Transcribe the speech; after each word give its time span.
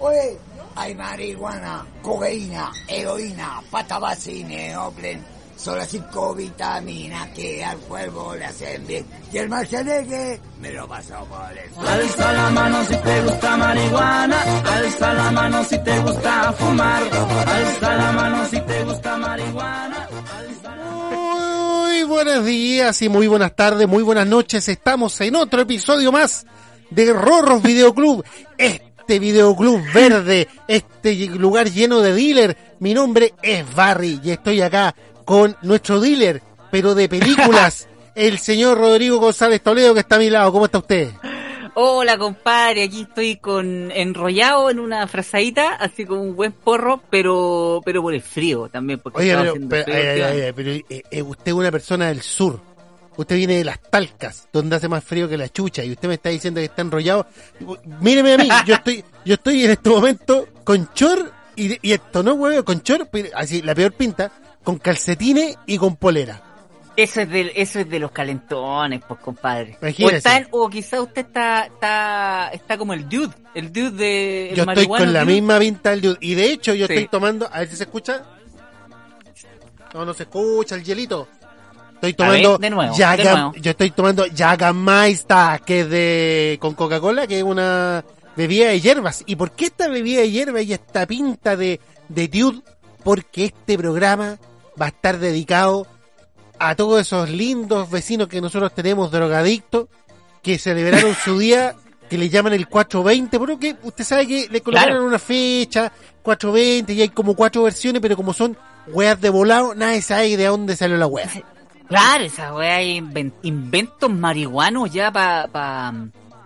Oye, 0.00 0.38
hay 0.76 0.94
marihuana, 0.94 1.84
cocaína, 2.02 2.70
heroína, 2.86 3.60
patabacine, 3.68 4.76
oplen, 4.76 5.24
solo 5.56 5.84
cinco 5.84 6.34
vitaminas 6.34 7.28
que 7.30 7.64
al 7.64 7.76
cuerpo 7.78 8.34
le 8.36 8.44
hacen 8.44 8.86
bien. 8.86 9.04
Y 9.32 9.38
el 9.38 9.48
marcianeque 9.48 10.40
me 10.60 10.70
lo 10.70 10.86
pasó 10.86 11.24
por 11.24 11.50
el 11.50 11.88
Alza 11.88 12.32
la 12.32 12.50
mano 12.50 12.84
si 12.84 12.96
te 12.96 13.22
gusta 13.22 13.56
marihuana, 13.56 14.42
alza 14.64 15.14
la 15.14 15.30
mano 15.32 15.64
si 15.64 15.78
te 15.78 15.98
gusta 15.98 16.52
fumar, 16.52 17.02
alza 17.46 17.94
la 17.96 18.12
mano 18.12 18.46
si 18.48 18.60
te 18.60 18.84
gusta 18.84 19.16
marihuana. 19.16 20.08
Muy 21.10 22.04
buenos 22.04 22.44
días 22.44 23.02
y 23.02 23.08
muy 23.08 23.26
buenas 23.26 23.56
tardes, 23.56 23.88
muy 23.88 24.04
buenas 24.04 24.28
noches. 24.28 24.68
Estamos 24.68 25.20
en 25.20 25.34
otro 25.34 25.62
episodio 25.62 26.12
más 26.12 26.46
de 26.90 27.12
Rorros 27.12 27.62
Videoclub. 27.62 28.24
Este 28.56 29.18
videoclub 29.18 29.80
verde, 29.92 30.48
este 30.66 31.14
lugar 31.28 31.70
lleno 31.70 32.00
de 32.00 32.12
dealer. 32.12 32.56
Mi 32.80 32.94
nombre 32.94 33.34
es 33.42 33.74
Barry 33.74 34.20
y 34.22 34.30
estoy 34.30 34.60
acá 34.60 34.94
con 35.24 35.56
nuestro 35.62 36.00
dealer, 36.00 36.42
pero 36.70 36.94
de 36.94 37.08
películas, 37.08 37.88
el 38.14 38.38
señor 38.38 38.78
Rodrigo 38.78 39.18
González 39.18 39.62
Toledo 39.62 39.94
que 39.94 40.00
está 40.00 40.16
a 40.16 40.20
mi 40.20 40.30
lado. 40.30 40.52
¿Cómo 40.52 40.66
está 40.66 40.78
usted? 40.78 41.10
Hola 41.80 42.18
compadre, 42.18 42.82
aquí 42.82 43.02
estoy 43.02 43.36
con 43.36 43.92
enrollado 43.92 44.68
en 44.68 44.80
una 44.80 45.06
frazadita, 45.06 45.74
así 45.74 46.04
como 46.04 46.22
un 46.22 46.34
buen 46.34 46.50
porro, 46.50 47.00
pero 47.08 47.80
pero 47.84 48.02
por 48.02 48.14
el 48.14 48.20
frío 48.20 48.68
también, 48.68 48.98
porque 48.98 49.20
Oye, 49.20 49.36
pero, 49.36 49.50
haciendo 49.50 49.68
pero, 49.68 49.84
frío 49.84 49.96
ay, 49.96 50.20
ay, 50.20 50.40
ay, 50.40 50.52
pero, 50.56 50.70
eh, 50.72 50.84
eh, 51.08 51.22
usted 51.22 51.46
es 51.46 51.52
una 51.52 51.70
persona 51.70 52.08
del 52.08 52.20
sur. 52.20 52.60
Usted 53.18 53.36
viene 53.36 53.56
de 53.58 53.64
las 53.64 53.78
Talcas, 53.82 54.48
donde 54.52 54.76
hace 54.76 54.88
más 54.88 55.02
frío 55.04 55.28
que 55.28 55.36
la 55.36 55.48
chucha, 55.48 55.84
y 55.84 55.90
usted 55.92 56.06
me 56.08 56.14
está 56.14 56.30
diciendo 56.30 56.60
que 56.60 56.66
está 56.66 56.82
enrollado. 56.82 57.26
Míreme 58.00 58.32
a 58.34 58.38
mí, 58.38 58.48
yo 58.64 58.76
estoy, 58.76 59.04
yo 59.24 59.34
estoy 59.34 59.64
en 59.64 59.72
este 59.72 59.90
momento 59.90 60.46
con 60.64 60.88
chor 60.94 61.32
y, 61.56 61.86
y 61.86 61.92
esto 61.92 62.22
no 62.22 62.34
huevo, 62.34 62.64
con 62.64 62.80
chor, 62.82 63.08
así 63.34 63.60
la 63.60 63.74
peor 63.74 63.92
pinta, 63.92 64.30
con 64.62 64.78
calcetines 64.78 65.56
y 65.66 65.76
con 65.78 65.96
polera. 65.96 66.42
Eso 66.96 67.20
es 67.20 67.28
de, 67.30 67.52
eso 67.56 67.80
es 67.80 67.88
de 67.90 67.98
los 68.00 68.10
calentones, 68.12 69.02
pues 69.06 69.20
compadre. 69.20 69.76
O, 69.80 69.86
Imagínese. 69.86 70.16
está- 70.16 70.48
o 70.52 70.68
quizá 70.70 71.00
usted 71.00 71.26
está, 71.26 71.66
está, 71.66 72.50
está 72.52 72.78
como 72.78 72.92
el 72.92 73.08
dude, 73.08 73.34
el 73.54 73.72
dude 73.72 73.90
de 73.92 74.50
el 74.50 74.56
yo 74.56 74.62
estoy 74.64 74.86
con 74.88 75.12
la 75.12 75.22
dude. 75.24 75.32
misma 75.34 75.58
pinta 75.60 75.90
del 75.90 76.00
dude. 76.00 76.18
Y 76.20 76.34
de 76.34 76.52
hecho 76.52 76.72
yo 76.74 76.86
Sí. 76.86 76.92
estoy 76.94 77.08
tomando, 77.08 77.48
a 77.52 77.58
ver 77.60 77.68
si 77.68 77.76
se 77.76 77.82
escucha. 77.84 78.22
No, 79.94 80.04
no 80.04 80.12
se 80.14 80.24
escucha 80.24 80.74
el 80.74 80.84
hielito. 80.84 81.28
Estoy 81.98 82.14
tomando 82.14 82.50
ver, 82.52 82.60
de 82.60 82.70
nuevo, 82.70 82.94
Jaga- 82.94 83.16
de 83.16 83.24
nuevo. 83.32 83.52
yo 83.60 83.70
estoy 83.72 83.90
tomando 83.90 84.24
Jagamaister, 84.34 85.60
que 85.64 85.80
es 85.80 85.90
de 85.90 86.58
con 86.60 86.74
Coca-Cola, 86.74 87.26
que 87.26 87.38
es 87.38 87.42
una 87.44 88.04
bebida 88.36 88.68
de 88.68 88.80
hierbas. 88.80 89.22
¿Y 89.26 89.36
por 89.36 89.50
qué 89.52 89.66
esta 89.66 89.88
bebida 89.88 90.20
de 90.20 90.30
hierbas 90.30 90.62
y 90.64 90.72
esta 90.72 91.06
pinta 91.06 91.56
de, 91.56 91.80
de 92.08 92.28
dude? 92.28 92.62
Porque 93.02 93.46
este 93.46 93.76
programa 93.78 94.38
va 94.80 94.86
a 94.86 94.88
estar 94.88 95.18
dedicado 95.18 95.86
a 96.58 96.74
todos 96.74 97.00
esos 97.00 97.30
lindos 97.30 97.90
vecinos 97.90 98.28
que 98.28 98.40
nosotros 98.40 98.72
tenemos 98.74 99.10
drogadictos 99.10 99.86
que 100.42 100.58
celebraron 100.58 101.14
su 101.24 101.38
día 101.38 101.74
que 102.08 102.16
le 102.16 102.28
llaman 102.30 102.54
el 102.54 102.68
420, 102.68 103.38
porque 103.38 103.76
usted 103.82 104.02
sabe 104.04 104.26
que 104.26 104.48
le 104.50 104.60
colocaron 104.62 104.94
Claro. 104.94 105.06
una 105.06 105.18
fecha, 105.18 105.92
420, 106.22 106.94
y 106.94 107.02
hay 107.02 107.08
como 107.10 107.34
cuatro 107.34 107.64
versiones, 107.64 108.00
pero 108.00 108.16
como 108.16 108.32
son 108.32 108.56
weas 108.86 109.20
de 109.20 109.28
volado, 109.28 109.74
nadie 109.74 110.00
sabe 110.00 110.34
de 110.36 110.46
dónde 110.46 110.74
salió 110.74 110.96
la 110.96 111.06
wea. 111.06 111.30
Claro, 111.88 112.24
esa 112.24 112.54
weá 112.54 112.82
inventos 112.82 114.10
marihuanos 114.10 114.92
ya 114.92 115.10
para 115.10 115.46
pa, 115.48 115.94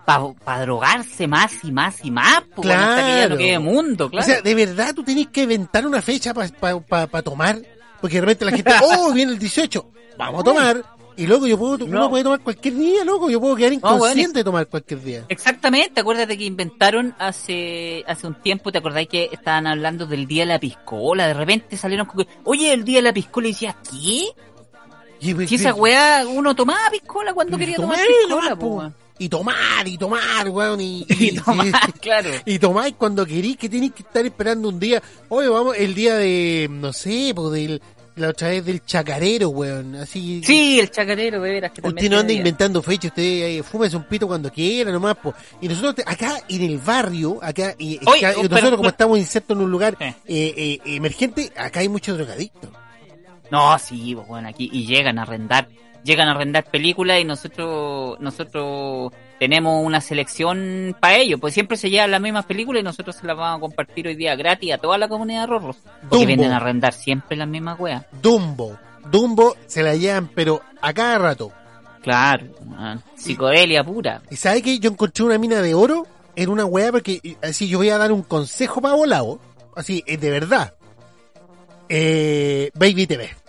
pa, 0.04 0.32
pa 0.34 0.60
drogarse 0.60 1.26
más 1.26 1.52
y 1.64 1.72
más 1.72 2.04
y 2.04 2.10
más, 2.10 2.42
pues, 2.54 2.68
bueno, 2.68 2.82
hasta 2.82 2.96
que 3.02 3.08
ya 3.08 3.16
Claro. 3.16 3.30
no 3.30 3.36
quede 3.38 3.58
mundo, 3.58 4.10
claro. 4.10 4.24
O 4.24 4.28
sea, 4.28 4.40
de 4.40 4.54
verdad 4.54 4.94
tú 4.94 5.02
tenés 5.02 5.28
que 5.28 5.42
inventar 5.42 5.86
una 5.86 6.00
fecha 6.00 6.32
para 6.32 7.22
tomar, 7.22 7.60
porque 8.00 8.16
de 8.16 8.20
repente 8.20 8.44
la 8.44 8.50
gente, 8.52 8.72
oh, 8.82 9.12
viene 9.14 9.32
el 9.32 9.38
18, 9.38 9.84
vamos 10.16 10.40
a 10.42 10.44
tomar, 10.44 10.84
y 11.16 11.26
luego 11.26 11.46
yo 11.46 11.58
puedo, 11.58 11.84
uno 11.84 12.00
No. 12.00 12.10
puede 12.10 12.22
tomar 12.24 12.40
cualquier 12.40 12.74
día, 12.74 13.04
loco, 13.04 13.28
yo 13.28 13.40
puedo 13.40 13.54
quedar 13.56 13.72
No, 13.72 13.80
bueno, 13.80 13.96
inconsciente 13.96 14.38
de 14.38 14.44
tomar 14.44 14.66
cualquier 14.68 15.02
día. 15.02 15.24
Exactamente, 15.28 16.00
acuérdate 16.00 16.38
que 16.38 16.44
inventaron 16.44 17.14
hace 17.18 18.04
hace 18.06 18.26
un 18.28 18.34
tiempo, 18.34 18.70
¿te 18.72 18.78
acordáis 18.78 19.08
que 19.08 19.28
estaban 19.32 19.66
hablando 19.66 20.06
del 20.06 20.26
día 20.28 20.42
de 20.44 20.52
la 20.52 20.58
piscola? 20.60 21.26
De 21.26 21.34
repente 21.34 21.76
salieron 21.76 22.06
con 22.06 22.24
que, 22.24 22.30
oye, 22.44 22.72
el 22.72 22.84
día 22.84 22.98
de 22.98 23.02
la 23.02 23.12
piscola 23.12 23.48
y 23.48 23.52
decías, 23.52 23.74
¿qué? 23.90 24.26
Y, 25.22 25.46
Si 25.46 25.54
esa 25.54 25.72
weá, 25.74 26.24
uno 26.26 26.54
tomaba 26.54 26.90
piscola 26.90 27.32
cuando 27.32 27.56
quería 27.56 27.76
tomar 27.76 27.98
piscola, 28.26 28.56
po, 28.56 28.92
y 29.18 29.28
tomar, 29.28 29.86
y 29.86 29.96
tomar, 29.96 30.48
weón, 30.48 30.80
y, 30.80 31.06
Y 31.08 31.36
tomar, 31.38 31.66
claro. 32.00 32.30
Y 32.44 32.58
tomáis 32.58 32.94
cuando 32.98 33.24
queréis, 33.24 33.56
que 33.56 33.68
tenéis 33.68 33.92
que 33.92 34.02
estar 34.02 34.24
esperando 34.26 34.68
un 34.68 34.80
día. 34.80 35.00
Oye, 35.28 35.48
vamos, 35.48 35.76
el 35.78 35.94
día 35.94 36.16
de, 36.16 36.66
no 36.70 36.92
sé, 36.92 37.32
pues 37.36 37.52
del, 37.52 37.80
la 38.16 38.30
otra 38.30 38.48
vez 38.48 38.64
del 38.64 38.84
chacarero, 38.84 39.50
weón. 39.50 39.94
Así. 39.94 40.42
Sí, 40.44 40.80
el 40.80 40.90
chacarero, 40.90 41.40
de 41.40 41.50
veras. 41.52 41.70
Que 41.70 41.86
Usted 41.86 42.10
no 42.10 42.18
anda 42.18 42.32
inventando 42.32 42.82
fechas, 42.82 43.12
usted 43.12 43.22
eh, 43.22 43.62
fúmese 43.62 43.96
un 43.96 44.04
pito 44.08 44.26
cuando 44.26 44.50
quiera, 44.50 44.90
nomás, 44.90 45.16
pues. 45.22 45.36
Y 45.60 45.68
nosotros, 45.68 45.94
te- 45.94 46.04
acá 46.04 46.42
en 46.48 46.62
el 46.62 46.78
barrio, 46.78 47.38
acá, 47.40 47.76
y, 47.78 48.00
Oye, 48.06 48.26
acá- 48.26 48.34
oh, 48.38 48.42
nosotros 48.42 48.60
pero- 48.60 48.76
como 48.76 48.88
estamos 48.88 49.18
insertos 49.18 49.56
en 49.56 49.62
un 49.62 49.70
lugar 49.70 49.96
eh, 50.00 50.16
eh, 50.26 50.80
emergente, 50.84 51.52
acá 51.56 51.78
hay 51.80 51.88
muchos 51.88 52.16
drogadictos. 52.18 52.70
No, 53.52 53.78
sí, 53.78 54.14
pues 54.14 54.26
bueno, 54.26 54.48
aquí, 54.48 54.70
y 54.72 54.86
llegan 54.86 55.18
a 55.18 55.22
arrendar, 55.24 55.68
llegan 56.02 56.26
a 56.26 56.30
arrendar 56.30 56.64
películas 56.64 57.20
y 57.20 57.24
nosotros, 57.24 58.18
nosotros 58.18 59.12
tenemos 59.38 59.84
una 59.84 60.00
selección 60.00 60.96
para 60.98 61.16
ellos, 61.16 61.38
pues 61.38 61.52
siempre 61.52 61.76
se 61.76 61.90
llevan 61.90 62.12
las 62.12 62.22
mismas 62.22 62.46
películas 62.46 62.80
y 62.80 62.84
nosotros 62.84 63.14
se 63.14 63.26
las 63.26 63.36
vamos 63.36 63.58
a 63.58 63.60
compartir 63.60 64.08
hoy 64.08 64.14
día 64.16 64.34
gratis 64.36 64.72
a 64.72 64.78
toda 64.78 64.96
la 64.96 65.06
comunidad 65.06 65.42
de 65.42 65.46
Rorros. 65.48 65.76
Porque 65.76 66.16
Dumbo. 66.16 66.26
vienen 66.26 66.52
a 66.52 66.56
arrendar 66.56 66.94
siempre 66.94 67.36
las 67.36 67.46
mismas 67.46 67.78
weas. 67.78 68.06
Dumbo. 68.22 68.78
Dumbo 69.10 69.54
se 69.66 69.82
la 69.82 69.96
llevan, 69.96 70.28
pero 70.28 70.62
a 70.80 70.94
cada 70.94 71.18
rato. 71.18 71.52
Claro, 72.00 72.46
ah, 72.78 72.96
psicodelia 73.16 73.84
pura. 73.84 74.22
¿Y 74.30 74.36
sabe 74.36 74.62
que 74.62 74.78
yo 74.78 74.88
encontré 74.88 75.26
una 75.26 75.36
mina 75.36 75.60
de 75.60 75.74
oro 75.74 76.06
en 76.36 76.48
una 76.48 76.64
weá? 76.64 76.90
Porque 76.90 77.36
así 77.42 77.68
yo 77.68 77.76
voy 77.76 77.90
a 77.90 77.98
dar 77.98 78.12
un 78.12 78.22
consejo 78.22 78.80
para 78.80 78.94
volado. 78.94 79.40
Así, 79.76 80.02
eh, 80.06 80.16
de 80.16 80.30
verdad. 80.30 80.72
Eh, 81.90 82.70
Baby 82.72 83.06
TV. 83.06 83.41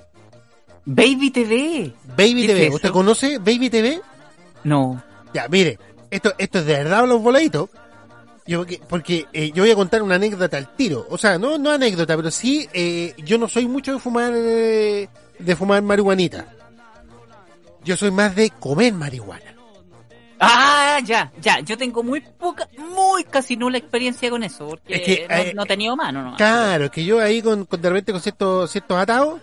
Baby 0.86 1.32
TV. 1.32 1.94
Baby 2.18 2.42
¿Qué 2.42 2.54
TV. 2.54 2.68
es 2.68 2.74
¿Usted 2.74 2.92
conoce 2.92 3.38
Baby 3.38 3.70
TV? 3.70 4.02
No. 4.64 5.02
Ya, 5.34 5.48
mire. 5.48 5.80
Esto, 6.10 6.34
esto 6.38 6.60
es 6.60 6.66
de 6.66 6.74
verdad 6.74 7.08
los 7.08 7.22
voladitos. 7.22 7.70
Yo, 8.46 8.60
porque 8.60 8.82
porque 8.90 9.26
eh, 9.32 9.52
yo 9.54 9.64
voy 9.64 9.72
a 9.72 9.76
contar 9.76 10.02
una 10.02 10.16
anécdota 10.16 10.58
al 10.58 10.76
tiro. 10.76 11.08
O 11.10 11.18
sea, 11.18 11.38
no, 11.40 11.58
no 11.58 11.72
anécdota, 11.72 12.16
pero 12.18 12.30
sí, 12.30 12.68
eh, 12.74 13.14
yo 13.18 13.38
no 13.38 13.48
soy 13.48 13.68
mucho 13.68 13.94
de 13.94 14.00
fumar, 14.00 14.34
eh, 14.36 15.08
de 15.40 15.56
fumar 15.56 15.82
marihuanita. 15.82 16.46
Yo 17.84 17.96
soy 17.98 18.12
más 18.12 18.36
de 18.36 18.50
comer 18.50 18.94
marihuana. 18.94 19.56
Ah, 20.40 21.00
ya, 21.06 21.32
ya. 21.42 21.62
Yo 21.62 21.78
tengo 21.78 22.04
muy 22.04 22.20
poca, 22.20 22.68
muy 22.78 23.24
casi 23.24 23.56
nula 23.56 23.78
experiencia 23.78 24.30
con 24.30 24.44
eso, 24.44 24.68
porque 24.68 24.96
Es 24.96 25.02
que, 25.02 25.28
no, 25.30 25.36
eh, 25.36 25.54
no 25.56 25.64
he 25.64 25.66
tenido 25.66 25.96
mano, 25.96 26.22
¿no? 26.22 26.36
Claro, 26.36 26.92
que 26.92 27.06
yo 27.06 27.22
ahí 27.22 27.42
con, 27.42 27.66
con 27.66 27.82
de 27.82 27.90
repente 27.90 28.12
con 28.12 28.22
ciertos, 28.22 28.70
ciertos 28.70 28.98
atados, 28.98 29.42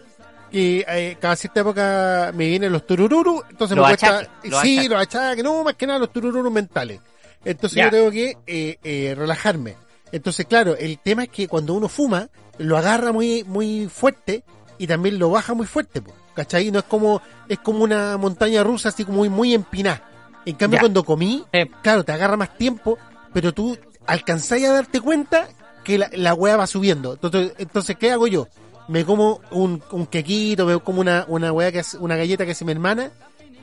y 0.52 0.82
eh, 0.86 1.16
cada 1.20 1.36
cierta 1.36 1.60
época 1.60 2.32
me 2.34 2.46
vienen 2.46 2.72
los 2.72 2.86
turururu, 2.86 3.42
entonces 3.50 3.76
Los 3.76 3.86
me 3.86 3.90
cuesta, 3.96 4.18
achaques, 4.18 4.50
los 4.50 4.60
sí, 4.62 4.72
achaques. 4.78 4.90
los 4.90 5.00
achaques, 5.02 5.44
no, 5.44 5.64
más 5.64 5.74
que 5.74 5.86
nada 5.86 5.98
los 5.98 6.12
turururu 6.12 6.50
mentales. 6.50 7.00
Entonces 7.44 7.76
Ya. 7.76 7.84
yo 7.84 7.90
tengo 7.90 8.10
que 8.10 8.36
eh, 8.46 8.78
eh, 8.82 9.14
relajarme. 9.16 9.76
Entonces, 10.12 10.46
claro, 10.46 10.76
el 10.76 10.98
tema 10.98 11.22
es 11.24 11.28
que 11.28 11.46
cuando 11.48 11.72
uno 11.74 11.88
fuma, 11.88 12.28
lo 12.58 12.76
agarra 12.76 13.12
muy, 13.12 13.44
muy 13.44 13.88
fuerte 13.88 14.42
y 14.76 14.86
también 14.86 15.18
lo 15.18 15.30
baja 15.30 15.54
muy 15.54 15.66
fuerte, 15.66 16.02
po, 16.02 16.12
¿cachai? 16.34 16.70
No 16.70 16.80
es 16.80 16.84
como, 16.86 17.22
es 17.48 17.58
como 17.60 17.84
una 17.84 18.16
montaña 18.16 18.62
rusa 18.64 18.88
así 18.88 19.04
como 19.04 19.18
muy, 19.18 19.28
muy 19.28 19.54
empinada. 19.54 20.02
En 20.44 20.56
cambio, 20.56 20.78
Ya. 20.78 20.80
cuando 20.80 21.04
comí, 21.04 21.44
Eh, 21.52 21.70
claro, 21.82 22.02
te 22.04 22.12
agarra 22.12 22.36
más 22.36 22.56
tiempo, 22.58 22.98
pero 23.32 23.52
tú 23.52 23.78
alcanzáis 24.06 24.66
a 24.66 24.72
darte 24.72 25.00
cuenta 25.00 25.48
que 25.84 25.96
la, 25.98 26.10
la 26.12 26.34
weá 26.34 26.56
va 26.56 26.66
subiendo. 26.66 27.12
Entonces, 27.14 27.52
entonces, 27.58 27.96
¿qué 27.96 28.10
hago 28.10 28.26
yo? 28.26 28.48
Me 28.90 29.04
como 29.04 29.40
un, 29.52 29.80
un 29.92 30.06
quequito, 30.06 30.66
me 30.66 30.78
como 30.80 31.00
una, 31.00 31.24
una 31.28 31.52
weá 31.52 31.70
que 31.70 31.78
es 31.78 31.94
una 31.94 32.16
galleta 32.16 32.44
que 32.44 32.54
se 32.56 32.64
me 32.64 32.72
hermana, 32.72 33.12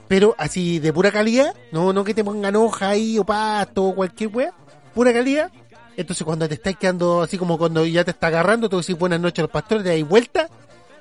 pero 0.08 0.34
así 0.38 0.80
de 0.80 0.94
pura 0.94 1.12
calidad, 1.12 1.54
no, 1.74 1.92
no 1.92 2.04
que 2.06 2.14
te 2.14 2.24
pongan 2.24 2.56
hoja 2.56 2.90
ahí 2.90 3.20
o 3.20 3.26
pasto 3.26 3.84
o 3.84 3.96
cualquier 3.96 4.30
weá, 4.34 4.54
pura 4.96 5.12
calidad. 5.12 5.52
Entonces 5.98 6.24
cuando 6.24 6.48
te 6.48 6.54
estás 6.54 6.78
quedando 6.78 7.22
así 7.22 7.38
como 7.38 7.58
cuando 7.58 7.86
ya 7.86 8.06
te 8.06 8.12
está 8.12 8.28
agarrando, 8.28 8.70
tú 8.70 8.78
decís 8.78 8.98
buenas 8.98 9.20
noches 9.20 9.40
a 9.40 9.42
los 9.44 9.52
pastores, 9.52 9.84
te 9.84 9.90
dais 9.90 10.08
vuelta 10.08 10.48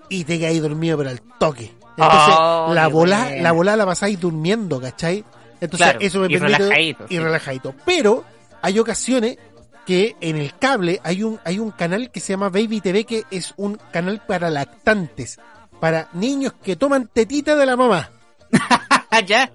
y 0.09 0.25
te 0.25 0.39
quedáis 0.39 0.61
dormido 0.61 0.99
pero 0.99 1.11
al 1.11 1.21
toque. 1.39 1.73
Entonces 1.97 2.35
Oh, 2.39 2.73
la 2.75 2.89
bola, 2.89 3.31
la 3.41 3.53
bola 3.53 3.77
la 3.77 3.87
pasáis 3.87 4.19
durmiendo, 4.21 4.81
¿cachai? 4.81 5.25
Entonces 5.61 5.87
Claro, 5.87 5.99
eso 6.01 6.21
me 6.21 6.27
y 6.27 6.31
permite 6.39 6.59
relajadito, 6.59 7.05
y 7.05 7.15
sí. 7.15 7.19
relajadito. 7.19 7.75
Pero 7.85 8.25
hay 8.61 8.79
ocasiones 8.79 9.39
que 9.87 10.17
en 10.21 10.37
el 10.37 10.59
cable 10.59 11.01
hay 11.05 11.23
un 11.23 11.39
hay 11.45 11.59
un 11.59 11.71
canal 11.71 12.11
que 12.11 12.21
se 12.21 12.33
llama 12.33 12.51
Baby 12.51 12.81
TV 12.81 13.05
que 13.05 13.25
es 13.31 13.55
un 13.57 13.79
canal 13.93 14.21
para 14.27 14.51
lactantes, 14.51 15.39
para 15.81 16.09
niños 16.13 16.55
que 16.63 16.77
toman 16.77 17.09
tetita 17.09 17.55
de 17.55 17.67
la 17.67 17.77
mamá. 17.77 18.11
ya. 19.27 19.51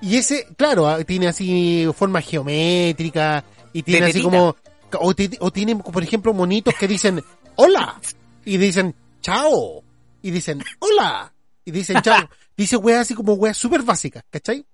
Y 0.00 0.16
ese, 0.16 0.46
claro, 0.56 0.88
ah, 0.88 1.02
tiene 1.04 1.28
así 1.28 1.86
forma 1.96 2.20
geométrica 2.20 3.44
y 3.72 3.82
tiene 3.82 4.06
así 4.06 4.22
como, 4.22 4.56
o, 4.92 5.14
o 5.40 5.50
tienen, 5.52 5.78
por 5.78 6.02
ejemplo, 6.02 6.34
monitos 6.34 6.74
que 6.74 6.86
dicen, 6.86 7.22
hola, 7.56 8.00
y 8.44 8.56
dicen, 8.58 8.94
chao, 9.20 9.82
y 10.22 10.30
dicen, 10.30 10.62
hola, 10.80 11.32
y 11.64 11.70
dicen, 11.70 12.00
chao. 12.02 12.28
Dice 12.56 12.76
weas 12.78 13.02
así 13.02 13.14
como 13.14 13.34
weas 13.34 13.56
súper 13.56 13.82
básicas, 13.82 14.24
¿cachai? 14.30 14.64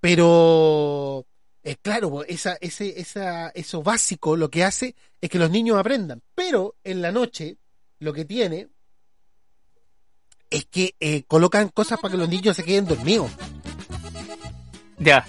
Pero, 0.00 1.24
eh, 1.66 1.76
claro, 1.82 2.22
esa, 2.22 2.56
ese, 2.60 3.00
esa, 3.00 3.48
eso 3.48 3.82
básico 3.82 4.36
lo 4.36 4.48
que 4.48 4.62
hace 4.62 4.94
es 5.20 5.28
que 5.28 5.36
los 5.36 5.50
niños 5.50 5.76
aprendan. 5.76 6.22
Pero 6.32 6.76
en 6.84 7.02
la 7.02 7.10
noche, 7.10 7.56
lo 7.98 8.12
que 8.12 8.24
tiene 8.24 8.68
es 10.48 10.64
que 10.66 10.94
eh, 11.00 11.24
colocan 11.26 11.68
cosas 11.70 11.98
para 11.98 12.12
que 12.12 12.18
los 12.18 12.28
niños 12.28 12.54
se 12.54 12.62
queden 12.62 12.86
dormidos. 12.86 13.32
Ya. 15.00 15.26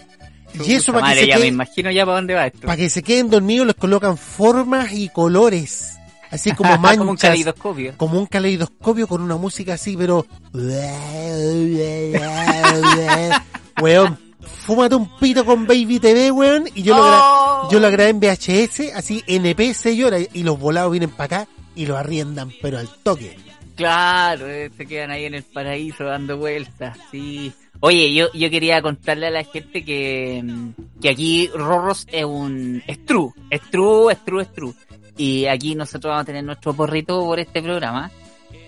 Y 0.63 0.73
eso 0.73 0.93
para 0.93 1.07
que 1.07 1.09
madre, 1.09 1.21
se 1.21 1.27
ya 1.27 1.39
me 1.39 1.47
imagino 1.47 1.89
ya 1.89 2.05
para 2.05 2.17
dónde 2.17 2.35
va 2.35 2.45
esto. 2.45 2.67
Para 2.67 2.77
que 2.77 2.91
se 2.91 3.01
queden 3.01 3.31
dormidos 3.31 3.65
les 3.65 3.75
colocan 3.75 4.15
formas 4.15 4.93
y 4.93 5.09
colores. 5.09 5.97
Así 6.29 6.51
como 6.51 6.77
manchas. 6.77 6.97
como 6.99 7.09
un 7.09 7.17
caleidoscopio. 7.17 7.93
como 7.97 8.19
un 8.19 8.27
caleidoscopio 8.27 9.07
con 9.07 9.23
una 9.23 9.37
música 9.37 9.73
así, 9.73 9.97
pero... 9.97 10.27
weón, 13.81 14.26
fúmate 14.67 14.95
un 14.95 15.07
pito 15.17 15.45
con 15.45 15.65
Baby 15.65 15.97
TV, 15.99 16.29
weón, 16.29 16.65
y 16.75 16.83
yo 16.83 16.93
lo, 16.95 17.01
gra- 17.03 17.19
¡Oh! 17.23 17.69
yo 17.71 17.79
lo 17.79 17.89
grabé 17.89 18.09
en 18.09 18.19
VHS, 18.19 18.91
así 18.93 19.23
NP 19.25 19.73
se 19.73 19.95
llora, 19.95 20.17
y 20.19 20.43
los 20.43 20.59
volados 20.59 20.91
vienen 20.91 21.09
para 21.09 21.23
acá 21.43 21.47
y 21.73 21.85
lo 21.85 21.95
arriendan, 21.97 22.51
pero 22.61 22.77
al 22.77 22.89
toque. 23.01 23.37
Claro, 23.75 24.47
eh, 24.49 24.69
se 24.75 24.85
quedan 24.85 25.11
ahí 25.11 25.23
en 25.25 25.35
el 25.35 25.43
paraíso 25.43 26.03
dando 26.03 26.37
vueltas, 26.37 26.97
sí. 27.11 27.53
Oye, 27.79 28.13
yo, 28.13 28.27
yo 28.33 28.49
quería 28.49 28.81
contarle 28.81 29.27
a 29.27 29.31
la 29.31 29.43
gente 29.45 29.85
que, 29.85 30.41
mm, 30.43 30.69
que 31.01 31.09
aquí 31.09 31.47
Rorros 31.53 32.05
es 32.11 32.25
un... 32.25 32.83
es 32.87 33.05
true, 33.05 33.29
es 33.51 33.61
true, 33.69 34.11
es 34.11 34.25
true, 34.25 34.41
es 34.41 34.51
true. 34.53 34.73
Y 35.15 35.45
aquí 35.45 35.75
nosotros 35.75 36.09
vamos 36.09 36.23
a 36.23 36.25
tener 36.25 36.43
nuestro 36.43 36.73
porrito 36.73 37.19
por 37.21 37.39
este 37.39 37.61
programa. 37.61 38.11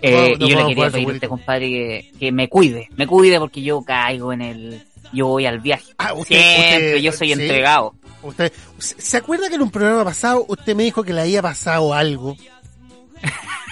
Eh, 0.01 0.35
No, 0.37 0.37
no 0.37 0.45
y 0.45 0.49
yo 0.51 0.57
le 0.59 0.65
quería 0.67 0.89
pedir 0.91 1.09
a 1.09 1.13
usted, 1.13 1.27
compadre, 1.27 1.67
que, 1.69 2.11
que 2.19 2.31
me 2.31 2.47
cuide, 2.47 2.87
me 2.95 3.05
cuide 3.07 3.39
porque 3.39 3.61
yo 3.63 3.81
caigo 3.81 4.31
en 4.31 4.41
el... 4.43 4.81
Yo 5.13 5.27
voy 5.27 5.45
al 5.45 5.59
viaje. 5.59 5.93
Ah, 5.97 6.13
usted, 6.13 6.35
Siempre, 6.35 6.87
usted- 6.87 6.97
yo 6.97 7.11
soy 7.11 7.27
sí. 7.27 7.33
entregado. 7.33 7.95
Usted, 8.21 8.51
¿Se 8.77 9.17
acuerda 9.17 9.49
que 9.49 9.55
en 9.55 9.61
un 9.61 9.71
programa 9.71 10.03
pasado 10.03 10.45
usted 10.47 10.75
me 10.75 10.83
dijo 10.83 11.03
que 11.03 11.13
le 11.13 11.21
había 11.21 11.41
pasado 11.41 11.93
algo? 11.93 12.35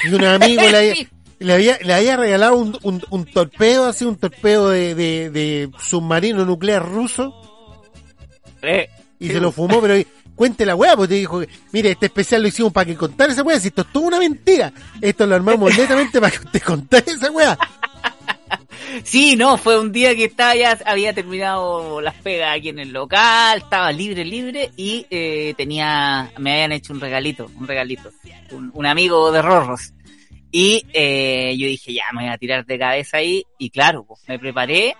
Que 0.01 0.15
un 0.15 0.23
amigo 0.23 0.61
le 0.61 0.77
había, 0.77 0.93
le 1.39 1.53
había, 1.53 1.77
le 1.81 1.93
había 1.93 2.17
regalado 2.17 2.55
un, 2.57 2.77
un, 2.83 3.03
un 3.09 3.25
torpedo, 3.25 3.87
así 3.87 4.05
un 4.05 4.15
torpedo 4.17 4.69
de, 4.69 4.95
de, 4.95 5.29
de 5.29 5.69
submarino 5.79 6.45
nuclear 6.45 6.85
ruso 6.87 7.33
Eh, 8.61 8.89
y 9.19 9.27
Sí. 9.27 9.33
se 9.33 9.39
lo 9.39 9.51
fumó, 9.51 9.81
pero 9.81 9.95
cuente 10.35 10.65
la 10.65 10.75
weá, 10.75 10.95
porque 10.95 11.09
te 11.09 11.19
dijo, 11.19 11.39
que, 11.39 11.49
mire, 11.71 11.91
este 11.91 12.05
especial 12.07 12.41
lo 12.43 12.47
hicimos 12.47 12.71
para 12.71 12.85
que 12.85 12.95
contara 12.95 13.33
esa 13.33 13.41
weá, 13.43 13.59
si 13.59 13.69
esto 13.69 13.81
es 13.81 13.91
toda 13.91 14.07
una 14.07 14.19
mentira, 14.19 14.71
esto 15.01 15.25
lo 15.25 15.35
armamos 15.35 15.75
netamente 15.77 16.19
para 16.21 16.31
que 16.31 16.45
usted 16.45 16.61
contara 16.61 17.03
esa 17.07 17.31
weá. 17.31 17.57
Sí, 19.03 19.35
no, 19.35 19.57
fue 19.57 19.79
un 19.79 19.91
día 19.91 20.15
que 20.15 20.25
estaba 20.25 20.55
ya, 20.55 20.77
había 20.85 21.13
terminado 21.13 22.01
las 22.01 22.15
pegas 22.15 22.57
aquí 22.57 22.69
en 22.69 22.79
el 22.79 22.91
local, 22.91 23.59
estaba 23.59 23.91
libre, 23.91 24.23
libre 24.25 24.71
y 24.75 25.05
eh, 25.09 25.53
tenía, 25.57 26.31
me 26.37 26.53
habían 26.53 26.71
hecho 26.71 26.93
un 26.93 26.99
regalito, 26.99 27.49
un 27.55 27.67
regalito, 27.67 28.11
un, 28.51 28.71
un 28.73 28.85
amigo 28.85 29.31
de 29.31 29.41
Rorros. 29.41 29.93
Y 30.51 30.85
eh, 30.93 31.55
yo 31.57 31.67
dije, 31.67 31.93
ya, 31.93 32.05
me 32.13 32.23
voy 32.23 32.31
a 32.33 32.37
tirar 32.37 32.65
de 32.65 32.79
cabeza 32.79 33.17
ahí 33.17 33.45
y 33.57 33.69
claro, 33.69 34.05
pues, 34.05 34.21
me 34.27 34.39
preparé 34.39 34.95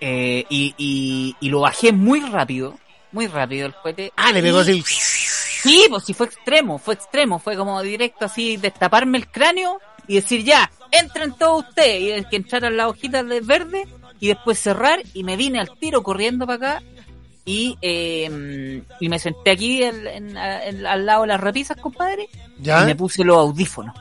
eh, 0.00 0.44
y, 0.48 0.74
y, 0.78 1.36
y 1.40 1.48
lo 1.50 1.60
bajé 1.60 1.92
muy 1.92 2.20
rápido, 2.20 2.78
muy 3.12 3.26
rápido 3.26 3.66
el 3.66 3.74
cohete. 3.74 4.12
Ah, 4.16 4.32
le 4.32 4.42
pegó 4.42 4.58
así. 4.60 4.82
Sí, 4.84 5.86
pues 5.88 6.04
sí 6.04 6.14
fue 6.14 6.26
extremo, 6.26 6.78
fue 6.78 6.94
extremo, 6.94 7.38
fue 7.38 7.56
como 7.56 7.80
directo 7.82 8.26
así, 8.26 8.56
destaparme 8.56 9.18
el 9.18 9.28
cráneo 9.28 9.80
y 10.08 10.16
decir 10.16 10.44
ya, 10.44 10.70
entren 10.90 11.32
todos 11.36 11.64
ustedes, 11.68 12.00
y 12.02 12.10
el 12.10 12.28
que 12.28 12.36
entraran 12.36 12.76
las 12.76 12.86
hojitas 12.88 13.26
de 13.28 13.40
verde 13.40 13.86
y 14.20 14.28
después 14.28 14.58
cerrar 14.58 15.00
y 15.12 15.24
me 15.24 15.36
vine 15.36 15.58
al 15.60 15.76
tiro 15.78 16.02
corriendo 16.02 16.46
para 16.46 16.56
acá 16.76 16.82
y, 17.44 17.76
eh, 17.82 18.82
y 19.00 19.08
me 19.08 19.18
senté 19.18 19.50
aquí 19.50 19.82
en- 19.82 20.06
en- 20.06 20.36
en- 20.36 20.86
al 20.86 21.04
lado 21.04 21.22
de 21.22 21.28
las 21.28 21.40
repisas, 21.40 21.76
compadre, 21.78 22.28
y 22.58 22.62
¿Ya? 22.64 22.84
me 22.84 22.94
puse 22.96 23.22
los 23.24 23.36
audífonos. 23.36 23.94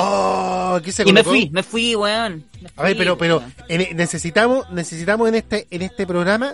Oh, 0.00 0.78
¿qué 0.84 0.92
se 0.92 1.02
Y 1.08 1.12
me 1.12 1.24
fui, 1.24 1.50
me 1.50 1.62
fui, 1.64 1.96
weón. 1.96 2.44
me 2.60 2.68
A 2.76 2.82
ver, 2.84 2.92
fui, 2.92 2.98
pero, 2.98 3.18
pero 3.18 3.42
en- 3.68 3.96
necesitamos, 3.96 4.70
necesitamos 4.70 5.28
en 5.28 5.34
este, 5.34 5.66
en 5.70 5.82
este 5.82 6.06
programa 6.06 6.52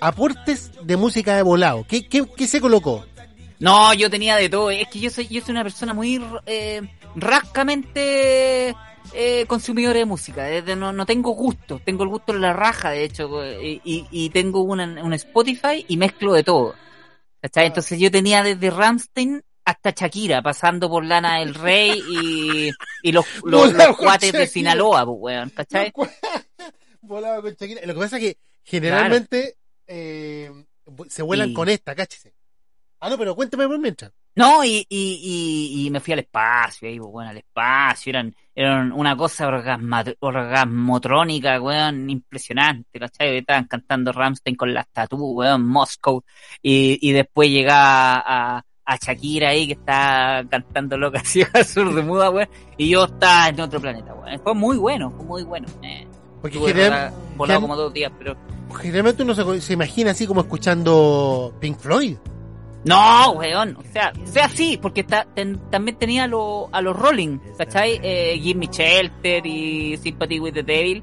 aportes 0.00 0.70
de 0.82 0.96
música 0.96 1.34
de 1.36 1.42
volado. 1.42 1.84
¿Qué, 1.88 2.06
qué, 2.06 2.24
qué 2.36 2.46
se 2.46 2.60
colocó? 2.60 3.04
No, 3.60 3.94
yo 3.94 4.10
tenía 4.10 4.36
de 4.36 4.48
todo. 4.48 4.70
Es 4.70 4.88
que 4.88 4.98
yo 5.00 5.10
soy, 5.10 5.28
yo 5.28 5.40
soy 5.42 5.52
una 5.52 5.62
persona 5.62 5.94
muy 5.94 6.20
eh, 6.46 6.80
rascamente 7.14 8.74
eh, 9.14 9.44
consumidora 9.46 9.98
de 9.98 10.04
música. 10.06 10.44
Desde 10.44 10.76
no, 10.76 10.92
no 10.92 11.06
tengo 11.06 11.32
gusto. 11.32 11.80
Tengo 11.84 12.04
el 12.04 12.08
gusto 12.10 12.32
en 12.34 12.40
la 12.40 12.52
raja, 12.52 12.90
de 12.90 13.04
hecho. 13.04 13.42
eh, 13.44 13.80
Y, 13.84 14.06
y 14.10 14.30
tengo 14.30 14.62
una, 14.62 14.84
un 15.02 15.12
Spotify 15.14 15.84
y 15.88 15.96
mezclo 15.96 16.32
de 16.32 16.42
todo. 16.44 16.74
¿Cachai? 17.40 17.66
Entonces 17.66 17.98
yo 17.98 18.10
tenía 18.10 18.42
desde 18.42 18.70
Ramstein 18.70 19.42
hasta 19.64 19.90
Shakira, 19.90 20.42
pasando 20.42 20.88
por 20.90 21.04
Lana 21.04 21.38
del 21.40 21.54
Rey 21.54 22.02
y, 22.10 22.70
y 23.02 23.12
los, 23.12 23.24
los, 23.44 23.72
cuates 23.96 24.32
de. 24.32 24.46
Sinaloa, 24.46 25.04
pues, 25.06 25.16
weón. 25.20 25.50
¿Cachai? 25.50 25.92
Volado 27.02 27.42
con 27.42 27.52
Shakira. 27.54 27.80
Lo 27.86 27.94
que 27.94 28.00
pasa 28.00 28.16
es 28.18 28.22
que 28.22 28.38
generalmente 28.64 29.56
eh, 29.86 30.50
se 31.08 31.22
vuelan 31.22 31.50
Y- 31.50 31.54
con 31.54 31.68
esta, 31.68 31.94
cáchese. 31.94 32.34
Ah, 33.00 33.08
no, 33.08 33.16
pero 33.18 33.34
cuéntame 33.34 33.66
por 33.66 33.78
mientras. 33.78 34.12
No, 34.36 34.62
y, 34.64 34.86
y, 34.88 35.72
y, 35.80 35.86
y 35.86 35.90
me 35.90 35.98
fui 36.00 36.12
al 36.12 36.20
espacio, 36.20 36.88
ahí, 36.88 36.98
bueno, 36.98 37.30
al 37.30 37.36
espacio, 37.38 38.10
eran, 38.10 38.34
eran 38.54 38.92
una 38.92 39.16
cosa 39.16 39.48
orgasmotrónica, 40.20 41.60
weón, 41.60 42.08
impresionante, 42.10 42.98
¿cachai? 42.98 43.38
Estaban 43.38 43.64
cantando 43.64 44.12
Ramstein 44.12 44.56
con 44.56 44.72
las 44.72 44.86
tatu, 44.92 45.16
weón, 45.16 45.66
Moscow, 45.66 46.22
y, 46.62 46.98
y 47.06 47.12
después 47.12 47.50
llegaba 47.50 48.22
a, 48.24 48.64
a 48.84 48.96
Shakira 48.96 49.48
ahí 49.50 49.66
que 49.66 49.72
está 49.74 50.44
cantando 50.48 50.96
loca 50.96 51.20
así 51.24 51.42
a 51.52 51.64
sur 51.64 51.92
de 51.94 52.02
muda, 52.02 52.30
weón, 52.30 52.48
y 52.76 52.88
yo 52.90 53.04
estaba 53.04 53.48
en 53.48 53.60
otro 53.60 53.80
planeta, 53.80 54.14
weón. 54.14 54.40
Fue 54.40 54.54
muy 54.54 54.76
bueno, 54.76 55.10
fue 55.10 55.24
muy 55.24 55.42
bueno. 55.42 55.66
Eh, 55.82 56.06
Porque 56.40 56.56
estuve 56.58 56.72
general- 56.72 57.12
volado- 57.36 57.60
como 57.62 57.76
dos 57.76 57.92
días, 57.92 58.12
pero... 58.18 58.36
generalmente 58.80 59.22
uno 59.22 59.34
se, 59.34 59.60
se 59.60 59.72
imagina 59.72 60.12
así 60.12 60.26
como 60.26 60.40
escuchando 60.42 61.54
Pink 61.60 61.78
Floyd. 61.78 62.16
No, 62.84 63.32
weón, 63.32 63.76
o 63.78 63.82
sea, 63.92 64.12
o 64.22 64.26
sea 64.26 64.48
sí, 64.48 64.78
porque 64.80 65.04
ta- 65.04 65.26
ten- 65.34 65.60
también 65.70 65.98
tenía 65.98 66.24
a, 66.24 66.26
lo- 66.26 66.68
a 66.72 66.80
los 66.80 66.96
Rolling, 66.96 67.38
¿cachai? 67.58 68.00
Eh, 68.02 68.38
Give 68.42 68.58
Me 68.58 68.66
Shelter 68.68 69.44
y 69.46 69.96
Sympathy 69.98 70.40
with 70.40 70.54
the 70.54 70.62
Devil. 70.62 71.02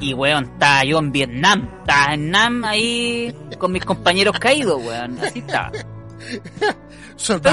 Y 0.00 0.14
weón, 0.14 0.44
estaba 0.44 0.82
yo 0.84 0.98
en 0.98 1.12
Vietnam, 1.12 1.68
estaba 1.80 2.14
en 2.14 2.30
Nam 2.30 2.64
ahí 2.64 3.32
con 3.58 3.70
mis 3.70 3.84
compañeros 3.84 4.36
caídos, 4.40 4.82
weón, 4.84 5.16
así 5.20 5.38
estaba. 5.38 5.70
Survive. 7.16 7.52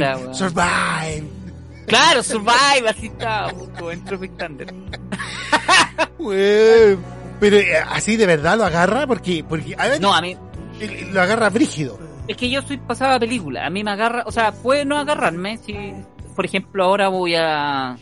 weón. 0.00 0.34
survive. 0.34 1.24
Claro, 1.86 2.22
Survive, 2.22 2.88
así 2.88 3.06
estaba, 3.06 3.48
justo 3.50 3.90
en 3.90 4.04
Tropic 4.04 4.36
Thunder. 4.36 4.74
Weón. 6.18 7.04
Pero 7.40 7.56
eh, 7.56 7.76
así 7.88 8.16
de 8.16 8.26
verdad 8.26 8.56
lo 8.58 8.64
agarra 8.64 9.06
porque, 9.06 9.44
porque 9.48 9.74
a 9.78 9.86
ver, 9.88 10.00
No, 10.00 10.12
a 10.14 10.20
mí, 10.20 10.36
lo 11.12 11.20
agarra 11.20 11.48
brígido. 11.50 11.98
Es 12.28 12.36
que 12.36 12.48
yo 12.50 12.62
soy 12.62 12.76
pasada 12.76 13.18
película, 13.18 13.66
a 13.66 13.70
mí 13.70 13.82
me 13.82 13.90
agarra, 13.90 14.22
o 14.26 14.30
sea, 14.32 14.52
puede 14.52 14.84
no 14.84 14.96
agarrarme, 14.98 15.58
si, 15.58 15.74
por 16.36 16.44
ejemplo, 16.44 16.84
ahora 16.84 17.08
voy 17.08 17.34
a, 17.36 17.96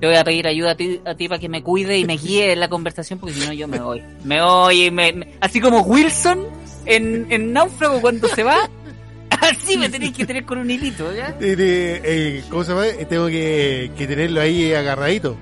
te 0.00 0.06
voy 0.06 0.16
a 0.16 0.24
pedir 0.24 0.46
ayuda 0.48 0.72
a 0.72 0.74
ti, 0.76 1.00
a 1.04 1.14
ti 1.14 1.28
para 1.28 1.38
que 1.38 1.48
me 1.48 1.62
cuide 1.62 1.98
y 1.98 2.04
me 2.04 2.16
guíe 2.16 2.52
en 2.52 2.60
la 2.60 2.68
conversación, 2.68 3.18
porque 3.18 3.34
si 3.34 3.46
no 3.46 3.52
yo 3.52 3.68
me 3.68 3.78
voy. 3.80 4.02
Me 4.24 4.42
voy 4.42 4.84
y 4.86 4.90
me, 4.90 5.12
me- 5.12 5.34
así 5.40 5.60
como 5.60 5.80
Wilson 5.82 6.46
en, 6.86 7.26
en 7.30 7.52
Náufrago 7.52 8.00
cuando 8.00 8.26
se 8.28 8.42
va, 8.42 8.68
así 9.30 9.76
me 9.76 9.88
tenéis 9.88 10.16
que 10.16 10.24
tener 10.24 10.44
con 10.44 10.58
un 10.58 10.70
hilito, 10.70 11.12
¿ya? 11.14 11.28
Eh, 11.40 11.54
eh, 11.58 12.00
eh, 12.04 12.44
¿Cómo 12.50 12.64
se 12.64 12.72
llama? 12.72 12.86
Tengo 13.08 13.26
que, 13.26 13.90
que 13.96 14.06
tenerlo 14.06 14.40
ahí 14.40 14.72
agarradito. 14.72 15.36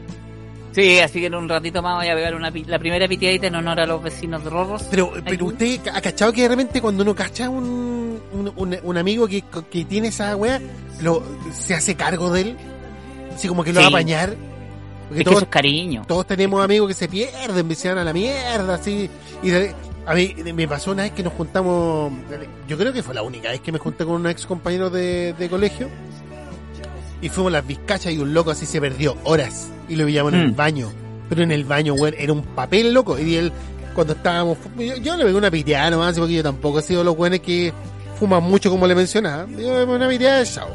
Sí, 0.76 0.98
así 0.98 1.20
que 1.20 1.26
en 1.26 1.34
un 1.34 1.48
ratito 1.48 1.80
más 1.80 1.96
voy 1.96 2.08
a 2.08 2.14
pegar 2.14 2.34
una, 2.34 2.50
la 2.50 2.78
primera 2.78 3.08
piteadita 3.08 3.46
en 3.46 3.54
honor 3.54 3.80
a 3.80 3.86
los 3.86 4.02
vecinos 4.02 4.44
de 4.44 4.50
Rorros. 4.50 4.82
Pero, 4.90 5.10
pero 5.24 5.46
usted 5.46 5.80
ha 5.90 6.02
cachado 6.02 6.34
que 6.34 6.42
de 6.42 6.48
repente 6.48 6.82
cuando 6.82 7.02
uno 7.02 7.14
cacha 7.14 7.48
un, 7.48 8.20
un, 8.32 8.52
un- 8.54 8.78
un 8.82 8.98
amigo 8.98 9.26
que, 9.26 9.42
que 9.70 9.86
tiene 9.86 10.08
esa 10.08 10.36
weá, 10.36 10.60
lo, 11.00 11.22
se 11.50 11.72
hace 11.74 11.94
cargo 11.94 12.30
de 12.30 12.40
él, 12.42 12.56
así 13.34 13.48
como 13.48 13.64
que 13.64 13.72
lo 13.72 13.80
va 13.80 13.86
a 13.86 13.88
apañar. 13.88 14.36
Porque 15.08 15.14
Es 15.14 15.18
que 15.18 15.24
todos, 15.24 15.36
eso 15.38 15.44
es 15.44 15.50
cariño. 15.50 16.04
todos 16.06 16.26
tenemos 16.26 16.62
amigos 16.62 16.88
que 16.88 16.94
se 16.94 17.08
pierden, 17.08 17.74
se 17.74 17.88
van 17.88 17.96
a 17.98 18.04
la 18.04 18.12
mierda, 18.12 18.74
así. 18.74 19.08
Y 19.42 19.48
de- 19.48 19.74
a 20.04 20.14
mí 20.14 20.34
me 20.54 20.68
pasó 20.68 20.92
una 20.92 21.04
vez 21.04 21.12
que 21.12 21.22
nos 21.22 21.32
juntamos, 21.32 22.12
yo 22.68 22.76
creo 22.76 22.92
que 22.92 23.02
fue 23.02 23.14
la 23.14 23.22
única 23.22 23.48
vez 23.48 23.60
que 23.62 23.72
me 23.72 23.78
junté 23.78 24.04
con 24.04 24.16
unos 24.16 24.30
ex 24.30 24.44
compañeros 24.44 24.92
de, 24.92 25.32
de 25.32 25.48
colegio. 25.48 25.88
Y 27.22 27.30
fuimos 27.30 27.50
a 27.50 27.54
las 27.54 27.66
vizcachas 27.66 28.12
y 28.12 28.18
un 28.18 28.34
loco 28.34 28.50
así 28.50 28.66
se 28.66 28.78
perdió 28.78 29.16
horas. 29.24 29.70
Y 29.88 29.96
lo 29.96 30.06
pillamos 30.06 30.32
en 30.32 30.40
el 30.40 30.52
Mm. 30.52 30.56
baño. 30.56 30.88
Pero 31.28 31.42
en 31.42 31.50
el 31.52 31.64
baño, 31.64 31.94
weón, 31.94 32.14
era 32.18 32.32
un 32.32 32.42
papel 32.42 32.92
loco. 32.92 33.18
Y 33.18 33.36
él 33.36 33.52
cuando 33.94 34.12
estábamos, 34.12 34.58
yo, 34.78 34.96
yo 34.96 35.16
le 35.16 35.24
pegué 35.24 35.36
una 35.36 35.50
piteada 35.50 35.90
nomás, 35.90 36.18
porque 36.18 36.34
yo 36.34 36.42
tampoco 36.42 36.78
he 36.78 36.82
sido 36.82 37.02
los 37.02 37.16
buenos 37.16 37.40
que 37.40 37.72
fuman 38.18 38.42
mucho 38.42 38.70
como 38.70 38.86
le 38.86 38.94
mencionaba. 38.94 39.46
Pegué 39.46 39.84
una 39.84 40.08
piteada 40.08 40.38
de 40.40 40.46
chao. 40.46 40.68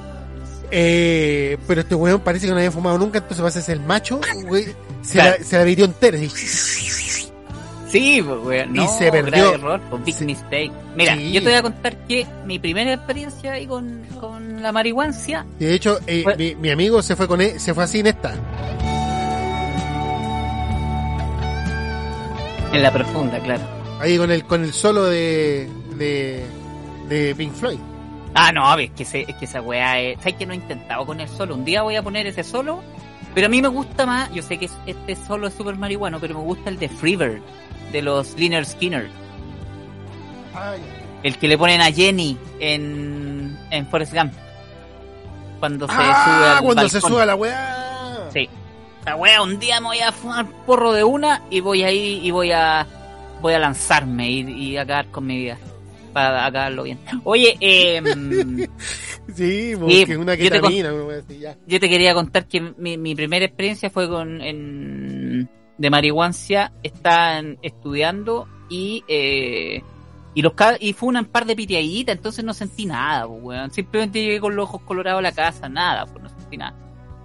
Eh, 0.71 1.57
pero 1.67 1.81
este 1.81 1.95
weón 1.95 2.21
parece 2.21 2.45
que 2.45 2.51
no 2.51 2.57
había 2.57 2.71
fumado 2.71 2.97
nunca, 2.97 3.17
entonces 3.19 3.43
va 3.43 3.49
a 3.49 3.51
ser 3.51 3.75
el 3.77 3.83
macho, 3.83 4.21
güey, 4.47 4.65
se, 5.01 5.13
Claro. 5.13 5.35
la, 5.39 5.45
se 5.45 5.57
la 5.65 5.69
entera. 5.83 6.17
así. 6.17 6.29
Sí, 7.89 8.21
pues, 8.25 8.39
weón. 8.45 8.69
Y 8.73 8.79
No, 8.79 8.97
se 8.97 9.11
perdió. 9.11 9.31
grave 9.31 9.55
error, 9.55 9.81
pues, 9.89 10.05
big 10.05 10.21
mistake. 10.21 10.71
Mira, 10.95 11.15
Sí. 11.17 11.31
yo 11.33 11.41
te 11.41 11.47
voy 11.49 11.55
a 11.57 11.61
contar 11.61 11.97
que 12.07 12.25
mi 12.45 12.57
primera 12.57 12.93
experiencia 12.93 13.51
ahí 13.51 13.67
con, 13.67 14.01
con 14.19 14.61
la 14.61 14.71
marihuancia 14.71 15.45
De 15.59 15.73
hecho, 15.73 15.99
eh, 16.07 16.21
Fue- 16.23 16.37
mi, 16.37 16.55
mi 16.55 16.69
amigo 16.69 17.01
se 17.03 17.15
fue 17.17 17.27
con 17.27 17.41
él, 17.41 17.59
se 17.59 17.73
fue 17.73 17.83
así 17.83 17.99
en 17.99 18.07
esta. 18.07 18.33
En 22.73 22.83
la 22.83 22.91
profunda, 22.91 23.39
claro. 23.39 23.61
Ahí 23.99 24.17
con 24.17 24.31
el, 24.31 24.43
con 24.45 24.63
el 24.63 24.73
solo 24.73 25.03
de, 25.05 25.69
de, 25.95 26.45
de 27.07 27.35
Pink 27.35 27.53
Floyd. 27.53 27.77
Ah, 28.33 28.51
no, 28.51 28.77
es 28.79 28.91
que, 28.91 29.03
es 29.03 29.35
que 29.35 29.45
esa 29.45 29.61
weá 29.61 29.99
es... 29.99 30.17
¿Sabes 30.19 30.35
que 30.35 30.45
no 30.45 30.53
he 30.53 30.55
intentado 30.55 31.05
con 31.05 31.19
el 31.19 31.27
solo? 31.27 31.53
Un 31.55 31.65
día 31.65 31.81
voy 31.81 31.97
a 31.97 32.01
poner 32.03 32.25
ese 32.27 32.43
solo, 32.43 32.81
pero 33.35 33.47
a 33.47 33.49
mí 33.49 33.61
me 33.61 33.67
gusta 33.67 34.05
más... 34.05 34.31
Yo 34.33 34.41
sé 34.41 34.57
que 34.57 34.65
es- 34.65 34.77
este 34.85 35.15
solo 35.15 35.47
es 35.47 35.53
súper 35.53 35.75
marihuano, 35.75 36.19
pero 36.19 36.35
me 36.35 36.41
gusta 36.41 36.69
el 36.69 36.79
de 36.79 36.87
Freebird, 36.87 37.41
de 37.91 38.01
los 38.01 38.35
Liner 38.35 38.65
Skinner. 38.65 39.09
El 41.23 41.37
que 41.37 41.47
le 41.47 41.57
ponen 41.57 41.81
a 41.81 41.91
Jenny 41.91 42.37
en, 42.59 43.57
en 43.69 43.87
Forrest 43.87 44.13
Gump. 44.13 44.33
Cuando 45.59 45.87
se 45.87 45.93
sube 45.93 46.03
Ah, 46.03 46.57
al 46.57 46.63
cuando 46.63 46.89
se 46.89 47.01
sube 47.01 47.21
a 47.21 47.25
la 47.25 47.35
weá. 47.35 48.29
Sí. 48.33 48.49
Wea, 49.17 49.41
un 49.41 49.59
día 49.59 49.79
me 49.79 49.87
voy 49.87 49.99
a 49.99 50.11
fumar 50.11 50.45
porro 50.65 50.93
de 50.93 51.03
una 51.03 51.41
y 51.49 51.59
voy 51.59 51.83
a 51.83 51.91
ir 51.91 52.23
y 52.23 52.31
voy 52.31 52.51
a 52.51 52.87
voy 53.41 53.53
a 53.53 53.59
lanzarme 53.59 54.29
y, 54.29 54.39
y 54.41 54.77
acabar 54.77 55.07
con 55.07 55.25
mi 55.25 55.37
vida. 55.37 55.57
Para 56.13 56.45
acabarlo 56.45 56.83
bien. 56.83 56.99
Oye, 57.23 57.57
eh, 57.59 58.01
Sí, 59.35 59.73
porque 59.79 60.17
una 60.17 60.35
yo 60.35 60.49
te 60.51 61.39
ya. 61.39 61.57
yo 61.65 61.79
te 61.79 61.89
quería 61.89 62.13
contar 62.13 62.47
que 62.47 62.61
mi, 62.77 62.97
mi 62.97 63.15
primera 63.15 63.45
experiencia 63.45 63.89
fue 63.89 64.09
con 64.09 64.41
en, 64.41 65.49
de 65.77 65.89
marihuancia. 65.89 66.73
Estaban 66.83 67.57
estudiando 67.61 68.47
y 68.69 69.03
eh, 69.07 69.83
y 70.33 70.41
los 70.41 70.53
y 70.79 70.93
fue 70.93 71.09
una 71.09 71.23
par 71.23 71.45
de 71.45 71.55
piteaditas, 71.55 72.15
entonces 72.15 72.43
no 72.43 72.53
sentí 72.53 72.85
nada, 72.85 73.27
pues, 73.27 73.39
weón. 73.41 73.71
Simplemente 73.71 74.21
llegué 74.21 74.39
con 74.39 74.55
los 74.55 74.63
ojos 74.63 74.81
colorados 74.83 75.19
a 75.19 75.23
la 75.23 75.31
casa, 75.31 75.67
nada, 75.69 76.05
pues 76.05 76.23
no 76.23 76.29
sentí 76.29 76.57
nada. 76.57 76.75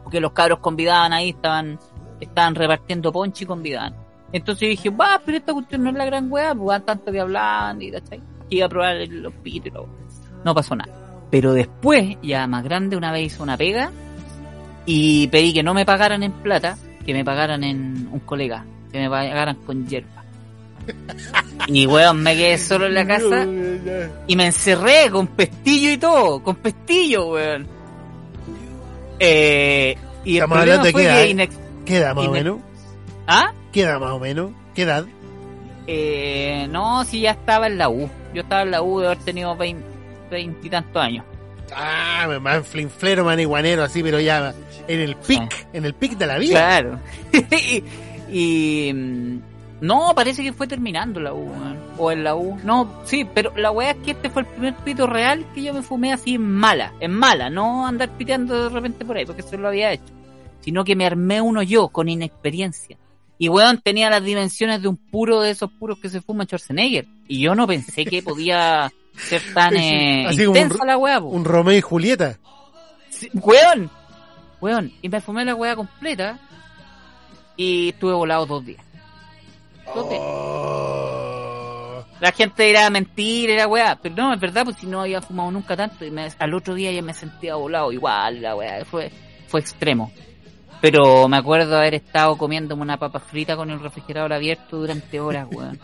Porque 0.07 0.21
los 0.21 0.31
cabros 0.31 0.61
convidaban 0.61 1.13
ahí, 1.13 1.31
estaban, 1.31 1.81
estaban 2.21 2.55
repartiendo 2.55 3.11
ponche 3.11 3.43
y 3.43 3.47
convidaban. 3.49 3.93
Entonces 4.33 4.69
dije, 4.69 4.89
va, 4.91 5.21
pero 5.27 5.37
esta 5.39 5.53
cuestión 5.53 5.83
no 5.83 5.91
es 5.91 5.97
la 5.97 6.05
gran 6.05 6.31
weá, 6.31 6.55
pues 6.55 6.65
van 6.65 6.87
tanto 6.87 7.11
que 7.11 7.19
hablaban 7.19 7.83
y 7.83 7.91
¿cachai? 7.91 8.21
Que 8.49 8.55
iba 8.57 8.67
a 8.67 8.69
probar 8.69 8.95
el- 8.99 9.21
los 9.21 9.33
pitos 9.35 9.67
y 9.67 9.71
todo. 9.73 9.89
No 10.45 10.55
pasó 10.55 10.77
nada. 10.77 10.93
Pero 11.29 11.53
después, 11.55 12.17
ya 12.23 12.47
más 12.47 12.63
grande, 12.63 12.97
una 12.97 13.11
vez 13.11 13.33
hice 13.33 13.43
una 13.43 13.57
pega 13.57 13.91
y 14.85 15.27
pedí 15.27 15.53
que 15.53 15.65
no 15.65 15.75
me 15.75 15.85
pagaran 15.85 16.23
en 16.23 16.31
plata, 16.31 16.79
que 17.05 17.13
me 17.13 17.25
pagaran 17.25 17.65
en 17.65 18.09
un 18.13 18.21
colega, 18.21 18.65
que 18.93 19.01
me 19.01 19.11
pagaran 19.11 19.57
con 19.67 19.89
hierba. 19.89 20.23
Y 21.69 21.85
weón, 21.89 22.23
me 22.23 22.37
quedé 22.37 22.59
solo 22.59 22.87
en 22.87 22.95
la 22.95 23.05
casa 23.05 23.45
y 24.29 24.37
me 24.37 24.47
encerré 24.47 25.11
con 25.11 25.27
pestillo 25.27 25.91
y 25.91 25.97
todo, 25.97 26.41
con 26.45 26.55
pestillo, 26.55 27.33
weón. 27.33 27.67
Eh, 29.19 29.97
y 30.25 30.31
el 30.31 30.43
Estamos 30.43 30.59
hablando 30.59 30.85
de 30.85 30.93
fue 30.93 31.03
qué 31.03 31.09
que 31.09 31.13
edad, 31.15 31.25
inex- 31.49 31.59
¿Qué 31.85 31.97
edad 31.99 32.15
más 32.15 32.27
o 32.27 32.31
me- 32.31 32.39
menos? 32.39 32.59
¿Ah? 33.27 33.53
¿Qué 33.73 33.83
edad 33.83 34.01
más 34.01 34.11
o 34.13 34.19
menos? 34.19 34.51
¿Qué 34.75 34.83
edad? 34.83 35.05
Eh, 35.87 36.67
no, 36.71 37.05
si 37.05 37.21
ya 37.21 37.31
estaba 37.33 37.67
en 37.67 37.79
la 37.79 37.89
U. 37.89 38.09
Yo 38.35 38.43
estaba 38.43 38.63
en 38.63 38.71
la 38.73 38.83
U 38.83 39.01
de 39.01 39.07
haber 39.07 39.19
tenido 39.19 39.57
veinte 39.57 39.85
y 40.63 40.69
tantos 40.69 41.01
años. 41.03 41.25
Ah, 41.75 42.29
más 42.41 42.67
flinflero, 42.67 43.25
marihuanero, 43.25 43.83
así, 43.85 44.03
pero 44.03 44.21
ya 44.21 44.55
en 44.89 45.01
el 45.01 45.17
pic, 45.17 45.67
en 45.73 45.85
el 45.85 45.95
pic 45.95 46.17
de 46.17 46.27
la 46.27 46.39
vida. 46.39 46.53
Claro. 46.55 46.99
y, 47.33 47.83
y, 48.89 48.93
mm, 48.93 49.39
no, 49.80 50.12
parece 50.14 50.42
que 50.42 50.52
fue 50.52 50.66
terminando 50.66 51.21
la 51.21 51.35
U, 51.35 51.50
o 51.99 52.11
en 52.11 52.25
la 52.25 52.35
U. 52.35 52.59
No, 52.64 53.02
sí, 53.04 53.26
pero 53.35 53.52
la 53.56 53.71
weá 53.71 53.90
es 53.90 53.97
que 53.99 54.12
este 54.12 54.30
fue 54.30 54.42
el 54.42 54.49
primer 54.49 54.75
pito 54.76 55.06
real 55.06 55.45
que 55.54 55.62
yo 55.62 55.75
me 55.75 55.83
fumé 55.83 56.12
así 56.12 56.35
en 56.37 56.50
mala, 56.50 56.95
en 57.00 57.12
mala, 57.12 57.50
no 57.50 57.87
andar 57.87 58.09
piteando 58.16 58.64
de 58.64 58.68
repente 58.71 59.04
por 59.04 59.16
ahí, 59.16 59.26
porque 59.26 59.42
eso 59.42 59.56
lo 59.59 59.68
había 59.68 59.92
hecho, 59.92 60.12
sino 60.61 60.83
que 60.85 60.97
me 60.97 61.04
armé 61.06 61.40
uno 61.40 61.62
yo 61.62 61.88
con 61.88 62.09
inexperiencia. 62.09 62.97
Y 63.38 63.50
weón 63.50 63.83
tenía 63.83 64.09
las 64.09 64.25
dimensiones 64.25 64.80
de 64.80 64.88
un 64.88 64.97
puro 64.97 65.42
de 65.42 65.50
esos 65.50 65.71
puros 65.71 65.99
que 65.99 66.09
se 66.09 66.23
fuma 66.23 66.45
Schwarzenegger. 66.47 67.06
Y 67.28 67.40
yo 67.40 67.54
no 67.54 67.66
pensé 67.66 68.06
que 68.06 68.23
podía 68.23 68.90
ser 69.14 69.42
tan 69.52 69.76
eh, 69.76 70.26
así 70.26 70.38
como 70.47 70.52
un 70.52 70.56
intensa 70.56 70.78
ro- 70.78 70.87
la 70.87 70.97
weá, 70.97 71.21
po. 71.21 71.26
Un 71.26 71.45
Romeo 71.45 71.76
y 71.76 71.83
Julieta. 71.83 72.38
Sí, 73.11 73.28
weón, 73.35 73.90
weón, 74.62 74.90
y 75.02 75.11
me 75.11 75.21
fumé 75.21 75.45
la 75.45 75.54
weá 75.54 75.76
completa 75.76 76.38
y 77.59 77.90
estuve 77.90 78.14
volado 78.14 78.47
dos 78.47 78.64
días. 78.64 78.83
Oh. 79.95 82.02
La 82.21 82.33
gente 82.33 82.62
dirá 82.62 82.88
mentir, 82.90 83.50
era 83.50 83.66
weá, 83.66 83.99
pero 84.00 84.14
no, 84.14 84.35
es 84.35 84.40
verdad, 84.40 84.64
pues 84.64 84.76
si 84.81 84.87
no 84.87 85.02
había 85.02 85.21
fumado 85.21 85.50
nunca 85.50 85.76
tanto 85.76 86.05
y 86.05 86.11
me- 86.11 86.28
al 86.38 86.55
otro 86.55 86.75
día 86.75 86.90
ya 86.90 87.02
me 87.02 87.12
sentía 87.12 87.57
volado 87.57 87.93
igual, 87.93 88.40
la 88.40 88.57
weá, 88.57 88.85
fue, 88.85 89.11
fue 89.49 89.61
extremo. 89.61 90.11
Pero 90.81 91.28
me 91.28 91.37
acuerdo 91.37 91.76
haber 91.76 91.95
estado 91.95 92.37
comiéndome 92.37 92.83
una 92.83 92.99
papa 92.99 93.21
frita 93.21 93.57
con 93.57 93.71
el 93.71 93.81
refrigerador 93.81 94.33
abierto 94.33 94.76
durante 94.78 95.21
horas, 95.21 95.47
weón. 95.50 95.78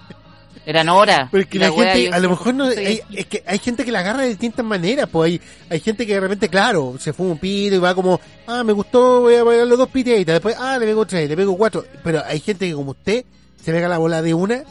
Eran 0.64 0.88
horas. 0.90 1.28
Pero 1.30 1.42
es 1.42 1.48
que 1.48 1.56
Y 1.56 1.60
la, 1.60 1.72
gente, 1.72 2.10
a 2.12 2.18
lo 2.20 2.30
mejor 2.30 2.54
no, 2.54 2.64
hay, 2.64 3.00
es 3.12 3.26
que 3.26 3.42
hay 3.46 3.58
gente 3.58 3.84
que 3.84 3.90
la 3.90 3.98
agarra 4.00 4.22
de 4.22 4.28
distintas 4.28 4.64
maneras, 4.64 5.08
pues 5.10 5.32
hay, 5.32 5.40
hay 5.68 5.80
gente 5.80 6.06
que 6.06 6.14
de 6.14 6.20
repente, 6.20 6.48
claro, 6.48 6.94
se 6.98 7.12
fuma 7.12 7.32
un 7.32 7.38
pito 7.38 7.74
y 7.74 7.78
va 7.78 7.94
como, 7.94 8.20
ah, 8.46 8.62
me 8.62 8.72
gustó, 8.72 9.22
voy 9.22 9.34
a 9.34 9.44
pegar 9.44 9.66
los 9.66 9.78
dos 9.78 9.88
piteitas, 9.88 10.34
después, 10.34 10.54
ah, 10.58 10.78
le 10.78 10.86
pego 10.86 11.04
tres, 11.04 11.28
le 11.28 11.36
pego 11.36 11.56
cuatro, 11.56 11.84
pero 12.04 12.22
hay 12.24 12.38
gente 12.38 12.68
que 12.68 12.74
como 12.74 12.92
usted, 12.92 13.24
se 13.62 13.72
pega 13.72 13.88
la 13.88 13.98
bola 13.98 14.22
de 14.22 14.34
una 14.34 14.64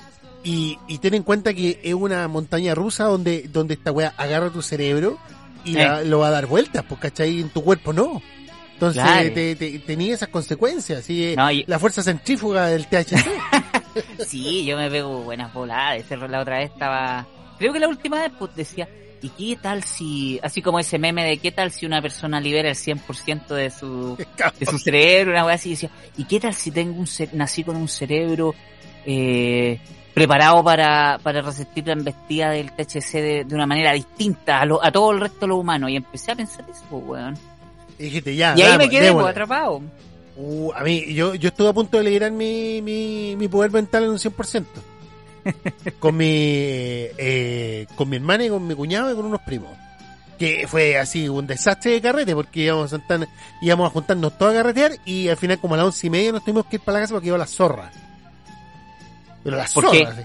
y, 0.43 0.77
y 0.87 0.97
ten 0.99 1.13
en 1.13 1.23
cuenta 1.23 1.53
que 1.53 1.79
es 1.83 1.93
una 1.93 2.27
montaña 2.27 2.73
rusa 2.75 3.05
donde, 3.05 3.47
donde 3.51 3.75
esta 3.75 3.91
weá 3.91 4.13
agarra 4.17 4.49
tu 4.49 4.61
cerebro 4.61 5.17
y 5.63 5.73
la- 5.73 6.01
lo 6.03 6.19
va 6.19 6.27
a 6.29 6.31
dar 6.31 6.47
vueltas, 6.47 6.83
pues 6.87 6.99
cachai, 6.99 7.39
en 7.41 7.49
tu 7.49 7.63
cuerpo 7.63 7.93
no. 7.93 8.21
Entonces 8.73 9.03
Claro. 9.03 9.31
te, 9.33 9.55
te- 9.55 9.77
tenía 9.79 10.15
esas 10.15 10.29
consecuencias, 10.29 11.05
No, 11.37 11.51
y- 11.51 11.63
la 11.67 11.77
fuerza 11.77 12.01
centrífuga 12.01 12.67
del 12.67 12.87
THC. 12.87 13.15
Sí, 14.25 14.63
yo 14.65 14.77
me 14.77 14.89
pego 14.89 15.21
buenas 15.23 15.53
voladas. 15.53 15.99
Ese 15.99 16.15
la 16.15 16.39
otra 16.41 16.59
vez 16.59 16.71
estaba. 16.71 17.27
Creo 17.59 17.73
que 17.73 17.79
la 17.79 17.87
última 17.89 18.21
vez 18.21 18.31
pues 18.39 18.55
decía, 18.55 18.87
¿y 19.21 19.29
qué 19.29 19.57
tal 19.61 19.83
si, 19.83 20.39
así 20.41 20.61
como 20.61 20.79
ese 20.79 20.97
meme 20.97 21.25
de 21.25 21.37
qué 21.39 21.51
tal 21.51 21.71
si 21.71 21.85
una 21.85 22.01
persona 22.01 22.39
libera 22.39 22.69
el 22.69 22.75
100% 22.75 23.47
de 23.53 23.69
su, 23.69 24.15
de 24.59 24.65
su 24.65 24.77
cerebro, 24.79 25.31
una 25.33 25.45
wea 25.45 25.55
así, 25.55 25.71
decía, 25.71 25.89
¿y 26.17 26.23
qué 26.23 26.39
tal 26.39 26.53
si 26.53 26.71
tengo 26.71 26.99
un 26.99 27.07
nací 27.33 27.63
con 27.65 27.75
un 27.75 27.87
cerebro 27.89 28.55
eh, 29.05 29.79
preparado 30.13 30.63
para, 30.63 31.19
para 31.23 31.41
resistir 31.41 31.87
la 31.87 31.93
embestida 31.93 32.49
del 32.51 32.71
THC 32.71 33.11
de, 33.13 33.45
de 33.45 33.55
una 33.55 33.65
manera 33.65 33.93
distinta 33.93 34.59
a, 34.61 34.65
lo- 34.65 34.83
a 34.83 34.91
todo 34.91 35.11
el 35.11 35.19
resto 35.21 35.39
de 35.41 35.47
lo 35.47 35.57
humano? 35.57 35.87
Y 35.89 35.95
empecé 35.95 36.31
a 36.31 36.35
pensar 36.35 36.65
eso, 36.69 36.83
pues, 36.89 37.03
weón. 37.05 37.37
Y 37.99 38.03
dijiste, 38.05 38.35
ya, 38.35 38.53
y 38.57 38.61
ahí 38.61 38.77
me 38.77 38.89
quedé 38.89 39.11
pues, 39.13 39.25
atrapado. 39.27 39.81
Uh, 40.37 40.71
a 40.73 40.81
mí, 40.83 41.13
yo, 41.13 41.35
yo 41.35 41.49
estuve 41.49 41.69
a 41.69 41.73
punto 41.73 41.97
de 41.97 42.03
liberar 42.03 42.31
mi, 42.31 42.81
mi, 42.81 43.35
mi 43.35 43.47
poder 43.47 43.71
mental 43.71 44.03
en 44.05 44.09
un 44.11 44.17
100%. 44.17 44.65
con 45.99 46.15
mi, 46.17 46.25
eh, 46.27 47.87
con 47.95 48.09
mi 48.09 48.17
hermana 48.17 48.45
y 48.45 48.49
con 48.49 48.65
mi 48.65 48.75
cuñado 48.75 49.11
y 49.11 49.15
con 49.15 49.25
unos 49.25 49.41
primos. 49.41 49.71
Que 50.37 50.65
fue 50.67 50.97
así 50.97 51.29
un 51.29 51.45
desastre 51.45 51.91
de 51.91 52.01
carrete 52.01 52.33
porque 52.35 52.61
íbamos 52.61 52.91
a, 52.91 52.97
sentar- 52.97 53.27
íbamos 53.61 53.87
a 53.87 53.89
juntarnos 53.91 54.37
todos 54.37 54.53
a 54.53 54.57
carretear 54.57 54.93
y 55.05 55.27
al 55.27 55.37
final 55.37 55.59
como 55.59 55.75
a 55.75 55.77
las 55.77 55.85
once 55.87 56.07
y 56.07 56.09
media 56.09 56.31
nos 56.31 56.43
tuvimos 56.43 56.65
que 56.65 56.77
ir 56.77 56.81
para 56.81 56.97
la 56.97 57.03
casa 57.03 57.13
porque 57.13 57.27
iba 57.27 57.37
la 57.37 57.45
zorra. 57.47 57.91
Pero 59.43 59.57
la 59.57 59.65
¿Por 59.73 59.91
qué? 59.91 60.03
así. 60.03 60.21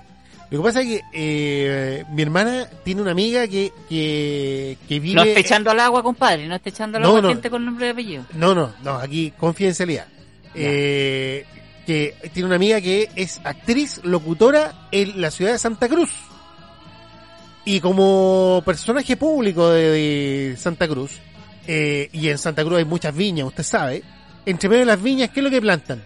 Lo 0.50 0.58
que 0.58 0.64
pasa 0.64 0.80
es 0.82 0.86
que 0.86 1.00
eh, 1.12 2.04
mi 2.12 2.22
hermana 2.22 2.68
tiene 2.84 3.02
una 3.02 3.10
amiga 3.10 3.48
que, 3.48 3.72
que, 3.88 4.78
que 4.88 5.00
vive... 5.00 5.16
No 5.16 5.24
esté 5.24 5.40
echando 5.40 5.72
al 5.72 5.80
agua, 5.80 6.04
compadre, 6.04 6.46
no 6.46 6.54
esté 6.54 6.70
echando 6.70 6.98
al 6.98 7.02
No, 7.02 7.08
agua 7.08 7.22
no. 7.22 7.28
gente 7.30 7.50
con 7.50 7.64
nombre 7.64 7.88
y 7.88 7.90
apellido. 7.90 8.24
No, 8.34 8.54
no, 8.54 8.72
no, 8.84 8.94
aquí 8.94 9.32
confidencialidad. 9.36 10.06
Eh, 10.54 11.44
que 11.84 12.14
tiene 12.32 12.46
una 12.46 12.56
amiga 12.56 12.80
que 12.80 13.10
es 13.16 13.40
actriz, 13.44 14.00
locutora 14.04 14.88
en 14.92 15.20
la 15.20 15.30
ciudad 15.32 15.52
de 15.52 15.58
Santa 15.58 15.88
Cruz. 15.88 16.12
Y 17.64 17.80
como 17.80 18.62
personaje 18.64 19.16
público 19.16 19.70
de, 19.70 19.90
de 20.50 20.56
Santa 20.56 20.86
Cruz, 20.86 21.18
eh, 21.66 22.08
y 22.12 22.28
en 22.28 22.38
Santa 22.38 22.64
Cruz 22.64 22.78
hay 22.78 22.84
muchas 22.84 23.14
viñas, 23.14 23.48
usted 23.48 23.64
sabe, 23.64 24.02
entre 24.46 24.68
medio 24.68 24.80
de 24.80 24.86
las 24.86 25.02
viñas, 25.02 25.30
¿qué 25.30 25.40
es 25.40 25.44
lo 25.44 25.50
que 25.50 25.60
plantan? 25.60 26.04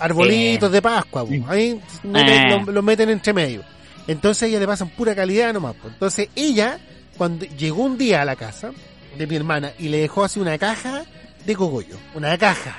Arbolitos 0.00 0.70
de 0.72 0.82
Pascua, 0.82 1.24
ahí 1.48 1.80
meten- 2.02 2.52
Eh. 2.52 2.64
lo, 2.66 2.72
lo 2.72 2.82
meten 2.82 3.10
entre 3.10 3.32
medio. 3.32 3.62
Entonces 4.06 4.48
ella 4.48 4.58
le 4.60 4.66
pasan 4.66 4.90
pura 4.90 5.14
calidad 5.14 5.52
nomás. 5.54 5.76
Entonces 5.84 6.28
ella, 6.34 6.78
cuando 7.16 7.46
llegó 7.46 7.82
un 7.84 7.96
día 7.96 8.22
a 8.22 8.24
la 8.24 8.36
casa 8.36 8.72
de 9.16 9.26
mi 9.26 9.36
hermana 9.36 9.72
y 9.78 9.88
le 9.88 9.98
dejó 9.98 10.24
así 10.24 10.40
una 10.40 10.58
caja 10.58 11.04
de 11.46 11.56
cogollo, 11.56 11.96
una 12.14 12.36
caja. 12.36 12.76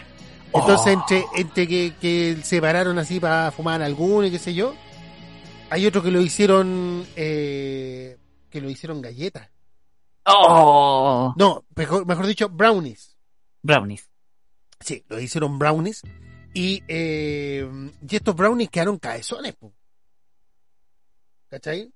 Entonces, 0.53 0.93
entre, 0.93 1.25
entre 1.35 1.67
que, 1.67 1.93
que 1.99 2.37
se 2.43 2.61
pararon 2.61 2.97
así 2.97 3.19
para 3.19 3.51
fumar 3.51 3.81
alguno 3.81 4.25
y 4.27 4.31
qué 4.31 4.39
sé 4.39 4.53
yo, 4.53 4.73
hay 5.69 5.85
otro 5.85 6.01
que 6.01 6.11
lo 6.11 6.21
hicieron, 6.21 7.05
eh, 7.15 8.17
que 8.49 8.61
lo 8.61 8.69
hicieron 8.69 9.01
galletas. 9.01 9.49
Oh, 10.25 11.33
No, 11.37 11.65
mejor, 11.75 12.05
mejor 12.05 12.25
dicho, 12.27 12.49
brownies. 12.49 13.15
brownies. 13.61 14.09
Sí, 14.79 15.03
lo 15.09 15.19
hicieron 15.19 15.59
brownies. 15.59 16.01
Y, 16.55 16.81
eh, 16.87 17.69
y 18.09 18.15
estos 18.15 18.33
brownies 18.35 18.69
quedaron 18.69 18.97
cabezones, 18.97 19.53
po. 19.55 19.73
¿Cachai? 21.49 21.91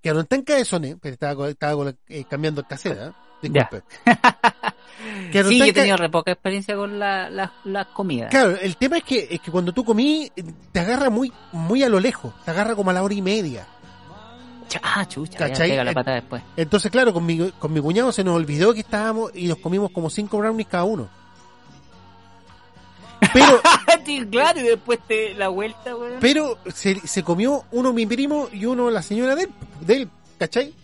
Quedaron 0.00 0.26
tan 0.26 0.42
cabezones, 0.42 0.96
pero 1.00 1.14
estaba, 1.14 1.48
estaba 1.48 1.84
la- 1.86 1.94
eh, 2.08 2.24
cambiando 2.28 2.60
el 2.60 2.66
cassette, 2.66 2.98
¿eh? 2.98 3.12
Disculpe. 3.42 3.82
Sí, 5.48 5.58
yo 5.58 5.64
he 5.64 5.72
tenido 5.72 5.96
re 5.96 6.10
poca 6.10 6.30
experiencia 6.32 6.76
con 6.76 6.98
la, 6.98 7.28
la, 7.28 7.52
las 7.64 7.86
comidas. 7.88 8.30
Claro, 8.30 8.56
el 8.60 8.76
tema 8.76 8.98
es 8.98 9.04
que, 9.04 9.26
es 9.30 9.40
que 9.40 9.50
cuando 9.50 9.72
tú 9.72 9.84
comí, 9.84 10.30
te 10.70 10.78
agarra 10.80 11.10
muy, 11.10 11.32
muy 11.50 11.82
a 11.82 11.88
lo 11.88 11.98
lejos, 11.98 12.32
te 12.44 12.50
agarra 12.52 12.76
como 12.76 12.90
a 12.90 12.92
la 12.92 13.02
hora 13.02 13.14
y 13.14 13.22
media. 13.22 13.66
Ah, 14.82 15.08
chucha, 15.08 15.38
ya 15.38 15.48
¿Cachai? 15.48 15.70
pega 15.70 15.82
la 15.82 15.92
pata 15.92 16.12
después. 16.12 16.42
Entonces, 16.56 16.90
claro, 16.92 17.12
con 17.12 17.26
mi, 17.26 17.50
con 17.52 17.72
mi 17.72 17.80
cuñado 17.80 18.12
se 18.12 18.22
nos 18.22 18.36
olvidó 18.36 18.72
que 18.74 18.80
estábamos 18.80 19.32
y 19.34 19.48
nos 19.48 19.58
comimos 19.58 19.90
como 19.90 20.08
cinco 20.08 20.38
brownies 20.38 20.68
cada 20.68 20.84
uno. 20.84 21.08
Pero, 23.32 23.60
Sí, 24.06 24.26
claro, 24.30 24.60
y 24.60 24.64
después 24.64 24.98
te 25.06 25.34
la 25.34 25.48
vuelta, 25.48 25.94
weón. 25.96 26.14
pero 26.20 26.58
se, 26.74 26.98
se 27.06 27.22
comió 27.22 27.64
uno 27.70 27.92
mi 27.92 28.04
primo 28.06 28.48
y 28.52 28.64
uno 28.66 28.90
la 28.90 29.02
señora 29.02 29.34
de 29.36 29.44
él, 29.44 29.50
de 29.80 29.96
él, 29.96 30.08
¿cachai? 30.38 30.74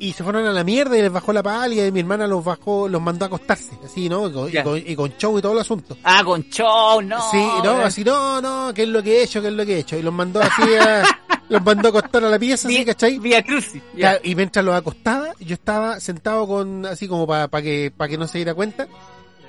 Y 0.00 0.12
se 0.12 0.22
fueron 0.22 0.46
a 0.46 0.52
la 0.52 0.62
mierda 0.62 0.96
y 0.96 1.02
les 1.02 1.10
bajó 1.10 1.32
la 1.32 1.42
pálida 1.42 1.84
y 1.84 1.90
mi 1.90 1.98
hermana 2.00 2.28
los 2.28 2.44
bajó, 2.44 2.88
los 2.88 3.02
mandó 3.02 3.24
a 3.24 3.26
acostarse, 3.26 3.72
así, 3.84 4.08
¿no? 4.08 4.28
Y 4.28 4.32
con, 4.32 4.48
y 4.48 4.62
con- 4.62 4.78
y 4.92 4.94
con 4.96 5.16
show 5.16 5.36
y 5.38 5.42
todo 5.42 5.52
el 5.54 5.58
asunto. 5.58 5.96
Ah, 6.04 6.22
con 6.24 6.44
show, 6.50 7.02
no. 7.02 7.18
Sí, 7.32 7.44
no, 7.64 7.78
así, 7.80 8.04
no, 8.04 8.40
no, 8.40 8.72
¿qué 8.72 8.84
es 8.84 8.88
lo 8.88 9.02
que 9.02 9.18
he 9.18 9.22
hecho? 9.24 9.42
¿Qué 9.42 9.48
es 9.48 9.54
lo 9.54 9.66
que 9.66 9.74
he 9.74 9.78
hecho? 9.80 9.96
Y 9.96 10.02
los 10.02 10.14
mandó 10.14 10.40
así 10.40 10.62
a, 10.80 11.02
los 11.48 11.64
mandó 11.64 11.88
a 11.88 11.90
acostar 11.90 12.22
a 12.24 12.28
la 12.28 12.38
pieza, 12.38 12.68
Vía- 12.68 12.84
¿cachai? 12.84 13.18
Vía 13.18 13.42
Crucis. 13.42 13.82
y 14.22 14.34
mientras 14.36 14.64
los 14.64 14.76
acostaba, 14.76 15.32
yo 15.40 15.54
estaba 15.54 15.98
sentado 15.98 16.46
con, 16.46 16.86
así 16.86 17.08
como 17.08 17.26
para 17.26 17.48
que, 17.60 17.92
para 17.96 18.08
que 18.08 18.18
no 18.18 18.28
se 18.28 18.38
diera 18.38 18.54
cuenta, 18.54 18.86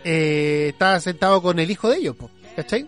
eh, 0.03 0.69
estaba 0.69 0.99
sentado 0.99 1.41
con 1.43 1.59
el 1.59 1.69
hijo 1.69 1.89
de 1.89 1.97
ellos, 1.97 2.15
po, 2.15 2.31
¿cachai? 2.61 2.87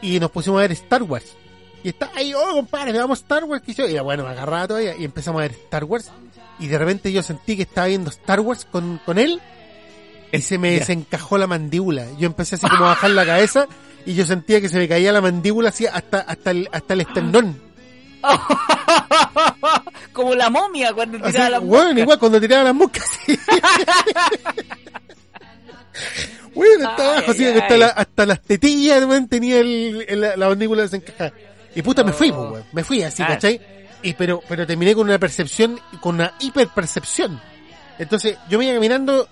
Y 0.00 0.20
nos 0.20 0.30
pusimos 0.30 0.58
a 0.58 0.62
ver 0.62 0.72
Star 0.72 1.02
Wars. 1.02 1.36
Y 1.82 1.88
está 1.90 2.10
ahí, 2.14 2.32
oh, 2.34 2.54
compadre, 2.54 2.92
veamos 2.92 3.20
Star 3.20 3.44
Wars, 3.44 3.62
que 3.62 3.74
yo, 3.74 3.86
y 3.86 3.98
bueno, 4.00 4.24
me 4.24 4.30
agarraba 4.30 4.68
todavía, 4.68 4.96
y 4.96 5.04
empezamos 5.04 5.40
a 5.40 5.42
ver 5.42 5.52
Star 5.52 5.84
Wars, 5.84 6.10
y 6.58 6.66
de 6.66 6.78
repente 6.78 7.12
yo 7.12 7.22
sentí 7.22 7.56
que 7.56 7.62
estaba 7.62 7.86
viendo 7.86 8.10
Star 8.10 8.40
Wars 8.40 8.64
con, 8.64 9.00
con 9.04 9.18
él, 9.18 9.40
y 10.32 10.40
se 10.40 10.58
me 10.58 10.72
desencajó 10.72 11.38
la 11.38 11.46
mandíbula. 11.46 12.06
Yo 12.18 12.26
empecé 12.26 12.56
así 12.56 12.68
como 12.68 12.84
a 12.84 12.88
bajar 12.88 13.10
la 13.10 13.24
cabeza, 13.24 13.66
y 14.04 14.14
yo 14.14 14.24
sentía 14.24 14.60
que 14.60 14.68
se 14.68 14.78
me 14.78 14.88
caía 14.88 15.12
la 15.12 15.20
mandíbula 15.20 15.68
así 15.68 15.86
hasta, 15.86 16.20
hasta 16.20 16.50
el, 16.50 16.68
hasta 16.72 16.94
el 16.94 17.00
esternón. 17.02 17.60
Como 20.12 20.34
la 20.34 20.50
momia 20.50 20.92
cuando 20.92 21.18
Así, 21.18 21.32
tiraba 21.32 21.50
la 21.50 21.58
bueno, 21.60 22.00
igual 22.00 22.18
cuando 22.18 22.40
tiraba 22.40 22.64
las 22.64 22.74
moscas. 22.74 23.04
sí. 23.26 23.38
Bueno, 26.58 26.90
está 26.90 27.12
abajo, 27.12 27.30
así 27.30 27.44
hasta, 27.46 27.74
ay. 27.74 27.80
la- 27.80 27.86
hasta 27.88 28.26
las 28.26 28.42
tetillas, 28.42 29.04
weón, 29.04 29.28
tenía 29.28 29.60
el, 29.60 30.04
el- 30.08 30.20
la, 30.20 30.36
la 30.36 30.48
mandíbula 30.48 30.82
desencajada. 30.82 31.32
Y 31.74 31.82
puta, 31.82 32.02
me 32.04 32.12
fui, 32.12 32.30
pues, 32.32 32.50
weón. 32.50 32.64
Me 32.72 32.84
fui 32.84 33.02
así, 33.02 33.22
Ah. 33.22 33.28
¿cachai? 33.28 33.60
Y 34.02 34.12
pero, 34.14 34.42
pero 34.48 34.66
terminé 34.66 34.94
con 34.94 35.06
una 35.08 35.18
percepción, 35.18 35.78
con 36.00 36.16
una 36.16 36.32
hiperpercepción. 36.40 37.40
Entonces, 37.98 38.36
yo 38.48 38.58
me 38.58 38.64
iba 38.66 38.74
caminando 38.74 39.28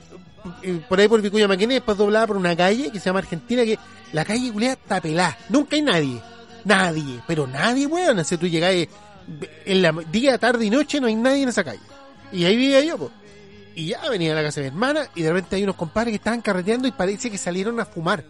eh, 0.62 0.80
por 0.88 0.98
ahí 1.00 1.08
por 1.08 1.20
Vicuña 1.22 1.46
Maquena 1.48 1.72
y 1.74 1.76
después 1.76 1.96
doblaba 1.98 2.26
por 2.28 2.36
una 2.36 2.56
calle 2.56 2.90
que 2.90 2.98
se 2.98 3.06
llama 3.06 3.20
Argentina, 3.20 3.64
que 3.64 3.78
la 4.12 4.24
calle 4.24 4.52
culiada 4.52 4.74
está 4.74 5.00
pelada. 5.00 5.36
Nunca 5.48 5.76
hay 5.76 5.82
nadie. 5.82 6.20
Nadie. 6.64 7.20
Pero 7.26 7.46
nadie, 7.46 7.86
weón. 7.86 8.18
Así 8.18 8.36
tú 8.36 8.46
llegás 8.46 8.72
eh, 8.72 8.88
en 9.64 9.82
la 9.82 9.92
día, 10.10 10.38
tarde 10.38 10.64
y 10.66 10.70
noche 10.70 11.00
no 11.00 11.06
hay 11.06 11.14
nadie 11.14 11.42
en 11.42 11.48
esa 11.48 11.62
calle. 11.64 11.80
Y 12.32 12.44
ahí 12.44 12.56
vivía 12.56 12.80
yo, 12.80 12.98
pues. 12.98 13.10
Y 13.76 13.88
ya 13.88 14.00
venía 14.08 14.32
a 14.32 14.34
la 14.34 14.42
casa 14.42 14.62
de 14.62 14.70
mi 14.70 14.74
hermana 14.74 15.06
y 15.14 15.20
de 15.20 15.28
repente 15.28 15.54
hay 15.56 15.62
unos 15.62 15.76
compadres 15.76 16.12
que 16.12 16.16
estaban 16.16 16.40
carreteando 16.40 16.88
y 16.88 16.92
parece 16.92 17.30
que 17.30 17.36
salieron 17.36 17.78
a 17.78 17.84
fumar. 17.84 18.24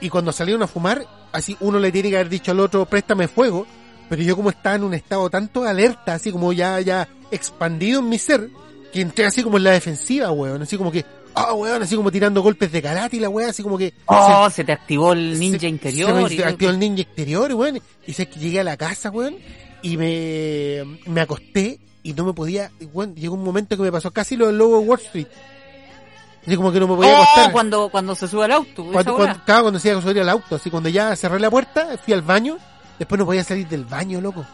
Y 0.00 0.08
cuando 0.08 0.32
salieron 0.32 0.62
a 0.62 0.66
fumar, 0.66 1.06
así 1.30 1.56
uno 1.60 1.78
le 1.78 1.92
tiene 1.92 2.08
que 2.08 2.16
haber 2.16 2.30
dicho 2.30 2.52
al 2.52 2.58
otro, 2.60 2.86
préstame 2.86 3.28
fuego. 3.28 3.66
Pero 4.08 4.22
yo 4.22 4.34
como 4.34 4.48
estaba 4.48 4.76
en 4.76 4.84
un 4.84 4.94
estado 4.94 5.28
tanto 5.28 5.62
de 5.62 5.68
alerta, 5.70 6.14
así 6.14 6.32
como 6.32 6.54
ya, 6.54 6.80
ya 6.80 7.06
expandido 7.30 8.00
en 8.00 8.08
mi 8.08 8.18
ser, 8.18 8.48
que 8.94 9.02
entré 9.02 9.26
así 9.26 9.42
como 9.42 9.58
en 9.58 9.64
la 9.64 9.72
defensiva, 9.72 10.30
weón. 10.32 10.62
Así 10.62 10.78
como 10.78 10.90
que, 10.90 11.04
ah, 11.34 11.52
weón, 11.52 11.82
así 11.82 11.94
como 11.94 12.10
tirando 12.10 12.40
golpes 12.40 12.72
de 12.72 12.80
karate 12.80 13.18
y 13.18 13.20
la 13.20 13.28
weón, 13.28 13.50
así 13.50 13.62
como 13.62 13.76
que... 13.76 13.92
Oh, 14.06 14.48
se, 14.50 14.64
te 14.64 14.72
activó 14.72 15.12
el 15.12 15.38
ninja 15.38 15.60
se- 15.60 15.68
interior. 15.68 16.08
Se 16.08 16.14
me 16.14 16.34
y 16.34 16.42
activó 16.42 16.70
el 16.70 16.78
ninja 16.78 17.02
interior, 17.02 17.52
weón. 17.52 17.78
Y 18.06 18.12
sé 18.14 18.26
que 18.26 18.40
llegué 18.40 18.60
a 18.60 18.64
la 18.64 18.78
casa, 18.78 19.10
weón, 19.10 19.36
y 19.82 19.98
me, 19.98 20.98
me 21.06 21.20
acosté 21.20 21.78
y 22.02 22.12
no 22.14 22.24
me 22.24 22.32
podía, 22.32 22.70
weón, 22.92 23.14
llegó 23.14 23.34
un 23.34 23.44
momento 23.44 23.76
que 23.76 23.82
me 23.82 23.92
pasó 23.92 24.10
casi 24.10 24.36
lo 24.36 24.46
del 24.46 24.58
lobo 24.58 24.80
de 24.80 24.86
Wall 24.86 25.00
Street. 25.00 25.26
Así 26.46 26.56
como 26.56 26.72
que 26.72 26.80
no 26.80 26.88
me 26.88 26.96
podía 26.96 27.12
Oh, 27.12 27.22
acostar. 27.22 27.52
cuando, 27.52 27.88
cuando 27.88 28.14
se 28.16 28.26
sube 28.26 28.44
al 28.44 28.52
auto. 28.52 28.84
Cuando, 28.92 29.16
cuando, 29.16 29.40
cada 29.46 29.60
cuando 29.62 29.78
se 29.78 29.90
iba 29.90 29.98
a 29.98 30.02
subir 30.02 30.20
al 30.20 30.28
auto, 30.28 30.56
así 30.56 30.70
cuando 30.70 30.88
ya 30.88 31.14
cerré 31.14 31.38
la 31.38 31.50
puerta, 31.50 31.96
fui 32.04 32.12
al 32.14 32.22
baño, 32.22 32.58
después 32.98 33.18
no 33.18 33.24
podía 33.26 33.44
salir 33.44 33.68
del 33.68 33.84
baño, 33.84 34.20
loco. 34.20 34.44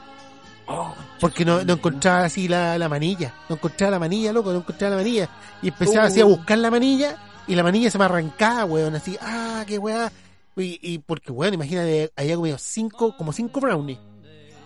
Oh, 0.67 0.95
Porque 1.19 1.47
no, 1.47 1.65
no 1.65 1.73
encontraba 1.75 2.25
así 2.27 2.47
la, 2.47 2.77
la 2.77 2.91
manilla. 2.91 3.33
No 3.49 3.55
encontraba 3.57 3.93
la 3.93 3.99
manilla, 3.99 4.35
loco, 4.35 4.53
no 4.53 4.59
encontraba 4.59 4.97
la 4.97 5.03
manilla. 5.03 5.29
Y 5.63 5.69
empecé 5.69 5.99
Uh. 5.99 6.03
así 6.03 6.21
a 6.21 6.27
buscar 6.27 6.59
la 6.59 6.71
manilla 6.71 7.17
y 7.47 7.55
la 7.55 7.63
manilla 7.63 7.91
se 7.91 7.97
me 7.97 8.05
arrancaba, 8.05 8.67
weón, 8.67 8.95
así, 8.95 9.17
ah, 9.23 9.65
qué 9.67 9.79
weá. 9.79 10.13
Y, 10.57 10.79
y 10.83 10.99
porque, 10.99 11.33
weón, 11.33 11.55
imagínate, 11.55 12.13
había 12.15 12.37
comido 12.37 12.59
cinco, 12.59 13.17
como 13.17 13.33
cinco 13.33 13.61
brownies. 13.61 13.99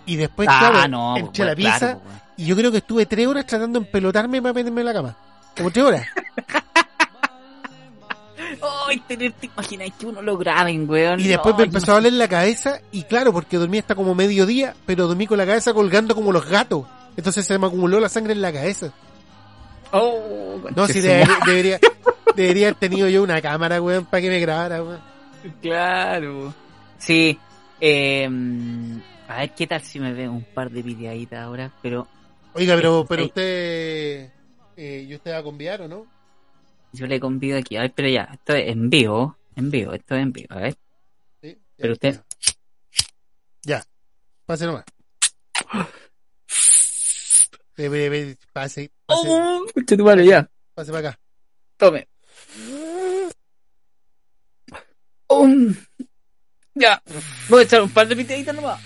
Y 0.06 0.16
después, 0.16 0.48
ah, 0.50 0.70
claro, 0.72 0.88
no. 0.88 1.16
la 1.16 1.24
pues, 1.30 1.54
pieza 1.54 1.78
claro, 1.78 2.00
pues. 2.00 2.21
Y 2.42 2.46
yo 2.46 2.57
creo 2.57 2.72
que 2.72 2.78
estuve 2.78 3.07
tres 3.07 3.28
horas 3.28 3.46
tratando 3.46 3.78
de 3.78 3.87
empelotarme 3.87 4.42
para 4.42 4.52
meterme 4.52 4.81
en 4.81 4.87
la 4.87 4.92
cama. 4.92 5.16
Como 5.57 5.70
tres 5.70 5.85
horas. 5.85 6.07
Ay, 8.88 8.98
tener, 9.07 9.31
te 9.33 9.46
imaginas 9.46 9.90
que 9.96 10.07
uno 10.07 10.20
lo 10.22 10.37
graben, 10.37 10.90
weón. 10.90 11.20
Y 11.20 11.28
después 11.28 11.57
me 11.57 11.64
empezó 11.64 11.92
a 11.92 11.94
doler 11.94 12.14
la 12.14 12.26
cabeza 12.26 12.81
y 12.90 13.05
claro, 13.05 13.33
porque 13.33 13.59
dormí 13.59 13.78
hasta 13.78 13.94
como 13.94 14.16
mediodía, 14.16 14.74
pero 14.87 15.07
dormí 15.07 15.28
con 15.28 15.38
la 15.38 15.46
cabeza 15.46 15.72
colgando 15.72 16.16
como 16.16 16.33
los 16.33 16.44
gatos. 16.44 16.85
Entonces 17.16 17.46
se 17.46 17.57
me 17.61 17.66
acumuló 17.68 18.00
la 18.00 18.09
sangre 18.09 18.33
en 18.33 18.42
la 18.42 18.52
cabeza. 18.52 18.92
Oh, 19.92 20.61
No, 20.74 20.88
si 20.88 20.94
su 20.94 21.00
debería, 21.02 21.38
debería, 21.46 21.78
debería 22.35 22.66
haber 22.68 22.78
tenido 22.81 23.09
yo 23.09 23.22
una 23.22 23.40
cámara, 23.40 23.81
weón, 23.81 24.05
para 24.07 24.20
que 24.20 24.31
me 24.31 24.40
grabara, 24.40 24.83
weón. 24.83 25.00
Claro. 25.61 26.52
Sí. 26.98 27.38
Eh, 27.81 28.28
a 29.28 29.37
ver 29.37 29.50
qué 29.52 29.68
tal 29.68 29.81
si 29.81 30.00
me 30.00 30.12
veo 30.12 30.33
un 30.33 30.42
par 30.42 30.70
de 30.70 30.83
videaditas 30.83 31.38
ahora, 31.38 31.70
pero 31.81 32.09
Oiga, 32.54 32.76
pero, 32.76 33.06
pero 33.08 33.22
Ey. 33.22 33.28
usted, 33.28 34.30
eh, 34.76 35.06
¿y 35.08 35.14
usted 35.14 35.32
va 35.32 35.38
a 35.38 35.42
conviar 35.42 35.82
o 35.82 35.88
no? 35.88 36.06
yo 36.94 37.06
le 37.06 37.18
convido 37.18 37.56
aquí. 37.58 37.76
A 37.76 37.82
ver, 37.82 37.92
pero 37.94 38.08
ya, 38.08 38.24
esto 38.34 38.54
es 38.54 38.68
en 38.68 38.90
vivo, 38.90 39.38
en 39.56 39.70
vivo, 39.70 39.94
esto 39.94 40.14
es 40.14 40.22
en 40.22 40.32
vivo. 40.32 40.48
A 40.50 40.58
ver, 40.60 40.76
Sí. 41.40 41.56
pero 41.76 41.94
usted, 41.94 42.20
Ya, 43.64 43.82
pase 44.44 44.66
nomás. 44.66 44.84
Ve, 47.78 47.88
ve, 47.88 48.08
ve, 48.10 48.36
pase, 48.52 48.90
pase, 49.06 49.28
oh, 49.30 49.64
tu 49.86 49.96
madre, 50.04 50.26
ya, 50.26 50.46
pase 50.74 50.92
para 50.92 51.08
acá. 51.10 51.18
tome. 51.78 52.06
Um, 55.28 55.74
ya, 56.74 57.02
voy 57.48 57.60
a 57.60 57.64
echar 57.64 57.80
un 57.82 57.88
par 57.90 58.06
de 58.06 58.14
videaditas 58.14 58.54
nomás. 58.54 58.78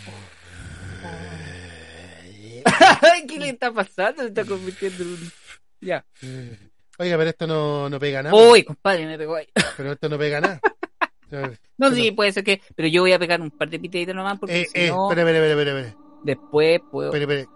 ¿Qué 3.28 3.38
le 3.38 3.48
está 3.50 3.72
pasando? 3.72 4.22
Se 4.22 4.28
está 4.28 4.44
convirtiendo 4.44 5.02
en 5.04 5.08
un... 5.10 5.32
Ya. 5.80 6.04
Oiga, 6.98 7.16
pero 7.18 7.30
esto 7.30 7.46
no, 7.46 7.88
no 7.90 7.98
pega 7.98 8.22
nada. 8.22 8.34
Uy, 8.34 8.64
compadre, 8.64 9.06
me 9.06 9.18
pegó 9.18 9.36
ahí. 9.36 9.46
Pero 9.76 9.92
esto 9.92 10.08
no 10.08 10.18
pega 10.18 10.40
nada. 10.40 10.60
No, 11.78 11.90
sí, 11.90 12.12
puede 12.12 12.30
ser 12.32 12.44
que... 12.44 12.62
Pero 12.76 12.88
yo 12.88 13.02
voy 13.02 13.12
a 13.12 13.18
pegar 13.18 13.40
un 13.40 13.50
par 13.50 13.68
de 13.68 13.80
pitaditas 13.80 14.14
nomás 14.14 14.38
porque 14.38 14.62
Eh, 14.62 14.66
si 14.72 14.80
eh, 14.80 14.88
no... 14.88 15.10
espere, 15.10 15.22
espere, 15.28 15.38
espere, 15.50 15.70
espere, 15.70 15.80
espere, 15.88 15.96
Después 16.22 16.80
puedo... 16.90 17.12
espere, 17.12 17.24
espere, 17.42 17.48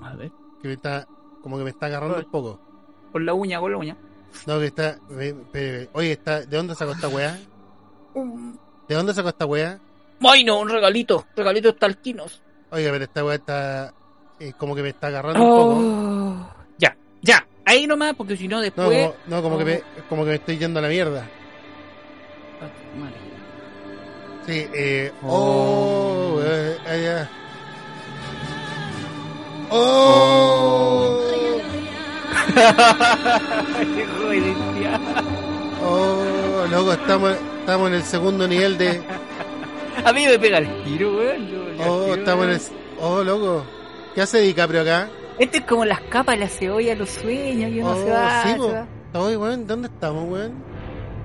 A 0.00 0.16
ver, 0.16 0.32
que 0.62 0.68
me 0.68 0.74
está, 0.74 1.06
como 1.42 1.58
que 1.58 1.64
me 1.64 1.70
está 1.70 1.86
agarrando 1.86 2.16
un 2.16 2.30
poco. 2.30 2.58
con 3.12 3.24
la 3.26 3.34
uña, 3.34 3.60
con 3.60 3.70
la 3.70 3.76
uña. 3.78 3.96
No, 4.46 4.58
que 4.58 4.66
está, 4.66 4.98
espere. 5.20 5.90
oye, 5.92 6.12
está, 6.12 6.40
¿de 6.40 6.56
dónde 6.56 6.74
sacó 6.74 6.92
esta 6.92 7.08
weá? 7.08 7.38
¿De 8.88 8.94
dónde 8.94 9.12
sacó 9.14 9.28
esta 9.28 9.44
weá? 9.46 9.78
Ay, 10.20 10.42
no, 10.44 10.58
un 10.60 10.70
regalito. 10.70 11.26
Regalitos 11.36 11.78
talquinos. 11.78 12.42
Oiga, 12.70 12.90
pero 12.92 13.04
esta 13.04 13.24
weá 13.24 13.34
está, 13.36 13.94
eh, 14.42 14.52
como 14.58 14.74
que 14.74 14.82
me 14.82 14.88
está 14.88 15.06
agarrando 15.06 15.40
un 15.40 15.48
poco. 15.48 15.74
Oh. 15.78 16.34
Ya, 16.76 16.96
ya. 17.20 17.46
Ahí 17.64 17.86
nomás, 17.86 18.14
porque 18.16 18.36
si 18.36 18.48
no 18.48 18.56
No, 18.56 18.62
después... 18.62 18.88
como, 18.88 19.14
no, 19.28 19.40
como 19.40 19.56
que 19.56 19.64
me, 19.64 19.80
como 20.08 20.24
que 20.24 20.30
me 20.30 20.36
estoy 20.36 20.58
yendo 20.58 20.80
a 20.80 20.82
la 20.82 20.88
mierda. 20.88 21.28
Sí, 24.44 24.66
eh, 24.74 25.12
oh, 25.22 26.40
eh, 26.44 26.76
eh, 26.88 27.02
ya. 27.04 27.30
Oh, 29.70 31.20
oh, 35.84 36.66
loco, 36.68 36.92
estamos, 36.94 37.36
estamos 37.60 37.88
en 37.88 37.94
el 37.94 38.02
segundo 38.02 38.48
nivel 38.48 38.76
de. 38.76 39.00
A 40.04 40.12
mí 40.12 40.26
me 40.26 40.36
pega 40.40 40.58
el 40.58 40.82
tiro, 40.82 41.16
weón. 41.16 41.48
Oh, 41.86 42.12
estamos 42.14 42.46
en 42.46 42.50
el. 42.50 42.60
Oh, 43.00 43.22
loco. 43.22 43.64
¿Qué 44.14 44.20
hace 44.22 44.40
DiCaprio 44.40 44.82
acá? 44.82 45.08
Este 45.38 45.58
es 45.58 45.64
como 45.64 45.84
las 45.84 46.00
capas 46.02 46.34
de 46.36 46.40
la 46.44 46.48
cebolla, 46.48 46.94
los 46.94 47.08
sueños, 47.10 47.70
y 47.72 47.80
uno 47.80 47.90
Oh, 47.92 48.04
se 48.04 48.10
va, 48.10 48.42
sí, 48.42 48.48
se 48.50 48.56
po. 48.56 48.72
va. 48.72 48.86
Oye, 49.14 49.36
weón, 49.36 49.66
¿dónde 49.66 49.88
estamos, 49.88 50.28
weón? 50.28 50.52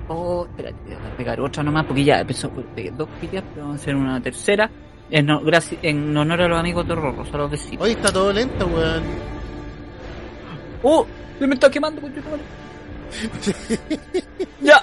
Oh, 0.08 0.46
espérate, 0.46 0.76
voy 0.86 0.94
a 0.94 1.16
pegar 1.16 1.40
otra 1.40 1.62
nomás 1.62 1.84
porque 1.84 2.04
ya 2.04 2.20
empezó, 2.20 2.50
pegué 2.50 2.90
dos 2.90 3.08
pillas, 3.20 3.44
pero 3.52 3.66
vamos 3.66 3.78
a 3.80 3.82
hacer 3.82 3.94
una 3.94 4.20
tercera. 4.22 4.70
En, 5.10 5.26
no- 5.26 5.40
gracias, 5.40 5.78
en 5.82 6.16
honor 6.16 6.42
a 6.42 6.48
los 6.48 6.58
amigos 6.58 6.86
de 6.88 6.94
Rorros, 6.94 7.28
a 7.32 7.36
los 7.36 7.50
vecinos. 7.50 7.82
Hoy 7.84 7.92
está 7.92 8.10
todo 8.12 8.32
lento, 8.32 8.66
weón. 8.66 9.02
¡Oh! 10.82 11.06
Se 11.38 11.46
me 11.46 11.54
está 11.54 11.70
quemando, 11.70 12.00
madre. 12.00 12.22
Ya. 14.60 14.82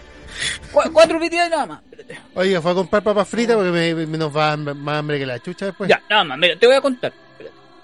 Cu- 0.72 0.92
cuatro 0.94 1.20
pillas 1.20 1.50
nada 1.50 1.66
más. 1.66 1.82
Espérate. 1.92 2.20
Oiga, 2.36 2.62
fue 2.62 2.72
a 2.72 2.76
comprar 2.76 3.04
papas 3.04 3.28
fritas 3.28 3.56
porque 3.56 3.72
me, 3.72 4.06
me- 4.06 4.18
nos 4.18 4.36
va 4.36 4.56
más 4.58 5.00
hambre 5.00 5.18
que 5.20 5.26
la 5.26 5.40
chucha 5.40 5.68
después. 5.68 5.90
Ya, 5.90 6.02
nada 6.10 6.24
más, 6.24 6.38
mira, 6.38 6.56
te 6.58 6.66
voy 6.68 6.76
a 6.76 6.82
contar. 6.82 7.12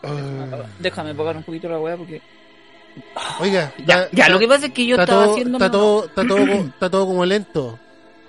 Ah, 0.04 0.64
Déjame 0.80 1.14
pagar 1.16 1.38
un 1.38 1.44
poquito 1.44 1.70
la 1.70 1.80
weá 1.80 1.96
porque. 1.98 2.22
oiga, 3.40 3.74
Ya, 3.86 4.08
ya, 4.12 4.30
lo 4.30 4.40
que 4.40 4.48
pasa 4.48 4.66
es 4.68 4.74
que 4.74 4.86
yo 4.86 4.98
estaba 4.98 5.24
todo, 5.24 5.32
haciendo. 5.34 5.58
está 5.58 5.72
todo, 5.72 6.06
está 6.06 6.28
todo, 6.28 6.46
está 6.46 6.90
todo 6.90 7.06
como 7.08 7.26
lento. 7.26 7.80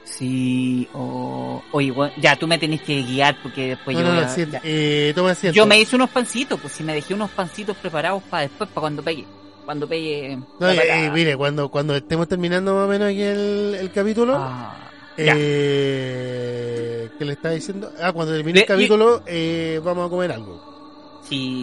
Sí, 0.04 0.88
o. 0.92 1.62
Oye, 1.72 1.90
weón, 1.90 2.10
ya 2.18 2.36
tú 2.36 2.46
me 2.46 2.58
tenés 2.58 2.82
que 2.82 3.02
guiar 3.02 3.36
porque 3.42 3.68
después 3.68 3.96
no, 3.96 4.02
yo. 4.02 4.12
no, 4.14 4.20
no. 4.20 4.58
Eh, 4.64 5.12
toma. 5.14 5.32
Yo 5.52 5.64
me 5.66 5.80
hice 5.80 5.96
unos 5.96 6.10
pancitos, 6.10 6.60
pues 6.60 6.72
si 6.72 6.82
me 6.82 6.92
dejé 6.94 7.14
unos 7.14 7.30
pancitos 7.30 7.76
preparados 7.76 8.22
para 8.24 8.42
después, 8.42 8.68
para 8.70 8.80
cuando 8.82 9.02
pegue. 9.02 9.24
Cuando 9.64 9.88
pegue. 9.88 10.36
No, 10.58 10.68
eh, 10.70 11.06
eh, 11.06 11.10
mire, 11.10 11.36
cuando, 11.36 11.68
cuando 11.70 11.94
estemos 11.94 12.26
terminando 12.28 12.74
más 12.74 12.84
o 12.86 12.88
menos 12.88 13.08
aquí 13.10 13.22
el, 13.22 13.76
el 13.80 13.92
capítulo, 13.92 14.36
Ah, 14.38 14.76
eh, 15.16 17.08
¿qué 17.18 17.24
le 17.24 17.32
está 17.34 17.50
diciendo? 17.50 17.92
Ah, 18.00 18.12
cuando 18.12 18.32
termine 18.34 18.60
el 18.60 18.66
capítulo, 18.66 19.22
eh, 19.26 19.80
vamos 19.84 20.06
a 20.06 20.10
comer 20.10 20.32
algo. 20.32 20.71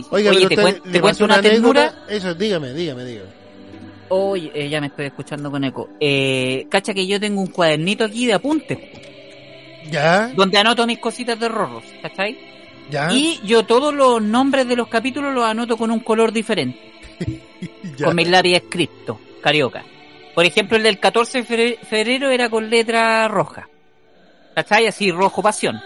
Oiga, 0.09 0.31
Oye, 0.31 0.47
te, 0.47 0.55
cuen- 0.57 0.81
te 0.91 1.01
cuento 1.01 1.25
una 1.25 1.35
anécdota? 1.35 1.89
ternura. 1.89 2.05
Eso, 2.09 2.33
dígame, 2.35 2.73
dígame, 2.73 3.05
dígame. 3.05 3.29
Oye, 4.09 4.51
eh, 4.55 4.69
ya 4.69 4.81
me 4.81 4.87
estoy 4.87 5.05
escuchando 5.05 5.51
con 5.51 5.63
eco. 5.63 5.89
Eh, 5.99 6.65
cacha 6.69 6.93
que 6.93 7.05
yo 7.05 7.19
tengo 7.19 7.41
un 7.41 7.47
cuadernito 7.47 8.03
aquí 8.05 8.25
de 8.25 8.33
apuntes, 8.33 8.77
¿Ya? 9.91 10.27
donde 10.35 10.57
anoto 10.57 10.85
mis 10.87 10.99
cositas 10.99 11.39
de 11.39 11.47
rorros, 11.47 11.83
¿cachai? 12.01 12.37
¿Ya? 12.89 13.11
Y 13.11 13.39
yo 13.43 13.63
todos 13.63 13.93
los 13.93 14.21
nombres 14.21 14.67
de 14.67 14.75
los 14.75 14.87
capítulos 14.87 15.33
los 15.33 15.43
anoto 15.43 15.77
con 15.77 15.91
un 15.91 15.99
color 15.99 16.31
diferente, 16.31 16.79
¿Ya? 17.97 18.05
con 18.05 18.15
mis 18.15 18.27
lápices 18.27 18.63
cripto, 18.69 19.19
carioca. 19.41 19.83
Por 20.33 20.45
ejemplo, 20.45 20.77
el 20.77 20.83
del 20.83 20.99
14 20.99 21.43
de 21.43 21.47
febrer- 21.47 21.79
febrero 21.85 22.29
era 22.31 22.49
con 22.49 22.69
letra 22.69 23.27
roja. 23.27 23.67
¿Cachai? 24.55 24.87
Así, 24.87 25.11
rojo 25.11 25.41
pasión. 25.43 25.79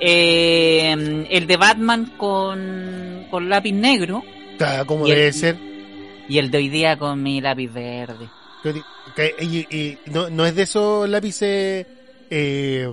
Eh, 0.00 1.26
el 1.30 1.46
de 1.46 1.56
Batman 1.56 2.12
con, 2.16 3.26
con 3.30 3.48
lápiz 3.48 3.72
negro. 3.72 4.22
Como 4.86 5.06
y 5.06 5.10
el- 5.10 5.16
debe 5.16 5.32
ser. 5.32 5.56
Y 6.28 6.38
el 6.38 6.50
de 6.50 6.58
hoy 6.58 6.68
día 6.68 6.96
con 6.98 7.22
mi 7.22 7.40
lápiz 7.40 7.68
verde. 7.72 8.28
Y- 9.40 9.56
y 9.76 9.98
no, 10.06 10.30
no 10.30 10.46
es 10.46 10.54
de 10.56 10.62
esos 10.62 11.08
lápices, 11.08 11.86
eh, 12.30 12.90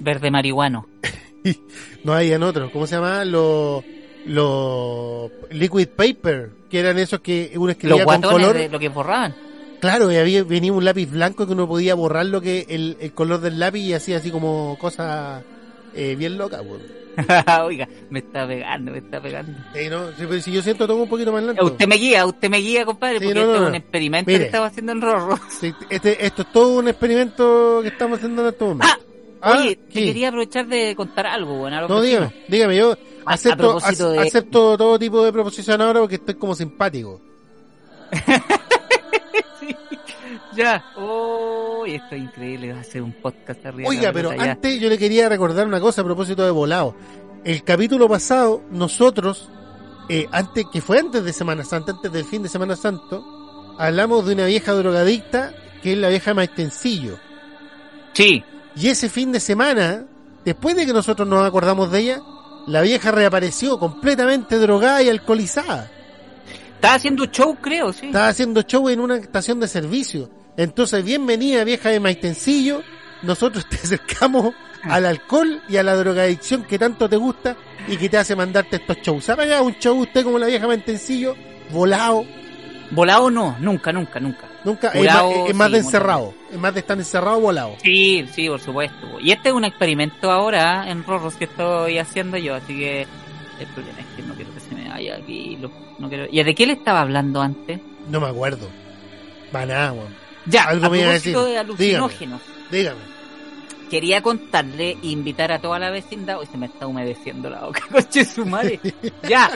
Verde 0.00 0.30
marihuano. 0.30 0.86
no 2.04 2.12
hay 2.14 2.32
en 2.32 2.42
otros, 2.44 2.70
¿cómo 2.70 2.86
se 2.86 2.94
llama? 2.96 3.24
Los, 3.24 3.82
los 4.26 5.30
liquid 5.50 5.88
paper, 5.88 6.50
que 6.70 6.78
eran 6.78 6.98
esos 6.98 7.20
que 7.20 7.50
uno 7.56 7.66
Los 7.66 7.70
escribía 7.72 7.96
con 8.04 8.20
guatones 8.20 8.30
color. 8.46 8.56
de 8.58 8.68
lo 8.68 8.78
que 8.78 8.88
borraban. 8.88 9.34
Claro, 9.80 10.10
y 10.12 10.16
había, 10.16 10.42
venía 10.44 10.72
un 10.72 10.84
lápiz 10.84 11.06
blanco 11.10 11.46
que 11.46 11.52
uno 11.52 11.66
podía 11.68 11.94
borrar 11.94 12.26
lo 12.26 12.40
que 12.40 12.66
el, 12.68 12.96
el 13.00 13.12
color 13.12 13.40
del 13.40 13.58
lápiz 13.58 13.80
y 13.80 13.94
hacía 13.94 14.18
así 14.18 14.30
como 14.30 14.76
cosas 14.78 15.42
eh, 15.94 16.14
bien 16.16 16.36
locas. 16.38 16.62
pues. 16.68 16.80
Oiga, 17.64 17.88
me 18.10 18.20
está 18.20 18.46
pegando, 18.46 18.92
me 18.92 18.98
está 18.98 19.20
pegando. 19.20 19.52
Eh, 19.74 19.90
no, 19.90 20.12
si, 20.40 20.52
yo 20.52 20.62
siento 20.62 20.86
todo 20.86 20.96
un 21.02 21.08
poquito 21.08 21.32
más 21.32 21.42
lento. 21.42 21.64
Usted 21.64 21.88
me 21.88 21.96
guía, 21.96 22.24
usted 22.26 22.48
me 22.48 22.58
guía, 22.58 22.84
compadre, 22.84 23.18
Sí, 23.18 23.24
porque 23.24 23.34
no, 23.34 23.40
esto 23.40 23.50
no, 23.52 23.56
es 23.56 23.62
no. 23.62 23.68
un 23.68 23.74
experimento 23.74 24.28
Mire. 24.28 24.38
que 24.40 24.46
estaba 24.46 24.66
haciendo 24.66 24.92
en 24.92 25.00
Rorro. 25.02 25.38
Sí, 25.50 25.72
este, 25.90 26.24
esto 26.24 26.42
es 26.42 26.52
todo 26.52 26.78
un 26.78 26.86
experimento 26.88 27.80
que 27.82 27.88
estamos 27.88 28.18
haciendo 28.18 28.42
en 28.42 28.48
este 28.48 28.64
momento. 28.64 28.86
Ah, 29.40 29.56
Oye, 29.60 29.76
te 29.76 30.04
quería 30.04 30.28
aprovechar 30.28 30.66
de 30.66 30.94
contar 30.96 31.26
algo, 31.28 31.58
bueno, 31.58 31.86
No, 31.88 32.00
dígame, 32.00 32.32
dígame, 32.48 32.76
yo 32.76 32.92
A- 33.24 33.30
a 33.30 33.34
acepto, 33.34 33.56
propósito 33.58 34.10
ac- 34.10 34.12
de- 34.12 34.18
acepto 34.28 34.76
todo 34.78 34.98
tipo 34.98 35.24
de 35.24 35.32
proposición 35.32 35.80
ahora 35.80 36.00
porque 36.00 36.16
estoy 36.16 36.34
como 36.34 36.54
simpático. 36.56 37.20
Ya. 40.58 40.84
Oh, 40.96 41.84
esto 41.86 42.16
es 42.16 42.20
increíble, 42.20 42.72
va 42.72 42.80
a 42.80 42.84
ser 42.84 43.02
un 43.02 43.12
podcast 43.12 43.64
arriba. 43.64 43.88
Oiga, 43.88 44.12
pero 44.12 44.32
antes 44.36 44.80
yo 44.80 44.88
le 44.88 44.98
quería 44.98 45.28
recordar 45.28 45.68
una 45.68 45.80
cosa 45.80 46.00
a 46.00 46.04
propósito 46.04 46.44
de 46.44 46.50
volado. 46.50 46.96
El 47.44 47.62
capítulo 47.62 48.08
pasado, 48.08 48.62
nosotros, 48.72 49.48
eh, 50.08 50.26
antes, 50.32 50.66
que 50.72 50.80
fue 50.80 50.98
antes 50.98 51.22
de 51.22 51.32
Semana 51.32 51.62
Santa, 51.62 51.92
antes 51.92 52.10
del 52.10 52.24
fin 52.24 52.42
de 52.42 52.48
Semana 52.48 52.74
Santo, 52.74 53.76
hablamos 53.78 54.26
de 54.26 54.34
una 54.34 54.46
vieja 54.46 54.72
drogadicta 54.72 55.54
que 55.80 55.92
es 55.92 55.98
la 55.98 56.08
vieja 56.08 56.34
Maestencillo. 56.34 57.20
Sí, 58.12 58.42
Y 58.74 58.88
ese 58.88 59.08
fin 59.08 59.30
de 59.30 59.38
semana, 59.38 60.06
después 60.44 60.74
de 60.74 60.86
que 60.86 60.92
nosotros 60.92 61.28
nos 61.28 61.46
acordamos 61.46 61.92
de 61.92 62.00
ella, 62.00 62.22
la 62.66 62.82
vieja 62.82 63.12
reapareció 63.12 63.78
completamente 63.78 64.58
drogada 64.58 65.04
y 65.04 65.08
alcoholizada. 65.08 65.88
estaba 66.74 66.94
haciendo 66.94 67.26
show, 67.26 67.56
creo, 67.60 67.92
sí. 67.92 68.06
Estaba 68.06 68.26
haciendo 68.26 68.62
show 68.62 68.88
en 68.88 68.98
una 68.98 69.18
estación 69.18 69.60
de 69.60 69.68
servicio. 69.68 70.37
Entonces, 70.58 71.04
bienvenida 71.04 71.62
vieja 71.62 71.88
de 71.90 72.00
Maestencillo. 72.00 72.82
Nosotros 73.22 73.64
te 73.68 73.76
acercamos 73.82 74.54
al 74.82 75.06
alcohol 75.06 75.62
y 75.68 75.76
a 75.76 75.84
la 75.84 75.94
drogadicción 75.94 76.64
que 76.64 76.78
tanto 76.80 77.08
te 77.08 77.16
gusta 77.16 77.56
y 77.86 77.96
que 77.96 78.08
te 78.08 78.18
hace 78.18 78.34
mandarte 78.34 78.76
estos 78.76 78.96
shows. 78.98 79.28
¿Ha 79.30 79.36
pagado 79.36 79.62
un 79.62 79.78
show 79.78 79.96
usted 79.98 80.24
como 80.24 80.36
la 80.36 80.46
vieja 80.48 80.66
Maestencillo? 80.66 81.36
Volado. 81.70 82.24
Volado 82.90 83.30
no, 83.30 83.56
nunca, 83.60 83.92
nunca, 83.92 84.18
nunca. 84.18 84.48
Nunca. 84.64 84.88
Es 84.88 84.94
Volado, 84.98 85.30
más, 85.30 85.48
es 85.50 85.54
más 85.54 85.66
sí, 85.68 85.72
de 85.74 85.78
encerrado. 85.78 86.34
Es 86.50 86.58
más 86.58 86.74
de 86.74 86.80
estar 86.80 86.98
encerrado 86.98 87.40
volado. 87.40 87.76
Sí, 87.80 88.26
sí, 88.32 88.48
por 88.48 88.60
supuesto. 88.60 89.20
Y 89.20 89.30
este 89.30 89.50
es 89.50 89.54
un 89.54 89.64
experimento 89.64 90.28
ahora 90.32 90.90
en 90.90 91.04
Rorros 91.04 91.36
que 91.36 91.44
estoy 91.44 91.98
haciendo 91.98 92.36
yo, 92.36 92.56
así 92.56 92.76
que 92.76 93.02
el 93.60 93.66
problema 93.68 94.00
es 94.00 94.06
que 94.16 94.22
no 94.22 94.34
quiero 94.34 94.52
que 94.52 94.58
se 94.60 94.74
me 94.74 94.88
vaya 94.88 95.14
aquí. 95.14 95.56
lo- 95.60 95.70
no 96.00 96.08
quiero... 96.08 96.26
¿Y 96.28 96.42
de 96.42 96.54
qué 96.56 96.66
le 96.66 96.72
estaba 96.72 97.02
hablando 97.02 97.40
antes? 97.40 97.78
No 98.10 98.20
me 98.20 98.26
acuerdo. 98.26 98.68
Va 99.54 99.64
nada, 99.64 99.92
weón. 99.92 100.27
Ya, 100.48 100.64
Algo 100.64 100.86
a 100.86 100.90
me 100.90 100.98
iba 100.98 101.06
a 101.06 101.10
propósito 101.12 101.40
decir. 101.40 101.52
de 101.54 101.58
alucinógenos. 101.58 102.40
Dígame. 102.70 103.00
Quería 103.90 104.20
contarle 104.20 104.98
e 105.02 105.06
invitar 105.08 105.50
a 105.50 105.58
toda 105.60 105.78
la 105.78 105.90
vecindad. 105.90 106.38
Hoy 106.38 106.46
se 106.46 106.58
me 106.58 106.66
está 106.66 106.86
humedeciendo 106.86 107.48
la 107.48 107.60
boca, 107.60 107.80
coche 107.90 108.24
su 108.24 108.44
madre. 108.44 108.78
ya. 109.26 109.50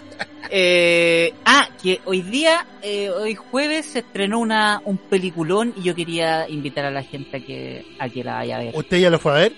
Eh, 0.50 1.34
ah, 1.44 1.68
que 1.82 2.00
hoy 2.06 2.22
día, 2.22 2.66
eh, 2.82 3.10
hoy 3.10 3.34
jueves, 3.34 3.86
se 3.86 3.98
estrenó 4.00 4.38
una, 4.40 4.80
un 4.84 4.96
peliculón 4.96 5.74
y 5.76 5.82
yo 5.82 5.94
quería 5.94 6.48
invitar 6.48 6.84
a 6.86 6.90
la 6.90 7.02
gente 7.02 7.36
a 7.36 7.40
que, 7.40 7.84
a 7.98 8.08
que 8.08 8.24
la 8.24 8.34
vaya 8.36 8.56
a 8.56 8.60
ver. 8.60 8.70
¿Usted 8.74 8.98
ya 9.00 9.10
lo 9.10 9.18
fue 9.18 9.32
a 9.32 9.34
ver? 9.36 9.52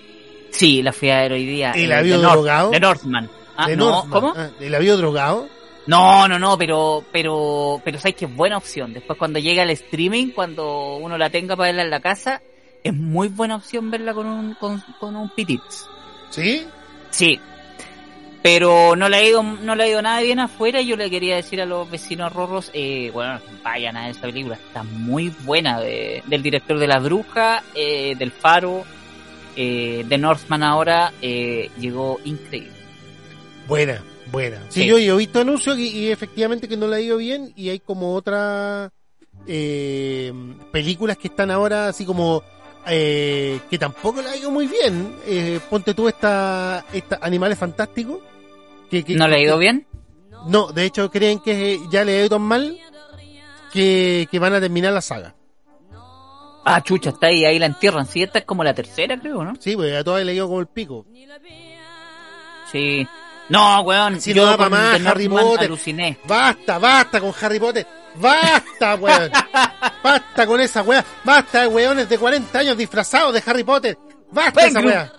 Sí, 0.50 0.82
la 0.82 0.92
fui 0.92 1.10
a 1.10 1.20
ver 1.22 1.32
hoy 1.32 1.46
día. 1.46 1.72
¿Y 1.76 1.86
la 1.86 2.02
vio 2.02 2.18
drogado? 2.20 2.70
De 2.70 2.80
Northman. 2.80 3.30
Ah, 3.56 3.68
De 3.68 3.76
no, 3.76 3.90
Northman. 3.90 4.10
¿cómo? 4.10 4.34
Ah, 4.36 4.50
¿Y 4.60 4.68
la 4.68 4.78
vio 4.80 4.96
drogado? 4.96 5.48
No, 5.86 6.26
no, 6.28 6.38
no, 6.38 6.56
pero, 6.56 7.04
pero, 7.12 7.80
pero 7.84 7.98
sabes 7.98 8.16
que 8.16 8.24
es 8.24 8.34
buena 8.34 8.56
opción. 8.56 8.92
Después 8.92 9.18
cuando 9.18 9.38
llega 9.38 9.62
el 9.62 9.70
streaming, 9.70 10.30
cuando 10.30 10.96
uno 10.96 11.18
la 11.18 11.30
tenga 11.30 11.56
para 11.56 11.68
verla 11.68 11.82
en 11.82 11.90
la 11.90 12.00
casa, 12.00 12.40
es 12.82 12.94
muy 12.94 13.28
buena 13.28 13.56
opción 13.56 13.90
verla 13.90 14.14
con 14.14 14.26
un, 14.26 14.54
con, 14.54 14.82
con 14.98 15.16
un 15.16 15.28
pitits. 15.30 15.86
¿Sí? 16.30 16.66
Sí. 17.10 17.38
Pero 18.42 18.94
no 18.94 19.08
le 19.08 19.16
ha 19.16 19.24
ido, 19.24 19.42
no 19.42 19.74
le 19.74 19.84
ha 19.84 19.88
ido 19.88 20.02
nada 20.02 20.20
bien 20.20 20.38
afuera 20.38 20.80
y 20.80 20.86
yo 20.86 20.96
le 20.96 21.08
quería 21.08 21.36
decir 21.36 21.62
a 21.62 21.66
los 21.66 21.90
vecinos 21.90 22.30
rorros, 22.30 22.70
eh, 22.74 23.10
bueno, 23.12 23.40
vayan 23.62 23.96
a 23.96 24.02
ver 24.02 24.10
esta 24.10 24.26
película, 24.26 24.56
está 24.56 24.82
muy 24.82 25.30
buena 25.44 25.80
de, 25.80 26.22
del 26.26 26.42
director 26.42 26.78
de 26.78 26.86
La 26.86 26.98
Bruja, 26.98 27.62
eh, 27.74 28.14
del 28.18 28.32
Faro, 28.32 28.84
eh, 29.56 30.04
de 30.06 30.18
Northman 30.18 30.62
ahora, 30.62 31.12
eh, 31.22 31.70
llegó 31.78 32.20
increíble. 32.24 32.72
Buena, 33.66 34.02
buena. 34.34 34.58
Sí, 34.68 34.82
Sí. 34.82 34.86
yo, 34.86 34.98
yo 34.98 35.14
he 35.14 35.18
visto 35.18 35.40
anuncios 35.40 35.78
y, 35.78 35.88
y 35.88 36.10
efectivamente 36.10 36.68
que 36.68 36.76
no 36.76 36.86
le 36.86 36.96
ha 36.96 37.00
ido 37.00 37.16
bien 37.16 37.52
y 37.56 37.70
hay 37.70 37.80
como 37.80 38.14
otras 38.14 38.90
eh, 39.46 40.32
películas 40.72 41.16
que 41.18 41.28
están 41.28 41.50
ahora 41.50 41.88
así 41.88 42.04
como 42.04 42.42
eh, 42.86 43.60
que 43.70 43.78
tampoco 43.78 44.20
le 44.20 44.28
ha 44.28 44.36
ido 44.36 44.50
muy 44.50 44.66
bien. 44.66 45.16
Eh, 45.26 45.58
ponte 45.70 45.94
tú 45.94 46.08
esta, 46.08 46.84
esta 46.92 47.18
Animales 47.22 47.58
Fantásticos. 47.58 48.18
Que, 48.90 49.02
que- 49.02 49.14
¿No 49.14 49.26
le 49.28 49.36
ha 49.36 49.40
ido 49.40 49.56
bien? 49.58 49.86
No, 50.46 50.70
de 50.72 50.84
hecho 50.84 51.10
creen 51.10 51.38
que 51.40 51.80
ya 51.90 52.04
le 52.04 52.12
ha 52.16 52.20
ido 52.20 52.28
tan 52.28 52.42
mal 52.42 52.78
que, 53.72 54.28
que 54.30 54.38
van 54.38 54.52
a 54.54 54.60
terminar 54.60 54.92
la 54.92 55.00
saga. 55.00 55.34
Ah, 56.66 56.82
chucha, 56.82 57.10
está 57.10 57.26
ahí, 57.26 57.44
ahí 57.44 57.58
la 57.58 57.66
entierran. 57.66 58.06
Sí, 58.06 58.22
esta 58.22 58.38
es 58.38 58.44
como 58.46 58.64
la 58.64 58.72
tercera, 58.74 59.18
creo, 59.20 59.44
¿no? 59.44 59.52
Sí, 59.58 59.76
pues 59.76 59.94
a 59.94 60.02
todas 60.04 60.24
le 60.24 60.34
ido 60.34 60.46
como 60.48 60.60
el 60.60 60.66
pico. 60.66 61.04
Sí. 62.70 63.06
No, 63.48 63.80
weón, 63.83 64.20
Si 64.20 64.33
no 64.33 64.57
da 64.57 64.68
más, 64.68 65.00
Harry 65.07 65.28
Potter. 65.28 65.66
aluciné. 65.66 66.18
Basta, 66.24 66.78
basta 66.78 67.20
con 67.20 67.33
Harry 67.40 67.61
Potter. 67.61 67.87
Basta, 68.16 68.94
weón. 68.94 69.30
Basta 70.02 70.46
con 70.46 70.61
esa 70.61 70.83
weá. 70.83 71.04
Basta 71.24 71.62
de 71.62 71.66
weones 71.68 72.09
de 72.09 72.18
40 72.18 72.59
años 72.59 72.76
disfrazados 72.76 73.33
de 73.33 73.42
Harry 73.46 73.64
Potter. 73.64 73.96
Basta 74.30 74.52
Pa' 74.52 74.66
esa 74.66 74.80
weá. 74.80 75.12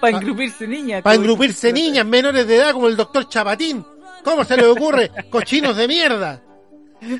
Para 0.00 0.16
engrupirse 0.16 0.66
niñas. 0.66 1.02
Para 1.02 1.16
engrupirse 1.16 1.72
niñas 1.72 2.06
menores 2.06 2.46
de 2.46 2.56
edad 2.56 2.72
como 2.72 2.88
el 2.88 2.96
doctor 2.96 3.28
Chapatín. 3.28 3.84
¿Cómo 4.24 4.44
se 4.44 4.56
le 4.56 4.66
ocurre? 4.66 5.10
Cochinos 5.30 5.76
de 5.76 5.88
mierda. 5.88 6.42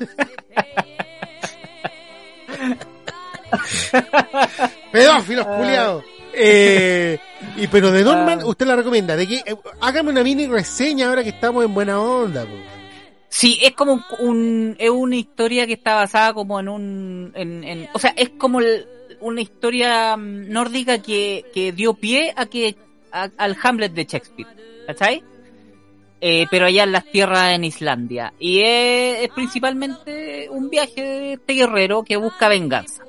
Pedófilos 4.91 5.45
culiados. 5.45 6.03
Eh, 6.33 7.19
y 7.57 7.67
pero 7.67 7.91
de 7.91 8.03
Norman, 8.03 8.43
usted 8.43 8.65
la 8.65 8.75
recomienda. 8.75 9.15
De 9.15 9.27
que 9.27 9.35
eh, 9.35 9.55
hágame 9.81 10.11
una 10.11 10.23
mini 10.23 10.47
reseña 10.47 11.09
ahora 11.09 11.23
que 11.23 11.29
estamos 11.29 11.63
en 11.65 11.73
buena 11.73 11.99
onda. 11.99 12.43
po. 12.45 12.51
Sí, 13.29 13.57
es 13.61 13.71
como 13.73 13.93
un, 13.93 14.03
un- 14.19 14.75
es 14.77 14.89
una 14.89 15.15
historia 15.15 15.65
que 15.65 15.73
está 15.73 15.95
basada 15.95 16.33
como 16.33 16.59
en 16.59 16.67
un, 16.69 17.31
en, 17.35 17.63
en- 17.63 17.89
o 17.93 17.99
sea, 17.99 18.13
es 18.17 18.29
como 18.31 18.59
el- 18.59 18.85
una 19.21 19.41
historia 19.41 20.17
mm, 20.17 20.49
nórdica 20.51 21.01
que, 21.01 21.45
que 21.53 21.71
dio 21.71 21.93
pie 21.93 22.33
a 22.35 22.45
que 22.47 22.75
a- 23.11 23.29
al 23.37 23.55
Hamlet 23.61 23.93
de 23.93 24.05
Shakespeare, 24.05 24.49
¿cachai? 24.87 25.23
Eh, 26.23 26.45
pero 26.51 26.65
allá 26.67 26.83
en 26.83 26.91
las 26.91 27.05
tierras 27.05 27.53
en 27.53 27.63
Islandia 27.63 28.31
y 28.37 28.59
es, 28.61 29.23
es 29.23 29.29
principalmente 29.29 30.47
un 30.51 30.69
viaje 30.69 31.01
de 31.01 31.33
este 31.33 31.53
guerrero 31.53 32.03
que 32.03 32.15
busca 32.17 32.47
venganza. 32.47 33.03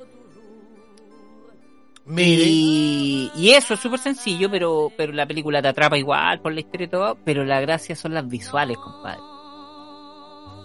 Y, 2.08 3.30
y 3.36 3.50
eso 3.50 3.74
es 3.74 3.80
súper 3.80 3.98
sencillo, 4.00 4.50
pero, 4.50 4.90
pero 4.96 5.12
la 5.12 5.26
película 5.26 5.62
te 5.62 5.68
atrapa 5.68 5.96
igual 5.96 6.40
por 6.40 6.52
la 6.52 6.60
historia 6.60 6.86
y 6.86 6.90
todo, 6.90 7.16
pero 7.24 7.44
la 7.44 7.60
gracia 7.60 7.94
son 7.94 8.14
las 8.14 8.26
visuales, 8.28 8.76
compadre. 8.78 9.20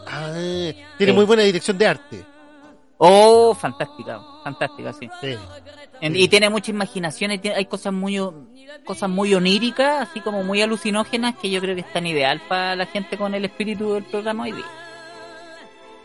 ah, 0.08 0.32
tiene 0.98 1.12
Sí. 1.12 1.16
muy 1.16 1.26
buena 1.26 1.44
dirección 1.44 1.78
de 1.78 1.88
arte. 1.88 2.26
Oh, 2.98 3.54
fantástica, 3.54 4.20
fantástica, 4.44 4.92
sí. 4.94 5.08
Sí. 5.22 5.36
En- 6.02 6.16
Y 6.16 6.28
tiene 6.28 6.50
mucha 6.50 6.72
imaginación 6.72 7.32
y 7.32 7.38
tiene- 7.40 7.58
hay 7.58 7.66
cosas 7.66 7.94
muy 7.94 8.20
cosas 8.86 9.10
muy 9.10 9.34
oníricas, 9.36 10.08
así 10.10 10.22
como 10.22 10.44
muy 10.44 10.62
alucinógenas 10.62 11.36
que 11.38 11.50
yo 11.50 11.60
creo 11.62 11.76
que 11.76 11.82
están 11.82 12.06
ideal 12.08 12.42
para 12.48 12.76
la 12.76 12.86
gente 12.86 13.18
con 13.18 13.34
el 13.36 13.44
espíritu 13.46 13.94
del 13.94 14.04
programa 14.06 14.44
hoy 14.44 14.54
día. 14.54 14.66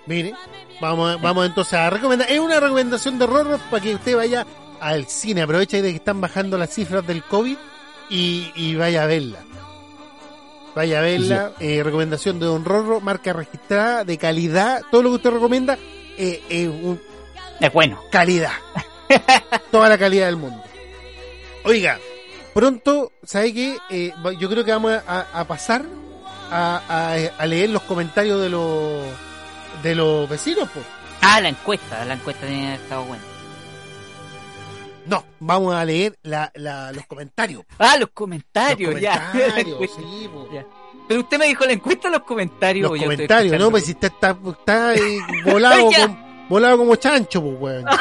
Mire, 0.07 0.35
vamos, 0.81 1.21
vamos 1.21 1.47
entonces 1.47 1.75
a 1.75 1.91
recomendar. 1.91 2.29
Es 2.31 2.41
una 2.41 2.59
recomendación 2.59 3.19
de 3.19 3.27
Rorro 3.27 3.59
para 3.71 3.83
que 3.83 3.95
usted 3.95 4.17
vaya 4.17 4.45
al 4.83 5.07
cine. 5.07 5.43
Aprovecha 5.43 5.77
de 5.81 5.91
que 5.91 5.97
están 5.97 6.21
bajando 6.21 6.59
las 6.59 6.71
cifras 6.71 7.07
del 7.07 7.23
COVID 7.23 7.57
y, 8.11 8.51
y 8.55 8.75
vaya 8.75 9.05
a 9.05 9.07
verla. 9.07 9.39
Vaya 10.75 10.99
a 10.99 11.03
verla. 11.03 11.53
Eh, 11.61 11.83
recomendación 11.83 12.39
de 12.41 12.47
Don 12.47 12.65
Rorro, 12.65 13.01
marca 13.01 13.33
registrada, 13.33 14.05
de 14.05 14.19
calidad. 14.19 14.83
Todo 14.91 15.03
lo 15.03 15.11
que 15.11 15.17
usted 15.17 15.31
recomienda 15.31 15.79
eh, 16.19 16.43
es 16.49 16.69
un- 16.69 17.01
Es 17.61 17.73
bueno. 17.73 18.01
calidad. 18.11 18.53
Toda 19.71 19.89
la 19.89 19.99
calidad 19.99 20.27
del 20.27 20.37
mundo. 20.37 20.63
Oiga, 21.65 21.99
pronto, 22.55 23.13
¿sabe 23.23 23.53
qué? 23.55 23.77
Eh, 23.91 24.13
yo 24.39 24.49
creo 24.49 24.65
que 24.65 24.73
vamos 24.73 24.93
a, 25.07 25.27
a 25.33 25.45
pasar 25.47 25.85
a, 26.51 26.83
a- 26.89 27.15
a 27.43 27.47
leer 27.47 27.71
los 27.71 27.83
comentarios 27.83 28.41
de 28.41 28.49
los 28.49 29.05
de 29.83 29.95
los 29.95 30.29
vecinos, 30.29 30.69
pues. 30.73 30.85
Ah, 31.21 31.41
la 31.41 31.49
encuesta, 31.51 32.05
la 32.05 32.15
encuesta 32.15 32.47
tiene 32.47 32.75
estado 32.75 33.05
buena. 33.05 33.23
No, 35.07 35.25
vamos 35.41 35.75
a 35.75 35.85
leer 35.85 36.17
la, 36.23 36.51
la- 36.55 36.93
los 36.93 37.07
comentarios. 37.07 37.65
Ah, 37.79 37.97
los 37.99 38.11
comentarios, 38.11 38.93
los 38.93 39.01
ya. 39.03 39.31
comentarios, 39.33 39.55
La 39.55 39.61
encuesta. 39.73 40.01
sí. 40.01 40.31
Ya. 40.55 40.67
Pero 41.09 41.21
usted 41.21 41.39
me 41.39 41.47
dijo 41.49 41.65
la 41.67 41.73
encuesta 41.73 42.09
los 42.09 42.23
comentarios. 42.23 42.91
Los 42.91 43.01
comentarios, 43.01 43.59
¿no? 43.59 43.71
Pues 43.71 43.85
si 43.85 43.93
usted 43.93 44.09
está, 44.13 44.37
está 44.51 44.95
eh, 44.95 45.19
volado, 45.45 45.91
Ya. 45.91 46.07
como, 46.07 46.47
volado 46.49 46.79
como 46.79 46.97
chancho, 46.97 47.43
pues, 47.43 47.57
weón. 47.61 47.85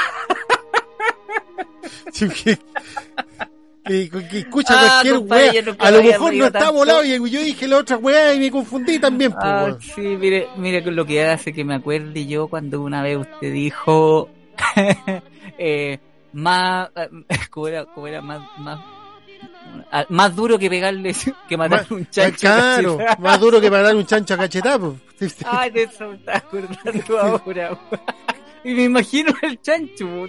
Que, 3.83 4.09
escucha 4.39 4.73
Ah, 4.77 4.87
cualquier 5.01 5.15
compadre, 5.15 5.49
wea. 5.61 5.75
A 5.79 5.91
lo 5.91 6.03
mejor 6.03 6.33
no 6.35 6.45
está 6.45 6.59
tanto. 6.59 6.73
volado 6.75 7.03
y 7.03 7.09
yo 7.31 7.41
dije 7.41 7.67
la 7.67 7.77
otra 7.77 7.97
weá 7.97 8.33
y 8.33 8.39
me 8.39 8.51
confundí 8.51 8.99
también, 8.99 9.31
pues, 9.31 9.43
Ah, 9.43 9.75
sí, 9.95 10.01
mire, 10.01 10.47
mire 10.55 10.81
lo 10.91 11.03
que 11.05 11.25
hace 11.25 11.51
que 11.51 11.63
me 11.63 11.75
acuerde 11.75 12.25
yo 12.27 12.47
cuando 12.47 12.81
una 12.81 13.01
vez 13.01 13.17
usted 13.17 13.51
dijo 13.51 14.29
eh, 15.57 15.99
más, 16.33 16.89
¿cómo 17.49 17.67
era, 17.67 17.85
cómo 17.85 18.07
era 18.07 18.21
más, 18.21 18.41
más, 18.59 18.79
ah, 19.91 20.05
más 20.09 20.35
duro 20.35 20.57
que 20.59 20.69
pegarle, 20.69 21.15
que 21.49 21.57
matar 21.57 21.81
Más- 21.81 21.91
un 21.91 22.09
chancho. 22.09 22.39
Claro, 22.39 22.97
más 23.19 23.39
duro 23.39 23.59
que 23.61 23.69
dar 23.83 23.95
un 23.95 24.05
chancho 24.07 24.33
a 24.33 24.37
sí. 25.19 25.35
Ay, 25.45 25.71
de 25.71 25.83
eso 25.83 26.09
me 26.09 26.15
estaba 26.15 26.37
acordando 26.37 27.19
ahora. 27.19 27.77
Y 28.63 28.73
me 28.75 28.83
imagino 28.83 29.33
el 29.41 29.59
chancho. 29.61 30.27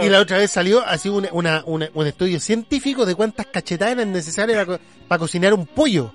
Y 0.00 0.08
la 0.08 0.20
otra 0.20 0.38
vez 0.38 0.50
salió 0.52 0.80
así 0.86 1.08
una, 1.08 1.28
una, 1.32 1.62
una- 1.66 1.90
un 1.92 2.06
estudio 2.06 2.38
científico 2.38 3.04
de 3.04 3.14
cuántas 3.16 3.46
cachetadas 3.46 3.94
eran 3.94 4.12
necesarias 4.12 4.64
para, 4.64 4.78
co- 4.78 4.84
para 5.08 5.18
cocinar 5.18 5.52
un 5.52 5.66
pollo. 5.66 6.12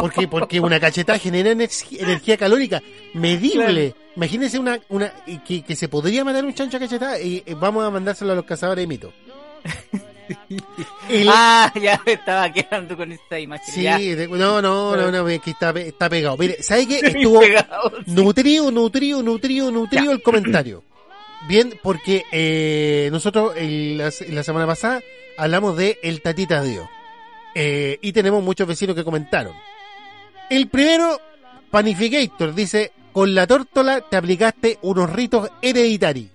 Porque, 0.00 0.28
porque 0.28 0.60
una 0.60 0.80
cachetada 0.80 1.18
genera 1.18 1.50
energía 1.50 2.36
calórica 2.36 2.82
medible. 3.14 3.94
Imagínense 4.16 4.58
una, 4.58 4.78
una 4.88 5.12
que, 5.46 5.62
que 5.62 5.76
se 5.76 5.88
podría 5.88 6.24
matar 6.24 6.44
un 6.44 6.54
chancho 6.54 6.76
a 6.76 6.80
cachetada 6.80 7.20
y 7.20 7.42
eh, 7.46 7.54
vamos 7.58 7.84
a 7.84 7.90
mandárselo 7.90 8.32
a 8.32 8.34
los 8.34 8.44
cazadores 8.44 8.82
de 8.82 8.86
mitos. 8.86 9.12
El- 11.08 11.28
Ah, 11.28 11.72
ya 11.80 12.00
me 12.06 12.12
estaba 12.12 12.52
quedando 12.52 12.96
con 12.96 13.10
esta 13.12 13.38
imagen. 13.38 13.74
sí, 13.74 14.14
de- 14.14 14.28
no, 14.28 14.62
no, 14.62 14.96
no, 14.96 15.10
no, 15.10 15.28
es 15.28 15.40
que 15.40 15.50
está, 15.50 15.70
está 15.70 16.08
pegado. 16.08 16.36
Mire, 16.36 16.62
¿sabe 16.62 16.86
qué? 16.86 16.98
Estuvo 17.02 17.40
pegado. 17.40 17.92
nutrido, 18.06 18.70
nutrido, 18.70 19.22
nutrido, 19.22 19.70
nutrido 19.70 20.04
Ya. 20.06 20.12
el 20.12 20.22
comentario. 20.22 20.84
Bien, 21.48 21.74
porque 21.82 22.22
eh, 22.32 23.08
nosotros 23.12 23.54
el- 23.56 23.98
la, 23.98 24.10
la 24.28 24.42
semana 24.44 24.66
pasada 24.66 25.00
hablamos 25.36 25.76
de 25.76 25.98
el 26.02 26.22
Tatita 26.22 26.62
Dios. 26.62 26.86
Eh, 27.54 27.98
y 28.00 28.12
tenemos 28.12 28.42
muchos 28.42 28.66
vecinos 28.66 28.94
que 28.94 29.04
comentaron. 29.04 29.54
El 30.48 30.68
primero, 30.68 31.18
Panificator, 31.70 32.54
dice, 32.54 32.92
con 33.12 33.34
la 33.34 33.46
tórtola 33.46 34.00
te 34.00 34.16
aplicaste 34.16 34.78
unos 34.82 35.10
ritos 35.12 35.50
hereditarios. 35.62 36.30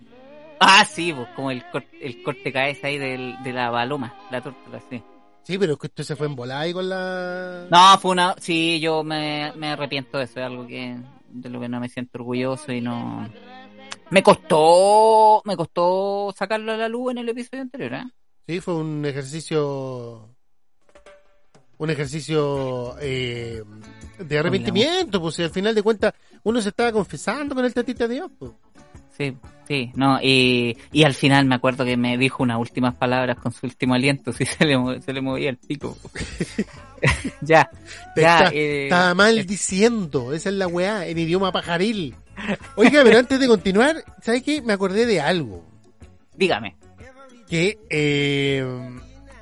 Ah, 0.60 0.86
sí, 0.86 1.12
pues 1.14 1.28
como 1.36 1.52
el, 1.52 1.64
cor- 1.70 1.86
el 2.02 2.24
corte 2.24 2.52
cabeza 2.52 2.88
ahí 2.88 2.98
del, 2.98 3.36
de 3.44 3.54
la 3.54 3.70
baloma, 3.70 4.14
la 4.32 4.42
tortuga, 4.42 4.82
sí. 4.90 5.02
Sí, 5.44 5.58
pero 5.58 5.74
es 5.74 5.80
que 5.80 5.88
usted 5.88 6.04
se 6.04 6.16
fue 6.16 6.28
en 6.28 6.36
volada 6.36 6.62
ahí 6.62 6.74
con 6.74 6.90
la... 6.90 7.68
No, 7.70 8.00
fue 8.00 8.12
una... 8.12 8.36
Sí, 8.40 8.80
yo 8.80 9.04
me, 9.04 9.52
me 9.56 9.68
arrepiento 9.68 10.18
de 10.18 10.24
eso, 10.24 10.40
es 10.40 10.46
algo 10.46 10.66
que 10.66 10.98
de 11.30 11.50
lo 11.50 11.60
que 11.60 11.70
no 11.70 11.80
me 11.80 11.90
siento 11.90 12.18
orgulloso 12.18 12.72
y 12.72 12.82
no... 12.82 13.30
Me 14.10 14.24
costó, 14.24 15.42
me 15.46 15.56
costó 15.58 16.34
sacarlo 16.36 16.72
a 16.72 16.78
la 16.78 16.88
luz 16.90 17.12
en 17.12 17.20
el 17.20 17.30
episodio 17.30 17.62
anterior, 17.64 17.94
¿eh? 17.94 18.04
Sí, 18.48 18.60
fue 18.60 18.76
un 18.76 19.06
ejercicio... 19.06 20.35
Un 21.78 21.90
ejercicio 21.90 22.96
eh, 23.02 23.62
de 24.20 24.40
arrepentimiento, 24.40 25.22
pues 25.22 25.36
si 25.36 25.44
al 25.44 25.50
final 25.50 25.76
de 25.76 25.84
cuentas 25.84 26.14
uno 26.44 26.62
se 26.62 26.70
estaba 26.70 26.92
confesando 26.92 27.56
con 27.56 27.66
el 27.66 27.74
Tatita 27.74 28.08
Dios. 28.08 28.32
Pues. 28.38 28.52
Sí, 29.18 29.38
sí, 29.66 29.92
no, 29.96 30.20
y, 30.22 30.78
y 30.92 31.04
al 31.04 31.14
final 31.14 31.46
me 31.46 31.56
acuerdo 31.56 31.86
que 31.86 31.96
me 31.96 32.18
dijo 32.18 32.44
unas 32.44 32.60
últimas 32.60 32.96
palabras 32.96 33.38
con 33.38 33.54
su 33.54 33.66
último 33.66 33.94
aliento, 33.94 34.34
si 34.34 34.46
se 34.46 34.66
le, 34.66 35.02
se 35.02 35.14
le 35.14 35.22
movía 35.22 35.50
el 35.50 35.58
pico. 35.58 35.98
ya, 37.42 37.70
Te 38.14 38.22
ya, 38.22 38.38
está, 38.40 38.54
eh, 38.54 38.84
estaba 38.86 39.14
mal 39.14 39.46
diciendo, 39.46 40.34
esa 40.34 40.50
es 40.50 40.56
la 40.56 40.68
weá, 40.68 41.08
en 41.08 41.18
idioma 41.18 41.52
pajaril. 41.52 42.16
Oiga, 42.76 43.02
pero 43.04 43.20
antes 43.20 43.40
de 43.40 43.48
continuar, 43.48 44.04
¿sabes 44.22 44.44
qué? 44.44 44.62
Me 44.62 44.74
acordé 44.74 45.06
de 45.06 45.22
algo. 45.22 45.64
dígame. 46.36 46.76
Que 47.48 47.78
eh, 47.90 48.66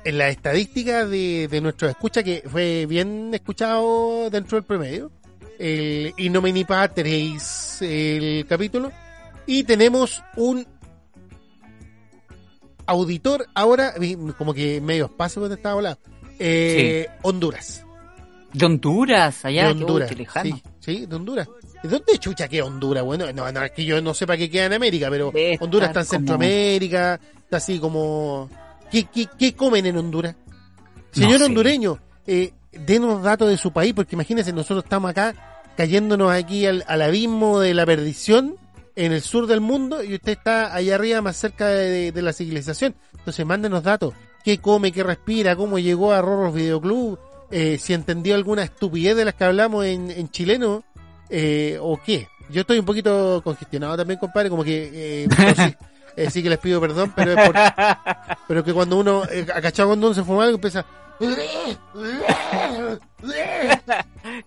en 0.04 0.18
la 0.18 0.28
estadística 0.28 1.06
de, 1.06 1.48
de 1.48 1.60
nuestros 1.60 1.90
escuchas, 1.90 2.22
que 2.24 2.42
fue 2.46 2.86
bien 2.86 3.32
escuchado 3.32 4.28
dentro 4.30 4.56
del 4.56 4.64
promedio, 4.66 5.10
el 5.58 6.12
Innomini 6.18 6.64
Patres, 6.64 7.78
el 7.82 8.44
capítulo, 8.48 8.92
y 9.46 9.64
tenemos 9.64 10.22
un 10.36 10.66
auditor 12.86 13.46
ahora, 13.54 13.94
como 14.36 14.52
que 14.52 14.80
medio 14.80 15.06
espacio 15.06 15.40
cuando 15.40 15.54
estaba 15.56 15.74
hablando, 15.76 16.00
eh, 16.38 17.08
Honduras. 17.22 17.84
De 18.52 18.66
Honduras, 18.66 19.44
allá, 19.44 19.68
de 19.68 19.72
uy, 19.74 19.80
Honduras. 19.82 20.10
Sí, 20.42 20.54
sí, 20.80 21.06
de 21.06 21.16
Honduras. 21.16 21.48
¿De 21.82 21.88
dónde 21.88 22.18
chucha 22.18 22.48
queda 22.48 22.64
Honduras? 22.64 23.02
Bueno, 23.04 23.30
no, 23.32 23.50
no, 23.50 23.62
es 23.62 23.72
que 23.72 23.84
yo 23.84 24.00
no 24.00 24.14
sepa 24.14 24.36
qué 24.36 24.48
queda 24.48 24.66
en 24.66 24.74
América, 24.74 25.08
pero 25.10 25.32
Honduras 25.60 25.88
está 25.90 26.00
en 26.00 26.06
como- 26.06 26.18
Centroamérica, 26.18 27.20
está 27.42 27.56
así 27.56 27.78
como... 27.78 28.48
¿Qué, 28.94 29.06
qué, 29.12 29.28
qué 29.36 29.56
comen 29.56 29.86
en 29.86 29.96
Honduras? 29.96 30.36
Señor 31.10 31.42
hondureño, 31.42 31.98
eh, 32.28 32.52
denos 32.70 33.24
datos 33.24 33.48
de 33.48 33.56
su 33.56 33.72
país, 33.72 33.92
porque 33.92 34.14
imagínense, 34.14 34.52
nosotros 34.52 34.84
estamos 34.84 35.10
acá 35.10 35.34
cayéndonos 35.76 36.30
aquí 36.30 36.64
al, 36.64 36.84
al 36.86 37.02
abismo 37.02 37.58
de 37.58 37.74
la 37.74 37.84
perdición 37.86 38.54
en 38.94 39.10
el 39.10 39.20
sur 39.20 39.48
del 39.48 39.60
mundo 39.60 40.04
y 40.04 40.14
usted 40.14 40.30
está 40.30 40.72
allá 40.72 40.94
arriba 40.94 41.20
más 41.22 41.36
cerca 41.36 41.66
de, 41.66 42.12
de 42.12 42.22
la 42.22 42.32
civilización. 42.32 42.94
Entonces, 43.18 43.44
mándenos 43.44 43.82
datos. 43.82 44.14
¿Qué 44.44 44.58
come, 44.58 44.92
qué 44.92 45.02
respira, 45.02 45.56
cómo 45.56 45.80
llegó 45.80 46.12
a 46.12 46.22
Rorros 46.22 46.54
Videoclub? 46.54 47.18
Eh, 47.50 47.78
si 47.80 47.94
entendió 47.94 48.36
alguna 48.36 48.62
estupidez 48.62 49.16
de 49.16 49.24
las 49.24 49.34
que 49.34 49.42
hablamos 49.42 49.86
en, 49.86 50.12
en 50.12 50.28
chileno 50.30 50.84
eh, 51.30 51.78
o 51.80 52.00
qué. 52.00 52.28
Yo 52.48 52.60
estoy 52.60 52.78
un 52.78 52.84
poquito 52.84 53.40
congestionado 53.42 53.96
también, 53.96 54.20
compadre, 54.20 54.50
como 54.50 54.62
que 54.62 55.24
eh, 55.24 55.28
Eh, 56.16 56.30
sí 56.30 56.42
que 56.42 56.48
les 56.48 56.58
pido 56.58 56.80
perdón, 56.80 57.12
pero 57.16 57.32
es 57.32 57.46
por, 57.46 57.56
pero 58.48 58.64
que 58.64 58.72
cuando 58.72 58.96
uno, 58.98 59.22
eh, 59.30 59.46
acachado 59.54 59.88
cuando 59.88 60.06
uno 60.08 60.14
se 60.14 60.22
fuma 60.22 60.44
algo, 60.44 60.56
empieza 60.56 60.84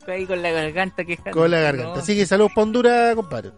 Ahí 0.08 0.26
con 0.26 0.42
la 0.42 0.52
garganta 0.52 1.04
que 1.04 1.18
con 1.18 1.52
la 1.52 1.60
garganta. 1.60 2.00
Así 2.00 2.16
que 2.16 2.26
saludos 2.26 2.52
para 2.56 2.64
Honduras, 2.64 3.16
compadre. 3.16 3.52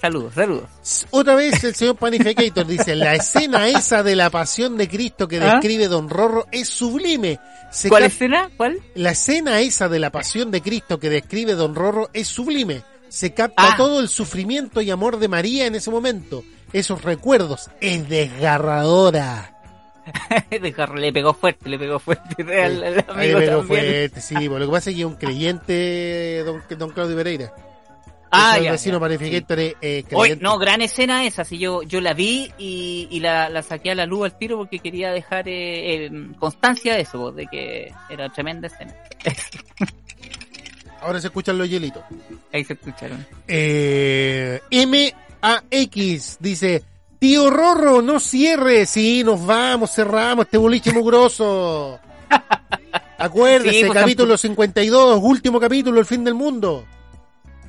Saludos, 0.00 0.34
saludos. 0.34 0.68
Otra 1.10 1.36
vez 1.36 1.62
el 1.62 1.74
señor 1.76 1.96
Panificator 1.96 2.66
dice, 2.66 2.96
la 2.96 3.14
escena 3.14 3.68
esa 3.68 4.02
de 4.02 4.16
la 4.16 4.30
pasión 4.30 4.76
de 4.76 4.88
Cristo 4.88 5.28
que 5.28 5.38
¿Ah? 5.38 5.52
describe 5.52 5.86
Don 5.86 6.08
Rorro 6.10 6.46
es 6.50 6.68
sublime. 6.68 7.38
Se 7.70 7.88
¿Cuál 7.88 8.04
escena? 8.04 8.50
¿Cuál? 8.56 8.80
La 8.96 9.12
escena 9.12 9.60
esa 9.60 9.88
de 9.88 10.00
la 10.00 10.10
pasión 10.10 10.50
de 10.50 10.60
Cristo 10.60 10.98
que 10.98 11.08
describe 11.08 11.54
Don 11.54 11.74
Rorro 11.76 12.10
es 12.12 12.26
sublime. 12.26 12.82
Se 13.08 13.32
capta 13.32 13.74
Ah. 13.74 13.74
todo 13.76 14.00
el 14.00 14.08
sufrimiento 14.08 14.80
y 14.80 14.90
amor 14.90 15.18
de 15.18 15.28
María 15.28 15.66
en 15.66 15.76
ese 15.76 15.90
momento. 15.90 16.42
Esos 16.72 17.02
recuerdos. 17.02 17.70
Es 17.80 18.08
desgarradora. 18.08 19.52
Le 20.50 21.12
pegó 21.12 21.32
fuerte, 21.32 21.68
le 21.68 21.78
pegó 21.78 21.98
fuerte 22.00 22.42
al, 22.62 23.04
amigo 23.08 23.38
pegó 23.38 23.58
también. 23.58 23.66
fuerte, 23.66 24.20
sí. 24.20 24.34
pues, 24.48 24.60
Lo 24.60 24.66
que 24.66 24.72
pasa 24.72 24.90
es 24.90 24.96
que 24.96 25.02
es 25.02 25.06
un 25.06 25.14
creyente, 25.14 26.42
don, 26.44 26.62
don 26.76 26.90
Claudio 26.90 27.16
Pereira. 27.16 27.52
Ah, 28.34 28.58
ya, 28.58 28.72
vecino 28.72 28.98
ya, 28.98 29.14
es 29.14 29.44
eh, 29.82 30.38
no, 30.40 30.58
gran 30.58 30.80
escena 30.80 31.26
esa, 31.26 31.44
sí, 31.44 31.58
yo, 31.58 31.82
yo 31.82 32.00
la 32.00 32.14
vi 32.14 32.50
y, 32.56 33.06
y 33.10 33.20
la, 33.20 33.50
la 33.50 33.62
saqué 33.62 33.90
a 33.90 33.94
la 33.94 34.06
luz 34.06 34.24
al 34.24 34.38
tiro 34.38 34.56
porque 34.56 34.78
quería 34.78 35.12
dejar 35.12 35.46
eh, 35.48 36.06
eh, 36.06 36.10
constancia 36.38 36.94
de 36.94 37.02
eso, 37.02 37.30
de 37.30 37.46
que 37.46 37.92
era 38.08 38.30
tremenda 38.30 38.68
escena. 38.68 38.94
Ahora 41.02 41.20
se 41.20 41.26
escuchan 41.26 41.58
los 41.58 41.68
hielitos. 41.68 42.02
Ahí 42.54 42.64
se 42.64 42.72
escucharon. 42.72 43.26
Eh, 43.46 44.62
MAX 45.42 46.38
dice, 46.40 46.82
tío 47.18 47.50
Rorro, 47.50 48.00
no 48.00 48.20
cierre. 48.20 48.86
Sí, 48.86 49.22
nos 49.24 49.44
vamos, 49.44 49.90
cerramos 49.92 50.46
este 50.46 50.58
boliche 50.58 50.92
mugroso. 50.92 51.98
Acuérdese, 53.18 53.80
Sí, 53.80 53.84
pues, 53.86 53.98
capítulo 53.98 54.36
52, 54.36 55.20
último 55.22 55.60
capítulo, 55.60 56.00
el 56.00 56.06
fin 56.06 56.24
del 56.24 56.34
mundo. 56.34 56.84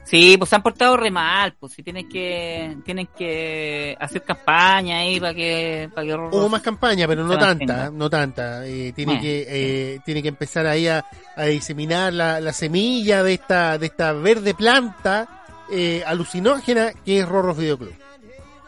Sí, 0.06 0.36
pues 0.38 0.50
se 0.50 0.56
han 0.56 0.62
portado 0.64 0.98
re 0.98 1.10
mal, 1.10 1.56
pues 1.60 1.74
si 1.74 1.82
tienen 1.82 2.10
que, 2.10 2.76
tienen 2.84 3.08
que 3.18 3.96
hacer 4.00 4.22
campaña 4.24 4.98
ahí 5.00 5.20
para 5.20 5.34
que, 5.34 5.90
para 5.94 6.06
que 6.06 6.14
Hubo 6.14 6.50
más 6.50 6.62
campaña, 6.62 7.08
pero 7.08 7.24
no 7.24 7.38
tanta, 7.38 7.90
no 7.90 8.10
tanta. 8.10 8.66
Eh, 8.68 8.92
tiene 8.94 9.16
Eh, 9.16 9.20
que 9.22 9.46
eh, 9.48 10.00
tiene 10.06 10.22
que 10.22 10.28
empezar 10.28 10.68
ahí 10.68 10.88
a, 10.88 11.06
a 11.36 11.46
diseminar 11.46 12.14
la, 12.14 12.42
la 12.42 12.52
semilla 12.52 13.24
de 13.24 13.34
esta 13.34 13.78
de 13.78 13.86
esta 13.86 14.12
verde 14.12 14.54
planta 14.54 15.43
eh, 15.72 16.04
alucinógena 16.06 16.94
que 17.06 17.20
es 17.20 17.28
Rorro 17.28 17.54
Videoclub. 17.56 17.94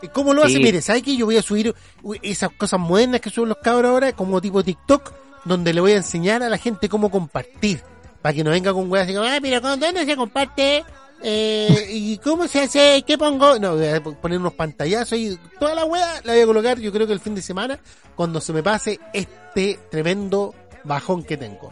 Eh, 0.01 0.10
¿Cómo 0.13 0.34
lo 0.34 0.43
hace? 0.43 0.58
Mire, 0.60 0.81
¿sabe 0.81 1.01
que 1.01 1.15
yo 1.15 1.25
voy 1.25 1.38
a 1.38 1.41
subir 1.41 1.73
esas 2.21 2.51
cosas 2.51 2.79
modernas 2.79 3.21
que 3.21 3.29
suben 3.29 3.49
los 3.49 3.58
cabros 3.60 3.91
ahora, 3.91 4.12
como 4.13 4.41
tipo 4.41 4.63
TikTok, 4.63 5.13
donde 5.45 5.73
le 5.73 5.81
voy 5.81 5.91
a 5.93 5.97
enseñar 5.97 6.43
a 6.43 6.49
la 6.49 6.58
gente 6.58 6.89
cómo 6.89 7.10
compartir? 7.10 7.81
Para 8.21 8.34
que 8.34 8.43
no 8.43 8.49
venga 8.51 8.73
con 8.73 8.89
weas 8.91 9.05
así 9.05 9.13
como, 9.15 9.25
ah, 9.27 9.39
¿con 9.62 9.79
dónde 9.79 10.05
se 10.05 10.15
comparte? 10.15 10.84
Eh, 11.23 11.88
¿Y 11.91 12.17
cómo 12.17 12.47
se 12.47 12.62
hace? 12.62 13.03
¿Qué 13.08 13.17
pongo? 13.17 13.58
No, 13.58 13.75
voy 13.75 13.88
a 13.88 14.01
poner 14.03 14.38
unos 14.39 14.53
pantallazos 14.53 15.17
y 15.17 15.39
toda 15.60 15.73
la 15.73 15.86
wea 15.86 16.21
la 16.23 16.34
voy 16.34 16.41
a 16.41 16.45
colocar 16.45 16.79
yo 16.79 16.91
creo 16.91 17.08
que 17.08 17.13
el 17.13 17.19
fin 17.19 17.36
de 17.36 17.41
semana 17.41 17.79
cuando 18.15 18.41
se 18.41 18.51
me 18.51 18.62
pase 18.62 18.99
este 19.13 19.79
tremendo 19.89 20.53
bajón 20.84 21.23
que 21.23 21.38
tengo. 21.38 21.71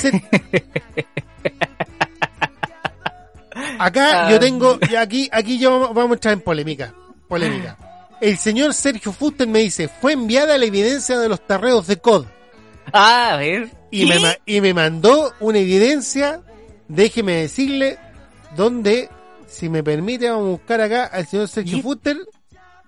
Se- 0.00 0.22
Acá 3.78 4.26
Ah. 4.26 4.30
yo 4.30 4.40
tengo, 4.40 4.78
aquí, 4.98 5.28
aquí 5.32 5.58
yo 5.58 5.92
vamos- 5.92 6.10
a 6.10 6.14
entrar 6.14 6.34
en 6.34 6.40
polémica. 6.40 6.94
Polémica. 7.28 7.76
El 8.20 8.38
señor 8.38 8.72
Sergio 8.74 9.12
Fuster 9.12 9.46
me 9.46 9.58
dice, 9.60 9.88
fue 9.88 10.12
enviada 10.12 10.56
la 10.56 10.64
evidencia 10.64 11.18
de 11.18 11.28
los 11.28 11.46
tarreos 11.46 11.86
de 11.86 11.98
COD. 11.98 12.26
Ah, 12.92 13.32
a 13.34 13.36
ver. 13.36 13.70
Y 13.90 14.06
me, 14.06 14.16
y 14.46 14.60
me 14.60 14.72
mandó 14.72 15.32
una 15.40 15.58
evidencia, 15.58 16.40
déjeme 16.88 17.34
decirle, 17.42 17.98
donde, 18.56 19.08
si 19.46 19.68
me 19.68 19.82
permite, 19.82 20.30
vamos 20.30 20.46
a 20.46 20.50
buscar 20.50 20.80
acá 20.80 21.04
al 21.06 21.26
señor 21.26 21.48
Sergio 21.48 21.78
¿Y- 21.78 21.82
Fuster, 21.82 22.16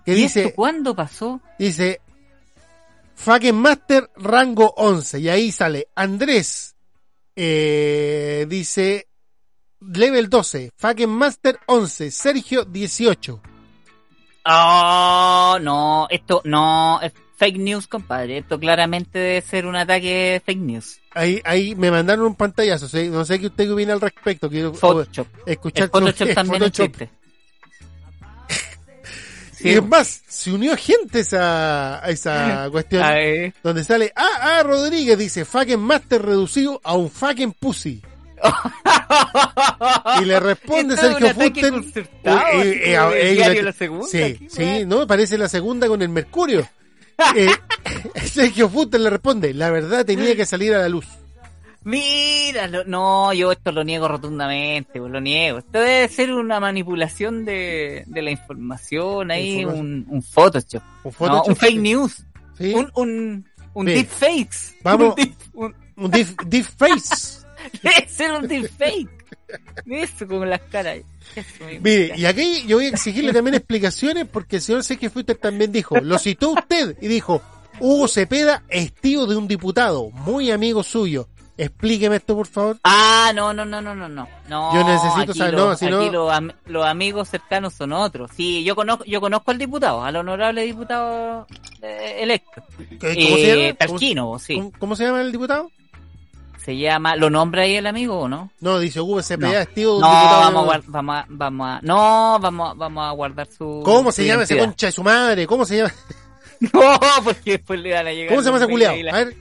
que 0.05 0.13
¿Y 0.13 0.15
dice, 0.15 0.45
esto 0.45 0.55
cuándo 0.55 0.95
pasó? 0.95 1.41
dice, 1.59 2.01
Fucking 3.17 3.57
Master 3.57 4.09
rango 4.17 4.73
11, 4.77 5.19
y 5.19 5.29
ahí 5.29 5.51
sale 5.51 5.89
Andrés, 5.97 6.77
eh, 7.35 8.47
dice, 8.49 9.08
level 9.81 10.29
12, 10.29 10.73
Fucking 10.77 11.09
Master 11.11 11.59
11, 11.67 12.11
Sergio 12.11 12.65
18. 12.65 13.41
Oh, 14.51 15.59
no, 15.61 16.07
esto 16.11 16.41
no, 16.45 17.01
es 17.03 17.13
fake 17.37 17.59
news, 17.59 17.87
compadre. 17.87 18.39
Esto 18.39 18.59
claramente 18.59 19.19
debe 19.19 19.41
ser 19.43 19.67
un 19.67 19.77
ataque 19.77 20.43
fake 20.45 20.59
news. 20.59 21.01
Ahí, 21.15 21.41
ahí 21.45 21.75
me 21.75 21.91
mandaron 21.91 22.27
un 22.27 22.35
pantallazo, 22.35 22.89
¿sí? 22.89 23.09
no 23.09 23.25
sé 23.25 23.39
qué 23.39 23.47
usted 23.47 23.71
opina 23.71 23.93
al 23.93 24.01
respecto, 24.01 24.49
quiero 24.49 24.73
Photoshop. 24.75 25.27
escuchar 25.47 25.85
El 25.85 25.91
Photoshop 25.91 26.35
también 26.35 26.63
Photoshop. 26.63 26.87
existe. 26.87 27.11
Y 29.61 29.71
es 29.71 29.85
más, 29.85 30.23
se 30.29 30.53
unió 30.53 30.77
gente 30.77 31.19
a 31.19 31.21
esa, 31.21 32.05
a 32.05 32.11
esa 32.11 32.69
cuestión. 32.71 33.03
a 33.03 33.17
donde 33.63 33.83
sale, 33.83 34.13
ah, 34.15 34.29
ah, 34.41 34.63
Rodríguez 34.63 35.19
dice, 35.19 35.45
fucking 35.45 35.81
master 35.81 36.23
reducido 36.25 36.81
a 36.85 36.95
un 36.95 37.11
fucking 37.11 37.53
pussy. 37.55 38.01
Y 40.21 40.25
le 40.25 40.41
responde 40.41 40.97
Sergio 40.97 41.29
Fuster. 41.35 42.09
eh, 42.25 42.95
eh, 42.95 43.63
la- 43.63 43.73
Segunda, 43.73 44.07
Sí, 44.09 44.49
sí, 44.51 44.85
no, 44.87 45.07
parece 45.07 45.39
la 45.39 45.49
segunda 45.49 45.89
con 45.89 46.03
el 46.03 46.09
Mercurio. 46.09 46.67
Eh, 47.35 47.49
Sergio 48.27 48.69
Fuster 48.69 49.01
le 49.01 49.11
responde, 49.11 49.53
la 49.53 49.71
verdad 49.71 50.05
tenía 50.07 50.37
que 50.37 50.47
salir 50.47 50.73
a 50.75 50.79
la 50.79 50.89
luz. 50.89 51.05
Mira, 51.83 52.69
lo- 52.69 52.85
no, 52.85 53.33
yo 53.33 53.51
esto 53.51 53.73
lo 53.73 53.83
niego 53.83 54.07
rotundamente, 54.07 55.01
lo 55.01 55.21
niego. 55.21 55.59
Esto 55.59 55.81
debe 55.81 56.07
ser 56.09 56.33
una 56.33 56.61
manipulación 56.61 57.45
de, 57.45 58.05
de 58.07 58.23
la 58.23 58.31
información 58.31 59.33
ahí, 59.33 59.61
Información. 59.63 59.87
un, 60.09 60.15
un 60.17 60.23
Photoshop. 60.23 60.81
Un, 61.03 61.05
No, 61.05 61.11
Photoshop, 61.13 61.49
un 61.49 61.57
fake 61.57 61.79
news. 61.81 62.25
sí, 62.57 62.73
Un, 62.75 62.91
un, 62.95 63.45
un 63.75 63.87
Sí. 63.89 63.95
deepfakes. 63.95 64.75
Vamos. 64.85 65.09
Un 65.09 65.15
deep- 65.17 65.35
un- 65.55 65.75
un 65.97 66.11
deep, 66.13 66.43
deep 66.47 66.67
face. 66.77 67.38
debe 67.83 68.09
ser 68.09 68.33
un 68.33 68.47
deepfake. 68.49 69.09
Eso 69.87 70.27
con 70.27 70.49
las 70.49 70.61
caras. 70.63 70.99
Eso. 71.35 71.65
Mire, 71.83 72.13
y 72.17 72.27
aquí 72.27 72.65
yo 72.67 72.77
voy 72.77 72.87
a 72.87 72.91
exigirle 72.91 73.33
también 73.33 73.55
explicaciones 73.55 74.27
porque 74.31 74.57
el 74.57 74.63
señor 74.63 74.85
Sergio 74.85 75.11
Fuster 75.11 75.37
también 75.37 75.73
dijo, 75.73 75.97
lo 76.01 76.19
citó 76.19 76.51
usted 76.51 76.97
y 77.01 77.09
dijo, 77.09 77.41
Hugo 77.81 78.09
Cepeda 78.09 78.63
es 78.69 78.93
tío 78.95 79.27
de 79.27 79.37
un 79.37 79.49
diputado, 79.49 80.11
muy 80.11 80.51
amigo 80.51 80.83
suyo. 80.83 81.29
Explíqueme 81.57 82.17
esto, 82.17 82.37
por 82.37 82.47
favor. 82.47 82.79
Ah, 82.85 83.33
no, 83.35 83.53
no, 83.53 83.65
no, 83.65 83.81
no, 83.83 83.93
no, 83.93 84.09
no. 84.09 84.29
Yo 84.49 84.85
necesito 84.85 85.35
saber, 85.35 85.55
no, 85.55 85.75
si 85.75 85.87
no- 85.87 86.09
los, 86.13 86.31
am- 86.33 86.53
los 86.67 86.85
amigos 86.87 87.29
cercanos 87.31 87.75
son 87.75 87.93
otros. 87.93 88.31
Sí, 88.37 88.63
yo 88.63 88.77
conozco, 88.77 89.05
yo 89.07 89.21
conozco 89.21 89.51
al 89.51 89.59
diputado, 89.59 90.05
al 90.05 90.15
honorable 90.15 90.63
diputado 90.63 91.49
eh, 91.83 92.19
electo. 92.21 92.63
¿Cómo 93.01 93.11
Eh, 93.13 93.15
se 93.17 93.47
llama? 93.49 93.63
¿Cómo, 93.63 93.77
Tarquino, 93.99 94.39
sí. 94.39 94.71
cómo 94.79 94.95
se 94.95 95.05
llama 95.05 95.21
el 95.23 95.33
diputado? 95.33 95.69
Se 96.69 96.77
llama, 96.77 97.17
¿lo 97.17 97.31
nombra 97.31 97.63
ahí 97.63 97.77
el 97.77 97.87
amigo 97.87 98.19
o 98.19 98.29
no? 98.29 98.51
No, 98.61 98.79
dice 98.79 99.01
Hugo 99.01 99.23
Cepeda 99.23 99.67
No. 99.75 99.95
un 99.95 100.01
No, 100.03 100.07
vamos 100.11 100.69
a, 100.69 100.77
guard- 100.77 100.85
vamos 100.89 101.17
a, 101.17 101.27
vamos 101.31 101.67
a, 101.67 101.81
no, 101.83 102.39
vamos 102.39 102.71
a, 102.71 102.75
vamos 102.75 103.09
a 103.09 103.11
guardar 103.13 103.47
su. 103.47 103.81
¿Cómo 103.83 104.13
su 104.13 104.17
se 104.17 104.27
llama 104.27 104.43
ese 104.43 104.59
concha 104.59 104.89
de 104.89 104.93
su 104.93 105.03
madre? 105.03 105.47
¿Cómo 105.47 105.65
se 105.65 105.79
llama? 105.79 105.95
No, 106.61 106.99
porque 107.25 107.53
después 107.53 107.81
le 107.81 107.95
van 107.95 108.07
a 108.09 108.13
llegar. 108.13 108.29
¿Cómo 108.29 108.43
se 108.43 108.51
llama 108.51 108.59
ese 108.59 108.67
mails 108.67 108.97
y 108.99 109.01
A 109.01 109.03
la- 109.05 109.13
ver. 109.13 109.37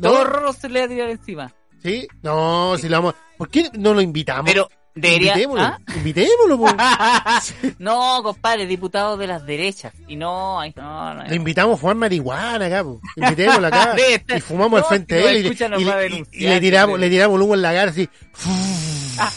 Todo 0.00 0.18
¿No? 0.18 0.24
rorro 0.24 0.52
se 0.54 0.70
le 0.70 0.80
va 0.80 0.86
a 0.86 0.88
tirar 0.88 1.10
encima. 1.10 1.52
¿Sí? 1.82 2.08
No, 2.22 2.78
si 2.78 2.88
la 2.88 2.96
vamos... 3.00 3.14
¿Por 3.36 3.50
qué 3.50 3.68
no 3.74 3.92
lo 3.92 4.00
invitamos? 4.00 4.46
Pero 4.46 4.66
debería. 4.94 5.32
Invitémoslo. 5.34 5.62
¿Ah? 5.64 5.78
Invitémoslo, 5.96 6.58
no, 7.78 8.22
compadre, 8.22 8.66
diputado 8.66 9.16
de 9.16 9.26
las 9.26 9.46
derechas. 9.46 9.92
Y 10.08 10.16
no, 10.16 10.60
no, 10.76 11.14
no. 11.14 11.24
Le 11.24 11.36
invitamos 11.36 11.74
a 11.76 11.80
fumar 11.80 11.96
marihuana 11.96 12.66
acá. 12.66 12.84
Invitémoslo 13.16 13.66
acá. 13.66 13.96
Y 14.36 14.40
fumamos 14.40 14.78
al 14.78 14.82
No, 14.82 14.88
frente 14.88 15.16
si 15.16 15.22
de 15.22 15.30
él 15.30 15.36
y, 15.78 15.84
le- 15.84 16.26
y 16.32 16.56
y- 16.56 16.60
tiramos, 16.60 16.98
le 16.98 17.08
tiramos 17.10 17.36
el 17.36 17.42
humo 17.42 17.54
en 17.54 17.62
la 17.62 17.72
cara 17.72 17.90
así. 17.90 18.08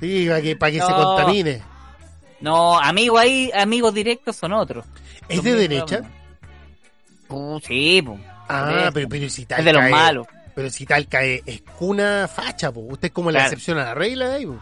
Sí, 0.00 0.26
para 0.28 0.40
que, 0.40 0.56
para 0.56 0.72
que 0.72 0.78
se 0.80 0.86
contamine. 0.92 1.62
No, 2.40 2.78
amigo 2.78 3.18
ahí, 3.18 3.50
amigos 3.54 3.92
directos 3.92 4.34
son 4.36 4.54
otros. 4.54 4.86
¿Es 5.28 5.36
Son 5.36 5.44
de 5.44 5.54
derecha? 5.54 6.00
Uh, 7.28 7.60
sí, 7.60 8.00
po. 8.00 8.18
Ah, 8.48 8.90
pero, 8.94 9.08
pero 9.08 9.28
si 9.28 9.44
tal 9.44 9.58
Es 9.60 9.64
de 9.66 9.72
los 9.74 9.90
malos. 9.90 10.26
Pero 10.60 10.68
si 10.68 10.84
tal 10.84 11.08
cae, 11.08 11.42
es 11.46 11.62
cuna 11.62 12.28
facha, 12.28 12.70
po. 12.70 12.80
Usted 12.80 13.06
es 13.08 13.12
como 13.12 13.30
la 13.30 13.44
excepción 13.44 13.78
a 13.78 13.84
la 13.84 13.94
regla 13.94 14.28
de 14.28 14.34
ahí, 14.34 14.44
po. 14.44 14.60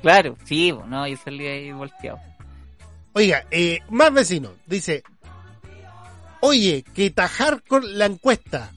Claro, 0.00 0.38
sí, 0.46 0.72
po. 0.72 0.86
No, 0.86 1.06
yo 1.06 1.18
salí 1.22 1.46
ahí 1.46 1.70
volteado. 1.70 2.18
Oiga, 3.12 3.44
eh, 3.50 3.80
más 3.90 4.10
vecino, 4.10 4.54
dice, 4.64 5.02
oye, 6.40 6.82
que 6.94 7.10
tajar 7.10 7.62
con 7.62 7.98
la 7.98 8.06
encuesta. 8.06 8.72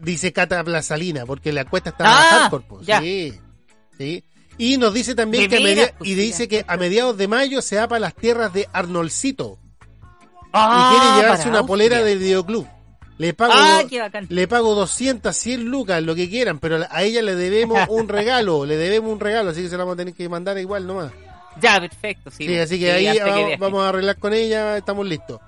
Dice 0.00 0.32
Cata 0.32 0.64
Plazalina, 0.64 1.26
porque 1.26 1.52
la 1.52 1.60
encuesta 1.60 1.90
está 1.90 2.02
Ah, 2.04 2.40
hardcore, 2.40 2.64
po. 2.64 2.82
Sí, 2.82 3.38
sí. 3.96 4.24
Y 4.58 4.78
nos 4.78 4.92
dice 4.92 5.14
también 5.14 5.48
que 5.48 5.58
a 5.58 5.94
pues, 5.96 6.10
y 6.10 6.14
dice 6.16 6.48
que 6.48 6.64
a 6.66 6.76
mediados 6.76 7.16
de 7.16 7.28
mayo 7.28 7.62
se 7.62 7.76
va 7.76 7.86
para 7.86 8.00
las 8.00 8.16
tierras 8.16 8.52
de 8.52 8.68
Arnoldcito 8.72 9.60
Ah, 10.52 10.90
y 10.90 10.98
quiere 10.98 11.22
llevarse 11.22 11.48
una 11.48 11.64
polera 11.64 12.02
del 12.02 12.18
videoclub. 12.18 12.66
Le 13.18 13.34
pago 13.34 13.52
Ah, 13.54 13.82
qué 13.88 14.00
bacán. 14.00 14.26
le 14.30 14.48
pago 14.48 14.74
200, 14.74 15.36
100 15.36 15.64
lucas, 15.64 16.02
lo 16.02 16.14
que 16.14 16.28
quieran, 16.28 16.58
pero 16.58 16.80
a 16.90 17.02
ella 17.02 17.22
le 17.22 17.34
debemos 17.34 17.78
un 17.88 18.08
regalo, 18.08 18.64
le 18.66 18.76
debemos 18.76 19.12
un 19.12 19.20
regalo, 19.20 19.50
así 19.50 19.62
que 19.62 19.68
se 19.68 19.76
la 19.76 19.84
vamos 19.84 19.94
a 19.94 19.98
tener 19.98 20.14
que 20.14 20.28
mandar 20.28 20.58
igual 20.58 20.86
nomás. 20.86 21.12
Ya, 21.60 21.78
perfecto, 21.80 22.30
sí. 22.30 22.46
Sí, 22.46 22.58
así 22.58 22.78
que 22.80 22.86
Sí, 22.98 23.06
ahí 23.06 23.56
vamos, 23.58 23.82
a 23.84 23.90
arreglar 23.90 24.16
con 24.16 24.32
ella, 24.32 24.76
estamos 24.78 25.06
listos. 25.06 25.38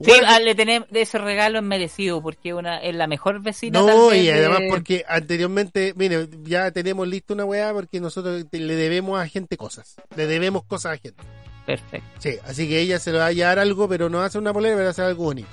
Sí, 0.00 0.10
ah, 0.26 0.40
le 0.40 0.54
tenemos 0.56 0.88
de 0.90 1.02
ese 1.02 1.18
regalo 1.18 1.58
es 1.58 1.64
merecido 1.64 2.20
porque 2.20 2.52
una 2.54 2.78
es 2.78 2.94
la 2.96 3.06
mejor 3.06 3.40
vecina. 3.40 3.78
No, 3.80 4.12
y 4.12 4.28
además 4.30 4.58
de- 4.60 4.68
porque 4.68 5.04
anteriormente, 5.06 5.92
mire, 5.96 6.28
ya 6.42 6.72
tenemos 6.72 7.06
listo 7.06 7.34
una 7.34 7.44
weá 7.44 7.72
porque 7.72 8.00
nosotros 8.00 8.44
le 8.50 8.74
debemos 8.74 9.20
a 9.20 9.28
gente 9.28 9.56
cosas. 9.56 9.94
Le 10.16 10.26
debemos 10.26 10.64
cosas 10.64 10.94
a 10.94 10.96
gente. 10.98 11.22
Perfecto. 11.66 12.08
Sí, 12.18 12.36
así 12.44 12.68
que 12.68 12.80
ella 12.80 12.98
se 12.98 13.12
le 13.12 13.18
va 13.18 13.26
a 13.26 13.32
llevar 13.32 13.60
algo, 13.60 13.88
pero 13.88 14.08
no 14.08 14.20
hacer 14.22 14.40
una 14.40 14.52
polera, 14.52 14.74
pero 14.76 14.88
hacer 14.88 15.04
algo 15.04 15.24
bonito. 15.24 15.48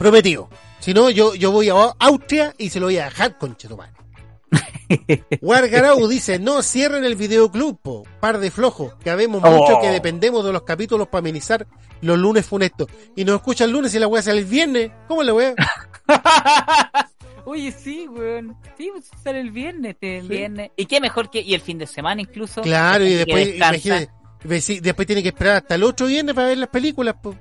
Prometido. 0.00 0.48
Si 0.78 0.94
no, 0.94 1.10
yo, 1.10 1.34
yo 1.34 1.52
voy 1.52 1.68
a 1.68 1.74
Austria 1.98 2.54
y 2.56 2.70
se 2.70 2.80
lo 2.80 2.86
voy 2.86 2.96
a 2.96 3.04
dejar, 3.04 3.36
conchetumare. 3.36 3.92
Wargarau 5.42 6.08
dice, 6.08 6.38
no 6.38 6.62
cierren 6.62 7.04
el 7.04 7.16
videoclub, 7.16 7.78
po, 7.82 8.04
par 8.18 8.38
de 8.38 8.50
flojos, 8.50 8.94
que 9.04 9.10
habemos 9.10 9.42
mucho 9.42 9.76
Oh. 9.76 9.80
que 9.82 9.88
dependemos 9.90 10.42
de 10.42 10.54
los 10.54 10.62
capítulos 10.62 11.08
para 11.08 11.18
amenizar 11.18 11.66
los 12.00 12.18
lunes 12.18 12.46
funestos. 12.46 12.88
Y 13.14 13.26
nos 13.26 13.36
escuchan 13.36 13.68
el 13.68 13.74
lunes 13.74 13.94
y 13.94 13.98
la 13.98 14.06
weá 14.08 14.22
sale 14.22 14.38
el 14.38 14.46
viernes. 14.46 14.90
¿Cómo 15.06 15.22
la 15.22 15.34
weá? 15.34 15.54
Oye, 17.44 17.70
sí, 17.70 18.08
weón. 18.08 18.56
Sí, 18.78 18.88
pues 18.94 19.10
sale 19.22 19.40
el 19.40 19.50
viernes, 19.50 19.90
este, 19.92 20.16
el 20.16 20.28
viernes. 20.28 20.70
Y 20.76 20.86
qué 20.86 21.02
mejor 21.02 21.30
que 21.30 21.42
y 21.42 21.52
el 21.52 21.60
fin 21.60 21.76
de 21.76 21.86
semana 21.86 22.22
incluso. 22.22 22.62
Claro, 22.62 23.04
y 23.04 23.12
después, 23.16 23.54
imagínate, 23.54 24.08
después 24.80 25.06
tiene 25.06 25.22
que 25.22 25.28
esperar 25.28 25.56
hasta 25.56 25.74
el 25.74 25.82
otro 25.82 26.06
viernes 26.06 26.34
para 26.34 26.48
ver 26.48 26.56
las 26.56 26.70
películas, 26.70 27.16
po. 27.22 27.36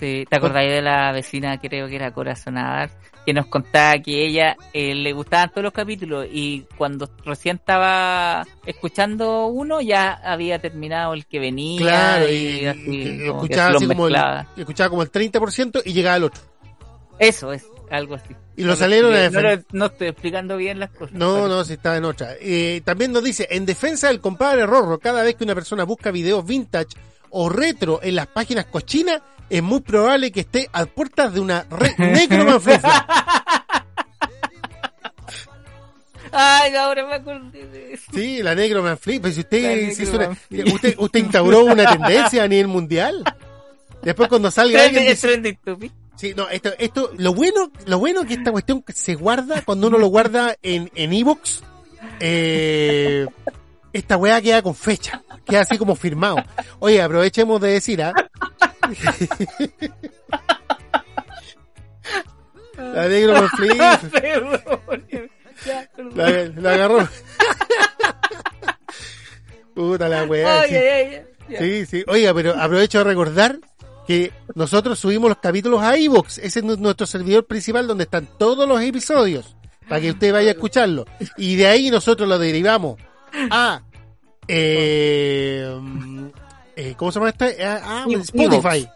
Sí, 0.00 0.24
¿te 0.28 0.36
acordáis 0.36 0.70
de 0.72 0.80
la 0.80 1.12
vecina, 1.12 1.60
creo 1.60 1.86
que 1.86 1.96
era 1.96 2.10
Corazonada, 2.10 2.88
que 3.26 3.34
nos 3.34 3.46
contaba 3.46 3.98
que 3.98 4.26
ella 4.26 4.56
eh, 4.72 4.94
le 4.94 5.12
gustaban 5.12 5.50
todos 5.50 5.62
los 5.62 5.74
capítulos 5.74 6.26
y 6.32 6.64
cuando 6.78 7.10
recién 7.22 7.56
estaba 7.56 8.46
escuchando 8.64 9.48
uno 9.48 9.82
ya 9.82 10.12
había 10.24 10.58
terminado 10.58 11.12
el 11.12 11.26
que 11.26 11.38
venía 11.38 11.78
Claro, 11.80 12.28
y, 12.30 12.64
así, 12.64 12.80
y 12.86 13.26
como 13.28 13.40
que 13.42 13.52
escuchaba 13.54 13.76
así 13.76 13.86
como 13.86 14.08
el, 14.08 14.16
escuchaba 14.56 14.88
como 14.88 15.02
el 15.02 15.12
30% 15.12 15.82
y 15.84 15.92
llegaba 15.92 16.16
al 16.16 16.24
otro. 16.24 16.42
Eso 17.18 17.52
es, 17.52 17.66
algo 17.90 18.14
así. 18.14 18.34
Y 18.56 18.64
lo 18.64 18.74
salieron 18.76 19.14
a 19.14 19.28
No, 19.28 19.42
lo- 19.42 19.62
no 19.72 19.86
estoy 19.86 20.08
explicando 20.08 20.56
bien 20.56 20.78
las 20.78 20.88
cosas. 20.88 21.12
No, 21.12 21.46
no, 21.46 21.62
si 21.64 21.74
está 21.74 21.94
en 21.98 22.06
otra. 22.06 22.30
Eh, 22.40 22.80
también 22.86 23.12
nos 23.12 23.22
dice, 23.22 23.46
en 23.50 23.66
defensa 23.66 24.08
del 24.08 24.20
compadre 24.22 24.64
Rorro, 24.64 24.98
cada 24.98 25.22
vez 25.22 25.34
que 25.34 25.44
una 25.44 25.54
persona 25.54 25.84
busca 25.84 26.10
videos 26.10 26.46
vintage 26.46 26.96
o 27.30 27.48
retro 27.48 28.00
en 28.02 28.16
las 28.16 28.26
páginas 28.26 28.66
cochinas, 28.66 29.20
es 29.48 29.62
muy 29.62 29.80
probable 29.80 30.30
que 30.32 30.40
esté 30.40 30.68
a 30.72 30.86
puertas 30.86 31.32
de 31.34 31.40
una 31.40 31.66
red 31.70 31.92
necromanflufla. 31.98 33.06
Ay, 36.32 36.74
ahora 36.76 37.06
me 37.06 37.14
acordé 37.14 37.66
de 37.66 37.94
eso. 37.94 38.04
Sí, 38.14 38.42
la 38.42 38.54
necromanflufla. 38.54 39.20
Pues 39.22 39.34
si 39.34 39.40
usted, 39.40 39.92
si 39.92 40.04
una- 40.04 40.28
usted, 40.72 40.94
usted 40.98 41.20
instauró 41.20 41.64
una 41.64 41.90
tendencia 41.90 42.44
a 42.44 42.48
nivel 42.48 42.68
mundial. 42.68 43.24
Después 44.02 44.28
cuando 44.28 44.50
salga 44.50 44.84
alguien 44.84 45.04
dice. 45.08 45.28
Sí, 46.16 46.34
no, 46.36 46.48
esto, 46.50 46.70
esto, 46.78 47.10
lo 47.16 47.32
bueno, 47.34 47.72
lo 47.86 47.98
bueno 47.98 48.24
que 48.26 48.34
esta 48.34 48.52
cuestión 48.52 48.84
se 48.94 49.14
guarda 49.14 49.62
cuando 49.62 49.88
uno 49.88 49.96
lo 49.98 50.08
guarda 50.08 50.54
en, 50.62 50.90
en 50.94 51.12
Evox, 51.14 51.62
eh, 52.20 53.26
esta 53.92 54.16
weá 54.16 54.40
queda 54.40 54.62
con 54.62 54.74
fecha, 54.74 55.22
queda 55.44 55.60
así 55.62 55.76
como 55.78 55.94
firmado. 55.96 56.36
Oye, 56.78 57.00
aprovechemos 57.02 57.60
de 57.60 57.68
decir, 57.72 58.02
¿ah? 58.02 58.12
La 62.76 63.08
negro. 63.08 63.48
Ya, 65.66 65.86
perdón. 65.94 66.16
la, 66.16 66.30
la 66.62 66.72
agarró. 66.72 67.06
Puta 69.74 70.08
la 70.08 70.24
weá. 70.24 70.64
Sí. 70.66 71.56
Sí, 71.58 71.84
sí. 71.86 72.04
Oiga, 72.08 72.32
pero 72.32 72.54
aprovecho 72.58 72.96
de 72.98 73.04
recordar 73.04 73.58
que 74.06 74.32
nosotros 74.54 74.98
subimos 74.98 75.28
los 75.28 75.36
capítulos 75.38 75.82
a 75.82 75.98
iVoox. 75.98 76.38
Ese 76.38 76.60
es 76.60 76.64
nu- 76.64 76.76
nuestro 76.78 77.06
servidor 77.06 77.46
principal 77.46 77.86
donde 77.86 78.04
están 78.04 78.26
todos 78.38 78.66
los 78.66 78.80
episodios. 78.80 79.54
Para 79.86 80.00
que 80.00 80.12
usted 80.12 80.32
vaya 80.32 80.48
a 80.48 80.52
escucharlo. 80.52 81.04
Y 81.36 81.56
de 81.56 81.66
ahí 81.66 81.90
nosotros 81.90 82.26
lo 82.26 82.38
derivamos 82.38 82.96
a... 83.50 83.82
Eh, 84.48 85.64
eh, 86.76 86.94
¿Cómo 86.96 87.12
se 87.12 87.18
llama 87.18 87.28
este? 87.30 87.64
A, 87.64 88.02
a 88.04 88.08
I- 88.08 88.14
Spotify. 88.14 88.88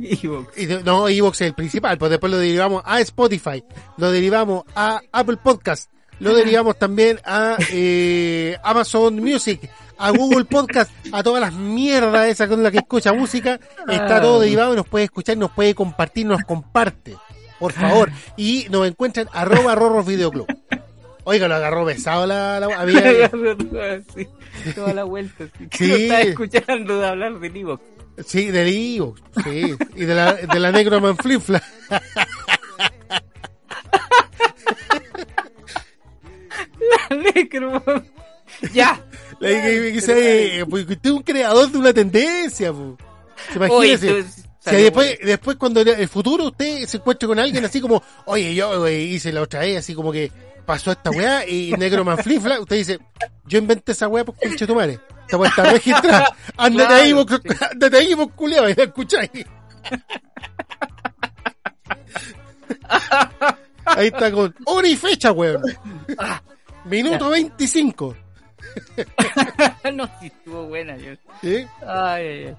Evox. 0.00 0.84
No, 0.84 1.08
iVoox 1.08 1.40
es 1.40 1.46
el 1.46 1.54
principal, 1.54 1.96
pues 1.98 2.10
después 2.10 2.30
lo 2.32 2.38
derivamos 2.38 2.82
a 2.84 3.00
Spotify, 3.00 3.62
lo 3.96 4.10
derivamos 4.10 4.64
a 4.74 5.00
Apple 5.12 5.36
Podcast, 5.36 5.90
lo 6.18 6.34
derivamos 6.34 6.78
también 6.78 7.20
a 7.24 7.56
eh, 7.70 8.56
Amazon 8.64 9.16
Music, 9.16 9.70
a 9.98 10.10
Google 10.10 10.46
Podcast, 10.46 10.90
a 11.12 11.22
todas 11.22 11.40
las 11.40 11.52
mierdas 11.54 12.26
esas 12.26 12.48
con 12.48 12.62
las 12.62 12.72
que 12.72 12.78
escucha 12.78 13.12
música, 13.12 13.60
está 13.88 14.20
todo 14.20 14.40
derivado 14.40 14.72
y 14.72 14.76
nos 14.76 14.88
puede 14.88 15.04
escuchar, 15.04 15.36
nos 15.36 15.52
puede 15.52 15.74
compartir, 15.74 16.26
nos 16.26 16.42
comparte, 16.42 17.16
por 17.60 17.72
favor, 17.72 18.10
y 18.36 18.66
nos 18.70 18.86
encuentran 18.86 19.28
arroba 19.32 19.74
Rorros 19.74 20.06
Videoclub. 20.06 20.46
Oiga, 21.30 21.46
lo 21.46 21.56
agarró 21.56 21.84
besado 21.84 22.26
la, 22.26 22.58
la 22.58 22.66
había, 22.80 23.30
toda 24.74 24.94
la 24.94 25.04
vuelta. 25.04 25.44
Sí. 25.58 25.68
Sí. 25.72 25.86
Lo 25.88 25.96
estaba 25.96 26.20
escuchando 26.22 26.98
de 27.00 27.06
hablar 27.06 27.38
de 27.38 27.46
Evox. 27.60 27.82
sí, 28.24 28.46
del 28.46 28.68
iVoox, 28.68 29.20
sí, 29.44 29.76
y 29.94 30.04
de 30.06 30.14
la, 30.14 30.32
de 30.32 30.58
la 30.58 30.72
Negro 30.72 31.00
Manflifla. 31.02 31.62
Necro. 37.34 37.82
Ya. 38.72 39.04
Le 39.40 39.48
dije 39.54 39.62
que 39.70 39.80
dice, 39.92 40.58
eh, 40.60 40.66
pues, 40.66 40.82
usted 40.88 40.98
es 41.04 41.10
un 41.12 41.22
creador 41.22 41.70
de 41.70 41.78
una 41.78 41.92
tendencia, 41.92 42.72
po. 42.72 42.96
Oye, 43.70 43.92
Imagínese. 43.94 44.22
tú- 44.22 44.28
Si 44.70 44.76
después, 44.76 45.18
después 45.22 45.56
cuando 45.56 45.80
en 45.80 45.88
el 45.88 46.08
futuro 46.08 46.46
usted 46.46 46.84
se 46.86 46.96
encuentre 46.98 47.26
con 47.28 47.38
alguien 47.38 47.64
así 47.64 47.80
como, 47.80 48.02
oye, 48.26 48.54
yo 48.54 48.86
eh, 48.86 49.00
hice 49.02 49.32
la 49.32 49.42
otra 49.42 49.60
vez, 49.60 49.78
así 49.78 49.94
como 49.94 50.12
que 50.12 50.30
pasó 50.68 50.92
esta 50.92 51.10
weá 51.10 51.48
y 51.48 51.72
negro 51.78 52.04
manflifla, 52.04 52.60
usted 52.60 52.76
dice, 52.76 52.98
yo 53.46 53.58
inventé 53.58 53.92
esa 53.92 54.06
weá 54.06 54.22
por 54.22 54.36
conche 54.36 54.66
tu 54.66 54.74
madre. 54.74 55.00
Esta 55.22 55.38
weá 55.38 55.48
está 55.48 55.62
registrada. 55.72 56.36
Claro, 56.58 56.94
ahí, 56.94 57.12
vos, 57.12 57.26
ándate 57.70 57.96
ahí, 57.96 58.12
vos 58.12 58.28
culiao, 58.34 58.68
y 58.68 58.74
la 58.74 58.82
escucháis. 58.84 59.30
Ahí 63.86 64.08
está 64.08 64.30
con 64.30 64.54
hora 64.66 64.88
y 64.88 64.96
fecha, 64.96 65.32
weón. 65.32 65.62
Minuto 66.84 67.30
25. 67.30 68.16
no, 69.94 70.06
sí, 70.20 70.26
estuvo 70.26 70.64
buena. 70.64 70.96
Yo. 70.98 71.12
¿Sí? 71.40 71.66
Ay, 71.86 72.26
ay, 72.26 72.46
ay. 72.48 72.56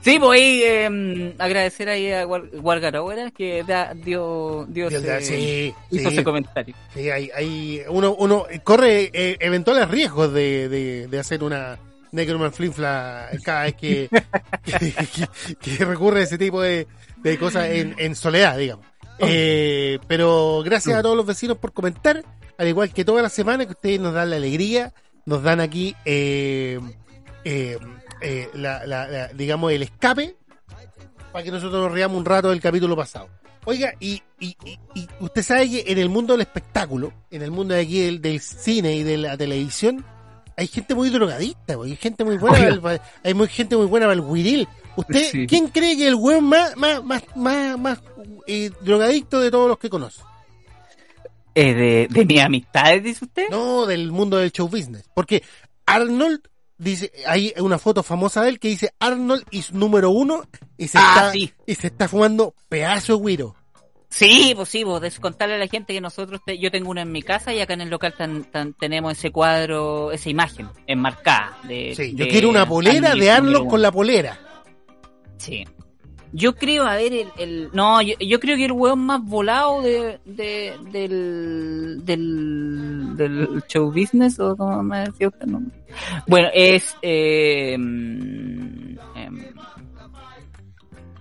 Sí, 0.00 0.18
voy 0.18 0.62
eh, 0.62 1.34
agradecer 1.38 1.88
ahí 1.88 2.12
a 2.12 2.24
Guar- 2.24 2.50
Guargaró, 2.60 3.10
¿era? 3.10 3.30
Que 3.30 3.64
da- 3.64 3.92
dio, 3.94 4.64
dio 4.68 4.88
Dios, 4.88 5.02
ese, 5.04 5.20
sí, 5.24 5.74
hizo 5.90 6.08
sí. 6.10 6.14
ese 6.14 6.24
comentario. 6.24 6.74
Sí, 6.94 7.10
hay, 7.10 7.30
hay 7.34 7.82
uno, 7.88 8.14
uno 8.14 8.46
corre 8.64 9.10
eh, 9.12 9.36
eventuales 9.40 9.88
riesgos 9.88 10.32
de, 10.32 10.68
de, 10.68 11.08
de 11.08 11.18
hacer 11.18 11.42
una 11.42 11.78
Necroman 12.12 12.52
Flinfla 12.52 13.28
cada 13.44 13.64
vez 13.64 13.74
que, 13.74 14.08
que, 14.64 14.78
que- 14.92 15.54
que 15.76 15.84
recurre 15.84 16.20
a 16.20 16.24
ese 16.24 16.38
tipo 16.38 16.62
de, 16.62 16.86
de 17.18 17.38
cosas 17.38 17.68
en, 17.70 17.94
en 17.98 18.14
soledad, 18.14 18.56
digamos. 18.56 18.86
Eh, 19.18 19.98
pero 20.06 20.62
gracias 20.64 20.96
a 20.96 21.02
todos 21.02 21.16
los 21.16 21.26
vecinos 21.26 21.58
por 21.58 21.72
comentar, 21.72 22.22
al 22.56 22.68
igual 22.68 22.92
que 22.92 23.04
todas 23.04 23.22
las 23.22 23.32
semanas 23.32 23.66
que 23.66 23.72
ustedes 23.72 23.98
nos 24.00 24.14
dan 24.14 24.30
la 24.30 24.36
alegría, 24.36 24.92
nos 25.26 25.42
dan 25.42 25.58
aquí, 25.60 25.96
eh, 26.04 26.78
eh, 27.44 27.78
eh, 28.20 28.48
la, 28.54 28.84
la- 28.86 29.06
la- 29.08 29.28
digamos, 29.28 29.72
el 29.72 29.82
escape 29.82 30.36
para 31.32 31.44
que 31.44 31.50
nosotros 31.50 31.82
nos 31.82 31.92
riamos 31.92 32.16
un 32.18 32.24
rato 32.24 32.50
del 32.50 32.60
capítulo 32.60 32.96
pasado. 32.96 33.28
Oiga, 33.64 33.92
y, 34.00 34.22
y, 34.40 34.56
y- 34.64 34.78
y 34.94 35.08
usted 35.20 35.42
sabe 35.42 35.68
que 35.70 35.84
en 35.92 35.98
el 35.98 36.08
mundo 36.08 36.32
del 36.34 36.40
espectáculo, 36.42 37.12
en 37.30 37.42
el 37.42 37.50
mundo 37.50 37.74
de 37.74 37.82
aquí 37.82 38.00
del, 38.00 38.22
del 38.22 38.40
cine 38.40 38.94
y 38.96 39.02
de 39.02 39.18
la 39.18 39.36
televisión, 39.36 40.04
hay 40.56 40.66
gente 40.68 40.94
muy 40.94 41.10
drogadicta, 41.10 41.74
po, 41.74 41.82
hay 41.84 41.94
gente 41.96 42.24
muy 42.24 42.38
buena, 42.38 42.66
el- 42.68 43.00
hay 43.22 43.34
muy 43.34 43.48
gente 43.48 43.76
muy 43.76 43.86
buena 43.86 44.06
para 44.06 44.14
el 44.14 44.22
guiril. 44.26 44.66
¿Usted, 44.96 45.30
Sí. 45.30 45.46
quién 45.46 45.68
cree 45.68 45.96
que 45.96 46.08
el 46.08 46.14
weón 46.16 46.44
más, 46.44 46.76
más, 46.76 47.04
más, 47.04 47.22
más, 47.36 47.78
más 47.78 48.02
eh, 48.46 48.70
drogadicto 48.80 49.38
de 49.40 49.50
todos 49.50 49.68
los 49.68 49.78
que 49.78 49.90
conoce? 49.90 50.22
Eh, 51.54 51.74
de, 51.74 52.08
de 52.10 52.24
mis 52.24 52.40
amistades, 52.40 53.02
dice 53.02 53.24
usted? 53.24 53.48
No, 53.50 53.84
del 53.86 54.10
mundo 54.12 54.36
del 54.38 54.50
show 54.52 54.68
business. 54.68 55.04
Porque 55.14 55.42
Arnold 55.86 56.40
dice, 56.78 57.12
hay 57.26 57.52
una 57.58 57.78
foto 57.78 58.02
famosa 58.02 58.42
de 58.42 58.48
él 58.50 58.58
que 58.58 58.68
dice 58.68 58.92
Arnold 59.00 59.44
es 59.50 59.72
número 59.72 60.10
uno 60.10 60.42
y 60.76 60.88
se 60.88 60.98
Ah, 60.98 61.12
está, 61.16 61.32
sí. 61.32 61.52
y 61.66 61.74
se 61.74 61.88
está 61.88 62.08
fumando 62.08 62.54
pedazo 62.68 63.18
de 63.18 63.24
guiro. 63.24 63.54
Sí, 64.10 64.54
pues 64.56 64.70
sí, 64.70 64.84
pues 64.86 65.02
des- 65.02 65.20
contarle 65.20 65.56
a 65.56 65.58
la 65.58 65.66
gente 65.66 65.92
que 65.92 66.00
nosotros, 66.00 66.40
te- 66.46 66.58
yo 66.58 66.70
tengo 66.70 66.90
uno 66.90 67.02
en 67.02 67.12
mi 67.12 67.22
casa 67.22 67.52
y 67.52 67.60
acá 67.60 67.74
en 67.74 67.82
el 67.82 67.90
local 67.90 68.14
tan- 68.16 68.44
tan- 68.44 68.72
tenemos 68.72 69.12
ese 69.12 69.30
cuadro, 69.30 70.12
esa 70.12 70.30
imagen 70.30 70.66
enmarcada. 70.86 71.58
De, 71.64 71.94
Sí, 71.94 72.14
yo 72.14 72.26
quiero 72.26 72.48
una 72.48 72.66
polera 72.66 73.14
de 73.14 73.30
Arnold 73.30 73.68
con 73.68 73.82
la 73.82 73.92
polera. 73.92 74.38
Sí. 75.36 75.64
Yo 76.32 76.54
creo, 76.54 76.84
a 76.84 76.94
ver, 76.96 77.12
el, 77.12 77.28
el- 77.38 77.70
no, 77.72 78.02
yo, 78.02 78.14
yo 78.20 78.38
creo 78.38 78.56
que 78.56 78.66
el 78.66 78.72
weón 78.72 78.98
más 79.00 79.24
volado 79.24 79.80
de, 79.82 80.18
de, 80.26 80.74
del, 80.92 82.00
del, 82.04 83.16
del 83.16 83.62
show 83.66 83.90
business, 83.90 84.38
o 84.38 84.54
como 84.56 84.82
me 84.82 85.00
decía 85.06 85.28
usted, 85.28 85.46
¿no? 85.46 85.62
Bueno, 86.26 86.48
es, 86.52 86.94
eh, 87.02 87.76
mm, 87.78 88.98
em, 89.16 89.54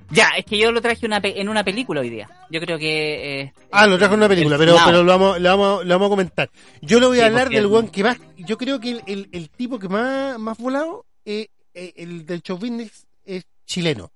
ya, 0.10 0.30
es 0.38 0.46
que 0.46 0.58
yo 0.58 0.72
lo 0.72 0.82
traje 0.82 1.06
una 1.06 1.20
pe- 1.22 1.40
en 1.40 1.50
una 1.50 1.64
película 1.64 2.00
hoy 2.02 2.10
día. 2.10 2.30
Yo 2.50 2.60
creo 2.62 2.78
que... 2.78 3.42
eh, 3.42 3.54
Ah, 3.72 3.88
lo 3.88 3.98
trajo 3.98 4.14
en 4.14 4.20
una 4.22 4.30
película, 4.30 4.56
el 4.56 4.60
pero, 4.60 4.78
pero 4.86 5.04
lo, 5.04 5.12
vamos, 5.12 5.40
lo, 5.40 5.50
vamos, 5.50 5.86
lo 5.86 5.94
vamos 5.96 6.06
a 6.08 6.10
comentar. 6.10 6.50
Yo 6.82 7.00
le 7.00 7.08
voy 7.08 7.18
a 7.20 7.24
Sí, 7.24 7.28
hablar 7.28 7.50
del 7.50 7.58
el- 7.60 7.66
weón 7.68 7.88
que 7.90 8.04
más. 8.04 8.18
Yo 8.38 8.58
creo 8.58 8.80
que 8.80 8.92
el, 8.92 9.02
el, 9.06 9.30
el 9.32 9.50
tipo 9.50 9.80
que 9.80 9.90
más, 9.90 10.38
más 10.40 10.58
volado, 10.58 11.06
eh, 11.26 11.48
eh, 11.74 11.94
el 11.98 12.26
del 12.26 12.42
show 12.42 12.58
business, 12.58 13.06
es 13.26 13.46
chileno. 13.66 14.12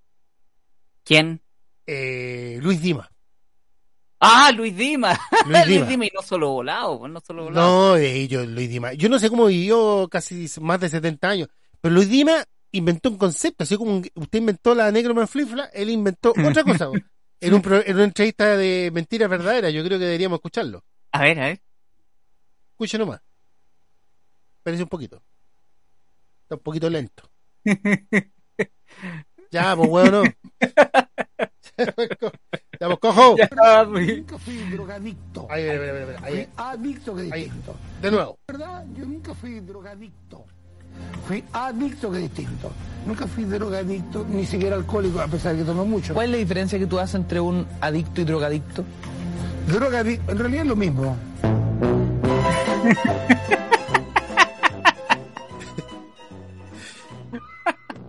¿Quién? 1.03 1.41
Eh, 1.85 2.59
Luis 2.61 2.81
Dima. 2.81 3.09
Ah, 4.19 4.51
Luis 4.55 4.75
Dima. 4.77 5.19
Luis 5.47 5.67
Luis 5.67 5.87
Dima. 5.87 6.05
Y 6.05 6.11
no 6.13 6.21
solo 6.21 6.49
volado, 6.49 6.99
pues 6.99 7.11
no 7.11 7.19
solo 7.21 7.45
volado. 7.45 7.89
No, 7.89 7.97
eh, 7.97 8.27
yo, 8.27 8.45
Luis 8.45 8.69
Dima. 8.69 8.93
Yo 8.93 9.09
no 9.09 9.17
sé 9.19 9.29
cómo 9.29 9.47
vivió 9.47 10.07
casi 10.09 10.47
más 10.61 10.79
de 10.79 10.89
70 10.89 11.27
años, 11.27 11.49
pero 11.81 11.95
Luis 11.95 12.09
Dima 12.09 12.43
inventó 12.71 13.09
un 13.09 13.17
concepto, 13.17 13.63
así 13.63 13.75
como 13.77 13.97
usted 13.97 14.39
inventó 14.39 14.75
la 14.75 14.91
Negroman 14.91 15.27
Flifla, 15.27 15.65
él 15.73 15.89
inventó 15.89 16.33
otra 16.45 16.63
cosa. 16.63 16.89
en, 17.39 17.53
un, 17.53 17.61
en 17.65 17.95
una 17.95 18.03
entrevista 18.03 18.55
de 18.55 18.91
mentiras 18.93 19.29
verdaderas, 19.29 19.73
yo 19.73 19.83
creo 19.83 19.97
que 19.97 20.05
deberíamos 20.05 20.37
escucharlo. 20.37 20.83
A 21.11 21.23
ver, 21.23 21.39
a 21.39 21.45
ver. 21.47 21.61
Escuche 22.71 22.97
nomás. 22.97 23.21
Espérese 24.57 24.83
un 24.83 24.89
poquito. 24.89 25.21
Está 26.43 26.55
un 26.55 26.61
poquito 26.61 26.89
lento. 26.89 27.29
ya, 29.51 29.75
pues 29.75 29.89
huevo, 29.89 30.11
no. 30.11 30.23
ya, 32.79 32.87
pues 32.87 32.99
cojo. 32.99 33.35
Nunca 33.85 34.37
fui 34.37 34.57
drogadicto. 34.71 35.47
Ahí, 35.49 35.63
ahí, 35.63 35.77
ahí, 35.77 35.89
ahí, 35.89 36.15
ahí. 36.23 36.33
Fui 36.33 36.47
adicto 36.57 37.15
que 37.15 37.21
distinto. 37.23 37.75
De 38.01 38.11
nuevo. 38.11 38.37
¿Verdad? 38.47 38.85
Yo 38.97 39.05
nunca 39.05 39.33
fui 39.33 39.59
drogadicto. 39.59 40.45
Fui 41.27 41.43
adicto 41.53 42.11
que 42.11 42.17
distinto. 42.19 42.71
Nunca 43.05 43.27
fui 43.27 43.43
drogadicto, 43.45 44.25
ni 44.29 44.45
siquiera 44.45 44.75
alcohólico, 44.75 45.19
a 45.19 45.27
pesar 45.27 45.53
de 45.53 45.59
que 45.59 45.65
tomo 45.65 45.85
mucho. 45.85 46.13
¿Cuál 46.13 46.27
es 46.27 46.31
la 46.31 46.37
diferencia 46.37 46.79
que 46.79 46.87
tú 46.87 46.99
haces 46.99 47.15
entre 47.15 47.39
un 47.39 47.67
adicto 47.81 48.21
y 48.21 48.23
drogadicto? 48.23 48.83
Drogadicto, 49.67 50.31
en 50.31 50.37
realidad 50.37 50.63
es 50.63 50.69
lo 50.69 50.75
mismo. 50.75 51.17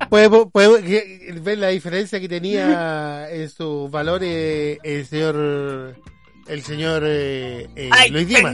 Puede, 0.09 0.29
puede 0.47 1.33
ver 1.43 1.59
la 1.59 1.69
diferencia 1.69 2.21
que 2.21 2.29
tenía 2.29 3.29
en 3.31 3.49
sus 3.49 3.91
valores 3.91 4.79
el 4.83 5.07
señor 5.07 5.97
el 6.49 6.63
señor 6.63 7.03
eh, 7.07 7.69
eh, 7.77 7.89
Ay, 7.93 8.11
Luis 8.11 8.27
Dima. 8.29 8.51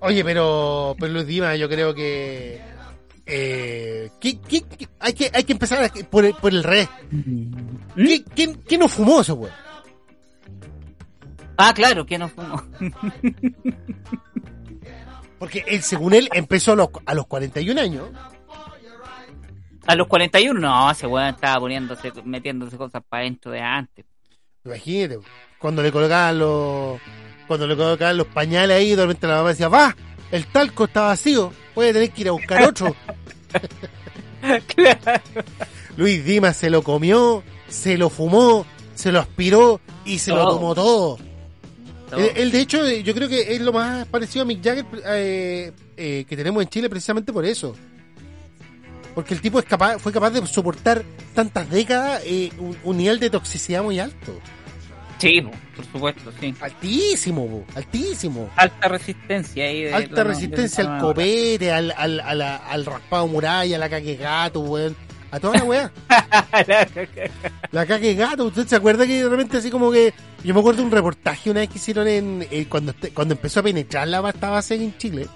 Oye, 0.00 0.24
pero, 0.24 0.96
pero 0.98 1.12
Luis 1.12 1.26
Dima, 1.26 1.54
yo 1.56 1.68
creo 1.68 1.94
que 1.94 2.60
eh, 3.26 4.10
¿qué- 4.20 4.40
qué- 4.40 4.62
qué- 4.62 4.88
hay 4.98 5.12
que 5.12 5.30
hay 5.32 5.44
que 5.44 5.52
empezar 5.52 5.90
por 6.10 6.24
el, 6.24 6.34
por 6.34 6.52
el 6.52 6.64
revés. 6.64 6.88
¿Qué, 7.96 8.24
qué, 8.34 8.56
qué 8.68 8.78
no 8.78 8.88
fumó 8.88 9.20
ese 9.20 9.32
weón? 9.32 9.52
Ah, 11.56 11.72
claro, 11.74 12.06
que 12.06 12.18
no 12.18 12.28
fumo. 12.28 12.62
Porque 15.40 15.64
él, 15.66 15.82
según 15.82 16.12
él, 16.12 16.28
empezó 16.34 16.72
a 16.72 16.76
los, 16.76 16.90
a 17.06 17.14
los 17.14 17.26
41 17.26 17.80
años. 17.80 18.10
A 19.86 19.94
los 19.94 20.06
41, 20.06 20.60
no, 20.60 20.90
ese 20.90 21.06
weón 21.06 21.28
estaba 21.28 21.58
poniéndose, 21.60 22.12
metiéndose 22.24 22.76
cosas 22.76 23.02
para 23.08 23.22
adentro 23.22 23.50
de 23.50 23.60
antes. 23.60 24.04
Imagínate, 24.66 25.18
cuando 25.58 25.82
le 25.82 25.90
colocaban 25.90 26.38
los, 26.38 27.00
cuando 27.48 27.66
le 27.66 27.74
colocaban 27.74 28.18
los 28.18 28.26
pañales 28.26 28.76
ahí, 28.76 28.90
de 28.94 29.02
repente 29.02 29.26
la 29.26 29.36
mamá 29.36 29.48
decía, 29.48 29.68
va, 29.68 29.96
el 30.30 30.46
talco 30.46 30.84
está 30.84 31.00
vacío, 31.04 31.54
voy 31.74 31.88
a 31.88 31.92
tener 31.94 32.10
que 32.10 32.20
ir 32.20 32.28
a 32.28 32.32
buscar 32.32 32.62
otro. 32.64 32.94
Luis 35.96 36.22
Dimas 36.22 36.58
se 36.58 36.68
lo 36.68 36.82
comió, 36.82 37.42
se 37.66 37.96
lo 37.96 38.10
fumó, 38.10 38.66
se 38.94 39.10
lo 39.10 39.20
aspiró 39.20 39.80
y 40.04 40.18
se 40.18 40.32
lo 40.32 40.46
tomó 40.46 40.74
todo. 40.74 41.18
Él, 42.12 42.30
él, 42.34 42.50
de 42.52 42.60
hecho, 42.60 42.86
eh, 42.86 43.02
yo 43.02 43.14
creo 43.14 43.28
que 43.28 43.54
es 43.54 43.60
lo 43.60 43.72
más 43.72 44.06
parecido 44.06 44.42
a 44.42 44.46
Mick 44.46 44.62
Jagger 44.64 44.84
eh, 45.06 45.72
eh, 45.96 46.24
que 46.28 46.36
tenemos 46.36 46.62
en 46.62 46.68
Chile 46.68 46.88
precisamente 46.88 47.32
por 47.32 47.44
eso. 47.44 47.76
Porque 49.14 49.34
el 49.34 49.40
tipo 49.40 49.58
es 49.58 49.64
capaz, 49.64 49.98
fue 49.98 50.12
capaz 50.12 50.30
de 50.30 50.46
soportar 50.46 51.02
tantas 51.34 51.68
décadas 51.70 52.22
eh, 52.24 52.50
un, 52.58 52.76
un 52.84 52.96
nivel 52.96 53.18
de 53.18 53.30
toxicidad 53.30 53.82
muy 53.82 53.98
alto. 53.98 54.38
Sí, 55.18 55.40
po, 55.42 55.50
por 55.76 55.84
supuesto, 55.84 56.32
sí. 56.40 56.54
Altísimo, 56.60 57.64
altísimo. 57.74 58.50
Alta 58.56 58.88
resistencia 58.88 59.64
ahí. 59.64 59.82
de 59.82 59.92
Alta 59.92 60.24
resistencia 60.24 60.84
de 60.84 60.90
al 60.90 61.00
copete, 61.00 61.70
al, 61.70 61.92
al, 61.96 62.40
al 62.40 62.86
raspado 62.86 63.26
muralla, 63.26 63.76
a 63.76 63.78
la 63.78 63.90
caque 63.90 64.16
gato, 64.16 64.60
weón. 64.60 64.96
A 65.32 65.38
toda 65.38 65.58
la 65.58 65.64
weá. 65.64 65.92
La 67.70 67.86
caque 67.86 68.14
gato. 68.14 68.46
¿Usted 68.46 68.66
se 68.66 68.74
acuerda 68.74 69.06
que 69.06 69.22
de 69.22 69.28
repente 69.28 69.58
así 69.58 69.70
como 69.70 69.92
que... 69.92 70.12
Yo 70.44 70.54
me 70.54 70.60
acuerdo 70.60 70.80
de 70.80 70.86
un 70.86 70.92
reportaje 70.92 71.50
una 71.50 71.60
vez 71.60 71.68
que 71.68 71.78
hicieron 71.78 72.08
en... 72.08 72.46
eh, 72.50 72.66
cuando, 72.68 72.92
este- 72.92 73.10
cuando 73.10 73.34
empezó 73.34 73.60
a 73.60 73.62
penetrar 73.62 74.08
la 74.08 74.22
pasta 74.22 74.48
base 74.50 74.74
en 74.76 74.96
Chile. 74.96 75.26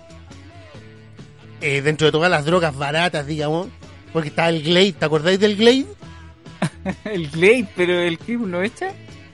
Eh, 1.61 1.83
dentro 1.83 2.07
de 2.07 2.13
todas 2.13 2.31
las 2.31 2.45
drogas 2.45 2.77
baratas, 2.77 3.27
digamos. 3.27 3.69
Porque 4.13 4.29
estaba 4.29 4.49
el 4.49 4.63
Glade. 4.63 4.93
¿Te 4.93 5.05
acordáis 5.05 5.41
del 5.41 5.57
Glade? 5.57 5.87
el 7.05 7.29
Glade, 7.31 7.69
pero 7.77 8.01
el 8.01 8.19
que 8.19 8.37
uno 8.37 8.63
echa. 8.63 8.93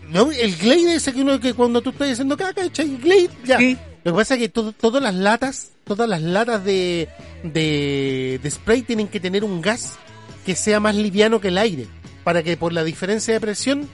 No, 0.09 0.31
el 0.33 0.57
Glade 0.57 0.95
ese 0.97 1.13
que 1.13 1.21
uno 1.23 1.39
que 1.39 1.55
cuando 1.55 1.81
tú 1.81 1.91
estás 1.91 2.11
haciendo 2.13 2.37
caca, 2.37 2.65
echa 2.65 2.83
el 2.83 2.99
Glade, 2.99 3.31
ya. 3.45 3.59
Sí. 3.59 3.77
Lo 4.03 4.13
que 4.13 4.17
pasa 4.17 4.35
es 4.35 4.41
que 4.41 4.49
todo- 4.49 4.73
todas 4.73 5.03
las 5.03 5.15
latas, 5.15 5.73
todas 5.85 6.09
las 6.09 6.23
latas 6.23 6.65
de, 6.65 7.09
de, 7.45 8.41
de 8.43 8.51
spray 8.51 8.83
tienen 8.83 9.09
que 9.09 9.21
tener 9.21 9.45
un 9.45 9.61
gas 9.61 9.99
que 10.47 10.57
sea 10.57 10.81
más 10.81 10.95
liviano 10.97 11.41
que 11.41 11.49
el 11.49 11.59
aire, 11.59 11.87
para 12.25 12.43
que 12.43 12.57
por 12.57 12.73
la 12.73 12.83
diferencia 12.83 13.35
de 13.35 13.41
presión 13.41 13.89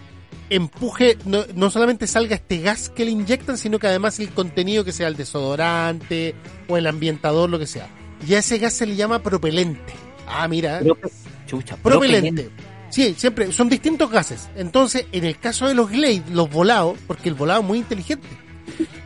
empuje, 0.51 1.19
no, 1.25 1.45
no 1.55 1.71
solamente 1.71 2.07
salga 2.07 2.37
este 2.37 2.61
gas 2.61 2.89
que 2.91 3.05
le 3.05 3.11
inyectan, 3.11 3.59
sino 3.59 3.79
que 3.79 3.87
además 3.87 4.19
el 4.21 4.31
contenido 4.31 4.85
que 4.85 4.93
sea 4.93 5.09
el 5.09 5.17
desodorante 5.17 6.35
o 6.69 6.77
el 6.77 6.87
ambientador, 6.87 7.51
lo 7.51 7.59
que 7.59 7.67
sea. 7.67 7.89
Y 8.27 8.35
a 8.35 8.39
ese 8.39 8.59
gas 8.59 8.73
se 8.75 8.87
le 8.87 8.97
llama 8.97 9.23
propelente. 9.23 9.93
Ah, 10.27 10.49
mira. 10.49 10.81
Prope- 10.81 11.11
Chucha, 11.47 11.77
propelente. 11.77 12.51
Sí, 12.91 13.15
siempre, 13.17 13.53
son 13.53 13.69
distintos 13.69 14.11
gases. 14.11 14.49
Entonces, 14.57 15.07
en 15.13 15.25
el 15.25 15.39
caso 15.39 15.67
de 15.69 15.75
los 15.75 15.91
Glade, 15.91 16.23
los 16.33 16.49
volados, 16.51 16.97
porque 17.07 17.29
el 17.29 17.35
volado 17.35 17.61
es 17.61 17.67
muy 17.67 17.79
inteligente. 17.79 18.27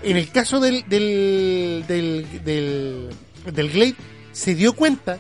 En 0.03 0.16
el 0.16 0.30
caso 0.30 0.61
del, 0.61 0.84
del, 0.88 1.84
del, 1.86 2.26
del, 2.45 3.09
del 3.53 3.70
Glade, 3.70 3.95
se 4.32 4.55
dio 4.55 4.72
cuenta 4.74 5.18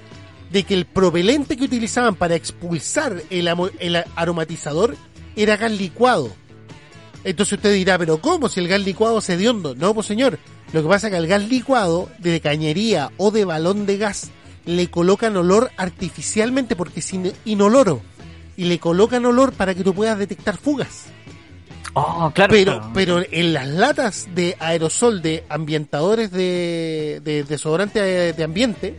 de 0.50 0.62
que 0.64 0.74
el 0.74 0.84
propelente 0.86 1.56
que 1.56 1.64
utilizaban 1.64 2.14
para 2.14 2.34
expulsar 2.34 3.22
el, 3.30 3.48
el 3.78 4.04
aromatizador 4.16 4.96
era 5.36 5.56
gas 5.56 5.72
licuado. 5.72 6.30
Entonces 7.24 7.54
usted 7.58 7.74
dirá, 7.74 7.98
pero 7.98 8.18
¿cómo 8.20 8.48
si 8.48 8.60
el 8.60 8.68
gas 8.68 8.80
licuado 8.80 9.18
es 9.18 9.28
hediondo? 9.28 9.74
No, 9.74 9.94
pues 9.94 10.06
señor. 10.06 10.38
Lo 10.72 10.82
que 10.82 10.88
pasa 10.88 11.08
es 11.08 11.10
que 11.12 11.16
al 11.18 11.26
gas 11.26 11.48
licuado, 11.48 12.08
de 12.18 12.40
cañería 12.40 13.10
o 13.16 13.30
de 13.30 13.44
balón 13.44 13.84
de 13.86 13.98
gas, 13.98 14.30
le 14.64 14.88
colocan 14.90 15.36
olor 15.36 15.70
artificialmente 15.76 16.76
porque 16.76 17.00
es 17.00 17.12
in- 17.12 17.32
inoloro. 17.44 18.00
Y 18.56 18.64
le 18.64 18.78
colocan 18.78 19.24
olor 19.26 19.52
para 19.52 19.74
que 19.74 19.82
tú 19.84 19.94
puedas 19.94 20.18
detectar 20.18 20.56
fugas. 20.56 21.06
Oh, 21.94 22.30
claro. 22.34 22.52
Pero, 22.52 22.90
pero 22.94 23.22
en 23.30 23.52
las 23.52 23.66
latas 23.66 24.28
de 24.34 24.56
aerosol 24.60 25.22
de 25.22 25.44
ambientadores 25.48 26.30
de, 26.30 27.20
de 27.24 27.42
desodorante 27.44 28.00
de, 28.00 28.32
de 28.32 28.44
ambiente, 28.44 28.94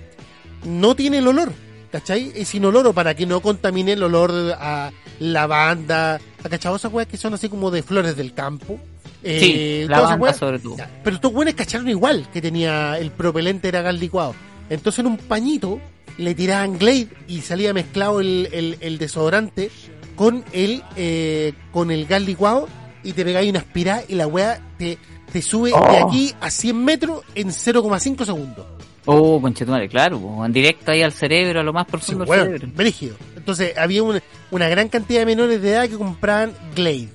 no 0.65 0.95
tiene 0.95 1.19
el 1.19 1.27
olor. 1.27 1.53
¿Cachai? 1.91 2.31
Es 2.35 2.53
inoloro 2.55 2.93
para 2.93 3.15
que 3.15 3.25
no 3.25 3.41
contamine 3.41 3.93
el 3.93 4.03
olor 4.03 4.31
a 4.57 4.91
lavanda, 5.21 6.19
a 6.43 6.49
cachado 6.49 6.75
esas 6.75 6.91
weas 6.91 7.07
que 7.07 7.17
son 7.17 7.33
así 7.33 7.47
como 7.49 7.71
de 7.71 7.83
flores 7.83 8.15
del 8.15 8.33
campo. 8.33 8.79
Eh, 9.23 9.39
Sí, 9.39 9.47
todas 9.51 9.83
esas 9.83 9.89
lavanda 9.89 10.15
weas. 10.23 10.37
sobre 10.37 10.59
todo. 10.59 10.77
Ya, 10.77 10.89
Pero 11.03 11.15
estos 11.15 11.31
buenos 11.31 11.53
cacharon 11.53 11.87
igual 11.89 12.27
que 12.33 12.41
tenía 12.41 12.97
el 12.97 13.11
propelente 13.11 13.67
era 13.67 13.81
gas 13.81 13.95
licuado. 13.99 14.33
Entonces 14.69 14.99
en 14.99 15.07
un 15.07 15.17
pañito 15.17 15.79
le 16.17 16.33
tiraban 16.35 16.77
Glade 16.77 17.07
y 17.27 17.41
salía 17.41 17.73
mezclado 17.73 18.19
el, 18.19 18.49
el- 18.51 18.77
el 18.81 18.97
desodorante 18.97 19.69
con 20.15 20.43
el 20.53 20.83
eh, 20.95 21.53
con 21.71 21.91
el 21.91 22.05
gas 22.05 22.21
licuado 22.23 22.67
y 23.03 23.13
te 23.13 23.23
pegáis 23.23 23.49
una 23.49 23.59
aspirada 23.59 24.03
y 24.07 24.15
la 24.15 24.27
weá 24.27 24.59
te, 24.77 24.97
te 25.31 25.41
sube 25.41 25.69
de 25.69 25.75
Oh. 25.75 26.07
aquí 26.07 26.33
a 26.41 26.49
100 26.49 26.83
metros 26.83 27.21
en 27.35 27.49
0,5 27.49 28.25
segundos. 28.25 28.65
Oh, 29.05 29.41
conchetumare, 29.41 29.89
claro, 29.89 30.45
en 30.45 30.53
directo 30.53 30.91
ahí 30.91 31.01
al 31.01 31.11
cerebro, 31.11 31.61
a 31.61 31.63
lo 31.63 31.73
más 31.73 31.85
Sí, 31.87 31.91
profundo 31.91 32.25
del 32.25 32.39
cerebro. 32.43 32.67
brígido. 32.75 33.15
Entonces 33.35 33.75
había 33.77 34.03
una, 34.03 34.21
una 34.51 34.69
gran 34.69 34.87
cantidad 34.89 35.21
de 35.21 35.25
menores 35.25 35.59
de 35.61 35.71
edad 35.71 35.89
que 35.89 35.97
compraban 35.97 36.53
Glade. 36.75 37.09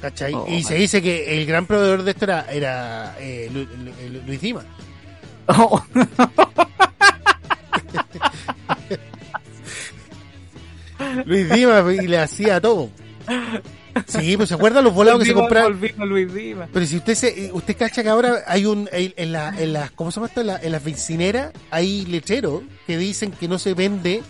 ¿Cachai? 0.00 0.32
Oh, 0.32 0.46
y 0.48 0.62
se 0.62 0.76
dice 0.76 1.02
que 1.02 1.38
el 1.40 1.44
gran 1.46 1.66
proveedor 1.66 2.02
de 2.04 2.12
esto 2.12 2.24
era, 2.24 2.46
era 2.50 3.16
eh, 3.20 3.50
Lu- 3.52 3.64
Lu- 3.64 3.92
Lu- 4.12 4.22
Luis 4.26 4.40
Dima. 4.40 4.64
Oh, 5.48 5.82
Luis 11.24 11.48
Dima 11.50 11.84
y 11.92 12.06
le 12.06 12.18
hacía 12.18 12.60
todo. 12.60 12.90
Sí, 14.06 14.36
pues 14.36 14.48
se 14.48 14.54
acuerdan 14.54 14.84
los 14.84 14.94
volados 14.94 15.20
que 15.20 15.26
se 15.26 15.34
compraban. 15.42 15.72
Pero 16.72 16.86
si 16.86 16.96
usted 16.96 17.14
se, 17.14 17.50
usted 17.52 17.76
cacha 17.76 18.02
que 18.02 18.08
ahora 18.08 18.44
hay 18.46 18.66
un 18.66 18.88
en, 18.92 19.12
en 19.16 19.32
la, 19.32 19.54
en 19.58 19.72
las 19.72 19.90
¿cómo 19.92 20.10
se 20.10 20.16
llama 20.16 20.26
esto? 20.28 20.40
En, 20.42 20.46
la- 20.48 20.60
las 20.62 20.84
bencineras 20.84 21.52
hay 21.70 22.04
letreros 22.06 22.62
que 22.86 22.96
dicen 22.98 23.32
que 23.32 23.48
no 23.48 23.58
se 23.58 23.74
vende 23.74 24.22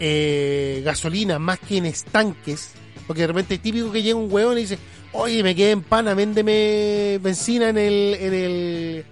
eh, 0.00 0.82
gasolina 0.84 1.38
más 1.38 1.58
que 1.58 1.78
en 1.78 1.86
estanques, 1.86 2.70
porque 3.06 3.22
de 3.22 3.26
repente 3.28 3.54
es 3.56 3.60
típico 3.62 3.90
que 3.90 4.02
llega 4.02 4.16
un 4.16 4.32
huevón 4.32 4.58
y 4.58 4.62
dice, 4.62 4.78
oye 5.12 5.42
me 5.42 5.54
quedé 5.54 5.72
en 5.72 5.82
pana, 5.82 6.14
véndeme 6.14 7.18
benzina 7.22 7.68
en 7.70 7.78
el 7.78 8.16
en 8.20 8.34
el 8.34 9.04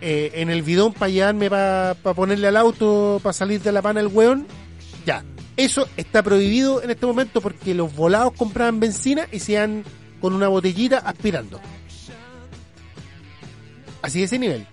eh, 0.00 0.32
en 0.34 0.50
el 0.50 0.62
bidón 0.62 0.92
para 0.92 1.10
llevarme 1.10 1.48
para 1.48 1.94
ponerle 2.14 2.48
al 2.48 2.56
auto 2.56 3.20
para 3.22 3.32
salir 3.32 3.60
de 3.62 3.70
la 3.72 3.82
pana 3.82 4.00
el 4.00 4.08
hueón. 4.08 4.46
Ya, 5.06 5.24
eso 5.56 5.88
está 5.96 6.22
prohibido 6.22 6.82
en 6.82 6.90
este 6.90 7.06
momento 7.06 7.40
porque 7.40 7.74
los 7.74 7.94
volados 7.94 8.32
compraban 8.34 8.80
benzina 8.80 9.26
y 9.30 9.38
se 9.38 9.52
iban 9.52 9.84
con 10.20 10.32
una 10.34 10.48
botellita 10.48 10.98
aspirando. 10.98 11.60
Así 14.00 14.20
de 14.20 14.24
ese 14.24 14.38
nivel. 14.38 14.66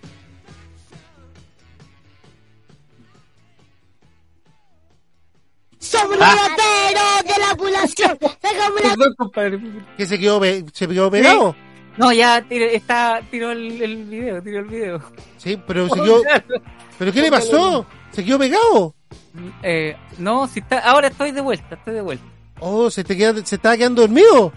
Somos 5.79 6.17
los 6.17 6.19
raperos 6.19 7.23
de 7.23 7.39
la 7.39 7.55
población. 7.55 8.17
Perdón, 8.19 9.15
compadre. 9.17 9.59
Que 9.97 10.05
se 10.05 10.19
quedó, 10.19 10.41
se 10.73 10.87
quedó 10.87 11.11
pegado. 11.11 11.55
No, 11.97 12.13
ya 12.13 12.41
tiro, 12.47 12.65
está, 12.65 13.21
tiró 13.29 13.51
el, 13.51 13.81
el 13.81 14.05
video, 14.05 14.41
tiró 14.41 14.59
el 14.59 14.65
video. 14.65 15.01
Sí, 15.37 15.59
pero 15.67 15.89
se 15.89 15.95
quedó. 15.95 16.21
¿Pero 16.97 17.11
qué 17.11 17.21
le 17.21 17.31
pasó? 17.31 17.85
Se 18.11 18.23
quedó 18.23 18.39
pegado. 18.39 18.95
Eh, 19.63 19.95
no, 20.17 20.47
si 20.47 20.59
está, 20.59 20.79
ahora 20.79 21.07
estoy 21.07 21.31
de 21.31 21.41
vuelta, 21.41 21.75
estoy 21.75 21.93
de 21.93 22.01
vuelta. 22.01 22.25
Oh, 22.59 22.89
se 22.89 23.03
te 23.03 23.15
queda, 23.15 23.33
se 23.45 23.55
estaba 23.55 23.77
quedando 23.77 24.01
dormido. 24.01 24.53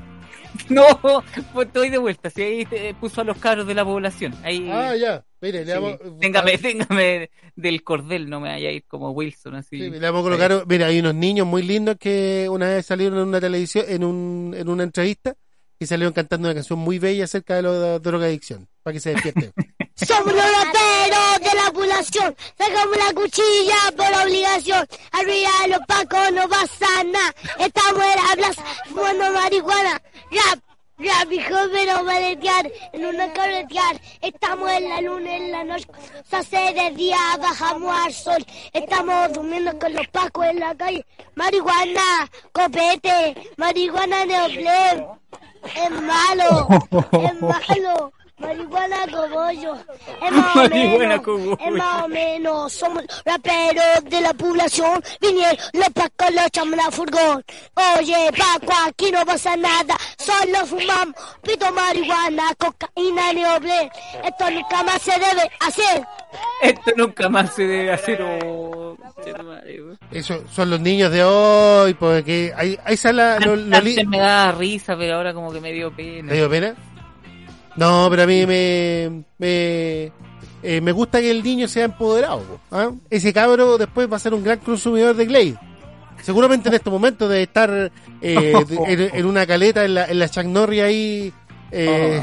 No, 0.68 0.84
pues 1.00 1.66
estoy 1.66 1.88
de 1.88 1.96
vuelta. 1.96 2.28
Si 2.28 2.42
ahí 2.42 2.66
te 2.66 2.92
puso 2.94 3.22
a 3.22 3.24
los 3.24 3.38
cabros 3.38 3.66
de 3.66 3.74
la 3.74 3.86
población. 3.86 4.34
Ahí. 4.42 4.68
Ah, 4.70 4.94
ya. 4.94 5.24
Mire, 5.40 5.64
le 5.64 5.74
vamos, 5.74 5.98
téngame, 6.20 6.58
téngame 6.58 7.30
del 7.56 7.82
cordel, 7.82 8.30
no 8.30 8.38
me 8.38 8.50
vaya 8.50 8.68
a 8.68 8.72
ir 8.72 8.84
como 8.86 9.10
Wilson 9.10 9.56
así. 9.56 9.76
Sí, 9.76 9.90
le 9.90 9.98
vamos 9.98 10.20
a 10.20 10.22
colocar, 10.22 10.64
mira, 10.68 10.86
hay 10.86 11.00
unos 11.00 11.16
niños 11.16 11.48
muy 11.48 11.62
lindos 11.62 11.96
que 11.98 12.48
una 12.48 12.68
vez 12.68 12.86
salieron 12.86 13.18
en 13.18 13.28
una 13.28 13.40
televisión, 13.40 13.84
en, 13.88 14.04
un, 14.04 14.54
en 14.56 14.68
una 14.68 14.84
entrevista, 14.84 15.34
y 15.80 15.86
salieron 15.86 16.12
cantando 16.12 16.46
una 16.46 16.54
canción 16.54 16.78
muy 16.78 17.00
bella 17.00 17.24
acerca 17.24 17.56
de 17.56 17.62
la 17.62 17.98
drogadicción, 17.98 18.68
para 18.84 18.94
que 18.94 19.00
se 19.00 19.10
despierten. 19.10 19.52
Somos 20.06 20.34
los 20.34 20.44
raperos 20.44 21.40
de 21.40 21.54
la 21.54 21.70
población. 21.72 22.36
Sacamos 22.58 22.96
la 22.96 23.14
cuchilla 23.14 23.76
por 23.96 24.26
obligación. 24.26 24.88
Arriba 25.12 25.50
los 25.68 25.86
pacos 25.86 26.32
no 26.32 26.48
pasa 26.48 27.04
nada. 27.04 27.34
Estamos 27.58 28.02
en 28.02 28.24
la 28.26 28.36
plaza 28.36 28.62
fumando 28.88 29.32
marihuana. 29.32 30.02
Rap, 30.30 30.58
rap, 30.98 31.32
hijo, 31.32 31.56
pero 31.72 32.02
maletear. 32.02 32.70
En 32.92 33.06
una 33.06 33.32
carretear. 33.32 34.00
Estamos 34.20 34.70
en 34.72 34.88
la 34.88 35.00
luna, 35.02 35.36
en 35.36 35.52
la 35.52 35.64
noche. 35.64 35.86
Se 36.28 36.36
hace 36.36 36.72
de 36.74 36.90
día, 36.92 37.18
bajamos 37.40 37.96
al 37.96 38.12
sol. 38.12 38.46
Estamos 38.72 39.32
durmiendo 39.32 39.78
con 39.78 39.92
los 39.92 40.08
pacos 40.08 40.46
en 40.46 40.58
la 40.58 40.74
calle. 40.74 41.06
Marihuana, 41.36 42.28
copete, 42.52 43.36
marihuana 43.56 44.24
neoplén. 44.26 45.06
Es 45.76 45.90
malo, 45.90 46.68
es 47.12 47.40
malo. 47.40 48.12
Marihuana 48.42 48.96
cogollo. 49.10 49.74
Es 50.22 50.32
más 50.32 50.56
o 50.56 50.58
Marihuana 50.58 50.98
menos. 51.08 51.22
cogollo. 51.22 51.58
Es 51.60 51.72
más 51.72 52.02
o 52.04 52.08
menos. 52.08 52.72
Somos 52.72 53.04
raperos 53.24 54.04
de 54.10 54.20
la 54.20 54.34
población. 54.34 55.02
Vinieron 55.20 55.56
los 55.72 55.88
pacos, 55.90 56.34
los 56.34 56.46
echamos 56.46 56.76
la 56.76 56.90
furgón. 56.90 57.44
Oye, 57.98 58.30
Paco, 58.36 58.72
aquí 58.86 59.10
no 59.10 59.24
pasa 59.24 59.56
nada. 59.56 59.96
Solo 60.18 60.66
fumamos 60.66 61.14
pito 61.42 61.70
marihuana, 61.72 62.54
cocaína, 62.58 63.32
neoblén. 63.32 63.90
Esto 64.24 64.50
nunca 64.50 64.82
más 64.82 65.00
se 65.02 65.12
debe 65.12 65.50
hacer. 65.60 66.06
Esto 66.62 66.92
nunca 66.96 67.28
más 67.28 67.54
se 67.54 67.66
debe 67.66 67.92
hacer. 67.92 68.22
Oh. 68.22 68.96
Eso 70.10 70.42
son 70.52 70.70
los 70.70 70.80
niños 70.80 71.10
de 71.10 71.24
hoy, 71.24 71.94
porque 71.94 72.52
ahí, 72.56 72.78
ahí 72.84 72.96
sale 72.96 73.16
la, 73.22 73.38
lo- 73.38 73.56
lo 73.56 73.80
li- 73.80 73.90
Antes 73.92 74.06
me 74.08 74.18
daba 74.18 74.52
risa, 74.52 74.96
pero 74.96 75.16
ahora 75.16 75.32
como 75.32 75.52
que 75.52 75.60
me 75.60 75.72
dio 75.72 75.94
pena. 75.94 76.28
¿Te 76.30 76.34
dio 76.36 76.50
pena? 76.50 76.74
No, 77.76 78.06
pero 78.10 78.22
a 78.22 78.26
mí 78.26 78.44
me, 78.46 79.24
me, 79.38 80.12
eh, 80.62 80.80
me 80.82 80.92
gusta 80.92 81.20
que 81.20 81.30
el 81.30 81.42
niño 81.42 81.66
sea 81.68 81.84
empoderado. 81.86 82.40
po, 82.40 82.60
¿ah? 82.70 82.90
Ese 83.10 83.32
cabro 83.32 83.78
después 83.78 84.10
va 84.12 84.16
a 84.16 84.20
ser 84.20 84.34
un 84.34 84.44
gran 84.44 84.58
consumidor 84.58 85.16
de 85.16 85.26
Glade. 85.26 85.56
Seguramente 86.22 86.68
en 86.68 86.74
estos 86.74 86.92
momentos 86.92 87.28
de 87.30 87.42
estar 87.42 87.90
eh, 88.20 88.52
en, 88.86 89.00
en 89.16 89.26
una 89.26 89.46
caleta 89.46 89.84
en 89.84 89.94
la, 89.94 90.04
en 90.06 90.18
la 90.18 90.28
Chuck 90.28 90.44
Norris 90.44 90.82
ahí. 90.82 91.32
Eh, 91.70 92.22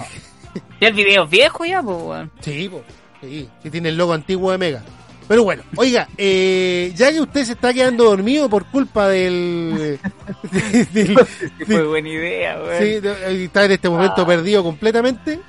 Ya 0.80 0.88
el 0.88 0.94
video 0.94 1.24
es 1.26 1.30
viejo 1.30 1.66
ya, 1.66 1.82
pues. 1.84 2.28
Sí, 2.42 2.70
po, 2.70 2.82
sí, 3.22 3.50
que 3.62 3.70
tiene 3.70 3.90
el 3.90 3.98
logo 3.98 4.14
antiguo 4.14 4.52
de 4.52 4.58
Mega. 4.58 4.84
Pero 5.30 5.44
bueno, 5.44 5.64
oiga, 5.78 6.10
eh, 6.18 6.92
ya 6.96 7.12
que 7.12 7.22
usted 7.22 7.46
se 7.46 7.52
está 7.54 7.72
quedando 7.74 8.04
dormido 8.04 8.50
por 8.50 8.66
culpa 8.66 9.08
del... 9.08 10.00
de- 10.52 10.86
del- 10.92 11.18
Sí, 11.58 11.66
Fue 11.66 11.84
buena 11.86 12.10
idea, 12.10 12.60
weón. 12.60 12.80
sí, 12.84 13.00
de- 13.00 13.44
está 13.46 13.64
en 13.66 13.72
este 13.72 13.88
momento 13.90 14.26
perdido 14.26 14.64
completamente. 14.64 15.40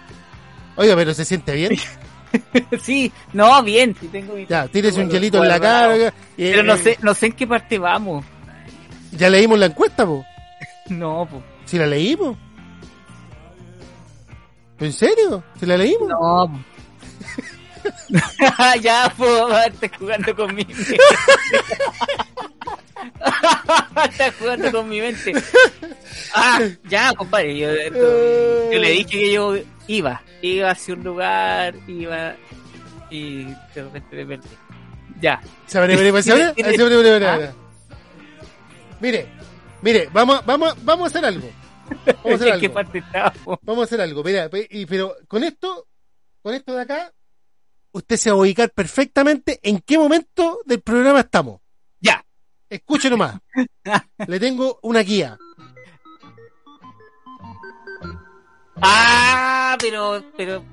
Oiga, 0.76 0.94
pero 0.94 1.12
se 1.14 1.24
siente 1.24 1.54
bien. 1.54 1.72
Sí, 2.82 3.10
no, 3.32 3.60
bien. 3.64 3.96
Sí 4.00 4.06
tengo 4.06 4.34
mi- 4.34 4.46
Ya, 4.46 4.68
tírese 4.68 5.00
un 5.02 5.10
hielito 5.10 5.42
en 5.42 5.48
la 5.48 5.58
cara. 5.58 5.96
eh, 5.96 6.12
Pero 6.36 6.62
no 6.62 6.74
eh, 6.74 6.78
sé, 6.78 6.98
no 7.02 7.12
sé 7.12 7.26
en 7.26 7.32
qué 7.32 7.44
parte 7.46 7.76
vamos. 7.76 8.24
Ya 9.10 9.28
leímos 9.28 9.58
la 9.58 9.66
encuesta, 9.66 10.06
po. 10.06 10.24
No, 10.90 11.26
pues. 11.28 11.42
Si 11.64 11.76
la 11.78 11.86
leímos. 11.86 12.36
¿En 14.78 14.92
serio? 14.92 15.42
¿Si 15.58 15.66
la 15.66 15.76
leímos? 15.76 16.08
No. 16.08 16.18
po. 16.52 16.58
ya, 18.82 19.12
pues, 19.16 19.30
estás 19.66 19.90
jugando 19.98 20.36
con 20.36 20.54
mi 20.54 20.64
mente. 20.64 20.96
estás 24.10 24.34
jugando 24.38 24.72
con 24.72 24.88
mi 24.88 25.00
mente. 25.00 25.32
Ah, 26.34 26.60
ya, 26.88 27.12
compadre. 27.14 27.56
Yo, 27.56 27.68
yo 27.74 28.78
le 28.78 28.90
dije 28.90 29.04
que 29.06 29.32
yo 29.32 29.54
iba. 29.86 30.22
Iba 30.42 30.70
hacia 30.70 30.94
un 30.94 31.04
lugar, 31.04 31.74
iba. 31.86 32.34
Y 33.10 33.44
de 33.44 33.82
repente 33.82 34.16
me 34.16 34.26
perdí. 34.36 34.48
Ya. 35.20 35.40
Se 35.66 35.78
abre. 36.32 36.48
Mire, 39.00 39.26
mire, 39.82 40.08
vamos, 40.12 40.44
vamos, 40.46 40.74
vamos 40.84 41.04
a 41.04 41.08
hacer 41.18 41.24
algo. 41.24 41.48
Vamos 42.22 42.32
a 42.32 42.34
hacer 42.34 42.48
¿En 42.54 42.60
qué 42.60 42.66
algo. 42.66 42.74
parte 42.74 42.98
estábamos? 42.98 43.58
Vamos 43.62 43.82
a 43.82 43.84
hacer 43.84 44.00
algo. 44.00 44.22
Mira, 44.22 44.48
pe- 44.48 44.68
y- 44.70 44.86
pero 44.86 45.16
con 45.26 45.42
esto, 45.44 45.86
con 46.42 46.54
esto 46.54 46.74
de 46.74 46.82
acá, 46.82 47.12
usted 47.92 48.16
se 48.16 48.30
va 48.30 48.36
a 48.36 48.40
ubicar 48.40 48.70
perfectamente 48.70 49.58
en 49.62 49.78
qué 49.80 49.98
momento 49.98 50.60
del 50.64 50.80
programa 50.80 51.20
estamos. 51.20 51.60
Ya. 52.00 52.24
Escuche 52.68 53.10
nomás. 53.10 53.36
Le 54.26 54.38
tengo 54.40 54.78
una 54.82 55.00
guía. 55.00 55.36
Ah, 58.82 59.76
pero, 59.80 60.22
pero, 60.36 60.64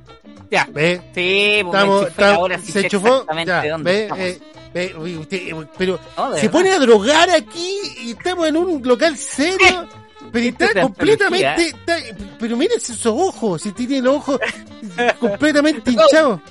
ya. 0.49 0.67
¿Ve? 0.71 1.01
Sí, 1.13 1.63
pues, 1.63 1.75
Estamos, 2.07 2.19
ahora 2.19 2.59
sí 2.59 2.71
se 2.71 2.81
enchufó. 2.81 3.25
Ya, 3.45 3.67
dónde 3.69 3.91
ve, 3.91 4.01
estamos. 4.03 4.19
eh, 4.25 4.41
ve, 4.73 4.95
uy, 4.97 5.17
usted, 5.17 5.37
eh, 5.37 5.67
pero 5.77 5.99
No, 6.15 6.27
se 6.29 6.33
verdad. 6.35 6.51
pone 6.51 6.71
a 6.71 6.79
drogar 6.79 7.29
aquí 7.31 7.73
y 8.03 8.11
estamos 8.11 8.47
en 8.47 8.57
un 8.57 8.81
local 8.87 9.17
serio. 9.17 9.87
Pero 10.29 10.45
está 10.49 10.65
es 10.65 10.81
completamente. 10.81 11.67
está- 11.67 11.97
pero 12.37 12.57
miren 12.57 12.75
esos 12.77 13.05
ojos, 13.05 13.61
si 13.61 13.71
tiene 13.71 14.01
los 14.01 14.15
ojos 14.17 14.39
completamente 15.21 15.89
hinchados. 15.89 16.41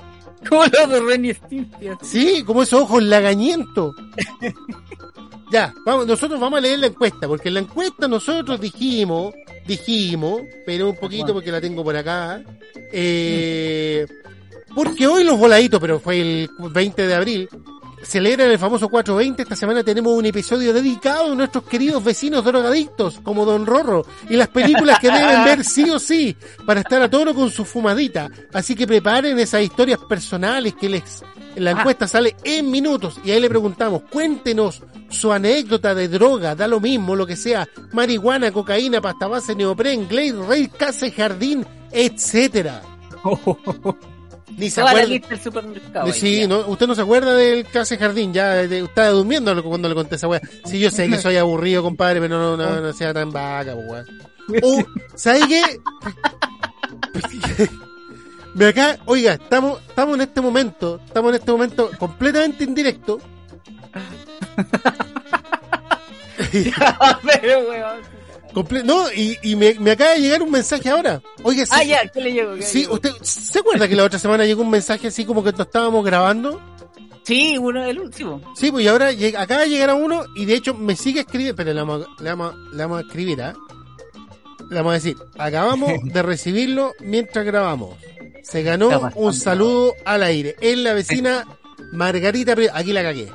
Como 0.48 0.64
los 0.64 0.90
de 0.90 1.00
Ren 1.00 1.24
y 1.24 1.34
Stimpy. 1.34 1.88
Sí, 2.02 2.42
como 2.44 2.62
esos 2.62 2.82
ojos 2.82 3.02
lagañentos. 3.02 3.94
ya, 5.52 5.74
vamos, 5.84 6.06
nosotros 6.06 6.38
vamos 6.40 6.58
a 6.58 6.60
leer 6.60 6.78
la 6.78 6.86
encuesta, 6.88 7.28
porque 7.28 7.48
en 7.48 7.54
la 7.54 7.60
encuesta 7.60 8.08
nosotros 8.08 8.60
dijimos, 8.60 9.34
dijimos, 9.66 10.42
pero 10.64 10.90
un 10.90 10.96
poquito 10.96 11.32
porque 11.32 11.52
la 11.52 11.60
tengo 11.60 11.82
por 11.82 11.96
acá, 11.96 12.42
eh, 12.92 14.06
porque 14.74 15.06
hoy 15.06 15.24
los 15.24 15.38
voladitos, 15.38 15.80
pero 15.80 16.00
fue 16.00 16.20
el 16.20 16.50
20 16.58 17.06
de 17.06 17.14
abril, 17.14 17.48
celebran 18.06 18.50
el 18.50 18.58
famoso 18.58 18.88
420. 18.88 19.42
Esta 19.42 19.56
semana 19.56 19.82
tenemos 19.82 20.12
un 20.14 20.24
episodio 20.26 20.72
dedicado 20.72 21.32
a 21.32 21.34
nuestros 21.34 21.64
queridos 21.64 22.02
vecinos 22.02 22.44
drogadictos, 22.44 23.20
como 23.22 23.44
Don 23.44 23.66
Rorro, 23.66 24.06
y 24.30 24.36
las 24.36 24.48
películas 24.48 24.98
que 25.00 25.10
deben 25.10 25.44
ver 25.44 25.64
sí 25.64 25.88
o 25.90 25.98
sí, 25.98 26.36
para 26.64 26.80
estar 26.80 27.02
a 27.02 27.10
toro 27.10 27.34
con 27.34 27.50
su 27.50 27.64
fumadita. 27.64 28.30
Así 28.52 28.74
que 28.74 28.86
preparen 28.86 29.38
esas 29.38 29.62
historias 29.62 29.98
personales 30.08 30.74
que 30.74 30.88
les, 30.88 31.22
en 31.54 31.64
la 31.64 31.70
Ah. 31.72 31.78
encuesta 31.80 32.06
sale 32.06 32.36
en 32.44 32.70
minutos, 32.70 33.18
y 33.24 33.30
ahí 33.32 33.40
le 33.40 33.48
preguntamos, 33.48 34.02
cuéntenos 34.10 34.82
su 35.08 35.32
anécdota 35.32 35.94
de 35.94 36.08
droga, 36.08 36.54
da 36.54 36.66
lo 36.68 36.80
mismo, 36.80 37.14
lo 37.16 37.26
que 37.26 37.36
sea, 37.36 37.68
marihuana, 37.92 38.50
cocaína, 38.52 39.00
pasta 39.00 39.26
base, 39.26 39.54
neopren, 39.54 40.08
Glade, 40.08 40.46
Rey, 40.46 40.68
casa 40.68 41.06
y 41.06 41.10
jardín, 41.12 41.64
etcétera. 41.92 42.82
Ni 44.56 44.70
se 44.70 44.80
Toda 44.80 44.92
la 44.92 45.00
acuerda. 45.00 45.14
lista 45.14 45.28
del 45.28 45.40
supermercado. 45.40 46.12
Sí, 46.12 46.40
ahí, 46.42 46.46
no, 46.46 46.60
usted 46.68 46.86
no 46.86 46.94
se 46.94 47.02
acuerda 47.02 47.34
del 47.34 47.66
y 47.66 47.96
jardín, 47.96 48.32
ya 48.32 48.62
estaba 48.62 49.08
durmiendo 49.08 49.62
cuando 49.64 49.88
le 49.88 49.94
conté 49.94 50.14
esa 50.14 50.28
weá. 50.28 50.40
Sí, 50.64 50.78
yo 50.78 50.90
sé 50.90 51.08
que 51.08 51.18
soy 51.18 51.36
aburrido, 51.36 51.82
compadre, 51.82 52.20
pero 52.20 52.38
no, 52.38 52.56
no, 52.56 52.80
no 52.80 52.92
sea 52.92 53.12
tan 53.12 53.32
vaca, 53.32 53.74
po, 53.74 53.80
weón. 53.80 54.06
O, 54.62 54.84
¿sabes 55.16 55.44
qué? 55.46 55.62
Me 58.54 58.66
acá, 58.66 58.96
oiga, 59.06 59.34
estamos, 59.34 59.80
estamos 59.86 60.14
en 60.14 60.20
este 60.22 60.40
momento, 60.40 61.00
estamos 61.04 61.30
en 61.30 61.34
este 61.40 61.50
momento 61.50 61.90
completamente 61.98 62.64
en 62.64 62.74
directo. 62.74 63.20
ya. 66.52 67.18
Pero, 67.22 67.68
weón. 67.68 68.15
Comple- 68.56 68.84
no, 68.84 69.12
y, 69.12 69.36
y 69.42 69.54
me, 69.54 69.74
me 69.74 69.90
acaba 69.90 70.12
de 70.12 70.20
llegar 70.20 70.40
un 70.42 70.50
mensaje 70.50 70.88
ahora. 70.88 71.20
Oiga, 71.42 71.66
sí, 71.66 71.72
Ah, 71.74 71.84
ya, 71.84 72.08
¿qué 72.08 72.22
le 72.22 72.32
llegó? 72.32 72.52
¿Qué 72.54 72.60
le 72.60 72.62
sí, 72.64 72.80
llegó? 72.80 72.94
usted, 72.94 73.10
¿se 73.20 73.58
acuerda 73.58 73.86
que 73.86 73.94
la 73.94 74.04
otra 74.04 74.18
semana 74.18 74.46
llegó 74.46 74.62
un 74.62 74.70
mensaje 74.70 75.08
así 75.08 75.26
como 75.26 75.44
que 75.44 75.52
lo 75.52 75.62
estábamos 75.64 76.02
grabando? 76.02 76.58
Sí, 77.22 77.58
uno 77.58 77.84
del 77.84 78.00
último. 78.00 78.40
Sí, 78.56 78.70
pues 78.70 78.82
y 78.84 78.88
ahora 78.88 79.12
llega- 79.12 79.42
acaba 79.42 79.60
de 79.60 79.68
llegar 79.68 79.90
a 79.90 79.94
uno 79.94 80.24
y 80.34 80.46
de 80.46 80.54
hecho 80.54 80.72
me 80.72 80.96
sigue 80.96 81.20
escribiendo, 81.20 81.54
pero 81.54 81.74
le 81.74 81.80
vamos, 81.80 82.06
a- 82.18 82.22
le 82.22 82.30
vamos, 82.30 82.54
a- 82.54 82.74
le 82.74 82.82
vamos 82.82 82.98
a 82.98 83.00
escribir, 83.02 83.42
¿ah? 83.42 83.54
Le 84.70 84.76
vamos 84.76 84.90
a 84.92 84.94
decir, 84.94 85.16
acabamos 85.36 85.92
de 86.04 86.22
recibirlo 86.22 86.92
mientras 87.00 87.44
grabamos. 87.44 87.94
Se 88.42 88.62
ganó 88.62 89.10
un 89.16 89.34
saludo 89.34 89.92
al 90.06 90.22
aire. 90.22 90.56
Es 90.62 90.78
la 90.78 90.94
vecina 90.94 91.44
Margarita, 91.92 92.54
aquí 92.72 92.92
la 92.94 93.02
cagué. 93.02 93.26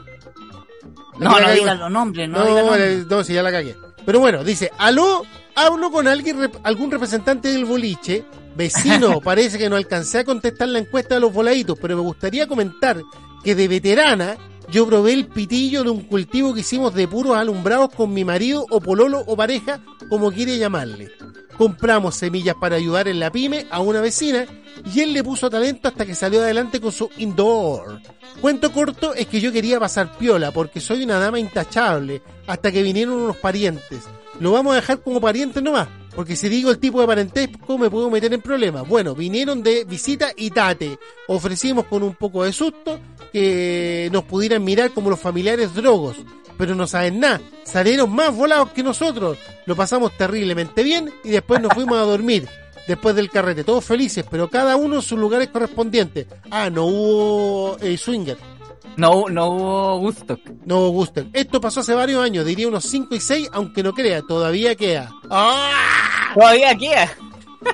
No, 1.20 1.30
Aquí 1.30 1.36
la 1.36 1.40
no 1.42 1.46
cagué. 1.46 1.60
digan 1.60 1.80
los 1.80 1.92
nombres, 1.92 2.30
no, 2.30 2.40
No, 2.40 2.46
digan 2.48 2.66
nombres. 2.66 3.06
no, 3.08 3.24
sí, 3.24 3.34
ya 3.34 3.44
la 3.44 3.52
cagué. 3.52 3.76
Pero 4.06 4.20
bueno, 4.20 4.44
dice, 4.44 4.72
aló, 4.78 5.24
hablo 5.56 5.92
con 5.92 6.08
alguien, 6.08 6.52
algún 6.64 6.92
representante 6.92 7.50
del 7.50 7.66
boliche. 7.66 8.26
Vecino, 8.56 9.22
parece 9.24 9.58
que 9.58 9.70
no 9.70 9.76
alcancé 9.76 10.20
a 10.20 10.24
contestar 10.26 10.68
la 10.68 10.80
encuesta 10.80 11.16
de 11.16 11.22
los 11.22 11.34
voladitos, 11.34 11.78
pero 11.80 11.96
me 11.96 12.02
gustaría 12.02 12.48
comentar 12.48 13.02
que 13.44 13.56
de 13.56 13.68
veterana 13.68 14.38
yo 14.72 14.88
probé 14.88 15.14
el 15.14 15.28
pitillo 15.28 15.84
de 15.84 15.90
un 15.90 16.02
cultivo 16.02 16.54
que 16.54 16.62
hicimos 16.62 16.94
de 16.94 17.08
puros 17.08 17.36
alumbrados 17.36 17.90
con 17.94 18.14
mi 18.14 18.24
marido 18.24 18.66
o 18.70 18.80
pololo 18.80 19.22
o 19.28 19.36
pareja, 19.36 19.82
como 20.08 20.32
quiere 20.32 20.58
llamarle. 20.58 21.12
Compramos 21.58 22.16
semillas 22.16 22.56
para 22.60 22.78
ayudar 22.78 23.10
en 23.10 23.20
la 23.20 23.32
pyme 23.32 23.68
a 23.70 23.82
una 23.82 24.00
vecina 24.00 24.46
y 24.86 25.02
él 25.02 25.14
le 25.14 25.24
puso 25.24 25.50
talento 25.50 25.90
hasta 25.90 26.06
que 26.06 26.16
salió 26.16 26.42
adelante 26.42 26.80
con 26.80 26.94
su 26.94 27.10
indoor. 27.18 28.02
Cuento 28.40 28.72
corto 28.72 29.14
es 29.14 29.28
que 29.28 29.42
yo 29.42 29.52
quería 29.52 29.78
pasar 29.78 30.18
piola 30.18 30.52
porque 30.52 30.80
soy 30.80 31.04
una 31.04 31.20
dama 31.20 31.38
intachable 31.38 32.22
hasta 32.48 32.72
que 32.72 32.82
vinieron 32.82 33.16
unos 33.16 33.38
parientes. 33.38 34.06
Lo 34.40 34.54
vamos 34.54 34.72
a 34.72 34.78
dejar 34.78 35.02
como 35.02 35.20
parientes 35.20 35.62
nomás, 35.62 35.90
porque 36.16 36.36
si 36.36 36.50
digo 36.50 36.72
el 36.72 36.80
tipo 36.80 37.02
de 37.02 37.08
parentesco 37.08 37.78
me 37.78 37.90
puedo 37.90 38.10
meter 38.10 38.34
en 38.34 38.42
problemas. 38.42 38.88
Bueno, 38.88 39.16
vinieron 39.16 39.64
de 39.64 39.86
visita 39.86 40.32
y 40.36 40.52
tate. 40.52 40.98
Ofrecimos 41.28 41.86
con 41.86 42.04
un 42.04 42.16
poco 42.16 42.44
de 42.44 42.54
susto 42.54 43.00
que 43.32 44.10
nos 44.12 44.24
pudieran 44.24 44.64
mirar 44.64 44.92
como 44.92 45.10
los 45.10 45.20
familiares 45.20 45.74
drogos. 45.74 46.18
Pero 46.58 46.76
no 46.76 46.86
saben 46.86 47.20
nada, 47.20 47.42
salieron 47.64 48.14
más 48.14 48.36
volados 48.36 48.72
que 48.72 48.84
nosotros. 48.84 49.38
Lo 49.66 49.76
pasamos 49.76 50.16
terriblemente 50.18 50.84
bien 50.84 51.12
y 51.24 51.30
después 51.30 51.62
nos 51.62 51.74
fuimos 51.74 51.98
a 51.98 52.02
dormir. 52.02 52.48
Después 52.88 53.16
del 53.16 53.30
carrete, 53.30 53.64
todos 53.64 53.86
felices, 53.86 54.26
pero 54.30 54.50
cada 54.50 54.76
uno 54.76 54.98
en 54.98 55.02
sus 55.02 55.18
lugares 55.18 55.48
correspondientes. 55.50 56.28
Ah, 56.50 56.70
no 56.70 56.86
hubo 56.86 57.78
eh, 57.80 57.98
swinger. 57.98 58.38
No, 58.98 59.30
no 59.30 59.48
hubo 59.48 60.00
gusto. 60.00 60.38
No 60.66 60.80
hubo 60.80 60.90
Guster. 60.92 61.28
Esto 61.34 61.62
pasó 61.62 61.80
hace 61.80 61.94
varios 61.94 62.24
años, 62.24 62.46
diría 62.46 62.68
unos 62.68 62.84
5 62.86 63.16
y 63.16 63.20
6, 63.20 63.50
aunque 63.54 63.84
no 63.84 63.94
crea, 63.94 64.22
todavía 64.22 64.76
queda. 64.76 65.12
¡Ah! 65.30 66.32
Todavía 66.34 66.76
queda. 66.78 67.10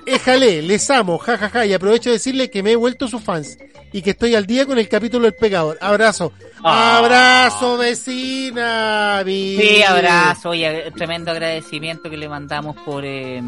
Éjale, 0.06 0.62
les 0.62 0.90
amo, 0.90 1.18
jajaja, 1.18 1.50
ja, 1.50 1.60
ja, 1.60 1.66
y 1.66 1.74
aprovecho 1.74 2.10
de 2.10 2.14
decirle 2.16 2.50
que 2.50 2.64
me 2.64 2.72
he 2.72 2.76
vuelto 2.76 3.08
sus 3.08 3.22
fans 3.22 3.58
y 3.94 4.02
que 4.02 4.12
estoy 4.12 4.36
al 4.36 4.46
día 4.46 4.66
con 4.66 4.78
el 4.78 4.88
capítulo 4.90 5.24
del 5.26 5.34
pecador. 5.36 5.78
Abrazo. 5.82 6.34
Ah. 6.64 6.98
Abrazo, 6.98 7.78
vecina. 7.78 9.22
mi- 9.26 9.58
Sí, 9.58 9.84
abrazo 9.84 10.54
y 10.54 10.62
ag- 10.64 10.94
tremendo 10.94 11.32
agradecimiento 11.32 12.10
que 12.10 12.18
le 12.18 12.28
mandamos 12.28 12.76
por 12.86 13.04
eh, 13.06 13.42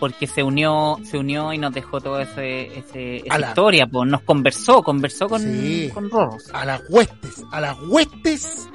porque 0.00 0.26
se 0.26 0.42
unió, 0.42 0.98
se 1.04 1.18
unió 1.18 1.52
y 1.52 1.58
nos 1.58 1.72
dejó 1.72 2.00
toda 2.00 2.22
ese, 2.22 2.66
ese- 2.78 3.16
esa 3.18 3.34
Ala. 3.34 3.48
historia, 3.48 3.86
pues 3.86 4.08
nos 4.10 4.22
conversó, 4.22 4.82
conversó 4.82 5.28
con, 5.28 5.40
Sí. 5.42 5.90
con 5.94 6.10
Rorros. 6.10 6.44
A 6.52 6.64
las 6.64 6.82
huestes, 6.88 7.42
a 7.52 7.60
las 7.60 7.76
huestes 7.88 8.68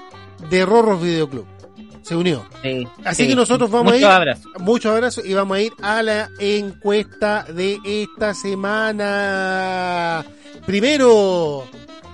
de 0.50 0.66
Rorros 0.66 1.02
Videoclub. 1.02 1.46
Se 2.04 2.16
unió. 2.16 2.46
Sí, 2.64 2.88
Así 3.04 3.24
sí. 3.24 3.30
que 3.30 3.36
nosotros 3.36 3.70
vamos 3.70 3.94
Muchos 3.94 4.08
a 4.08 4.12
ir. 4.12 4.16
abrazos. 4.16 4.52
Muchos 4.60 4.92
abrazos 4.92 5.26
y 5.26 5.34
vamos 5.34 5.58
a 5.58 5.62
ir 5.62 5.72
a 5.82 6.02
la 6.04 6.30
encuesta 6.40 7.44
de 7.44 7.80
esta 7.86 8.34
semana. 8.34 10.26
Primero, 10.66 11.66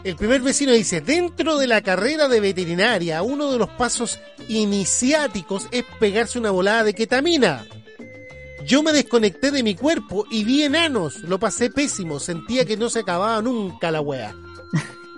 el 0.03 0.15
primer 0.15 0.41
vecino 0.41 0.71
dice, 0.73 1.01
dentro 1.01 1.57
de 1.57 1.67
la 1.67 1.81
carrera 1.81 2.27
de 2.27 2.39
veterinaria, 2.39 3.21
uno 3.21 3.51
de 3.51 3.57
los 3.57 3.69
pasos 3.69 4.19
iniciáticos 4.47 5.67
es 5.71 5.83
pegarse 5.99 6.39
una 6.39 6.51
volada 6.51 6.83
de 6.83 6.93
ketamina. 6.93 7.65
Yo 8.65 8.81
me 8.81 8.91
desconecté 8.93 9.51
de 9.51 9.61
mi 9.63 9.75
cuerpo 9.75 10.25
y 10.31 10.43
vi 10.43 10.63
enanos, 10.63 11.19
lo 11.19 11.39
pasé 11.39 11.69
pésimo, 11.69 12.19
sentía 12.19 12.65
que 12.65 12.77
no 12.77 12.89
se 12.89 12.99
acababa 13.01 13.41
nunca 13.41 13.91
la 13.91 14.01
wea. 14.01 14.33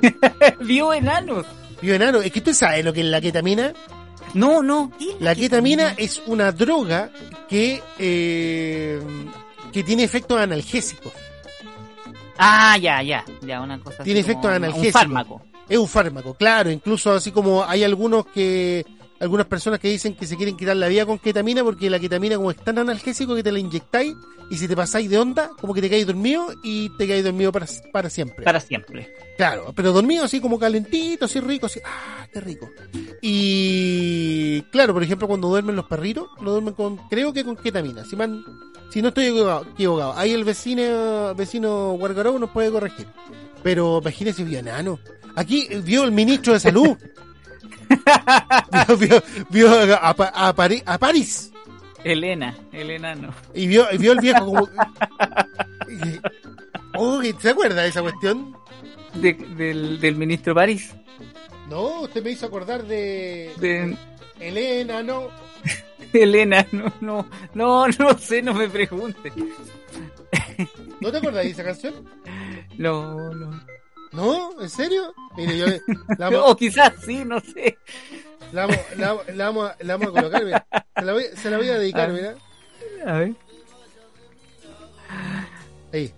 Vio 0.60 0.94
enanos. 0.94 1.46
Vio 1.82 1.94
enano, 1.96 2.22
es 2.22 2.32
que 2.32 2.42
tú 2.42 2.54
sabes 2.54 2.84
lo 2.84 2.92
que 2.92 3.02
es 3.02 3.06
la 3.06 3.22
ketamina. 3.22 3.74
No, 4.34 4.62
no. 4.62 4.92
La 5.20 5.36
ketamina 5.36 5.94
es 5.98 6.22
una 6.26 6.52
droga 6.52 7.10
que, 7.48 7.82
eh, 7.98 9.02
que 9.72 9.84
tiene 9.84 10.04
efectos 10.04 10.40
analgésicos. 10.40 11.14
Ah, 12.38 12.78
ya, 12.78 13.02
ya, 13.02 13.26
ya, 13.42 13.62
una 13.62 13.80
cosa. 13.80 14.04
Tiene 14.04 14.20
efectos 14.20 14.52
analgésicos. 14.52 14.88
Un 14.88 14.92
fármaco. 14.92 15.42
Es 15.68 15.78
un 15.78 15.88
fármaco, 15.88 16.34
claro. 16.36 16.70
Incluso 16.72 17.14
así 17.14 17.32
como 17.32 17.64
hay 17.64 17.84
algunos 17.84 18.26
que, 18.28 18.86
algunas 19.20 19.48
personas 19.48 19.80
que 19.80 19.90
dicen 19.90 20.16
que 20.16 20.28
se 20.28 20.36
quieren 20.36 20.56
quitar 20.56 20.76
la 20.76 20.88
vida 20.88 21.06
con 21.06 21.20
ketamina 21.20 21.64
porque 21.64 21.90
la 21.90 22.00
ketamina 22.00 22.36
como 22.36 22.52
es 22.52 22.58
tan 22.58 22.78
analgésico 22.78 23.36
que 23.36 23.44
te 23.44 23.52
la 23.52 23.60
inyectáis 23.60 24.16
y 24.50 24.58
si 24.58 24.68
te 24.68 24.76
pasáis 24.76 25.10
de 25.10 25.18
onda, 25.18 25.52
como 25.60 25.74
que 25.74 25.82
te 25.82 25.90
caes 25.90 26.08
dormido 26.08 26.48
y 26.64 26.90
te 26.98 27.08
caes 27.08 27.24
dormido 27.24 27.52
para, 27.52 27.66
para 27.92 28.10
siempre. 28.10 28.46
Para 28.46 28.60
siempre. 28.60 29.14
Claro, 29.38 29.74
pero 29.76 29.92
dormido 29.92 30.24
así 30.24 30.40
como 30.40 30.58
calentito, 30.58 31.26
así 31.26 31.40
rico, 31.40 31.66
así, 31.66 31.80
ah, 31.86 32.28
qué 32.32 32.40
rico. 32.40 32.70
Y 33.22 34.62
claro, 34.72 34.94
por 34.94 35.04
ejemplo, 35.04 35.28
cuando 35.28 35.50
duermen 35.50 35.76
los 35.76 35.86
perritos, 35.86 36.30
lo 36.42 36.52
duermen 36.52 36.74
con, 36.74 36.98
creo 37.10 37.34
que 37.34 37.44
con 37.44 37.58
ketamina. 37.58 38.06
Si, 38.06 38.16
man, 38.16 38.44
si 38.90 39.02
no 39.02 39.10
estoy 39.10 39.28
equivocado, 39.28 40.14
ahí 40.16 40.32
el 40.32 40.46
vecino, 40.46 41.36
vecino 41.36 41.94
Guargaró 41.94 42.40
nos 42.40 42.52
puede 42.52 42.72
corregir. 42.72 43.08
Pero 43.64 44.00
imagínese, 44.02 44.44
vio 44.44 44.60
enano. 44.60 45.00
Aquí 45.36 45.68
vio 45.84 46.04
el 46.04 46.12
ministro 46.12 46.54
de 46.54 46.60
salud. 46.60 46.98
Vio, 49.00 49.24
vio, 49.50 49.70
vio 49.86 49.96
a, 49.96 50.10
a 50.10 50.54
Pari- 50.56 50.84
a 50.86 50.98
París. 50.98 51.52
Elena, 52.04 52.56
el 52.72 52.92
enano. 52.92 53.34
Y 53.54 53.68
vio, 53.68 53.86
y 53.92 53.98
vio 53.98 54.14
el 54.14 54.20
viejo 54.20 54.46
como. 54.46 54.68
y- 55.90 56.20
Oh, 57.00 57.22
¿se 57.40 57.50
acuerda 57.50 57.84
de 57.84 57.90
esa 57.90 58.02
cuestión? 58.02 58.56
De- 59.14 59.34
del, 59.34 60.00
del 60.00 60.16
ministro 60.16 60.56
París. 60.56 60.96
No, 61.70 62.02
usted 62.02 62.24
me 62.24 62.32
hizo 62.32 62.46
acordar 62.48 62.84
de. 62.86 63.52
De 63.60 63.96
Elena, 64.40 65.04
no. 65.04 65.28
Elena, 66.14 66.66
no, 66.72 66.92
no, 67.02 67.28
no, 67.54 67.88
no 67.88 68.18
sé, 68.18 68.42
no 68.42 68.54
me 68.54 68.68
pregunte. 68.70 69.32
¿No 71.00 71.12
te 71.12 71.18
acordás 71.18 71.44
de 71.44 71.52
esa 71.52 71.64
canción? 71.64 71.94
No, 72.78 73.34
no. 73.34 73.60
¿No? 74.12 74.60
¿En 74.62 74.70
serio? 74.70 75.14
Mire, 75.36 75.58
yo 75.58 75.66
la 76.18 76.30
vamos, 76.30 76.52
O 76.52 76.56
quizás 76.56 76.94
sí, 77.06 77.24
no 77.26 77.40
sé. 77.40 77.78
la 78.52 78.66
vamos, 78.66 78.82
la, 78.98 79.18
la 79.34 79.46
vamos, 79.46 79.70
a- 79.72 79.76
la 79.84 79.98
vamos 79.98 80.10
a 80.10 80.20
colocar, 80.22 80.46
mira. 80.46 80.68
Se 80.96 81.06
la 81.06 81.14
voy, 81.14 81.26
se 81.36 81.50
la 81.50 81.58
voy 81.58 81.70
a 81.70 81.80
dedicar, 81.80 82.10
Ah. 82.10 82.14
mira. 82.14 82.36
A 83.06 83.18
ver. 83.20 83.34
Ahí. 85.94 86.14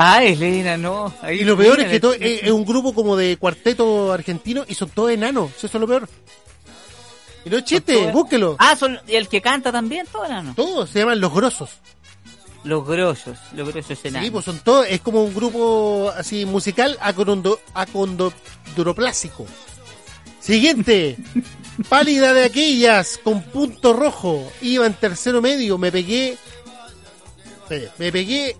Ah, 0.04 0.24
Elena, 0.24 0.76
no. 0.76 1.12
Ahí 1.22 1.40
Y 1.40 1.44
lo 1.44 1.56
peor 1.56 1.78
es 1.80 1.88
que 1.88 2.00
todo, 2.00 2.14
le- 2.16 2.36
es, 2.36 2.42
es 2.44 2.50
un 2.50 2.64
grupo 2.64 2.92
como 2.94 3.16
de 3.16 3.36
cuarteto 3.36 4.12
argentino 4.12 4.64
y 4.68 4.74
son 4.74 4.90
todos 4.90 5.10
enanos. 5.12 5.50
Eso 5.56 5.66
es 5.68 5.74
lo 5.74 5.86
peor. 5.86 6.08
Y 7.44 7.50
no 7.50 7.58
es 7.58 7.64
chiste, 7.64 7.94
todos- 7.94 8.12
búsquelo. 8.12 8.56
Ah, 8.58 8.74
son 8.76 8.98
y 9.06 9.14
el 9.14 9.28
que 9.28 9.40
canta 9.40 9.70
también, 9.70 10.06
todo 10.10 10.24
enano. 10.24 10.54
Todos 10.56 10.90
se 10.90 11.00
llaman 11.00 11.20
los 11.20 11.32
grosos. 11.32 11.70
Los 12.64 12.86
grosos, 12.86 13.38
los 13.54 13.72
grosos 13.72 13.98
enanos. 14.04 14.24
Sí, 14.26 14.30
pues 14.30 14.44
son 14.44 14.58
todos, 14.60 14.86
es 14.88 15.00
como 15.00 15.24
un 15.24 15.34
grupo 15.34 16.12
así 16.16 16.44
musical 16.46 16.96
acondo, 17.00 17.60
acondroplásico. 17.74 19.46
Siguiente. 20.40 21.16
Pálida 21.88 22.32
de 22.32 22.44
aquellas 22.44 23.18
con 23.22 23.42
punto 23.42 23.92
rojo. 23.94 24.52
Iba 24.60 24.86
en 24.86 24.94
tercero 24.94 25.40
medio. 25.40 25.78
Me 25.78 25.90
pegué. 25.90 26.36
Me 27.98 28.12
pegué. 28.12 28.56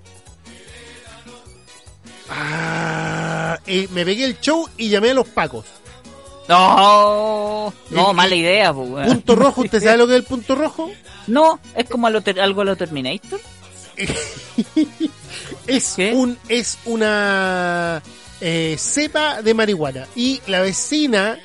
Ah, 2.30 3.58
me 3.90 4.04
pegué 4.04 4.24
el 4.24 4.40
show 4.40 4.68
y 4.76 4.88
llamé 4.88 5.10
a 5.10 5.14
los 5.14 5.28
pacos. 5.28 5.64
No, 6.48 7.72
no, 7.90 8.10
El- 8.10 8.16
mala 8.16 8.34
idea, 8.34 8.72
pues. 8.74 9.06
Punto 9.08 9.36
rojo, 9.36 9.60
¿usted 9.62 9.82
sabe 9.82 9.96
lo 9.98 10.06
que 10.06 10.14
es 10.14 10.18
el 10.20 10.24
punto 10.24 10.54
rojo? 10.54 10.90
No, 11.28 11.60
es 11.76 11.88
como 11.88 12.08
a 12.08 12.10
lo 12.10 12.20
ter- 12.20 12.40
algo 12.40 12.62
a 12.62 12.64
lo 12.64 12.74
Terminator. 12.76 13.40
Es 15.68 15.94
¿Qué? 15.94 16.12
un 16.12 16.36
es 16.48 16.78
una 16.84 18.02
eh, 18.40 18.74
cepa 18.78 19.40
de 19.42 19.54
marihuana 19.54 20.06
y 20.16 20.40
la 20.48 20.60
vecina 20.62 21.38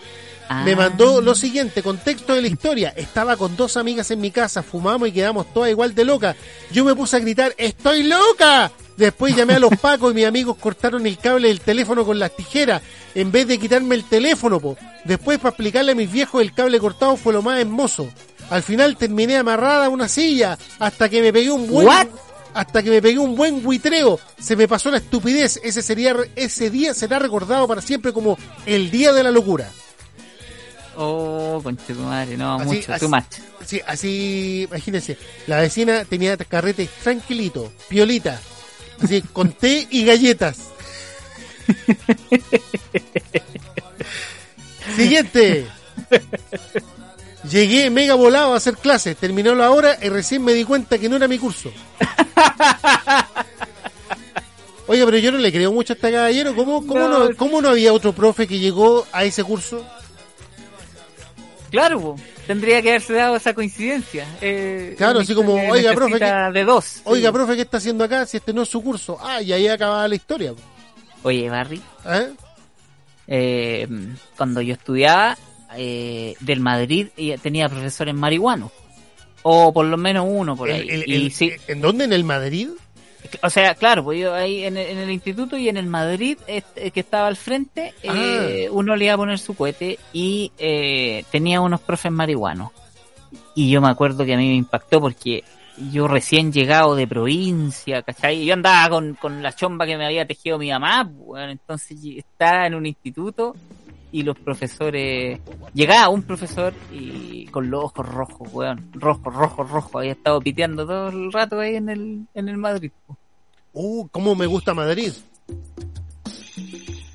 me 0.65 0.73
Ah. 0.73 0.75
mandó 0.75 1.21
lo 1.21 1.35
siguiente, 1.35 1.83
contexto 1.83 2.33
de 2.33 2.41
la 2.41 2.47
historia. 2.47 2.93
Estaba 2.95 3.35
con 3.37 3.55
dos 3.55 3.77
amigas 3.77 4.09
en 4.11 4.21
mi 4.21 4.31
casa, 4.31 4.63
fumamos 4.63 5.09
y 5.09 5.11
quedamos 5.11 5.53
todas 5.53 5.69
igual 5.69 5.93
de 5.93 6.05
locas. 6.05 6.35
Yo 6.71 6.85
me 6.85 6.95
puse 6.95 7.17
a 7.17 7.19
gritar, 7.19 7.53
¡estoy 7.57 8.03
loca! 8.03 8.71
Después 8.95 9.35
llamé 9.35 9.53
a 9.55 9.59
los 9.59 9.77
pacos 9.81 10.11
y 10.11 10.15
mis 10.15 10.25
amigos 10.25 10.57
cortaron 10.57 11.05
el 11.05 11.17
cable 11.17 11.49
del 11.49 11.59
teléfono 11.61 12.05
con 12.05 12.17
las 12.17 12.35
tijeras 12.35 12.81
en 13.13 13.31
vez 13.31 13.47
de 13.47 13.57
quitarme 13.59 13.95
el 13.95 14.03
teléfono, 14.05 14.59
po. 14.59 14.77
Después, 15.03 15.37
para 15.37 15.49
explicarle 15.49 15.91
a 15.91 15.95
mis 15.95 16.11
viejos, 16.11 16.41
el 16.41 16.53
cable 16.53 16.79
cortado 16.79 17.15
fue 17.15 17.33
lo 17.33 17.41
más 17.41 17.59
hermoso. 17.59 18.07
Al 18.49 18.63
final 18.63 18.95
terminé 18.97 19.37
amarrada 19.37 19.85
a 19.85 19.89
una 19.89 20.07
silla 20.07 20.57
hasta 20.79 21.09
que 21.09 21.21
me 21.21 21.33
pegué 21.33 21.51
un 21.51 21.67
buen... 21.67 21.87
What? 21.87 22.07
Hasta 22.53 22.81
que 22.81 22.89
me 22.89 23.01
pegué 23.01 23.19
un 23.19 23.35
buen 23.35 23.61
buitreo. 23.61 24.19
Se 24.39 24.55
me 24.55 24.67
pasó 24.67 24.89
la 24.89 24.97
estupidez. 24.97 25.59
Ese, 25.63 25.83
sería, 25.83 26.15
ese 26.35 26.71
día 26.71 26.93
será 26.95 27.19
recordado 27.19 27.67
para 27.67 27.81
siempre 27.81 28.11
como 28.13 28.37
el 28.65 28.89
día 28.89 29.11
de 29.13 29.21
la 29.21 29.29
locura. 29.29 29.69
Oh, 30.99 31.59
conche 31.63 31.93
tu 31.93 31.99
madre, 32.01 32.35
no, 32.37 32.55
Así- 32.55 32.65
mucho, 32.65 32.93
así- 32.93 32.99
too 33.05 33.09
much. 33.09 33.25
Sí, 33.65 33.81
así, 33.85 34.63
imagínense, 34.67 35.17
la 35.45 35.59
vecina 35.59 36.05
tenía 36.05 36.35
carrete 36.37 36.89
tranquilito, 37.03 37.71
piolita, 37.87 38.41
así, 39.01 39.21
con 39.33 39.51
té 39.51 39.87
y 39.91 40.05
galletas. 40.05 40.57
Siguiente. 44.95 45.67
Llegué 47.49 47.89
mega 47.89 48.15
volado 48.15 48.53
a 48.53 48.57
hacer 48.57 48.75
clases, 48.75 49.15
terminó 49.17 49.55
la 49.55 49.71
hora 49.71 49.97
y 50.01 50.09
recién 50.09 50.43
me 50.43 50.53
di 50.53 50.63
cuenta 50.63 50.97
que 50.97 51.07
no 51.07 51.15
era 51.15 51.27
mi 51.27 51.37
curso. 51.37 51.71
Oye, 54.87 55.03
pero 55.05 55.17
yo 55.17 55.31
no 55.33 55.37
le 55.37 55.51
creo 55.51 55.71
mucho 55.71 55.93
a 55.93 55.95
este 55.95 56.11
caballero. 56.11 56.55
¿Cómo, 56.55 56.85
cómo, 56.87 57.07
no, 57.07 57.29
No. 57.29 57.35
cómo 57.35 57.61
no 57.61 57.69
había 57.69 57.93
otro 57.93 58.13
profe 58.13 58.47
que 58.47 58.57
llegó 58.59 59.05
a 59.11 59.23
ese 59.25 59.43
curso? 59.43 59.85
Claro, 61.71 61.99
po, 61.99 62.15
tendría 62.45 62.81
que 62.81 62.89
haberse 62.89 63.13
dado 63.13 63.35
esa 63.35 63.53
coincidencia. 63.53 64.25
Eh, 64.41 64.95
Claro, 64.97 65.19
así 65.19 65.33
como, 65.35 65.53
oiga, 65.53 65.93
profe, 65.93 66.17
de 66.19 66.63
dos. 66.63 67.01
Oiga, 67.03 67.29
Sí. 67.29 67.33
profe, 67.33 67.55
¿qué 67.55 67.61
está 67.63 67.77
haciendo 67.77 68.03
acá 68.03 68.25
si 68.25 68.37
este 68.37 68.53
no 68.53 68.61
es 68.63 68.69
su 68.69 68.81
curso? 68.81 69.17
Ah, 69.21 69.41
y 69.41 69.51
ahí 69.51 69.67
acababa 69.67 70.07
la 70.07 70.15
historia. 70.15 70.53
Oye, 71.23 71.49
Barry, 71.49 71.81
¿Eh? 72.05 72.29
eh, 73.27 73.87
cuando 74.37 74.61
yo 74.61 74.73
estudiaba 74.73 75.37
eh, 75.75 76.35
del 76.39 76.61
Madrid 76.61 77.07
tenía 77.41 77.67
profesores 77.67 78.15
marihuanos. 78.15 78.71
O 79.43 79.71
por 79.73 79.85
lo 79.85 79.97
menos 79.97 80.25
uno 80.27 80.55
por 80.55 80.69
ahí. 80.71 80.81
El- 80.89 81.03
el- 81.03 81.09
y 81.09 81.15
el- 81.25 81.31
sí, 81.31 81.51
¿En 81.67 81.81
dónde? 81.81 82.05
¿En 82.05 82.13
el 82.13 82.23
Madrid? 82.23 82.69
O 83.43 83.49
sea, 83.49 83.75
claro, 83.75 84.03
pues 84.03 84.19
yo 84.19 84.33
ahí 84.33 84.63
en 84.63 84.77
el, 84.77 84.87
en 84.87 84.97
el 84.97 85.11
instituto 85.11 85.57
y 85.57 85.69
en 85.69 85.77
el 85.77 85.85
Madrid, 85.87 86.37
este, 86.47 86.91
que 86.91 86.99
estaba 86.99 87.27
al 87.27 87.35
frente, 87.35 87.93
eh, 88.03 88.67
uno 88.71 88.95
le 88.95 89.05
iba 89.05 89.13
a 89.13 89.17
poner 89.17 89.39
su 89.39 89.55
cohete 89.55 89.97
y 90.13 90.51
eh, 90.57 91.23
tenía 91.31 91.61
unos 91.61 91.81
profes 91.81 92.11
marihuanos. 92.11 92.71
Y 93.55 93.69
yo 93.69 93.81
me 93.81 93.89
acuerdo 93.89 94.25
que 94.25 94.33
a 94.33 94.37
mí 94.37 94.47
me 94.47 94.55
impactó 94.55 95.01
porque 95.01 95.43
yo 95.91 96.07
recién 96.07 96.51
llegado 96.51 96.95
de 96.95 97.07
provincia, 97.07 98.01
¿cachai? 98.01 98.45
Yo 98.45 98.53
andaba 98.53 98.89
con, 98.89 99.13
con 99.15 99.43
la 99.43 99.53
chomba 99.53 99.85
que 99.85 99.97
me 99.97 100.05
había 100.05 100.25
tejido 100.25 100.57
mi 100.57 100.69
mamá, 100.71 101.03
bueno, 101.03 101.51
entonces 101.51 102.03
y- 102.03 102.17
estaba 102.19 102.65
en 102.65 102.73
un 102.75 102.85
instituto 102.85 103.55
y 104.11 104.23
los 104.23 104.37
profesores, 104.39 105.39
llegaba 105.73 106.09
un 106.09 106.23
profesor 106.23 106.73
y 106.91 107.45
con 107.47 107.69
los 107.69 107.83
ojos 107.85 108.07
rojos, 108.07 108.49
weón, 108.53 108.89
rojo, 108.93 109.29
rojo, 109.29 109.63
rojo, 109.63 109.99
había 109.99 110.13
estado 110.13 110.39
piteando 110.41 110.85
todo 110.85 111.09
el 111.09 111.31
rato 111.31 111.59
ahí 111.59 111.75
en 111.75 111.89
el, 111.89 112.21
en 112.33 112.49
el 112.49 112.57
Madrid. 112.57 112.91
Uh, 113.73 114.07
cómo 114.09 114.33
me 114.35 114.45
gusta 114.45 114.73
Madrid. 114.73 115.11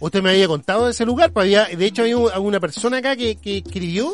Usted 0.01 0.23
me 0.23 0.31
había 0.31 0.49
contado 0.49 0.87
de 0.87 0.91
ese 0.91 1.07
lugar, 1.07 1.33
pues 1.33 1.45
había, 1.45 1.65
de 1.77 1.87
hecho 1.87 2.03
había 2.03 2.17
un- 2.17 2.31
una 2.39 2.59
persona 2.61 2.99
acá 2.99 3.15
que, 3.17 3.37
que 3.37 3.59
escribió 3.59 4.11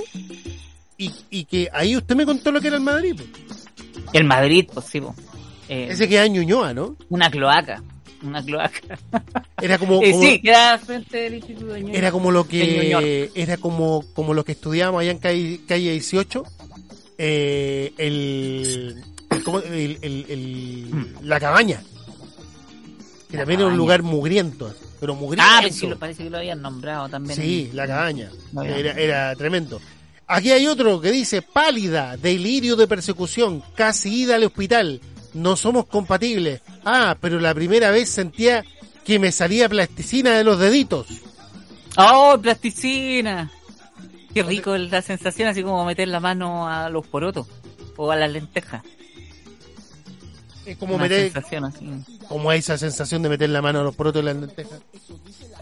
y, 0.99 1.11
y 1.31 1.45
que 1.45 1.69
ahí 1.73 1.97
usted 1.97 2.15
me 2.15 2.27
contó 2.27 2.53
lo 2.53 2.61
que 2.61 2.69
era 2.69 2.77
el 2.77 2.83
Madrid. 2.83 3.17
pues. 3.47 3.65
El 4.13 4.25
Madrid, 4.25 4.67
pues 4.73 4.87
sí. 4.87 5.01
Eh, 5.69 5.89
Ese 5.91 6.09
que 6.09 6.17
era 6.17 6.27
Ñuñoa, 6.27 6.75
¿no? 6.75 6.97
una 7.09 7.31
cloaca, 7.31 7.83
una 8.23 8.43
cloaca. 8.45 8.99
Era 9.61 9.79
como, 9.79 10.03
Eh, 10.03 10.11
como- 10.11 10.23
sí, 10.23 10.43
frente 10.85 11.17
del 11.19 11.35
instituto 11.35 11.67
de 11.73 11.97
era 11.97 12.11
como 12.13 12.31
lo 12.31 12.47
que 12.47 13.31
era 13.35 13.57
como, 13.57 14.05
como 14.15 14.35
lo 14.35 14.45
que 14.45 14.53
estudiábamos 14.53 15.01
allá 15.03 15.11
en 15.13 15.19
calle, 15.19 15.61
calle 15.67 15.93
18, 15.93 16.43
eh, 17.19 17.93
el, 17.99 19.03
el, 19.31 19.73
el- 19.73 19.99
el- 20.03 20.27
el- 20.29 21.15
la 21.23 21.41
cabaña, 21.41 21.83
que 23.31 23.37
La 23.37 23.43
también 23.43 23.61
era 23.61 23.69
un 23.69 23.77
lugar 23.77 24.03
mugriento, 24.03 24.75
pero 25.01 25.15
mugriento. 25.15 25.51
Ah, 25.53 25.63
sí, 25.71 25.87
parece 25.99 26.25
que 26.25 26.31
lo 26.31 26.39
habían 26.39 26.63
nombrado 26.63 27.09
también. 27.09 27.37
Sí, 27.39 27.71
la 27.73 27.87
cabaña. 27.87 28.31
No. 28.53 28.63
Era, 28.63 28.93
era 28.93 29.35
tremendo. 29.37 29.81
Aquí 30.31 30.51
hay 30.51 30.67
otro 30.67 31.01
que 31.01 31.11
dice, 31.11 31.41
pálida, 31.43 32.17
delirio 32.19 32.77
de 32.77 32.87
persecución, 32.87 33.63
casi 33.75 34.23
ida 34.25 34.35
al 34.35 34.45
hospital, 34.45 35.01
no 35.39 35.57
somos 35.57 35.87
compatibles. 35.87 36.61
Ah, 36.85 37.17
pero 37.21 37.41
la 37.41 37.55
primera 37.55 37.91
vez 37.91 38.09
sentía 38.11 38.65
que 39.05 39.19
me 39.19 39.33
salía 39.33 39.69
plasticina 39.69 40.33
de 40.37 40.45
los 40.45 40.59
deditos. 40.59 41.07
¡Oh, 41.97 42.39
plasticina! 42.41 43.51
Qué 44.35 44.43
rico 44.43 44.77
la 44.77 45.01
sensación, 45.03 45.49
así 45.49 45.63
como 45.63 45.85
meter 45.85 46.09
la 46.09 46.21
mano 46.21 46.69
a 46.69 46.89
los 46.91 47.07
porotos 47.07 47.47
o 47.97 48.11
a 48.11 48.17
las 48.17 48.31
lentejas. 48.31 48.83
Es 50.67 50.77
como 50.77 50.95
Una 50.97 51.05
meter, 51.05 51.33
sensación 51.33 51.65
así. 51.65 51.89
como 52.29 52.53
esa 52.53 52.77
sensación 52.77 53.23
de 53.23 53.31
meter 53.31 53.49
la 53.49 53.63
mano 53.63 53.81
a 53.81 53.85
los 53.85 53.95
porotos 53.97 54.23
y 54.23 54.27
las 54.27 54.37
lentejas. 54.37 54.81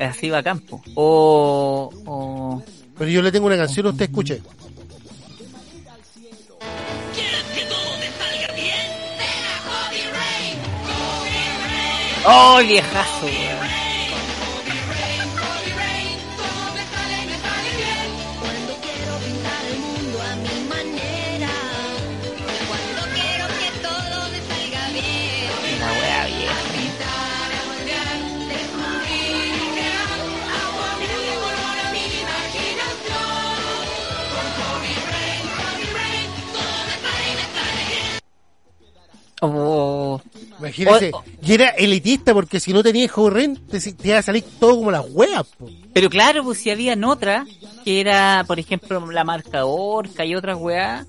Así 0.00 0.30
va 0.30 0.38
a 0.38 0.42
campo. 0.42 0.82
O, 0.96 1.90
o... 2.04 2.62
Pero 2.98 3.10
yo 3.10 3.22
le 3.22 3.30
tengo 3.30 3.46
una 3.46 3.56
canción, 3.56 3.86
usted 3.86 4.06
escuche. 4.06 4.42
Salga 24.48 24.88
bien. 24.90 25.80
La 25.80 25.92
wea 25.92 26.26
vieja. 26.26 26.76
Oh, 39.42 40.20
Imagínese. 40.58 41.10
O- 41.12 41.18
o- 41.18 41.24
Y 41.42 41.52
era 41.54 41.68
elitista 41.70 42.32
porque 42.34 42.60
si 42.60 42.72
no 42.72 42.82
tenía 42.82 43.04
hijo 43.04 43.28
rent 43.30 43.58
te, 43.70 43.78
iba 44.08 44.18
a 44.18 44.22
salir 44.22 44.44
todo 44.58 44.76
como 44.76 44.90
las 44.90 45.04
huevas. 45.10 45.46
po. 45.58 45.68
Pero 45.92 46.08
claro, 46.10 46.44
pues 46.44 46.58
si 46.58 46.70
habían 46.70 47.04
otra, 47.04 47.44
que 47.84 48.00
era, 48.00 48.44
por 48.46 48.58
ejemplo, 48.58 49.10
la 49.10 49.24
marca 49.24 49.64
Orca 49.64 50.24
y 50.24 50.34
otras 50.34 50.56
weas, 50.58 51.06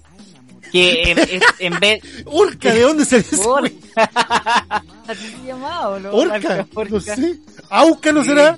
que 0.72 1.12
en, 1.12 1.20
en- 1.20 1.42
en 1.60 1.80
vez... 1.80 2.02
Orca, 2.26 2.74
¿de 2.74 2.82
dónde 2.82 3.04
esa 3.04 3.18
Orca. 3.48 3.72
¿Así 5.08 5.28
se 5.30 5.48
llamaba 5.48 5.90
o 5.90 6.00
no? 6.00 6.12
Orca, 6.12 6.68
Marca 6.74 6.90
no 6.90 7.00
sé. 7.00 7.36
Auca 7.70 8.12
no 8.12 8.22
Sí. 8.24 8.30
será. 8.30 8.58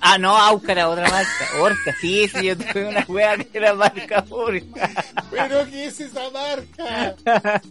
Ah, 0.00 0.16
no, 0.18 0.36
Auca 0.36 0.72
era 0.72 0.88
otra 0.88 1.08
marca. 1.10 1.48
Orca, 1.60 1.94
sí, 2.00 2.26
sí, 2.28 2.46
yo 2.46 2.56
tuve 2.56 2.88
una 2.88 3.04
wea 3.08 3.36
que 3.36 3.58
era 3.58 3.74
marca 3.74 4.24
Orca. 4.30 4.90
Pero 5.30 5.66
¿qué 5.70 5.86
es 5.86 6.00
esa 6.00 6.22
marca? 6.30 7.14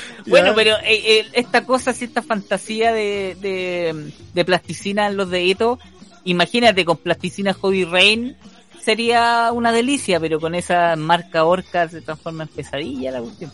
Bueno, 0.26 0.52
pero 0.54 0.76
eh, 0.78 1.18
eh, 1.20 1.26
esta 1.32 1.64
cosa, 1.64 1.92
si 1.92 2.04
esta 2.04 2.22
fantasía 2.22 2.92
de, 2.92 3.36
de, 3.40 4.12
de 4.34 4.44
plasticina 4.44 5.06
en 5.06 5.16
los 5.16 5.30
deditos, 5.30 5.78
imagínate 6.24 6.84
con 6.84 6.96
plasticina 6.96 7.52
Hobby 7.54 7.84
Rain, 7.84 8.36
sería 8.84 9.50
una 9.52 9.72
delicia, 9.72 10.18
pero 10.20 10.40
con 10.40 10.54
esa 10.54 10.96
marca 10.96 11.44
Orca 11.44 11.88
se 11.88 12.00
transforma 12.02 12.44
en 12.44 12.48
pesadilla 12.50 13.10
la 13.12 13.20
cuestión. 13.20 13.50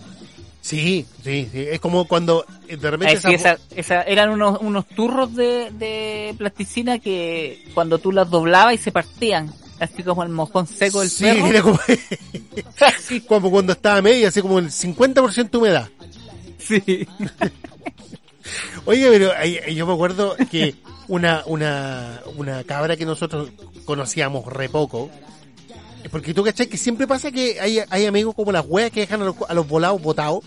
Sí, 0.60 1.06
sí, 1.24 1.48
sí. 1.50 1.64
Es 1.70 1.80
como 1.80 2.06
cuando 2.06 2.44
eh, 2.68 2.76
de 2.76 2.90
repente 2.90 3.14
esa- 3.14 3.30
esa- 3.30 3.58
esa- 3.74 4.02
eran 4.02 4.28
unos, 4.30 4.58
unos 4.60 4.86
turros 4.88 5.34
de, 5.34 5.70
de 5.72 6.34
plasticina 6.36 6.98
que 6.98 7.64
cuando 7.72 7.98
tú 7.98 8.12
las 8.12 8.28
doblabas 8.28 8.74
y 8.74 8.78
se 8.78 8.92
partían. 8.92 9.50
así 9.80 10.02
como 10.02 10.22
el 10.24 10.28
mojón 10.28 10.66
seco 10.66 11.00
del 11.00 11.08
Sí, 11.08 11.24
perro. 11.24 11.46
era 11.46 11.62
como, 11.62 11.78
como 13.28 13.50
cuando 13.50 13.72
estaba 13.72 14.02
media, 14.02 14.28
así 14.28 14.42
como 14.42 14.58
el 14.58 14.70
50% 14.70 15.54
humedad. 15.58 15.88
Sí. 16.68 17.08
Oye, 18.86 19.08
pero 19.10 19.32
yo 19.70 19.86
me 19.86 19.92
acuerdo 19.92 20.36
que 20.50 20.74
una, 21.08 21.42
una, 21.46 22.20
una 22.36 22.64
cabra 22.64 22.96
que 22.96 23.04
nosotros 23.04 23.50
conocíamos 23.84 24.46
re 24.46 24.68
poco, 24.68 25.10
porque 26.10 26.32
tú 26.32 26.42
cachai 26.44 26.66
que 26.68 26.78
siempre 26.78 27.06
pasa 27.06 27.30
que 27.30 27.60
hay, 27.60 27.80
hay 27.90 28.06
amigos 28.06 28.34
como 28.34 28.52
las 28.52 28.64
weas 28.66 28.90
que 28.90 29.00
dejan 29.00 29.22
a 29.22 29.26
los, 29.26 29.36
a 29.48 29.54
los 29.54 29.68
volados 29.68 30.00
botados, 30.00 30.44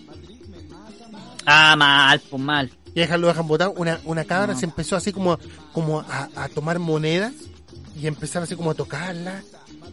Ah, 1.46 1.76
mal, 1.76 2.20
pues 2.30 2.42
mal. 2.42 2.72
y 2.94 3.00
dejan, 3.00 3.20
lo 3.20 3.28
dejan 3.28 3.48
botado. 3.48 3.72
Una, 3.76 4.00
una 4.06 4.24
cabra 4.26 4.56
se 4.56 4.66
empezó 4.66 4.96
así 4.96 5.12
como, 5.12 5.40
como 5.74 6.02
a, 6.02 6.30
a 6.36 6.50
tomar 6.50 6.78
monedas 6.78 7.34
y 8.00 8.06
empezaba 8.08 8.44
así 8.46 8.56
como 8.56 8.72
a 8.72 8.76
tocarlas 8.76 9.44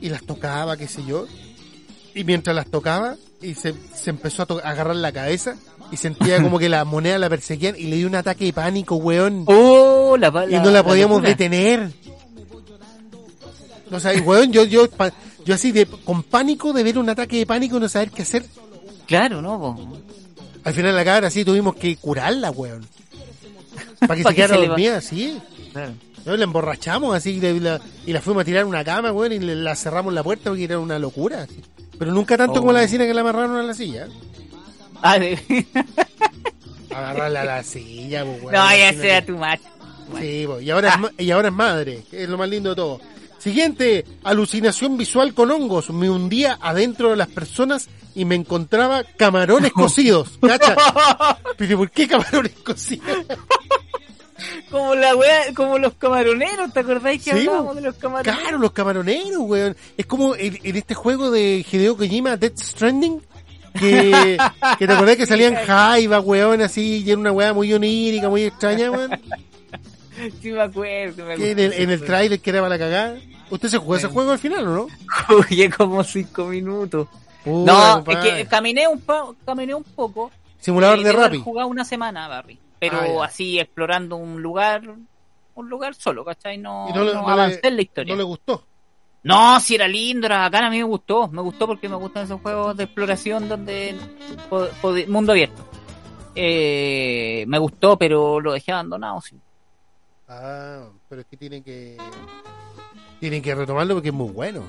y 0.00 0.10
las 0.10 0.24
tocaba, 0.24 0.76
qué 0.76 0.86
sé 0.88 1.02
yo. 1.06 1.26
Y 2.14 2.24
mientras 2.24 2.54
las 2.54 2.66
tocaba, 2.70 3.16
y 3.40 3.54
se, 3.54 3.74
se 3.94 4.10
empezó 4.10 4.42
a, 4.42 4.46
to- 4.46 4.60
a 4.64 4.68
agarrar 4.70 4.96
la 4.96 5.10
cabeza 5.12 5.56
y 5.90 5.96
sentía 5.96 6.42
como 6.42 6.58
que 6.58 6.68
las 6.68 6.86
monedas 6.86 7.18
la 7.20 7.28
perseguían 7.30 7.74
y 7.76 7.84
le 7.84 7.96
dio 7.96 8.06
un 8.06 8.14
ataque 8.14 8.44
de 8.46 8.52
pánico, 8.52 8.96
weón. 8.96 9.44
Oh, 9.46 10.16
la, 10.18 10.28
y 10.48 10.54
no 10.56 10.70
la 10.70 10.82
podíamos 10.82 11.16
locura. 11.18 11.28
detener. 11.30 11.90
O 13.90 13.98
sea, 14.00 14.14
y 14.14 14.20
weón, 14.20 14.52
yo, 14.52 14.64
yo, 14.64 14.86
yo 15.44 15.54
así 15.54 15.72
de, 15.72 15.86
con 15.86 16.22
pánico 16.22 16.72
de 16.72 16.82
ver 16.82 16.98
un 16.98 17.08
ataque 17.08 17.38
de 17.38 17.46
pánico 17.46 17.78
y 17.78 17.80
no 17.80 17.88
saber 17.88 18.10
qué 18.10 18.22
hacer. 18.22 18.44
Claro, 19.06 19.40
¿no? 19.40 19.58
po? 19.58 19.98
Al 20.64 20.74
final 20.74 20.94
la 20.94 21.04
cabra 21.04 21.28
así 21.28 21.44
tuvimos 21.44 21.74
que 21.76 21.96
curarla, 21.96 22.50
weón. 22.50 22.86
Para 24.00 24.16
que 24.16 24.22
se 24.24 24.28
que 24.28 24.34
quedara 24.34 24.54
se 24.54 24.60
le 24.60 24.66
va- 24.68 24.72
dormida, 24.72 25.00
sí. 25.00 25.38
Claro. 25.72 25.92
¿no? 26.26 26.36
La 26.36 26.44
emborrachamos 26.44 27.14
así 27.16 27.30
y 27.30 27.60
la, 27.60 27.80
y 28.04 28.12
la 28.12 28.20
fuimos 28.20 28.42
a 28.42 28.44
tirar 28.44 28.66
una 28.66 28.84
cama, 28.84 29.10
weón, 29.12 29.32
y 29.32 29.38
le, 29.38 29.54
la 29.54 29.74
cerramos 29.74 30.12
la 30.12 30.22
puerta 30.22 30.50
porque 30.50 30.64
era 30.64 30.78
una 30.78 30.98
locura. 30.98 31.44
así. 31.44 31.62
Pero 31.98 32.12
nunca 32.12 32.36
tanto 32.36 32.58
Oh. 32.58 32.60
como 32.60 32.72
la 32.72 32.80
vecina 32.80 33.06
que 33.06 33.14
la 33.14 33.22
amarraron 33.22 33.56
a 33.56 33.62
la 33.62 33.72
silla. 33.74 34.06
Ah, 35.02 35.18
de... 35.18 35.38
Agarrarla 36.94 37.42
a 37.42 37.44
la 37.44 37.62
silla, 37.62 38.24
pues, 38.24 38.42
no, 38.44 38.50
ya 38.76 38.92
sea 38.94 39.24
tu 39.24 39.36
macho. 39.36 39.62
Sí, 40.18 40.46
y 40.62 40.70
ahora, 40.70 40.88
es, 40.94 40.98
ma- 40.98 41.12
y 41.18 41.30
ahora 41.30 41.48
es 41.48 41.54
madre, 41.54 42.02
que 42.10 42.22
es 42.24 42.28
lo 42.28 42.38
más 42.38 42.48
lindo 42.48 42.70
de 42.70 42.76
todo. 42.76 43.00
Siguiente, 43.38 44.04
alucinación 44.24 44.96
visual 44.96 45.34
con 45.34 45.50
hongos. 45.50 45.90
Me 45.90 46.08
hundía 46.10 46.58
adentro 46.60 47.10
de 47.10 47.16
las 47.16 47.28
personas 47.28 47.88
y 48.14 48.24
me 48.24 48.34
encontraba 48.34 49.04
camarones 49.04 49.72
cocidos. 49.74 50.38
¿Cacha? 50.40 50.74
Pero 51.58 51.78
¿por 51.78 51.90
qué 51.90 52.08
camarones 52.08 52.52
cocidos? 52.64 53.06
Como 54.70 54.94
la 54.94 55.14
wea, 55.14 55.52
como 55.54 55.78
los 55.78 55.94
camaroneros, 55.94 56.72
¿te 56.72 56.80
acordáis 56.80 57.22
que 57.22 57.32
Sí, 57.32 57.38
hablábamos 57.40 57.76
de 57.76 57.82
los 57.82 57.94
camaroneros? 57.96 58.40
Claro, 58.40 58.58
los 58.58 58.72
camaroneros, 58.72 59.38
weón. 59.40 59.76
Es 59.96 60.06
como 60.06 60.34
en, 60.36 60.58
en 60.62 60.76
este 60.76 60.94
juego 60.94 61.30
de 61.30 61.64
Hideo 61.70 61.96
Kojima, 61.96 62.36
Death 62.36 62.58
Stranding, 62.58 63.20
que, 63.78 64.38
que 64.78 64.86
te 64.86 64.92
acordás 64.92 65.16
que 65.16 65.26
salían 65.26 65.54
jaivas, 65.54 66.22
weón, 66.24 66.60
así, 66.62 67.02
y 67.04 67.10
era 67.10 67.18
una 67.20 67.32
weá 67.32 67.52
muy 67.52 67.72
onírica, 67.72 68.28
muy 68.28 68.44
extraña, 68.44 68.90
weón. 68.90 69.10
Sí 70.42 70.50
me 70.50 70.60
acuerdo, 70.62 71.24
me 71.26 71.36
Que 71.36 71.50
en 71.52 71.58
el, 71.58 71.72
en 71.72 71.80
el 71.82 71.94
acuerdo. 71.94 72.04
trailer 72.06 72.40
que 72.40 72.50
era 72.50 72.60
para 72.60 72.70
la 72.70 72.78
cagada. 72.78 73.16
¿Usted 73.50 73.68
se 73.68 73.78
jugó 73.78 73.96
ese 73.96 74.08
juego 74.08 74.32
al 74.32 74.38
final 74.38 74.66
o 74.66 74.74
no? 74.74 74.86
Jugué 75.28 75.70
como 75.70 76.02
cinco 76.04 76.46
minutos. 76.46 77.08
No, 77.46 78.02
compadre. 78.04 78.28
es 78.30 78.34
que 78.36 78.46
caminé 78.46 78.88
un, 78.88 79.00
po- 79.00 79.36
caminé 79.46 79.74
un 79.74 79.84
poco. 79.84 80.30
Simulador 80.60 80.98
Eh, 80.98 81.04
de 81.04 81.12
Rappi. 81.12 81.38
jugado 81.38 81.68
una 81.68 81.84
semana, 81.84 82.26
Barry. 82.28 82.58
Pero 82.80 83.22
Ah, 83.22 83.26
así 83.26 83.58
explorando 83.58 84.16
un 84.16 84.42
lugar, 84.42 84.82
un 85.54 85.68
lugar 85.68 85.94
solo, 85.94 86.24
¿cachai? 86.24 86.58
No, 86.58 86.88
Y 86.90 86.92
no 86.92 87.04
le- 87.04 87.14
no 87.14 87.44
en 87.62 87.76
la 87.76 87.82
historia. 87.82 88.12
No 88.14 88.18
le 88.18 88.24
gustó. 88.24 88.64
No, 89.28 89.60
si 89.60 89.74
era 89.74 89.86
lindo, 89.86 90.26
era 90.26 90.38
bacán, 90.38 90.64
a 90.64 90.70
mí 90.70 90.78
me 90.78 90.84
gustó. 90.84 91.28
Me 91.28 91.42
gustó 91.42 91.66
porque 91.66 91.86
me 91.86 91.96
gustan 91.96 92.24
esos 92.24 92.40
juegos 92.40 92.74
de 92.78 92.84
exploración 92.84 93.46
donde 93.46 93.94
mundo 95.06 95.32
abierto. 95.32 95.68
Eh, 96.34 97.44
me 97.46 97.58
gustó, 97.58 97.98
pero 97.98 98.40
lo 98.40 98.54
dejé 98.54 98.72
abandonado. 98.72 99.20
Sí. 99.20 99.36
Ah, 100.28 100.80
pero 101.10 101.20
es 101.20 101.26
que 101.26 101.36
tienen 101.36 101.62
que. 101.62 101.98
Tienen 103.20 103.42
que 103.42 103.54
retomarlo 103.54 103.96
porque 103.96 104.08
es 104.08 104.14
muy 104.14 104.32
bueno. 104.32 104.62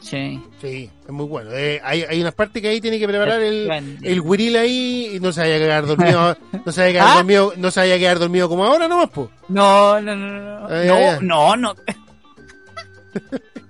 Sí. 0.00 0.42
Sí, 0.60 0.90
es 1.02 1.10
muy 1.10 1.24
bueno. 1.24 1.52
Eh, 1.52 1.80
hay, 1.82 2.02
hay 2.02 2.20
unas 2.20 2.34
partes 2.34 2.60
que 2.60 2.68
ahí 2.68 2.82
tiene 2.82 2.98
que 2.98 3.08
preparar 3.08 3.40
el, 3.40 3.98
el 4.02 4.20
wiril 4.20 4.56
ahí 4.56 5.12
y 5.14 5.20
no 5.20 5.32
se 5.32 5.40
vaya 5.40 5.56
a 5.56 5.58
quedar 5.58 5.86
dormido. 5.86 6.36
no 6.66 6.70
se 6.70 6.80
vaya 6.82 6.90
a 6.90 6.92
quedar 6.92 7.08
¿Ah? 7.08 7.16
dormido, 7.16 7.54
no 7.56 7.70
se 7.70 7.80
vaya 7.80 7.94
a 7.94 7.98
quedar 7.98 8.18
dormido 8.18 8.46
como 8.46 8.62
ahora 8.66 8.88
nomás, 8.88 9.08
pues. 9.08 9.30
No, 9.48 9.98
no, 10.02 10.14
no, 10.14 10.60
no. 10.60 10.66
Ah, 10.68 10.84
ya, 10.84 11.20
no, 11.22 11.56
no, 11.56 11.74
no. 11.74 11.74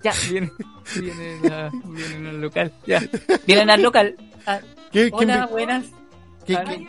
Ya, 0.02 0.12
vienen, 0.30 0.52
vienen, 1.00 1.52
a- 1.52 1.70
vienen 1.84 2.26
al 2.26 2.40
local. 2.40 2.72
Ya, 2.86 3.02
vienen 3.46 3.70
al 3.70 3.82
local. 3.82 4.16
Ah, 4.46 4.60
¿Qué, 4.92 5.10
hola, 5.12 5.46
me- 5.46 5.52
buenas. 5.52 5.84
qué- 6.46 6.56
Ah, 6.56 6.64
qué- 6.64 6.86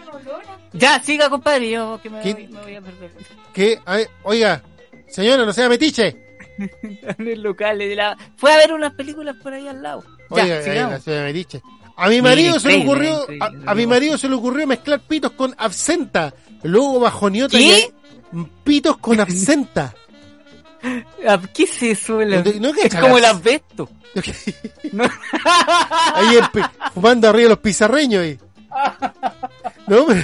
Ya, 0.73 0.99
siga, 1.01 1.29
compadre. 1.29 1.69
Yo 1.71 1.99
que 2.01 2.09
me, 2.09 2.21
voy, 2.21 2.47
me 2.47 2.61
voy 2.61 2.75
a 2.75 2.81
perder. 2.81 3.11
qué? 3.53 3.79
A 3.85 3.95
ver, 3.97 4.09
oiga, 4.23 4.61
señora, 5.07 5.45
no 5.45 5.53
sea 5.53 5.69
metiche. 5.69 6.23
en 6.57 7.27
el 7.27 7.41
local 7.43 7.77
de 7.77 7.95
la... 7.95 8.17
Fue 8.35 8.51
a 8.51 8.57
ver 8.57 8.73
unas 8.73 8.93
películas 8.93 9.35
por 9.43 9.53
ahí 9.53 9.67
al 9.67 9.81
lado. 9.83 10.03
Ya, 10.31 10.43
Oiga, 10.43 10.57
ahí 10.59 10.75
la 10.91 10.99
señora 10.99 11.23
metiche. 11.25 11.61
A 11.95 12.09
mi 12.09 12.21
marido 12.21 12.59
se 12.59 12.67
le 12.69 12.83
ocurrió, 12.83 13.17
a, 13.17 13.21
increíble. 13.33 13.63
a 13.65 13.75
mi 13.75 13.87
marido 13.87 14.17
se 14.19 14.29
le 14.29 14.35
ocurrió 14.35 14.67
mezclar 14.67 14.99
pitos 15.01 15.31
con 15.31 15.55
absenta. 15.57 16.33
Luego 16.63 16.99
bajoneó 16.99 17.47
¿Qué? 17.49 17.91
pitos 18.63 18.97
con 18.97 19.19
absenta. 19.19 19.95
¿Qué 21.53 21.63
es 21.63 21.83
eso? 21.83 22.21
La- 22.21 22.41
¿No- 22.43 22.51
no 22.59 22.69
es 22.81 22.95
como 22.95 23.17
el 23.17 23.25
asbesto. 23.25 23.89
No. 24.93 25.03
Ahí 26.15 26.39
fumando 26.93 27.29
arriba 27.29 27.49
los 27.49 27.59
pizarreños 27.59 28.23
ahí. 28.23 28.39
No, 29.87 30.05
pero- 30.07 30.23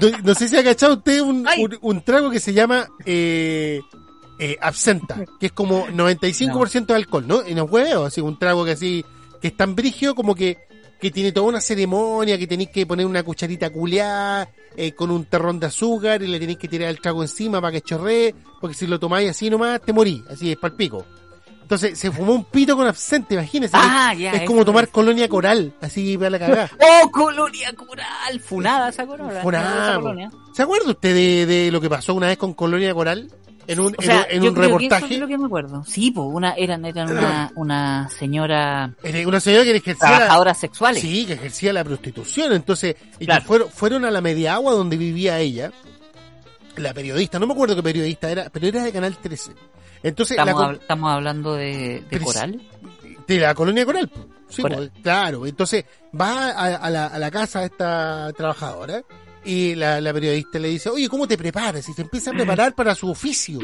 no, 0.00 0.18
no 0.22 0.34
sé 0.34 0.48
si 0.48 0.56
ha 0.56 0.62
cachado 0.62 0.94
usted 0.94 1.20
un, 1.20 1.44
un, 1.58 1.78
un 1.80 2.02
trago 2.02 2.30
que 2.30 2.38
se 2.38 2.52
llama 2.52 2.86
eh, 3.04 3.80
eh, 4.38 4.56
absenta, 4.60 5.24
que 5.40 5.46
es 5.46 5.52
como 5.52 5.86
95% 5.88 6.86
de 6.86 6.94
alcohol, 6.94 7.26
¿no? 7.26 7.46
Y 7.46 7.54
no 7.54 7.64
es 7.64 7.70
hueveo, 7.72 8.04
así 8.04 8.20
un 8.20 8.38
trago 8.38 8.64
que 8.64 8.72
así, 8.72 9.04
que 9.42 9.48
es 9.48 9.56
tan 9.56 9.74
brigio 9.74 10.14
como 10.14 10.34
que, 10.36 10.58
que 11.00 11.10
tiene 11.10 11.32
toda 11.32 11.48
una 11.48 11.60
ceremonia, 11.60 12.38
que 12.38 12.46
tenéis 12.46 12.70
que 12.70 12.86
poner 12.86 13.04
una 13.06 13.24
cucharita 13.24 13.70
culeada, 13.70 14.48
eh, 14.76 14.92
con 14.92 15.10
un 15.10 15.24
terrón 15.24 15.58
de 15.60 15.66
azúcar 15.66 16.22
y 16.22 16.26
le 16.26 16.38
tenéis 16.38 16.58
que 16.58 16.68
tirar 16.68 16.88
el 16.88 17.00
trago 17.00 17.22
encima 17.22 17.60
para 17.60 17.72
que 17.72 17.82
chorree, 17.82 18.34
porque 18.60 18.74
si 18.74 18.86
lo 18.86 18.98
tomáis 18.98 19.30
así 19.30 19.50
nomás 19.50 19.80
te 19.80 19.92
morís, 19.92 20.22
así 20.30 20.52
es 20.52 20.56
para 20.56 20.72
el 20.72 20.76
pico. 20.76 21.04
Entonces 21.62 21.96
se 21.96 22.10
fumó 22.10 22.32
un 22.32 22.44
pito 22.44 22.76
con 22.76 22.86
absente, 22.88 23.34
imagínese. 23.34 23.76
Ah, 23.76 24.10
es, 24.12 24.18
ya, 24.18 24.32
es 24.32 24.42
como 24.42 24.64
tomar 24.64 24.84
es. 24.84 24.90
colonia 24.90 25.28
coral, 25.28 25.72
así 25.80 26.18
para 26.18 26.30
la 26.30 26.38
cagada. 26.40 26.70
¡Oh, 27.04 27.10
colonia 27.12 27.72
coral! 27.74 28.40
Funada 28.40 28.88
esa 28.88 29.06
colonia. 29.06 29.40
Funada. 29.40 30.00
¿Se 30.52 30.62
acuerda 30.62 30.90
usted 30.90 31.14
de, 31.14 31.46
de 31.46 31.70
lo 31.70 31.80
que 31.80 31.88
pasó 31.88 32.14
una 32.14 32.26
vez 32.26 32.38
con 32.38 32.54
Colonia 32.54 32.92
Coral? 32.92 33.30
En 33.72 33.80
un, 33.80 33.94
O 33.98 34.02
sea, 34.02 34.26
en, 34.28 34.28
un- 34.28 34.36
en 34.36 34.42
yo 34.42 34.48
un 34.50 34.54
creo 34.54 34.68
que 34.78 34.84
eso 34.86 34.94
reportaje. 34.94 35.14
es 35.14 35.20
lo 35.20 35.26
que 35.28 35.38
me 35.38 35.46
acuerdo. 35.46 35.84
Sí, 35.84 36.10
pues, 36.10 36.26
una, 36.30 36.52
eran, 36.54 36.84
eran 36.84 37.10
una, 37.10 37.52
una 37.54 38.08
señora 38.10 38.92
Una 39.26 39.40
señora 39.40 39.64
que 39.64 39.76
ejercía 39.76 39.94
trabajadoras 40.08 40.58
sexuales. 40.58 41.00
sí, 41.02 41.24
que 41.26 41.34
ejercía 41.34 41.72
la 41.72 41.84
prostitución. 41.84 42.52
Entonces, 42.52 42.96
y 43.18 43.26
Claro. 43.26 43.40
que 43.42 43.46
fueron, 43.46 43.68
fueron 43.70 44.04
a 44.04 44.10
la 44.10 44.20
media 44.20 44.54
agua 44.54 44.72
donde 44.72 44.96
vivía 44.96 45.38
ella. 45.38 45.70
La 46.76 46.94
periodista, 46.94 47.38
no 47.38 47.46
me 47.46 47.52
acuerdo 47.52 47.76
qué 47.76 47.82
periodista 47.82 48.30
era, 48.30 48.48
pero 48.50 48.66
era 48.66 48.82
de 48.84 48.92
Canal 48.92 49.16
13. 49.16 49.52
Entonces, 50.02 50.38
Estamos, 50.38 50.62
hab- 50.62 50.80
estamos 50.80 51.12
hablando 51.12 51.54
de, 51.54 52.02
coral. 52.24 52.60
de 53.26 53.38
la 53.38 53.54
colonia 53.54 53.84
Coral. 53.84 54.10
Sí, 54.48 54.62
Coral. 54.62 54.90
claro. 55.02 55.46
Entonces 55.46 55.84
va 56.18 56.48
a, 56.50 56.76
a 56.76 56.90
la, 56.90 57.06
a 57.06 57.18
la 57.18 57.30
casa 57.30 57.60
de 57.60 57.66
esta 57.66 58.32
trabajadora 58.36 59.02
y 59.44 59.74
la, 59.74 60.00
la 60.00 60.12
periodista 60.12 60.58
le 60.58 60.68
dice, 60.68 60.88
oye, 60.90 61.08
¿cómo 61.08 61.26
te 61.26 61.38
preparas? 61.38 61.88
Y 61.88 61.92
se 61.94 62.02
empieza 62.02 62.30
a 62.30 62.34
preparar 62.34 62.74
para 62.74 62.94
su 62.94 63.08
oficio. 63.10 63.58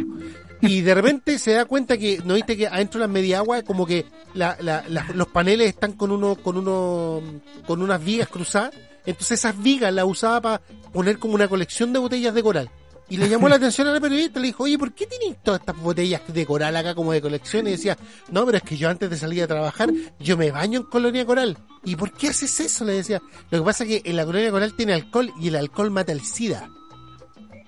Y 0.63 0.81
de 0.81 0.95
repente 0.95 1.39
se 1.39 1.53
da 1.53 1.65
cuenta 1.67 1.99
que, 1.99 2.21
¿no 2.25 2.35
viste 2.35 2.57
que 2.57 2.67
adentro 2.67 2.99
de 3.01 3.07
las 3.07 3.13
media 3.13 3.39
agua 3.39 3.63
como 3.63 3.85
que 3.87 4.07
la, 4.35 4.57
la- 4.61 4.85
los 5.15 5.29
paneles 5.29 5.69
están 5.69 5.93
con 5.93 6.11
uno, 6.13 6.35
con 6.37 6.57
uno, 6.57 7.21
con 7.67 7.83
unas 7.83 8.03
vigas 8.03 8.29
cruzadas? 8.29 8.73
Entonces 9.05 9.39
esas 9.39 9.63
vigas 9.63 9.93
las 9.93 10.05
usaba 10.07 10.41
para 10.41 10.63
poner 10.93 11.19
como 11.19 11.35
una 11.35 11.47
colección 11.49 11.93
de 11.93 11.99
botellas 11.99 12.35
de 12.35 12.43
coral. 12.43 12.71
Y 13.09 13.19
le 13.19 13.29
llamó 13.29 13.49
la 13.49 13.57
atención 13.57 13.87
a 13.87 13.93
la 13.93 14.01
periodista, 14.01 14.41
le 14.41 14.49
dijo, 14.49 14.65
oye, 14.65 14.77
¿por 14.77 14.93
qué 14.93 15.07
tienes 15.07 15.41
todas 15.43 15.61
estas 15.61 15.77
botellas 15.77 16.23
de 16.27 16.45
coral 16.45 16.77
acá 16.77 16.95
como 16.95 17.13
de 17.13 17.23
colección? 17.23 17.67
Y 17.69 17.71
decía, 17.71 17.97
no, 18.31 18.45
pero 18.45 18.59
es 18.59 18.65
que 18.65 18.77
yo 18.77 18.89
antes 18.89 19.09
de 19.09 19.17
salir 19.17 19.45
a 19.45 19.47
trabajar, 19.47 19.91
yo 20.19 20.37
me 20.37 20.51
baño 20.51 20.81
en 20.81 20.87
colonia 20.87 21.25
coral. 21.25 21.57
¿Y 21.85 21.95
por 21.95 22.13
qué 22.13 22.29
haces 22.29 22.59
eso? 22.59 22.85
Le 22.85 22.95
decía, 22.95 23.23
lo 23.51 23.59
que 23.59 23.65
pasa 23.65 23.85
es 23.85 23.91
que 23.91 24.11
en 24.11 24.17
la 24.17 24.25
colonia 24.25 24.51
coral 24.51 24.75
tiene 24.75 24.95
alcohol 24.95 25.33
y 25.41 25.49
el 25.49 25.57
alcohol 25.57 25.91
mata 25.93 26.11
el 26.11 26.23
SIDA. 26.23 26.69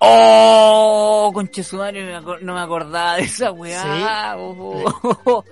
¡Oh! 0.00 1.30
Conche 1.32 1.62
no 2.42 2.54
me 2.54 2.60
acordaba 2.60 3.16
de 3.16 3.22
esa 3.22 3.52
weá. 3.52 3.82
Sí. 3.82 3.88
Oh, 4.38 5.44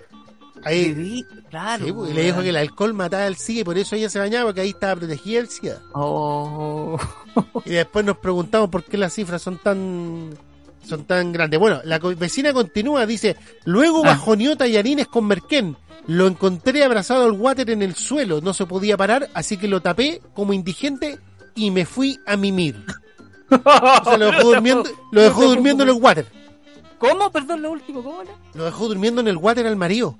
Ahí, 0.66 1.24
claro. 1.48 1.86
sí, 1.86 1.92
pues, 1.92 2.10
y 2.10 2.14
le 2.14 2.24
dijo 2.24 2.42
que 2.42 2.48
el 2.48 2.56
alcohol 2.56 2.92
mataba 2.92 3.24
el 3.28 3.36
SIDA 3.36 3.60
y 3.60 3.64
por 3.64 3.78
eso 3.78 3.94
ella 3.94 4.10
se 4.10 4.18
bañaba, 4.18 4.46
porque 4.46 4.62
ahí 4.62 4.70
estaba 4.70 4.96
protegida 4.96 5.38
el 5.38 5.48
SIDA. 5.48 5.80
Oh. 5.92 6.98
Y 7.64 7.70
después 7.70 8.04
nos 8.04 8.18
preguntamos 8.18 8.68
por 8.68 8.82
qué 8.82 8.96
las 8.98 9.14
cifras 9.14 9.40
son 9.40 9.58
tan 9.58 10.30
son 10.84 11.04
tan 11.04 11.32
grandes. 11.32 11.60
Bueno, 11.60 11.80
la 11.84 11.98
vecina 11.98 12.52
continúa, 12.52 13.06
dice, 13.06 13.36
luego 13.64 14.02
bajoneó 14.02 14.56
tallarines 14.56 15.06
con 15.06 15.26
merquén. 15.26 15.76
Lo 16.08 16.26
encontré 16.26 16.82
abrazado 16.82 17.24
al 17.26 17.32
water 17.32 17.70
en 17.70 17.82
el 17.82 17.94
suelo, 17.94 18.40
no 18.40 18.52
se 18.52 18.66
podía 18.66 18.96
parar, 18.96 19.28
así 19.34 19.56
que 19.56 19.68
lo 19.68 19.82
tapé 19.82 20.20
como 20.34 20.52
indigente 20.52 21.20
y 21.54 21.70
me 21.70 21.84
fui 21.84 22.18
a 22.26 22.36
mimir. 22.36 22.84
O 23.50 24.04
sea, 24.04 24.16
lo 24.16 24.26
dejó 24.26 24.48
durmiendo, 24.54 24.90
lo 25.12 25.22
dejó 25.22 25.44
durmiendo 25.44 25.84
en 25.84 25.90
el 25.90 25.96
water. 25.96 26.26
¿Cómo? 26.98 27.30
Perdón, 27.30 27.62
lo 27.62 27.70
último, 27.70 28.02
¿cómo 28.02 28.22
era? 28.22 28.32
Lo 28.54 28.64
dejó 28.64 28.88
durmiendo 28.88 29.20
en 29.20 29.28
el 29.28 29.36
water 29.36 29.66
al 29.66 29.76
marido. 29.76 30.16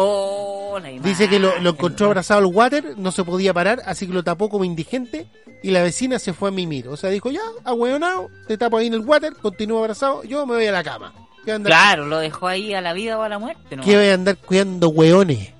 Oh, 0.00 0.78
la 0.80 0.90
Dice 0.90 1.28
que 1.28 1.40
lo, 1.40 1.56
encontró 1.56 2.06
abrazado 2.06 2.38
al 2.38 2.46
water, 2.46 2.96
no 2.96 3.10
se 3.10 3.24
podía 3.24 3.52
parar, 3.52 3.82
así 3.84 4.06
que 4.06 4.12
lo 4.12 4.22
tapó 4.22 4.48
como 4.48 4.64
indigente 4.64 5.26
y 5.60 5.72
la 5.72 5.82
vecina 5.82 6.20
se 6.20 6.32
fue 6.32 6.50
a 6.50 6.52
mimir. 6.52 6.86
O 6.86 6.96
sea, 6.96 7.10
dijo, 7.10 7.32
ya, 7.32 7.40
ahueonado, 7.64 8.28
te 8.46 8.56
tapo 8.56 8.76
ahí 8.76 8.86
en 8.86 8.94
el 8.94 9.00
water, 9.00 9.34
continúo 9.34 9.80
abrazado, 9.80 10.22
yo 10.22 10.46
me 10.46 10.54
voy 10.54 10.66
a 10.66 10.70
la 10.70 10.84
cama. 10.84 11.12
¿Qué 11.44 11.46
voy 11.46 11.50
a 11.50 11.56
andar, 11.56 11.70
Claro, 11.72 12.06
lo 12.06 12.18
dejó 12.20 12.46
ahí 12.46 12.74
a 12.74 12.80
la 12.80 12.92
vida 12.92 13.18
o 13.18 13.22
a 13.22 13.28
la 13.28 13.40
muerte, 13.40 13.74
¿no? 13.74 13.82
¿qué 13.82 13.96
voy 13.96 14.06
a 14.06 14.14
andar 14.14 14.36
cuidando 14.36 14.88
hueones? 14.88 15.52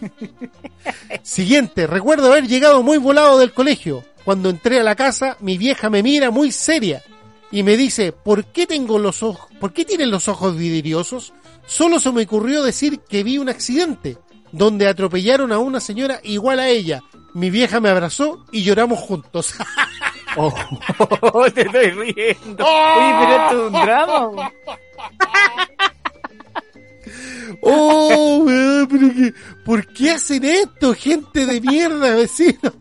Siguiente, 1.24 1.88
recuerdo 1.88 2.30
haber 2.30 2.46
llegado 2.46 2.84
muy 2.84 2.98
volado 2.98 3.40
del 3.40 3.52
colegio. 3.52 4.04
Cuando 4.24 4.50
entré 4.50 4.78
a 4.78 4.84
la 4.84 4.94
casa, 4.94 5.36
mi 5.40 5.58
vieja 5.58 5.90
me 5.90 6.04
mira 6.04 6.30
muy 6.30 6.52
seria 6.52 7.02
y 7.50 7.64
me 7.64 7.76
dice, 7.76 8.12
¿por 8.12 8.44
qué 8.44 8.68
tengo 8.68 9.00
los 9.00 9.24
ojos, 9.24 9.50
por 9.58 9.72
qué 9.72 9.84
tienen 9.84 10.12
los 10.12 10.28
ojos 10.28 10.56
vidriosos? 10.56 11.32
Solo 11.68 12.00
se 12.00 12.10
me 12.12 12.22
ocurrió 12.22 12.62
decir 12.62 13.00
que 13.00 13.22
vi 13.22 13.36
un 13.36 13.50
accidente 13.50 14.16
donde 14.52 14.88
atropellaron 14.88 15.52
a 15.52 15.58
una 15.58 15.80
señora 15.80 16.18
igual 16.24 16.60
a 16.60 16.68
ella. 16.68 17.02
Mi 17.34 17.50
vieja 17.50 17.78
me 17.78 17.90
abrazó 17.90 18.46
y 18.50 18.62
lloramos 18.62 18.98
juntos. 18.98 19.54
Oh, 20.36 21.50
te 21.54 21.62
estoy 21.62 21.90
riendo. 21.90 22.64
Oye, 22.64 23.14
pero 23.18 23.34
esto 23.34 23.50
es 23.50 23.66
un 23.66 23.72
drama. 23.72 24.52
oh, 27.62 28.42
weón, 28.44 28.86
pero 28.88 29.08
que, 29.08 29.34
¿por 29.64 29.86
qué 29.94 30.10
hacen 30.10 30.44
esto, 30.44 30.94
gente 30.94 31.44
de 31.44 31.60
mierda, 31.60 32.14
vecino? 32.14 32.72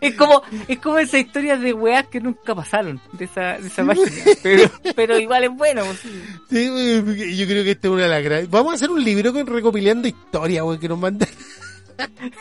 Es 0.00 0.14
como, 0.14 0.42
es 0.68 0.78
como 0.78 0.98
esa 0.98 1.18
historia 1.18 1.56
de 1.56 1.72
weas 1.72 2.06
que 2.08 2.20
nunca 2.20 2.54
pasaron 2.54 3.00
de 3.12 3.24
esa, 3.24 3.58
de 3.58 3.68
esa 3.68 3.84
página. 3.84 4.10
Pero, 4.42 4.70
pero 4.94 5.18
igual 5.18 5.44
es 5.44 5.50
bueno. 5.50 5.82
pues, 5.84 6.00
sí. 6.00 7.36
Yo 7.36 7.46
creo 7.46 7.64
que 7.64 7.72
esta 7.72 7.88
es 7.88 7.92
una 7.92 8.02
de 8.04 8.08
las 8.08 8.22
grandes. 8.22 8.50
Vamos 8.50 8.72
a 8.72 8.74
hacer 8.76 8.90
un 8.90 9.02
libro 9.02 9.32
con 9.32 9.46
recopilando 9.46 10.08
historias, 10.08 10.64
weón, 10.64 10.78
que 10.78 10.88
nos 10.88 10.98
mandan. 10.98 11.28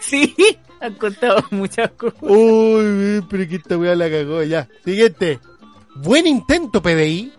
Sí, 0.01 0.35
han 0.81 0.95
contado 0.95 1.45
muchas 1.51 1.91
cosas. 1.91 2.17
Uy, 2.21 3.23
pero 3.29 3.47
que 3.47 3.55
esta 3.57 3.77
weá 3.77 3.95
la 3.95 4.09
cagó 4.09 4.41
ya. 4.41 4.67
Siguiente. 4.83 5.39
Buen 5.95 6.25
intento, 6.25 6.81
PDI. 6.81 7.31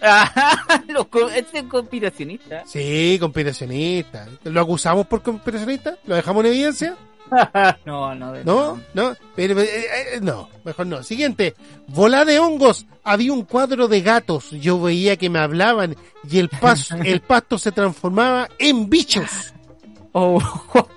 Los 0.88 1.06
este 1.34 1.58
es 1.58 1.64
conspiracionista. 1.64 2.64
Sí, 2.66 3.16
conspiracionista. 3.18 4.28
¿Lo 4.44 4.60
acusamos 4.60 5.06
por 5.06 5.22
conspiracionista? 5.22 5.98
¿Lo 6.06 6.14
dejamos 6.14 6.44
en 6.44 6.52
evidencia? 6.52 6.96
No, 7.84 8.14
no, 8.14 8.32
de- 8.32 8.44
¿No? 8.44 8.80
¿No? 8.94 9.14
Pero, 9.34 9.60
eh, 9.60 9.66
eh, 10.14 10.20
no, 10.20 10.48
mejor 10.64 10.86
no. 10.86 11.02
Siguiente. 11.02 11.54
Volá 11.88 12.24
de 12.24 12.38
hongos. 12.38 12.86
Había 13.04 13.32
un 13.32 13.44
cuadro 13.44 13.88
de 13.88 14.02
gatos. 14.02 14.50
Yo 14.50 14.80
veía 14.80 15.16
que 15.16 15.30
me 15.30 15.38
hablaban 15.38 15.96
y 16.28 16.38
el, 16.38 16.48
paso, 16.48 16.96
el 17.04 17.20
pasto 17.20 17.58
se 17.58 17.72
transformaba 17.72 18.48
en 18.58 18.88
bichos. 18.88 19.54
Oh. 20.12 20.40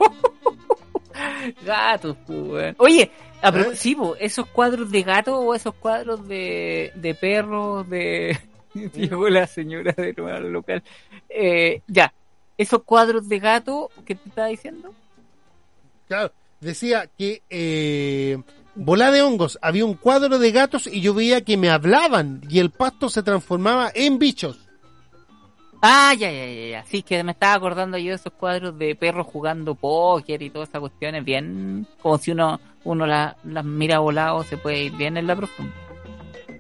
Gatos, 1.66 2.18
pues. 2.26 2.76
Oye, 2.78 3.12
a 3.42 3.50
¿Eh? 3.50 3.76
sí, 3.76 3.98
esos 4.20 4.48
cuadros 4.48 4.92
de 4.92 5.04
gato 5.04 5.38
o 5.40 5.56
esos 5.56 5.74
cuadros 5.76 6.28
de, 6.28 6.92
de 6.96 7.16
perros, 7.16 7.90
de... 7.90 8.40
Llegó 8.74 9.28
la 9.30 9.48
señora 9.48 9.94
de 9.98 10.14
nuevo 10.14 10.38
al 10.38 10.52
local. 10.52 10.84
Eh, 11.30 11.82
ya, 11.88 12.14
esos 12.58 12.84
cuadros 12.84 13.28
de 13.28 13.40
gato 13.40 13.90
que 14.06 14.16
te 14.16 14.30
estaba 14.30 14.48
diciendo. 14.48 14.94
Claro, 16.12 16.34
decía 16.60 17.08
que 17.18 17.42
eh, 17.50 18.38
volá 18.76 19.12
de 19.12 19.22
hongos. 19.22 19.58
Había 19.62 19.86
un 19.86 19.94
cuadro 19.94 20.40
de 20.40 20.52
gatos 20.52 20.88
y 20.88 21.00
yo 21.00 21.14
veía 21.14 21.40
que 21.40 21.56
me 21.56 21.70
hablaban 21.70 22.42
y 22.50 22.60
el 22.60 22.70
pasto 22.70 23.08
se 23.08 23.24
transformaba 23.24 23.90
en 23.96 24.20
bichos. 24.20 24.60
Ah, 25.82 26.14
ya, 26.14 26.30
ya, 26.30 26.46
ya, 26.48 26.68
ya. 26.68 26.84
Sí, 26.86 27.02
que 27.02 27.24
me 27.24 27.32
estaba 27.32 27.54
acordando 27.54 27.98
yo 27.98 28.10
de 28.10 28.16
esos 28.16 28.34
cuadros 28.34 28.78
de 28.78 28.94
perros 28.94 29.26
jugando 29.26 29.74
póker 29.74 30.42
y 30.42 30.50
todas 30.50 30.68
esas 30.68 30.82
cuestiones, 30.82 31.24
bien, 31.24 31.88
como 32.02 32.18
si 32.18 32.32
uno, 32.32 32.60
uno 32.84 33.08
la- 33.08 33.38
las 33.46 33.64
mira 33.64 34.00
volado, 34.00 34.44
se 34.44 34.58
puede 34.58 34.84
ir 34.84 34.92
bien 34.98 35.16
en 35.16 35.28
la 35.28 35.36
profunda. 35.38 35.74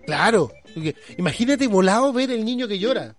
Claro. 0.05 0.49
Imagínate 1.17 1.67
volado 1.67 2.13
ver 2.13 2.31
el 2.31 2.45
niño 2.45 2.69
que 2.69 2.79
llora. 2.79 3.13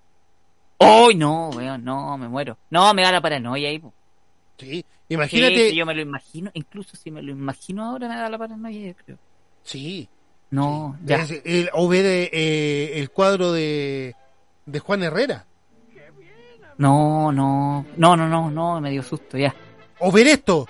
¡Ay, 0.78 1.14
no, 1.14 1.50
weón! 1.50 1.84
No, 1.84 2.16
me 2.16 2.26
muero. 2.26 2.56
No, 2.70 2.94
me 2.94 3.02
da 3.02 3.12
la 3.12 3.20
paranoia 3.20 3.68
ahí, 3.68 3.78
po. 3.78 3.92
Sí. 4.56 4.82
Sí, 5.12 5.14
Imagínate. 5.14 5.70
sí, 5.70 5.76
yo 5.76 5.86
me 5.86 5.94
lo 5.94 6.00
imagino, 6.00 6.50
incluso 6.54 6.96
si 6.96 7.10
me 7.10 7.22
lo 7.22 7.32
imagino 7.32 7.84
ahora 7.84 8.08
me 8.08 8.16
da 8.16 8.28
la 8.30 8.38
paranoia, 8.38 8.88
yo 8.88 8.94
creo. 9.04 9.18
Sí. 9.62 10.08
No, 10.50 10.98
ya. 11.04 11.16
Es 11.22 11.42
el- 11.44 11.70
o 11.72 11.88
ver 11.88 12.04
eh, 12.06 12.98
el 12.98 13.10
cuadro 13.10 13.52
de, 13.52 14.14
de 14.66 14.78
Juan 14.80 15.02
Herrera. 15.02 15.46
No, 16.78 17.30
no, 17.32 17.86
no, 17.96 18.16
no, 18.16 18.28
no, 18.28 18.50
no, 18.50 18.80
me 18.80 18.90
dio 18.90 19.02
susto, 19.02 19.36
ya. 19.38 19.54
O 19.98 20.10
ver 20.10 20.26
esto. 20.26 20.66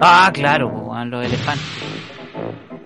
Ah, 0.00 0.30
claro, 0.32 0.92
los 1.06 1.24
elefantes. 1.24 1.64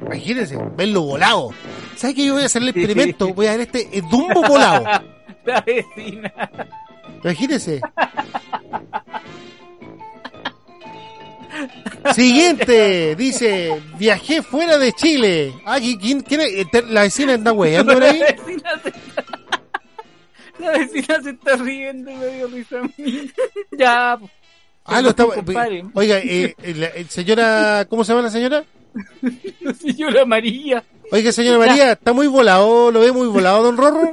Imagínense, 0.06 0.58
verlo 0.76 1.02
volado. 1.02 1.50
¿Sabes 1.96 2.16
qué? 2.16 2.26
Yo 2.26 2.34
voy 2.34 2.42
a 2.42 2.46
hacer 2.46 2.62
el 2.62 2.68
experimento. 2.68 3.32
Voy 3.34 3.46
a 3.46 3.52
ver 3.52 3.60
este 3.62 3.98
eh, 3.98 4.02
Dumbo 4.10 4.42
volado. 4.46 4.84
La 5.44 5.60
vecina. 5.62 6.32
Imagínense. 7.24 7.80
Siguiente, 12.14 13.14
dice, 13.16 13.80
viajé 13.98 14.42
fuera 14.42 14.78
de 14.78 14.92
Chile. 14.92 15.52
Ah, 15.64 15.78
¿qui- 15.78 15.98
¿quién, 16.00 16.20
quién 16.22 16.40
es? 16.42 16.48
Este, 16.54 16.82
La 16.82 17.02
vecina 17.02 17.34
anda 17.34 17.52
weyando 17.52 17.92
por 17.94 18.02
La 18.02 18.10
ahí. 18.10 18.20
vecina 18.20 18.70
se 18.82 18.88
está... 18.88 19.24
La 20.58 20.70
vecina 20.72 21.22
se 21.22 21.30
está 21.30 21.56
riendo 21.56 22.10
y 22.10 22.14
me 22.16 22.26
dio 22.28 22.46
risa 22.48 22.78
a 22.80 22.82
mí. 22.82 23.30
Ya, 23.72 24.16
po. 24.20 24.30
Ah, 24.84 25.00
lo 25.02 25.10
está... 25.10 25.24
Oiga, 25.94 26.18
eh, 26.18 26.54
eh, 26.62 26.74
la- 26.74 26.86
eh, 26.88 27.06
señora, 27.08 27.86
¿cómo 27.88 28.04
se 28.04 28.12
llama 28.12 28.22
la 28.22 28.30
señora? 28.30 28.64
señora 29.80 30.24
María. 30.24 30.82
Oiga, 31.12 31.32
señora 31.32 31.58
María, 31.58 31.92
está 31.92 32.12
muy 32.12 32.26
volado, 32.28 32.90
lo 32.90 33.00
ve 33.00 33.12
muy 33.12 33.26
volado, 33.28 33.62
don 33.64 33.76
Rorro. 33.76 34.12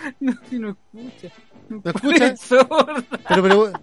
No, 0.20 0.32
si 0.48 0.58
no 0.58 0.70
escucha. 0.70 1.34
¿No 1.68 1.82
escucha? 1.84 2.36
Sorda. 2.36 3.04
Pero, 3.28 3.42
pero, 3.42 3.72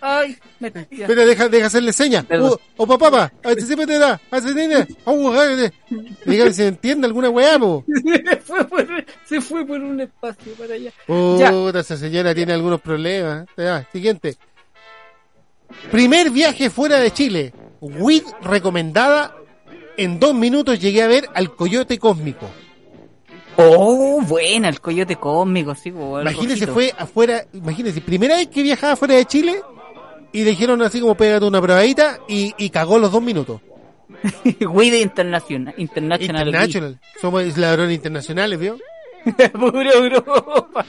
Ay, 0.00 0.36
me 0.60 0.70
pero 0.70 1.26
deja, 1.26 1.48
deja 1.48 1.66
hacerle 1.66 1.92
señas. 1.92 2.24
Oh, 2.30 2.56
oh, 2.76 2.86
papá, 2.86 3.10
papá, 3.10 3.32
a 3.42 3.48
ver 3.48 3.60
si 3.60 3.66
se 3.66 3.76
mete 3.76 3.98
da, 3.98 4.20
a 4.30 4.40
ver 4.40 4.48
si 4.48 4.54
tiene, 4.54 4.86
oh, 5.04 5.32
joder. 5.32 5.72
Dígame 6.24 6.52
si 6.52 6.62
entiende 6.62 7.08
alguna 7.08 7.28
weá, 7.28 7.58
po. 7.58 7.84
Se 8.24 8.36
fue, 8.36 8.64
por, 8.68 8.86
se 9.24 9.40
fue 9.40 9.66
por 9.66 9.80
un 9.80 10.00
espacio 10.00 10.52
para 10.52 10.74
allá. 10.74 10.92
Puta, 11.06 11.80
esa 11.80 11.96
señora 11.96 12.34
tiene 12.34 12.52
algunos 12.52 12.80
problemas. 12.80 13.46
Ya, 13.56 13.88
siguiente. 13.90 14.36
Primer 15.90 16.30
viaje 16.30 16.70
fuera 16.70 17.00
de 17.00 17.10
Chile. 17.10 17.52
WID 17.80 18.22
recomendada. 18.42 19.34
En 19.96 20.20
dos 20.20 20.34
minutos 20.34 20.78
llegué 20.78 21.02
a 21.02 21.08
ver 21.08 21.28
al 21.34 21.56
coyote 21.56 21.98
cósmico. 21.98 22.48
Oh, 23.58 24.20
buena, 24.22 24.68
el 24.68 24.80
coyote 24.80 25.16
cósmico, 25.16 25.74
sí, 25.74 25.88
Imagínese, 25.90 26.66
fue 26.66 26.92
afuera. 26.96 27.44
Imagínese, 27.52 28.00
primera 28.00 28.36
vez 28.36 28.48
que 28.48 28.62
viajaba 28.62 28.96
fuera 28.96 29.14
de 29.14 29.24
Chile. 29.24 29.60
Y 30.32 30.44
le 30.44 30.50
dijeron 30.50 30.82
así 30.82 31.00
como 31.00 31.14
pégate 31.14 31.46
una 31.46 31.62
probadita. 31.62 32.18
Y, 32.28 32.52
y 32.58 32.68
cagó 32.70 32.98
los 32.98 33.10
dos 33.12 33.22
minutos. 33.22 33.60
Wide 34.60 35.00
International. 35.00 35.74
International. 35.78 36.46
International. 36.48 37.00
Somos 37.20 37.56
ladrones 37.56 37.94
internacionales, 37.96 38.58
¿vio? 38.58 38.76
Puro 39.52 39.80
Europa. 39.92 40.84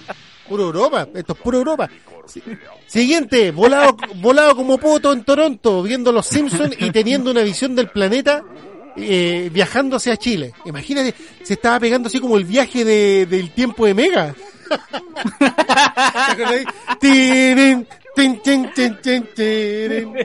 Puro 0.47 0.63
Europa, 0.63 1.07
esto 1.13 1.33
es 1.33 1.39
puro 1.39 1.57
Europa. 1.57 1.89
Si- 2.25 2.41
Siguiente, 2.85 3.51
volado, 3.51 3.97
volado 4.15 4.55
como 4.55 4.77
poto 4.77 5.11
en 5.11 5.23
Toronto, 5.25 5.83
viendo 5.83 6.11
los 6.13 6.25
Simpsons 6.25 6.75
y 6.79 6.89
teniendo 6.91 7.31
una 7.31 7.41
visión 7.41 7.75
del 7.75 7.89
planeta, 7.89 8.43
eh, 8.97 9.49
viajando 9.51 9.97
hacia 9.97 10.17
Chile. 10.17 10.53
Imagínate, 10.65 11.13
se 11.43 11.53
estaba 11.53 11.79
pegando 11.79 12.07
así 12.07 12.19
como 12.19 12.37
el 12.37 12.45
viaje 12.45 12.83
de, 12.83 13.25
del 13.25 13.51
tiempo 13.51 13.85
de 13.85 13.93
Mega. 13.93 14.35
¿Te 16.99 17.85
tin, 18.15 18.41
tin, 18.41 18.71
tin. 19.35 20.13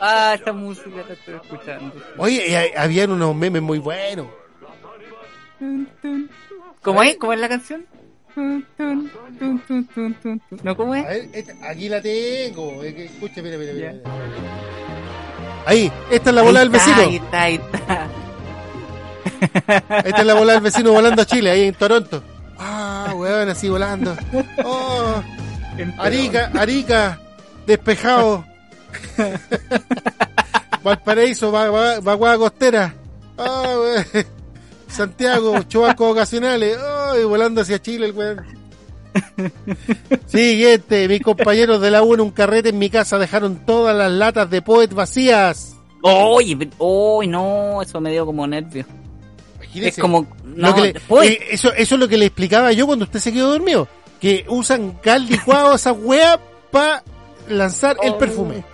Ah, 0.00 0.34
esta 0.36 0.52
música 0.52 1.04
la 1.08 1.14
estoy 1.14 1.34
escuchando. 1.34 1.92
Oye, 2.18 2.52
eh, 2.66 2.72
habían 2.76 3.10
unos 3.10 3.34
memes 3.34 3.62
muy 3.62 3.78
buenos. 3.78 4.26
¿Cómo 6.82 7.02
es? 7.02 7.16
¿Cómo 7.16 7.32
es 7.32 7.40
la 7.40 7.48
canción? 7.48 7.86
¿No 10.62 10.76
cómo 10.76 10.92
A 10.92 10.98
es? 11.00 11.06
ver, 11.06 11.28
esta- 11.32 11.70
aquí 11.70 11.88
la 11.88 12.02
tengo. 12.02 12.82
Escucha, 12.82 13.42
mira, 13.42 13.56
mira, 13.56 13.72
mira. 13.72 13.92
Mira. 13.92 14.95
Ahí, 15.66 15.92
esta 16.10 16.30
es 16.30 16.36
la 16.36 16.42
bola 16.42 16.60
Ahí 16.60 16.68
del 16.68 16.76
está, 16.76 16.88
vecino. 16.88 17.08
Ahí 17.08 17.16
está, 17.16 17.42
ahí 17.42 17.54
está. 17.56 18.08
Esta 20.04 20.20
es 20.20 20.26
la 20.26 20.34
bola 20.34 20.52
del 20.52 20.62
vecino 20.62 20.92
volando 20.92 21.22
a 21.22 21.26
Chile, 21.26 21.50
ahí 21.50 21.62
en 21.64 21.74
Toronto. 21.74 22.22
Ah, 22.58 23.12
weón, 23.14 23.48
así 23.48 23.68
volando. 23.68 24.16
Oh, 24.64 25.22
Arica, 25.98 26.50
Arica, 26.54 27.18
despejado. 27.66 28.46
Valparaíso, 30.82 31.50
va, 31.50 31.68
va, 31.68 32.00
vaguada 32.00 32.38
costera. 32.38 32.94
Ah, 33.36 33.74
weón. 33.76 34.26
Santiago, 34.88 35.62
chubascos 35.64 36.12
ocasionales. 36.12 36.78
Ay, 37.12 37.24
volando 37.24 37.60
hacia 37.60 37.82
Chile 37.82 38.06
el 38.06 38.12
weón. 38.12 38.46
Siguiente, 40.26 41.08
mis 41.08 41.20
compañeros 41.22 41.80
de 41.80 41.90
la 41.90 42.02
U 42.02 42.14
en 42.14 42.20
un 42.20 42.30
carrete 42.30 42.70
en 42.70 42.78
mi 42.78 42.90
casa 42.90 43.18
dejaron 43.18 43.56
todas 43.64 43.96
las 43.96 44.10
latas 44.10 44.50
de 44.50 44.62
Poet 44.62 44.88
vacías. 44.92 45.76
Oye, 46.02 46.56
pero- 46.56 46.70
uy, 46.78 47.26
no, 47.26 47.82
eso 47.82 48.00
me 48.00 48.10
dio 48.12 48.26
como 48.26 48.46
nervio. 48.46 48.82
Es 48.82 49.64
Imagínese. 49.66 50.00
como, 50.00 50.26
Lo 50.44 50.70
no, 50.70 50.76
le- 50.84 50.90
eh, 50.90 51.38
eso, 51.50 51.72
eso 51.72 51.94
es 51.94 52.00
lo 52.00 52.08
que 52.08 52.16
le 52.16 52.26
explicaba 52.26 52.72
yo 52.72 52.86
cuando 52.86 53.04
usted 53.04 53.20
se 53.20 53.32
quedó 53.32 53.50
dormido. 53.50 53.88
Que 54.20 54.44
usan 54.48 54.92
cal 55.02 55.26
licuado 55.26 55.74
esa 55.74 55.92
wea 55.92 56.40
para 56.70 57.02
lanzar 57.48 57.96
el 58.02 58.12
Oh. 58.12 58.18
perfume. 58.18 58.64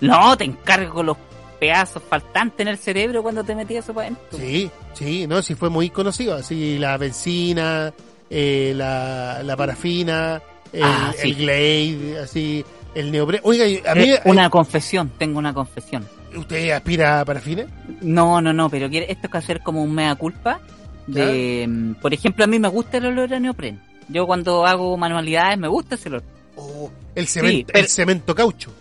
no, 0.00 0.36
te 0.36 0.44
encargo 0.44 1.02
los 1.02 1.16
pedazos 1.60 2.02
faltantes 2.08 2.60
en 2.60 2.68
el 2.68 2.76
cerebro 2.78 3.22
cuando 3.22 3.44
te 3.44 3.54
metías 3.54 3.84
eso 3.84 3.94
para 3.94 4.08
adentro. 4.08 4.38
Sí, 4.38 4.70
sí, 4.92 5.26
no, 5.26 5.40
sí 5.40 5.54
fue 5.54 5.70
muy 5.70 5.88
conocido. 5.90 6.34
Así 6.34 6.78
la 6.78 6.96
benzina, 6.98 7.94
eh, 8.30 8.72
la, 8.76 9.42
la 9.42 9.56
parafina, 9.56 10.40
el, 10.72 10.82
Ah, 10.82 11.12
sí. 11.16 11.30
el 11.30 11.34
Glade, 11.36 12.18
así, 12.22 12.64
el 12.94 13.10
neopre. 13.12 13.40
Oiga, 13.42 13.64
a 13.90 13.94
mí, 13.94 14.10
Eh, 14.10 14.20
una 14.24 14.50
confesión, 14.50 15.10
tengo 15.18 15.38
una 15.38 15.52
confesión. 15.54 16.06
eh, 16.32 16.38
¿usted 16.38 16.70
aspira 16.70 17.20
a 17.20 17.24
parafina? 17.24 17.66
No, 18.00 18.40
no, 18.40 18.52
no, 18.52 18.68
pero 18.70 18.88
quiere, 18.90 19.10
esto 19.10 19.26
es 19.26 19.30
que 19.32 19.38
hacer 19.38 19.60
como 19.62 19.82
un 19.82 19.94
mea 19.94 20.14
culpa. 20.16 20.60
De, 21.06 21.66
mm, 21.68 21.94
por 21.96 22.14
ejemplo, 22.14 22.44
a 22.44 22.46
mí 22.46 22.58
me 22.58 22.68
gusta 22.68 22.96
el 22.96 23.06
olor 23.06 23.32
a 23.34 23.38
neopren. 23.40 23.80
Yo 24.08 24.26
cuando 24.26 24.64
hago 24.66 24.96
manualidades 24.96 25.58
me 25.58 25.68
gusta 25.68 25.94
ese 25.96 26.08
olor. 26.08 26.22
O 26.56 26.90
el 27.14 27.26
cemento, 27.26 27.66
pero- 27.72 27.78
el 27.84 27.88
cemento 27.90 28.34
caucho. 28.34 28.72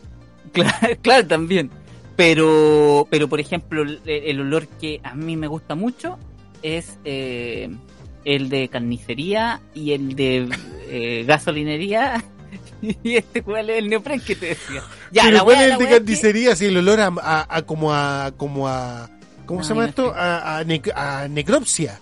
Claro, 0.52 0.72
claro, 1.02 1.28
también. 1.28 1.70
Pero, 2.16 3.08
pero 3.10 3.28
por 3.28 3.40
ejemplo, 3.40 3.82
el, 3.82 4.00
el 4.06 4.40
olor 4.40 4.68
que 4.68 5.02
a 5.04 5.16
mí 5.16 5.36
me 5.36 5.48
gusta 5.48 5.74
mucho 5.76 6.18
es 6.62 6.98
eh, 7.04 7.70
el 8.26 8.50
de 8.50 8.68
carnicería 8.70 9.62
y 9.74 9.92
el 9.94 10.16
de 10.16 10.50
eh, 10.90 11.24
gasolinería. 11.28 12.24
Y 12.82 13.16
este 13.16 13.42
cuál 13.42 13.70
es 13.70 13.78
el 13.80 13.90
neopren 13.90 14.20
que 14.20 14.36
te 14.36 14.48
decía. 14.48 14.84
Ya, 15.12 15.24
Pero 15.24 15.38
la 15.38 15.44
¿cuál 15.46 15.56
es 15.62 15.72
el 15.72 15.78
de 15.78 15.86
que- 15.86 15.92
carnicería? 15.92 16.56
Sí, 16.56 16.66
el 16.66 16.78
olor 16.78 17.00
a, 17.00 17.14
a- 17.22 17.48
a 17.58 17.62
como 17.62 17.94
a, 17.94 18.34
como 18.36 18.68
a, 18.68 19.10
¿cómo 19.46 19.64
se 19.64 19.70
llama 19.74 19.86
esto? 19.86 20.14
A, 20.14 20.58
a, 20.60 20.64
nec- 20.66 20.92
a 20.94 21.28
necropsia. 21.30 22.00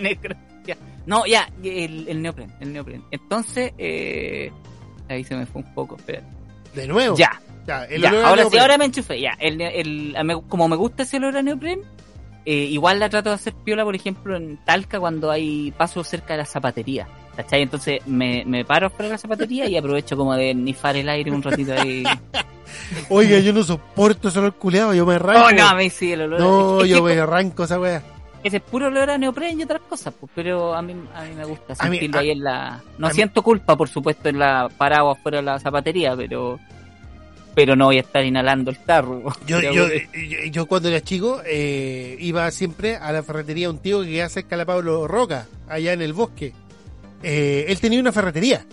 Necropsia. 0.00 0.76
No, 1.06 1.26
ya, 1.26 1.48
el, 1.64 2.06
el 2.08 2.22
neopren, 2.22 2.52
el 2.60 2.72
neopren. 2.72 3.02
Entonces, 3.10 3.72
eh, 3.78 4.52
ahí 5.08 5.24
se 5.24 5.34
me 5.36 5.46
fue 5.46 5.62
un 5.62 5.74
poco, 5.74 5.96
espera. 5.96 6.22
De 6.74 6.86
nuevo. 6.86 7.16
Ya, 7.16 7.40
Ya, 7.66 7.84
el 7.86 8.04
ahora 8.06 8.48
sí, 8.48 8.58
ahora 8.58 8.78
me 8.78 8.84
enchufé, 8.84 9.20
ya. 9.20 9.32
El, 9.40 9.60
el, 9.60 10.14
como 10.48 10.68
me 10.68 10.76
gusta 10.76 11.02
ese 11.02 11.16
olor 11.16 11.36
a 11.36 11.42
neopren, 11.42 11.80
eh, 12.44 12.54
igual 12.54 12.98
la 13.00 13.08
trato 13.08 13.28
de 13.30 13.34
hacer 13.36 13.52
piola, 13.54 13.84
por 13.84 13.94
ejemplo, 13.94 14.36
en 14.36 14.56
Talca 14.64 14.98
cuando 15.00 15.30
hay 15.30 15.70
pasos 15.72 16.08
cerca 16.08 16.34
de 16.34 16.38
la 16.38 16.46
zapatería. 16.46 17.06
¿Cachai? 17.36 17.62
Entonces 17.62 18.06
me, 18.06 18.44
me 18.46 18.62
paro 18.64 18.90
fuera 18.90 19.04
de 19.04 19.12
la 19.12 19.18
zapatería 19.18 19.66
y 19.66 19.76
aprovecho 19.76 20.16
como 20.18 20.34
de 20.34 20.54
nifar 20.54 20.96
el 20.96 21.08
aire 21.08 21.30
un 21.30 21.42
ratito 21.42 21.72
ahí. 21.72 22.04
Oiga, 23.08 23.38
yo 23.38 23.52
no 23.52 23.62
soporto 23.62 24.28
ese 24.28 24.38
olor 24.38 24.54
culeado, 24.54 24.92
yo 24.94 25.06
me 25.06 25.14
arranco. 25.14 25.46
oh, 25.46 25.50
no, 25.50 25.66
a 25.68 25.74
mí 25.74 25.88
sí, 25.90 26.12
el 26.12 26.22
olor 26.22 26.40
No, 26.40 26.76
es 26.78 26.82
que- 26.84 26.88
yo 26.90 27.02
me 27.02 27.18
arranco 27.18 27.64
esa 27.64 27.78
wea. 27.80 28.02
Ese 28.44 28.56
es 28.56 28.62
puro 28.62 28.88
olor 28.88 29.08
a 29.08 29.16
neopren 29.18 29.58
y 29.58 29.62
otras 29.62 29.80
cosas, 29.88 30.12
pues, 30.18 30.30
pero 30.34 30.74
a 30.74 30.82
mí, 30.82 30.94
a 31.14 31.22
mí 31.22 31.30
me 31.36 31.44
gusta 31.44 31.74
mí- 31.88 31.96
sentirlo 31.98 32.18
a- 32.18 32.20
ahí 32.22 32.30
en 32.32 32.42
la... 32.42 32.82
No 32.98 33.06
mí- 33.08 33.14
siento 33.14 33.40
culpa, 33.42 33.76
por 33.76 33.88
supuesto, 33.88 34.28
en 34.28 34.38
la 34.40 34.68
parado 34.76 35.10
afuera 35.10 35.38
de 35.38 35.44
la 35.44 35.60
zapatería, 35.60 36.16
pero 36.16 36.58
pero 37.54 37.76
no 37.76 37.86
voy 37.86 37.98
a 37.98 38.00
estar 38.00 38.24
inhalando 38.24 38.70
el 38.70 38.78
tarro. 38.78 39.22
Yo, 39.46 39.60
Ya, 39.60 39.72
yo, 39.72 39.86
yo, 39.88 40.38
yo 40.50 40.66
cuando 40.66 40.88
era 40.88 41.00
chico 41.00 41.40
eh, 41.44 42.16
iba 42.20 42.50
siempre 42.50 42.96
a 42.96 43.12
la 43.12 43.22
ferretería 43.22 43.70
un 43.70 43.78
tío 43.78 44.02
que 44.02 44.10
quedaba 44.10 44.28
cerca 44.28 44.64
Pablo 44.64 45.06
Roca, 45.06 45.46
allá 45.68 45.92
en 45.92 46.02
el 46.02 46.12
bosque. 46.12 46.52
Eh, 47.22 47.66
él 47.68 47.80
tenía 47.80 48.00
una 48.00 48.12
ferretería. 48.12 48.64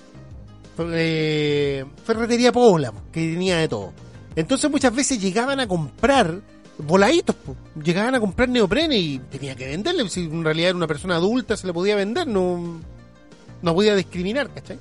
Eh, 0.79 1.83
ferretería 2.05 2.51
Pobla, 2.51 2.93
que 3.11 3.19
tenía 3.19 3.57
de 3.57 3.67
todo. 3.67 3.93
Entonces 4.35 4.69
muchas 4.71 4.95
veces 4.95 5.21
llegaban 5.21 5.59
a 5.59 5.67
comprar 5.67 6.39
voladitos, 6.77 7.35
po. 7.35 7.55
llegaban 7.83 8.15
a 8.15 8.19
comprar 8.19 8.47
neoprene 8.47 8.97
y 8.97 9.19
tenía 9.19 9.55
que 9.55 9.67
venderle. 9.67 10.07
Si 10.09 10.21
en 10.21 10.43
realidad 10.43 10.69
era 10.69 10.77
una 10.77 10.87
persona 10.87 11.15
adulta, 11.15 11.57
se 11.57 11.67
le 11.67 11.73
podía 11.73 11.95
vender, 11.95 12.27
no, 12.27 12.79
no 13.61 13.73
podía 13.73 13.95
discriminar, 13.95 14.49
¿cachai? 14.53 14.79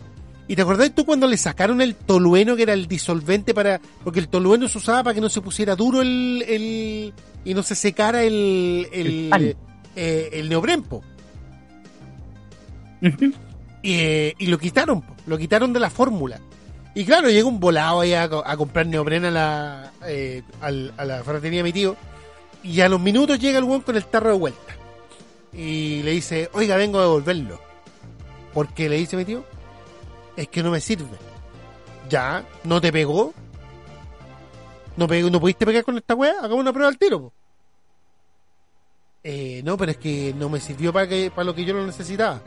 ¿Y 0.48 0.56
te 0.56 0.62
acordás 0.62 0.94
tú 0.94 1.04
cuando 1.04 1.26
le 1.26 1.36
sacaron 1.36 1.80
el 1.82 1.94
tolueno, 1.94 2.56
que 2.56 2.62
era 2.62 2.72
el 2.72 2.88
disolvente 2.88 3.52
para... 3.52 3.80
Porque 4.02 4.18
el 4.20 4.28
tolueno 4.28 4.66
se 4.66 4.78
usaba 4.78 5.02
para 5.04 5.14
que 5.14 5.20
no 5.20 5.28
se 5.28 5.42
pusiera 5.42 5.76
duro 5.76 6.00
el... 6.00 6.42
el 6.48 7.12
y 7.44 7.54
no 7.54 7.62
se 7.62 7.74
secara 7.74 8.22
el... 8.24 8.88
El, 8.90 9.30
El 9.32 9.56
eh, 9.94 10.30
el 10.32 10.48
neopren, 10.48 10.82
po. 10.82 11.02
Ujú. 13.02 13.32
Y, 13.82 13.92
eh, 13.94 14.34
y 14.38 14.46
lo 14.46 14.58
quitaron, 14.58 15.04
lo 15.26 15.38
quitaron 15.38 15.72
de 15.72 15.80
la 15.80 15.90
fórmula. 15.90 16.40
Y 16.94 17.04
claro, 17.04 17.28
llega 17.30 17.46
un 17.46 17.60
volado 17.60 18.00
ahí 18.00 18.12
a, 18.14 18.28
co- 18.28 18.42
a 18.44 18.56
comprar 18.56 18.86
neopren 18.86 19.24
a 19.26 19.30
la, 19.30 19.92
eh, 20.06 20.42
a 20.60 20.70
la 21.04 21.22
ferretería 21.24 21.58
de 21.60 21.64
mi 21.64 21.72
tío. 21.72 21.94
Y 22.62 22.80
a 22.80 22.88
los 22.88 23.00
minutos 23.00 23.38
llega 23.38 23.58
el 23.58 23.64
weón 23.64 23.82
con 23.82 23.96
el 23.96 24.04
tarro 24.06 24.30
de 24.32 24.38
vuelta. 24.38 24.76
Y 25.52 26.02
le 26.02 26.10
dice, 26.12 26.48
oiga, 26.54 26.76
vengo 26.76 26.98
a 26.98 27.02
devolverlo. 27.02 27.60
¿Por 28.52 28.68
qué 28.74 28.88
le 28.88 28.96
dice 28.96 29.16
mi 29.16 29.24
tío? 29.24 29.44
Es 30.38 30.46
que 30.46 30.62
no 30.62 30.70
me 30.70 30.80
sirve. 30.80 31.18
Ya, 32.08 32.44
¿no 32.62 32.80
te 32.80 32.92
pegó? 32.92 33.34
¿No, 34.96 35.08
pegó, 35.08 35.28
¿no 35.30 35.40
pudiste 35.40 35.66
pegar 35.66 35.82
con 35.82 35.98
esta 35.98 36.14
weá? 36.14 36.34
Hagamos 36.38 36.60
una 36.60 36.72
prueba 36.72 36.88
al 36.88 36.96
tiro, 36.96 37.22
po. 37.22 37.32
Eh, 39.24 39.62
no, 39.64 39.76
pero 39.76 39.90
es 39.90 39.96
que 39.96 40.32
no 40.38 40.48
me 40.48 40.60
sirvió 40.60 40.92
para 40.92 41.08
que 41.08 41.32
para 41.32 41.44
lo 41.44 41.56
que 41.56 41.64
yo 41.64 41.74
lo 41.74 41.84
necesitaba. 41.84 42.40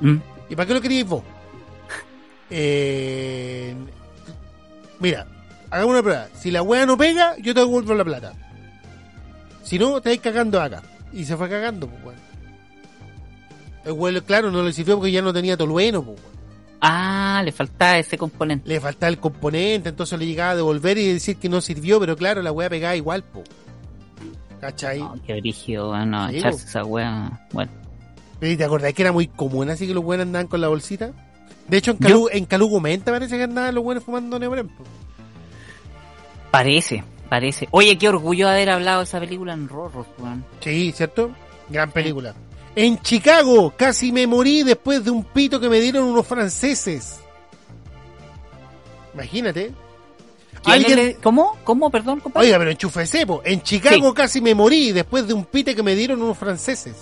Mm. 0.00 0.18
¿Y 0.50 0.54
para 0.54 0.66
qué 0.68 0.74
lo 0.74 0.80
queríais 0.80 1.06
vos? 1.06 1.22
Eh, 2.54 3.74
mira, 5.00 5.26
hagamos 5.70 5.94
una 5.94 6.02
prueba. 6.02 6.28
Si 6.34 6.50
la 6.50 6.62
wea 6.62 6.84
no 6.84 6.98
pega, 6.98 7.34
yo 7.38 7.54
te 7.54 7.60
devuelvo 7.60 7.94
la 7.94 8.04
plata. 8.04 8.34
Si 9.64 9.78
no, 9.78 10.00
te 10.02 10.10
vais 10.10 10.20
cagando 10.20 10.60
acá. 10.60 10.82
Y 11.14 11.24
se 11.24 11.34
fue 11.34 11.48
cagando, 11.48 11.88
pues, 11.88 12.04
weón. 12.04 12.18
El 13.86 13.92
weón, 13.92 14.20
claro, 14.20 14.50
no 14.50 14.62
le 14.62 14.72
sirvió 14.74 14.96
porque 14.96 15.10
ya 15.10 15.22
no 15.22 15.32
tenía 15.32 15.56
tolueno, 15.56 16.02
pues, 16.04 16.20
weón. 16.20 16.31
Ah, 16.84 17.42
le 17.44 17.52
faltaba 17.52 17.96
ese 17.98 18.18
componente. 18.18 18.68
Le 18.68 18.80
faltaba 18.80 19.08
el 19.08 19.18
componente, 19.18 19.88
entonces 19.90 20.18
le 20.18 20.26
llegaba 20.26 20.50
a 20.50 20.56
devolver 20.56 20.98
y 20.98 21.12
decir 21.12 21.36
que 21.36 21.48
no 21.48 21.60
sirvió, 21.60 22.00
pero 22.00 22.16
claro, 22.16 22.42
la 22.42 22.50
wea 22.50 22.68
pegaba 22.68 22.96
igual, 22.96 23.22
pues. 23.22 23.48
¿Cachai? 24.60 24.98
No, 24.98 25.14
qué 25.24 25.34
brígido, 25.40 25.88
bueno, 25.88 26.28
Sí, 26.28 26.38
echarse 26.38 26.62
po. 26.64 26.68
esa 26.68 26.84
wea. 26.84 27.46
Bueno, 27.52 27.70
¿Y 28.40 28.56
¿Te 28.56 28.64
acordás 28.64 28.92
que 28.94 29.02
era 29.02 29.12
muy 29.12 29.28
común 29.28 29.70
así 29.70 29.86
que 29.86 29.94
los 29.94 30.02
buenos 30.02 30.26
andaban 30.26 30.48
con 30.48 30.60
la 30.60 30.66
bolsita? 30.66 31.12
De 31.68 31.76
hecho, 31.76 31.92
en, 31.92 31.98
Calu, 31.98 32.28
en 32.32 32.44
Calugo 32.46 32.80
Menta 32.80 33.12
parece 33.12 33.36
que 33.36 33.44
andaban 33.44 33.72
los 33.74 33.84
buenos 33.84 34.02
fumando 34.02 34.36
neopren, 34.40 34.66
po. 34.68 34.82
parece, 36.50 37.04
parece. 37.28 37.68
Oye, 37.70 37.96
qué 37.96 38.08
orgullo 38.08 38.48
haber 38.48 38.70
hablado 38.70 38.98
de 38.98 39.04
esa 39.04 39.20
película 39.20 39.52
en 39.52 39.68
Rorros, 39.68 40.06
weón. 40.18 40.44
Sí, 40.60 40.90
¿cierto? 40.92 41.30
Gran 41.68 41.92
película. 41.92 42.34
En 42.74 42.98
Chicago 43.00 43.72
casi 43.76 44.12
me 44.12 44.26
morí 44.26 44.62
después 44.62 45.04
de 45.04 45.10
un 45.10 45.24
pito 45.24 45.60
que 45.60 45.68
me 45.68 45.80
dieron 45.80 46.04
unos 46.04 46.26
franceses. 46.26 47.20
Imagínate. 49.14 49.72
¿Quién 50.62 50.74
Alguien- 50.74 50.96
le- 50.96 51.14
¿Cómo? 51.16 51.56
¿Cómo? 51.64 51.90
Perdón, 51.90 52.20
compadre. 52.20 52.46
Oiga, 52.46 52.58
pero 52.58 52.70
enchufe 52.70 53.06
cepo. 53.06 53.42
En 53.44 53.62
Chicago 53.62 54.14
casi 54.14 54.40
me 54.40 54.54
morí 54.54 54.92
después 54.92 55.26
de 55.26 55.34
un 55.34 55.44
pite 55.44 55.74
que 55.74 55.82
me 55.82 55.94
dieron 55.94 56.22
unos 56.22 56.38
franceses. 56.38 56.94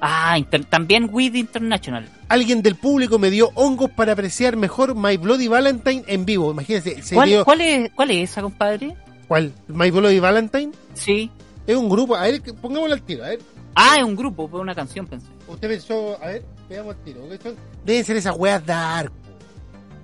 Ah, 0.00 0.38
inter- 0.38 0.64
también 0.66 1.08
With 1.10 1.34
International. 1.34 2.08
Alguien 2.28 2.62
del 2.62 2.76
público 2.76 3.18
me 3.18 3.30
dio 3.30 3.50
hongos 3.54 3.90
para 3.90 4.12
apreciar 4.12 4.54
mejor 4.56 4.94
My 4.94 5.16
Bloody 5.16 5.48
Valentine 5.48 6.04
en 6.06 6.24
vivo. 6.24 6.50
Imagínense, 6.52 7.02
se 7.02 7.14
¿Cuál, 7.14 7.28
dio- 7.30 7.44
cuál, 7.44 7.60
es, 7.62 7.90
¿Cuál 7.94 8.10
es 8.12 8.30
esa, 8.30 8.42
compadre? 8.42 8.94
¿Cuál? 9.26 9.52
¿My 9.68 9.90
Bloody 9.90 10.20
Valentine? 10.20 10.70
Sí. 10.94 11.30
Es 11.66 11.74
un 11.76 11.88
grupo. 11.88 12.14
A 12.14 12.22
ver, 12.22 12.40
pongámoslo 12.60 12.94
al 12.94 13.02
tiro. 13.02 13.24
A 13.24 13.28
ver, 13.30 13.40
Ah, 13.78 13.96
es 13.98 14.04
un 14.04 14.16
grupo, 14.16 14.48
fue 14.48 14.58
una 14.60 14.74
canción, 14.74 15.06
pensé. 15.06 15.26
usted 15.46 15.68
pensó. 15.68 16.16
A 16.22 16.28
ver, 16.28 16.42
veamos 16.68 16.94
al 16.96 17.02
tiro. 17.04 17.28
¿qué 17.28 17.36
son? 17.38 17.54
Deben 17.84 18.04
ser 18.04 18.16
esas 18.16 18.34
weas 18.36 18.64
dark. 18.64 19.12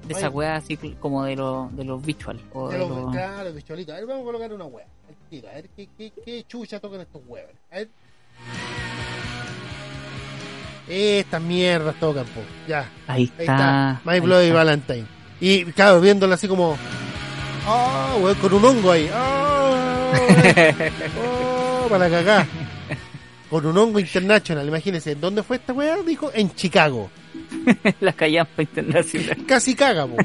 De 0.07 0.13
esa 0.15 0.27
Oye. 0.29 0.37
wea 0.37 0.57
así 0.57 0.77
como 1.01 1.25
de, 1.25 1.37
los 1.37 1.75
de 1.77 1.85
los 1.85 2.03
visual. 2.05 2.39
O 2.53 2.69
de 2.69 2.77
lo- 2.79 2.89
los- 2.89 3.13
Claro, 3.13 3.53
bichuelito. 3.53 3.93
A 3.93 3.97
ver, 3.97 4.07
vamos 4.07 4.23
a 4.23 4.27
colocar 4.27 4.53
una 4.53 4.65
wea. 4.67 4.85
Al 5.09 5.15
tiro. 5.31 5.49
A 5.49 5.53
ver 5.55 5.69
qué, 5.77 5.89
qué, 5.97 6.13
qué 6.25 6.45
chucha 6.47 6.81
tocan 6.81 7.01
estos 7.01 7.23
huevos. 7.27 7.53
A 7.71 7.77
ver. 7.77 7.89
Estas 10.89 11.41
mierdas 11.41 11.95
tocan, 12.01 12.25
po. 12.27 12.41
Ya. 12.69 12.81
Ahí 13.07 13.23
Ahí 13.23 13.25
está. 13.39 13.43
está. 13.55 14.01
My 14.05 14.13
ahí 14.15 14.21
Bloody 14.21 14.47
está. 14.47 14.55
Valentine. 14.59 15.07
Y 15.41 15.65
claro, 15.67 16.01
viéndolo 16.01 16.35
así 16.35 16.49
como. 16.49 16.77
Oh, 17.67 18.19
weón, 18.21 18.37
con 18.39 18.53
un 18.55 18.65
hongo 18.65 18.91
ahí. 18.91 19.09
Oh, 19.15 20.13
oh, 21.25 21.87
para 21.89 22.11
cagar. 22.11 22.47
Con 23.53 23.67
un 23.67 23.77
hongo 23.77 23.99
internacional. 24.01 24.67
Imagínense, 24.67 25.15
¿dónde 25.15 25.43
fue 25.43 25.57
esta 25.57 25.75
weá? 25.75 25.99
Dijo, 26.03 26.31
en 26.33 26.55
Chicago. 26.55 27.11
La 28.01 28.15
callampa 28.15 28.63
internacional. 28.63 29.37
Casi 29.47 29.75
caga, 29.75 30.07
po. 30.07 30.17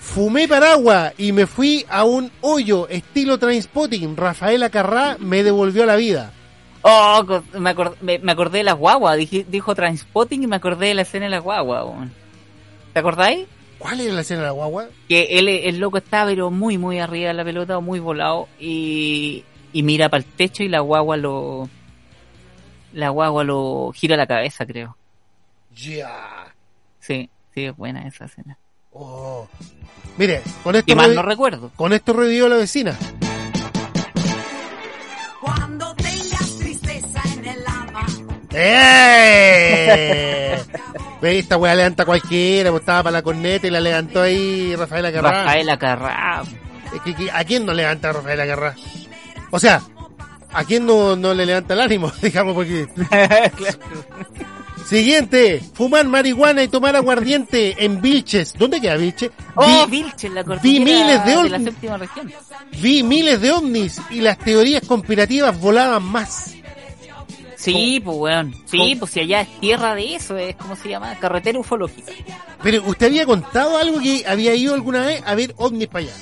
Fumé 0.00 0.48
paraguas 0.48 1.12
y 1.18 1.30
me 1.30 1.46
fui 1.46 1.86
a 1.88 2.02
un 2.04 2.32
hoyo 2.40 2.88
estilo 2.88 3.38
Trainspotting. 3.38 4.16
Rafaela 4.16 4.70
Carrá 4.70 5.16
me 5.20 5.44
devolvió 5.44 5.86
la 5.86 5.94
vida. 5.94 6.32
Oh, 6.82 7.24
me, 7.58 7.74
acor- 7.74 7.94
me, 8.00 8.18
me 8.18 8.32
acordé 8.32 8.58
de 8.58 8.64
las 8.64 8.74
guaguas. 8.76 9.16
Dije- 9.16 9.46
dijo 9.48 9.74
Transpotting 9.76 10.42
y 10.42 10.46
me 10.48 10.56
acordé 10.56 10.88
de 10.88 10.94
la 10.94 11.02
escena 11.02 11.26
de 11.26 11.30
las 11.30 11.42
guaguas. 11.44 11.84
weón. 11.84 12.12
¿Te 12.92 12.98
acordáis? 12.98 13.46
¿Cuál 13.78 14.00
era 14.00 14.14
la 14.14 14.20
escena 14.22 14.40
de 14.40 14.46
la 14.46 14.52
guagua? 14.52 14.86
Que 15.08 15.38
él, 15.38 15.48
el 15.48 15.78
loco 15.78 15.98
estaba 15.98 16.30
pero 16.30 16.50
muy, 16.50 16.76
muy 16.76 16.98
arriba 16.98 17.28
de 17.28 17.34
la 17.34 17.44
pelota, 17.44 17.78
muy 17.80 18.00
volado. 18.00 18.48
Y, 18.58 19.44
y 19.72 19.82
mira 19.84 20.08
para 20.08 20.24
el 20.24 20.30
techo 20.30 20.64
y 20.64 20.68
la 20.68 20.80
guagua 20.80 21.16
lo... 21.16 21.68
La 22.94 23.10
guagua 23.10 23.44
lo 23.44 23.92
gira 23.94 24.16
la 24.16 24.26
cabeza, 24.26 24.64
creo. 24.64 24.96
Ya. 25.76 26.46
Sí, 27.00 27.28
sí, 27.52 27.64
es 27.64 27.76
buena 27.76 28.06
esa 28.06 28.26
escena. 28.26 28.56
Oh. 28.92 29.48
Mire, 30.16 30.40
con 30.62 30.76
esto, 30.76 30.92
Y 30.92 30.94
más 30.94 31.08
no 31.10 31.22
recuerdo. 31.22 31.70
con 31.74 31.92
esto 31.92 32.12
revivió 32.12 32.48
la 32.48 32.56
vecina. 32.56 32.96
Cuando 35.40 35.94
tengas 35.96 36.56
tristeza 36.58 37.20
en 37.36 37.44
el 37.46 37.66
alma. 37.66 38.06
¡Eh! 38.52 40.62
Ve, 41.20 41.38
esta 41.38 41.56
weá 41.56 41.74
levanta 41.74 42.04
cualquiera, 42.04 42.70
pues 42.70 42.82
estaba 42.82 43.02
para 43.04 43.18
la 43.18 43.22
corneta 43.22 43.66
y 43.66 43.70
la 43.70 43.80
levantó 43.80 44.22
ahí 44.22 44.74
Rafaela 44.76 45.12
Carrá. 45.12 45.30
Rafaela 45.30 45.78
Carrá. 45.78 46.42
Es 46.94 47.00
que- 47.02 47.14
que- 47.14 47.30
¿A 47.32 47.44
quién 47.44 47.66
no 47.66 47.72
levanta 47.74 48.12
Rafaela 48.12 48.46
Carrá? 48.46 48.74
O 49.50 49.58
sea, 49.58 49.82
¿a 50.54 50.64
quién 50.64 50.86
no, 50.86 51.16
no 51.16 51.34
le 51.34 51.44
levanta 51.46 51.74
el 51.74 51.80
ánimo? 51.80 52.10
Digamos, 52.22 52.54
porque... 52.54 52.86
Siguiente, 54.86 55.62
fumar 55.72 56.06
marihuana 56.06 56.62
y 56.62 56.68
tomar 56.68 56.94
aguardiente 56.94 57.84
en 57.84 58.02
Vilches. 58.02 58.52
¿Dónde 58.58 58.80
queda 58.82 58.96
Vilches? 58.96 59.30
Oh, 59.54 59.86
Vi- 59.86 60.02
Vilches, 60.02 60.30
la 60.30 60.42
vi 60.42 60.80
miles 60.80 61.24
de 61.24 61.48
la 61.48 61.58
séptima 61.60 61.96
región. 61.96 62.30
Vi 62.82 63.02
miles 63.02 63.40
de 63.40 63.50
ovnis 63.52 64.00
y 64.10 64.20
las 64.20 64.38
teorías 64.38 64.86
conspirativas 64.86 65.58
volaban 65.58 66.02
más. 66.02 66.54
Sí, 67.56 67.98
pues 68.04 68.16
weón. 68.18 68.54
Sí, 68.66 68.94
pues 68.98 69.10
si 69.12 69.20
allá 69.20 69.40
es 69.40 69.58
tierra 69.58 69.94
de 69.94 70.16
eso, 70.16 70.36
es 70.36 70.54
como 70.56 70.76
se 70.76 70.90
llama, 70.90 71.18
carretera 71.18 71.58
ufológica. 71.58 72.12
Pero 72.62 72.82
usted 72.84 73.06
había 73.06 73.24
contado 73.24 73.78
algo 73.78 74.00
que 74.00 74.22
había 74.28 74.54
ido 74.54 74.74
alguna 74.74 75.06
vez 75.06 75.22
a 75.24 75.34
ver 75.34 75.54
ovnis 75.56 75.88
para 75.88 76.04
allá. 76.04 76.12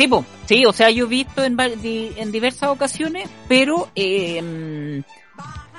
Sí, 0.00 0.08
sí, 0.46 0.64
o 0.64 0.72
sea, 0.72 0.88
yo 0.88 1.04
he 1.04 1.08
visto 1.08 1.44
en, 1.44 2.32
diversas 2.32 2.70
ocasiones, 2.70 3.28
pero 3.46 3.90
eh, 3.94 4.40
mm, 4.40 5.04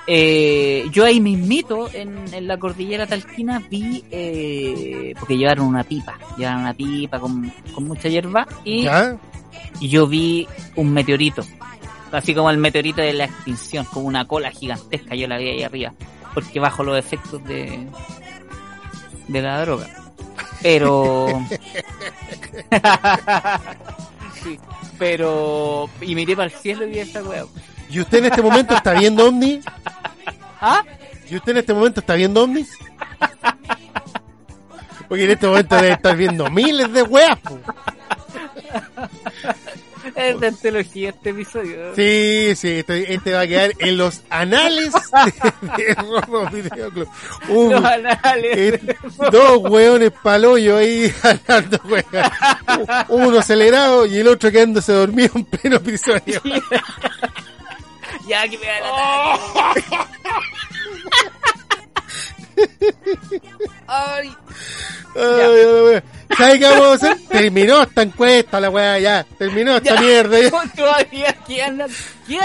eh, 0.06 0.86
yo 0.92 1.06
ahí 1.06 1.20
mismito, 1.20 1.90
en, 1.92 2.32
en 2.32 2.48
la 2.48 2.60
cordillera 2.60 3.08
talquina, 3.08 3.64
vi, 3.68 4.04
eh, 4.12 5.16
porque 5.20 5.40
llevaron 5.40 5.66
una 5.66 5.84
pipa, 5.84 6.20
llevaron 6.38 6.62
una 6.62 6.76
pipa 6.76 7.20
con, 7.20 7.52
con 7.74 7.88
mucha 7.88 8.10
hierba, 8.10 8.46
y, 8.64 8.84
¿Ya? 8.84 9.18
y 9.80 9.90
yo 9.90 10.06
vi 10.06 10.48
un 10.76 10.94
meteorito, 10.94 11.44
así 12.12 12.36
como 12.36 12.52
el 12.52 12.60
meteorito 12.60 13.02
de 13.02 13.14
la 13.14 13.26
extinción, 13.26 13.86
como 13.86 14.06
una 14.06 14.28
cola 14.28 14.52
gigantesca, 14.52 15.16
yo 15.16 15.28
la 15.28 15.40
vi 15.40 15.50
ahí 15.50 15.64
arriba, 15.64 15.96
porque 16.36 16.60
bajo 16.60 16.84
los 16.84 16.96
efectos 16.96 17.44
de, 17.46 17.88
de 19.28 19.42
la 19.42 19.62
droga. 19.62 19.88
Pero... 20.62 21.26
Sí, 24.44 24.60
pero... 24.98 25.90
Y 26.02 26.16
miré 26.16 26.36
para 26.36 26.52
el 26.52 26.58
cielo 26.58 26.86
y 26.86 26.92
vi 26.92 27.00
esta 27.00 27.22
weá. 27.24 27.46
¿Y 27.90 28.00
usted 28.00 28.20
en 28.20 28.26
este 28.26 28.42
momento 28.42 28.76
está 28.76 28.94
viendo 28.94 29.28
ovnis? 29.28 29.66
¿Ah? 30.62 30.84
¿Y 31.30 31.36
usted 31.36 31.52
en 31.52 31.58
este 31.58 31.74
momento 31.74 32.00
está 32.00 32.16
viendo 32.16 32.44
ovnis? 32.44 32.78
Porque 35.08 35.26
en 35.26 35.32
este 35.32 35.48
momento 35.48 35.76
debe 35.76 35.92
estar 35.92 36.16
viendo 36.16 36.50
miles 36.50 36.92
de 36.94 37.04
weas. 37.04 37.38
po. 37.40 37.60
Es 40.30 40.40
de 40.40 40.48
antología 40.48 41.10
este 41.10 41.30
episodio. 41.32 41.96
Sí, 41.96 42.54
sí, 42.56 42.70
este, 42.80 43.14
este 43.14 43.34
va 43.34 43.42
a 43.42 43.48
quedar 43.48 43.72
en 43.80 43.98
los 43.98 44.22
anales 44.30 44.92
de, 45.26 45.84
de 45.84 45.94
Robo 45.96 46.48
Video 46.50 46.90
Club. 46.92 47.10
Un- 47.50 47.72
Los 47.72 47.84
anales. 47.86 48.58
eh, 48.84 48.96
dos 49.32 49.58
hueones 49.70 50.12
paloyo 50.24 50.78
ahí 50.78 51.12
hablando 51.24 51.80
weas. 51.86 52.32
Uno 53.10 53.40
acelerado 53.40 54.06
y 54.06 54.18
el 54.20 54.28
otro 54.28 54.52
quedándose 54.52 54.92
dormido 54.94 55.32
en 55.36 55.46
pleno 55.46 55.76
episodio. 55.78 56.42
ya 58.28 58.48
que 58.48 58.58
me 58.58 58.66
da 58.66 59.34
ataque. 59.34 59.84
Ay, 63.88 64.36
Ay. 65.16 66.02
¿Sabes 66.38 66.60
qué 66.60 66.66
vamos 66.66 66.88
a 66.88 66.94
hacer? 66.94 67.18
Terminó 67.30 67.82
esta 67.84 68.02
encuesta, 68.02 68.60
la 68.60 68.70
weá, 68.70 69.00
ya. 69.00 69.26
Terminó 69.38 69.76
esta 69.78 69.96
ya. 69.96 70.02
mierda. 70.02 70.40
ya. 70.40 70.50
Todavía 70.76 71.34
quedan, 71.46 71.82
o 71.82 71.88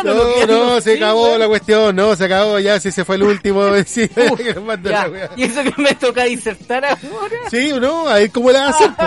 No, 0.04 0.46
no, 0.46 0.80
se 0.80 0.96
acabó 0.96 1.38
la 1.38 1.46
cuestión, 1.46 1.94
no, 1.94 2.16
se 2.16 2.24
acabó 2.24 2.58
ya, 2.58 2.80
si 2.80 2.90
se 2.90 3.04
fue 3.04 3.16
el 3.16 3.22
último. 3.22 3.66
Sí, 3.86 4.08
la. 4.82 5.30
Y 5.36 5.44
eso 5.44 5.62
que 5.62 5.74
me 5.80 5.94
toca 5.94 6.24
disertar 6.24 6.84
ahora. 6.84 7.36
Sí, 7.50 7.70
¿o 7.72 7.80
no? 7.80 8.08
A 8.08 8.14
ver 8.14 8.30
cómo 8.30 8.50
la 8.50 8.68
hacer, 8.68 8.90
po. 8.94 9.04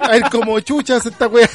A 0.00 0.08
ver 0.10 0.22
cómo 0.30 0.60
chucha 0.60 0.96
hace 0.96 1.08
esta 1.08 1.26
weá. 1.26 1.48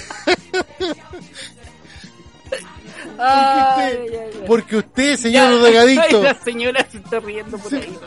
Ay. 3.20 3.98
Porque 4.46 4.78
usted, 4.78 5.12
Ya, 5.12 5.18
señor 5.18 5.60
drogadicto, 5.62 6.18
ay, 6.18 6.24
la 6.24 6.34
señora 6.36 6.88
se 6.92 6.98
está 6.98 7.20
riendo 7.20 7.58
por 7.58 7.74
ahí. 7.76 7.98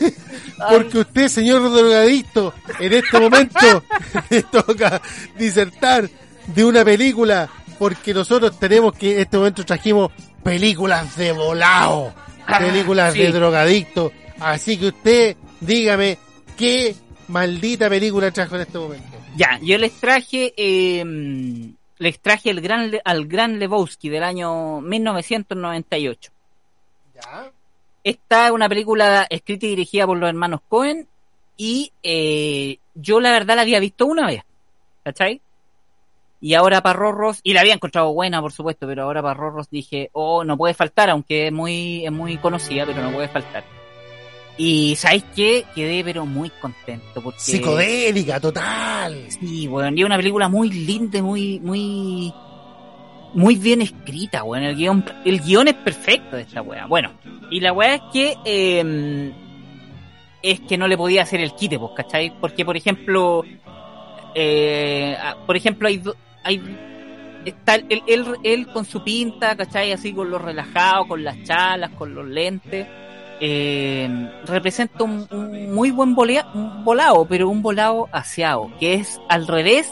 porque 0.70 0.98
usted, 0.98 1.28
señor 1.28 1.70
drogadicto, 1.72 2.54
en 2.78 2.92
este 2.92 3.18
momento 3.20 3.84
le 4.30 4.42
toca 4.44 5.00
disertar 5.38 6.08
de 6.46 6.64
una 6.64 6.84
película, 6.84 7.48
porque 7.78 8.12
nosotros 8.14 8.58
tenemos 8.58 8.92
que, 8.94 9.14
en 9.14 9.20
este 9.20 9.36
momento 9.38 9.64
trajimos 9.64 10.10
películas 10.42 11.16
de 11.16 11.32
volado, 11.32 12.12
Ah, 12.46 12.58
películas 12.58 13.12
sí. 13.12 13.20
de 13.20 13.30
drogadicto. 13.32 14.12
Así 14.40 14.76
que 14.76 14.88
usted, 14.88 15.36
dígame, 15.60 16.18
¿qué 16.56 16.96
maldita 17.28 17.88
película 17.88 18.30
trajo 18.32 18.56
en 18.56 18.62
este 18.62 18.78
momento? 18.78 19.06
Ya, 19.36 19.58
yo 19.62 19.78
les 19.78 19.92
traje, 19.92 20.52
eh, 20.56 21.04
les 22.00 22.18
traje 22.18 22.50
el 22.50 22.60
gran, 22.60 22.90
Le- 22.90 23.00
al 23.04 23.26
Gran 23.28 23.58
Lebowski 23.60 24.08
del 24.08 24.24
año 24.24 24.80
1998. 24.80 26.32
¿Ya? 27.14 27.52
Esta 28.02 28.46
es 28.46 28.50
una 28.52 28.68
película 28.68 29.26
escrita 29.30 29.66
y 29.66 29.70
dirigida 29.70 30.06
por 30.06 30.16
los 30.18 30.28
hermanos 30.28 30.60
Cohen 30.68 31.06
y 31.56 31.92
eh, 32.02 32.78
yo 32.94 33.20
la 33.20 33.30
verdad 33.30 33.54
la 33.56 33.62
había 33.62 33.78
visto 33.78 34.06
una 34.06 34.26
vez, 34.26 34.42
¿cachai? 35.04 35.40
Y 36.40 36.54
ahora 36.54 36.82
para 36.82 36.98
Rorros, 36.98 37.40
y 37.42 37.52
la 37.52 37.60
había 37.60 37.74
encontrado 37.74 38.14
buena 38.14 38.40
por 38.40 38.52
supuesto, 38.52 38.86
pero 38.86 39.02
ahora 39.02 39.20
para 39.20 39.34
Rorros 39.34 39.68
dije, 39.68 40.08
oh, 40.14 40.42
no 40.42 40.56
puede 40.56 40.72
faltar, 40.72 41.10
aunque 41.10 41.48
es 41.48 41.52
muy, 41.52 42.06
es 42.06 42.12
muy 42.12 42.38
conocida, 42.38 42.86
pero 42.86 43.02
no 43.02 43.12
puede 43.12 43.28
faltar. 43.28 43.62
Y 44.56 44.94
¿sabéis 44.96 45.24
qué? 45.34 45.64
Quedé 45.74 46.04
pero 46.04 46.26
muy 46.26 46.50
contento 46.50 47.22
porque... 47.22 47.40
Psicodélica, 47.40 48.38
total. 48.40 49.24
Sí, 49.28 49.66
weón, 49.66 49.96
y 49.96 50.02
es 50.02 50.06
una 50.06 50.16
película 50.16 50.48
muy 50.48 50.68
linda, 50.70 51.18
y 51.18 51.22
muy, 51.22 51.60
muy, 51.60 52.34
muy 53.32 53.56
bien 53.56 53.80
escrita, 53.80 54.44
weón. 54.44 54.64
El 54.64 54.76
guion, 54.76 55.04
el 55.24 55.40
guion 55.40 55.68
es 55.68 55.74
perfecto 55.74 56.36
de 56.36 56.42
esta 56.42 56.60
weá. 56.60 56.84
Bueno, 56.86 57.12
y 57.50 57.60
la 57.60 57.72
weá 57.72 57.94
es 57.94 58.02
que, 58.12 58.34
eh, 58.44 59.32
es 60.42 60.60
que 60.60 60.76
no 60.76 60.86
le 60.88 60.96
podía 60.98 61.22
hacer 61.22 61.40
el 61.40 61.54
quite, 61.54 61.78
pues, 61.78 61.92
¿cachai? 61.96 62.32
Porque, 62.38 62.64
por 62.64 62.76
ejemplo, 62.76 63.42
eh, 64.34 65.16
ah, 65.18 65.36
por 65.46 65.56
ejemplo, 65.56 65.88
hay, 65.88 65.96
do- 65.98 66.16
hay, 66.44 66.60
está 67.46 67.76
él, 67.76 68.02
él, 68.06 68.24
él 68.44 68.66
con 68.68 68.84
su 68.84 69.02
pinta, 69.02 69.56
¿cachai? 69.56 69.92
Así 69.92 70.12
con 70.12 70.30
lo 70.30 70.38
relajado, 70.38 71.08
con 71.08 71.24
las 71.24 71.42
chalas, 71.44 71.90
con 71.92 72.14
los 72.14 72.26
lentes. 72.26 72.86
Eh, 73.40 74.08
representa 74.46 75.02
un, 75.04 75.26
un 75.30 75.74
muy 75.74 75.90
buen 75.90 76.14
volea- 76.14 76.46
un 76.54 76.84
volado, 76.84 77.24
pero 77.26 77.48
un 77.48 77.62
volado 77.62 78.08
aseado, 78.12 78.70
que 78.78 78.94
es 78.94 79.18
al 79.28 79.46
revés 79.46 79.90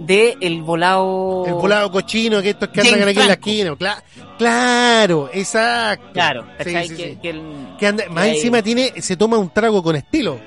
de 0.00 0.36
el 0.40 0.62
volado... 0.62 1.44
El 1.46 1.54
volado 1.54 1.90
cochino, 1.90 2.40
que 2.42 2.50
estos 2.50 2.68
que 2.70 2.80
andan 2.80 3.08
aquí 3.08 3.20
en 3.20 3.26
la 3.28 3.32
esquina. 3.34 3.70
Cla- 3.72 4.02
claro, 4.38 5.28
exacto. 5.32 6.08
Claro, 6.12 6.46
Sí, 6.58 6.64
¿cachai? 6.64 6.88
sí, 6.88 6.96
que, 6.96 7.04
sí. 7.10 7.18
que 7.22 7.30
el- 7.30 7.68
Que 7.78 7.86
anda- 7.86 8.08
más 8.10 8.24
que 8.24 8.30
hay- 8.30 8.36
encima 8.36 8.62
tiene, 8.62 8.92
se 9.00 9.16
toma 9.16 9.38
un 9.38 9.50
trago 9.50 9.82
con 9.82 9.96
estilo. 9.96 10.38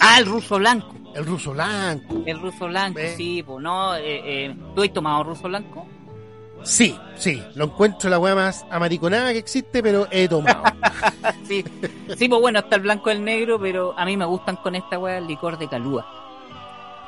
Ah, 0.00 0.18
el 0.18 0.26
ruso 0.26 0.56
blanco. 0.58 0.94
El 1.14 1.26
ruso 1.26 1.52
blanco. 1.52 2.22
El 2.26 2.38
ruso 2.40 2.66
blanco, 2.68 2.96
Ve. 3.00 3.14
sí, 3.16 3.42
pues 3.42 3.62
no. 3.62 3.96
Eh, 3.96 4.02
eh, 4.46 4.56
¿Tú 4.74 4.82
has 4.82 4.92
tomado 4.92 5.24
ruso 5.24 5.48
blanco? 5.48 5.86
Sí, 6.62 6.94
sí, 7.16 7.42
lo 7.54 7.66
encuentro 7.66 8.10
la 8.10 8.18
weá 8.18 8.34
más 8.34 8.66
amariconada 8.70 9.32
que 9.32 9.38
existe, 9.38 9.82
pero 9.82 10.06
he 10.10 10.28
tomado. 10.28 10.62
Sí, 11.46 11.64
sí, 12.18 12.28
pues 12.28 12.40
bueno, 12.42 12.58
está 12.58 12.76
el 12.76 12.82
blanco 12.82 13.08
y 13.08 13.14
el 13.14 13.24
negro, 13.24 13.58
pero 13.58 13.94
a 13.96 14.04
mí 14.04 14.16
me 14.18 14.26
gustan 14.26 14.56
con 14.56 14.74
esta 14.74 14.98
weá 14.98 15.16
el 15.16 15.26
licor 15.26 15.58
de 15.58 15.66
calúa. 15.66 16.06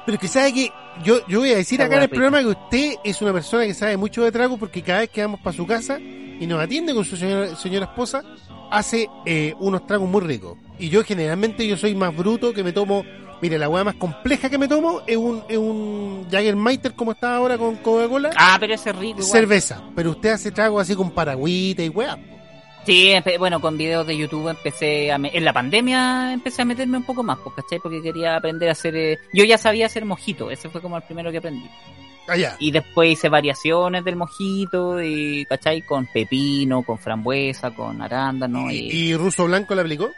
pero 0.06 0.18
que 0.18 0.28
sabe 0.28 0.54
que 0.54 0.72
yo, 1.04 1.26
yo 1.26 1.40
voy 1.40 1.52
a 1.52 1.56
decir 1.56 1.82
acá 1.82 1.96
en 1.96 2.02
el 2.04 2.08
programa 2.08 2.40
que 2.40 2.46
usted 2.46 2.94
es 3.04 3.20
una 3.20 3.32
persona 3.34 3.66
que 3.66 3.74
sabe 3.74 3.96
mucho 3.98 4.22
de 4.24 4.32
trago 4.32 4.56
porque 4.56 4.82
cada 4.82 5.00
vez 5.00 5.10
que 5.10 5.20
vamos 5.20 5.40
para 5.40 5.54
su 5.54 5.66
casa 5.66 5.98
y 6.00 6.46
nos 6.46 6.58
atiende 6.62 6.94
con 6.94 7.04
su 7.04 7.16
señora, 7.16 7.54
señora 7.54 7.86
esposa, 7.86 8.22
hace 8.70 9.08
eh, 9.26 9.54
unos 9.58 9.86
tragos 9.86 10.08
muy 10.08 10.22
ricos. 10.22 10.56
Y 10.78 10.88
yo 10.88 11.04
generalmente 11.04 11.66
yo 11.66 11.76
soy 11.76 11.94
más 11.94 12.16
bruto 12.16 12.54
que 12.54 12.64
me 12.64 12.72
tomo, 12.72 13.04
mire, 13.40 13.58
la 13.58 13.68
weá 13.68 13.84
más 13.84 13.94
compleja 13.96 14.48
que 14.50 14.58
me 14.58 14.68
tomo 14.68 15.02
es 15.06 15.16
un, 15.16 15.42
es 15.48 15.56
un 15.58 16.26
Jagermeister 16.30 16.92
como 16.94 17.12
está 17.12 17.36
ahora 17.36 17.56
con 17.58 17.76
Coca-Cola. 17.76 18.30
Ah, 18.36 18.56
pero 18.60 18.74
ese 18.74 18.90
es 18.90 18.96
rico. 18.96 19.18
igual. 19.20 19.24
cerveza, 19.32 19.82
pero 19.94 20.10
usted 20.10 20.30
hace 20.30 20.50
trago 20.50 20.78
así 20.80 20.94
con 20.94 21.10
paragüita 21.10 21.82
y 21.82 21.88
weá. 21.88 22.18
Sí, 22.86 23.12
bueno, 23.38 23.60
con 23.60 23.76
videos 23.76 24.06
de 24.06 24.16
YouTube 24.16 24.48
empecé 24.48 25.12
a... 25.12 25.18
me- 25.18 25.30
En 25.36 25.44
la 25.44 25.52
pandemia 25.52 26.32
empecé 26.32 26.62
a 26.62 26.64
meterme 26.64 26.96
un 26.96 27.04
poco 27.04 27.22
más, 27.22 27.38
pues, 27.44 27.54
¿cachai? 27.56 27.78
Porque 27.78 28.00
quería 28.02 28.36
aprender 28.36 28.70
a 28.70 28.72
hacer... 28.72 28.96
eh, 28.96 29.18
Yo 29.34 29.44
ya 29.44 29.58
sabía 29.58 29.84
hacer 29.86 30.06
mojito, 30.06 30.50
ese 30.50 30.70
fue 30.70 30.80
como 30.80 30.96
el 30.96 31.02
primero 31.02 31.30
que 31.30 31.36
aprendí. 31.38 31.68
Allá. 32.26 32.56
Y 32.58 32.70
después 32.70 33.10
hice 33.12 33.28
variaciones 33.28 34.02
del 34.04 34.16
mojito, 34.16 35.02
y, 35.02 35.44
¿cachai? 35.46 35.82
Con 35.82 36.06
pepino, 36.06 36.82
con 36.82 36.96
frambuesa, 36.96 37.70
con 37.72 38.00
arándano. 38.00 38.70
Y, 38.70 38.90
¿Y 38.90 39.14
ruso 39.14 39.44
blanco 39.44 39.74
le 39.74 39.82
aplicó? 39.82 40.10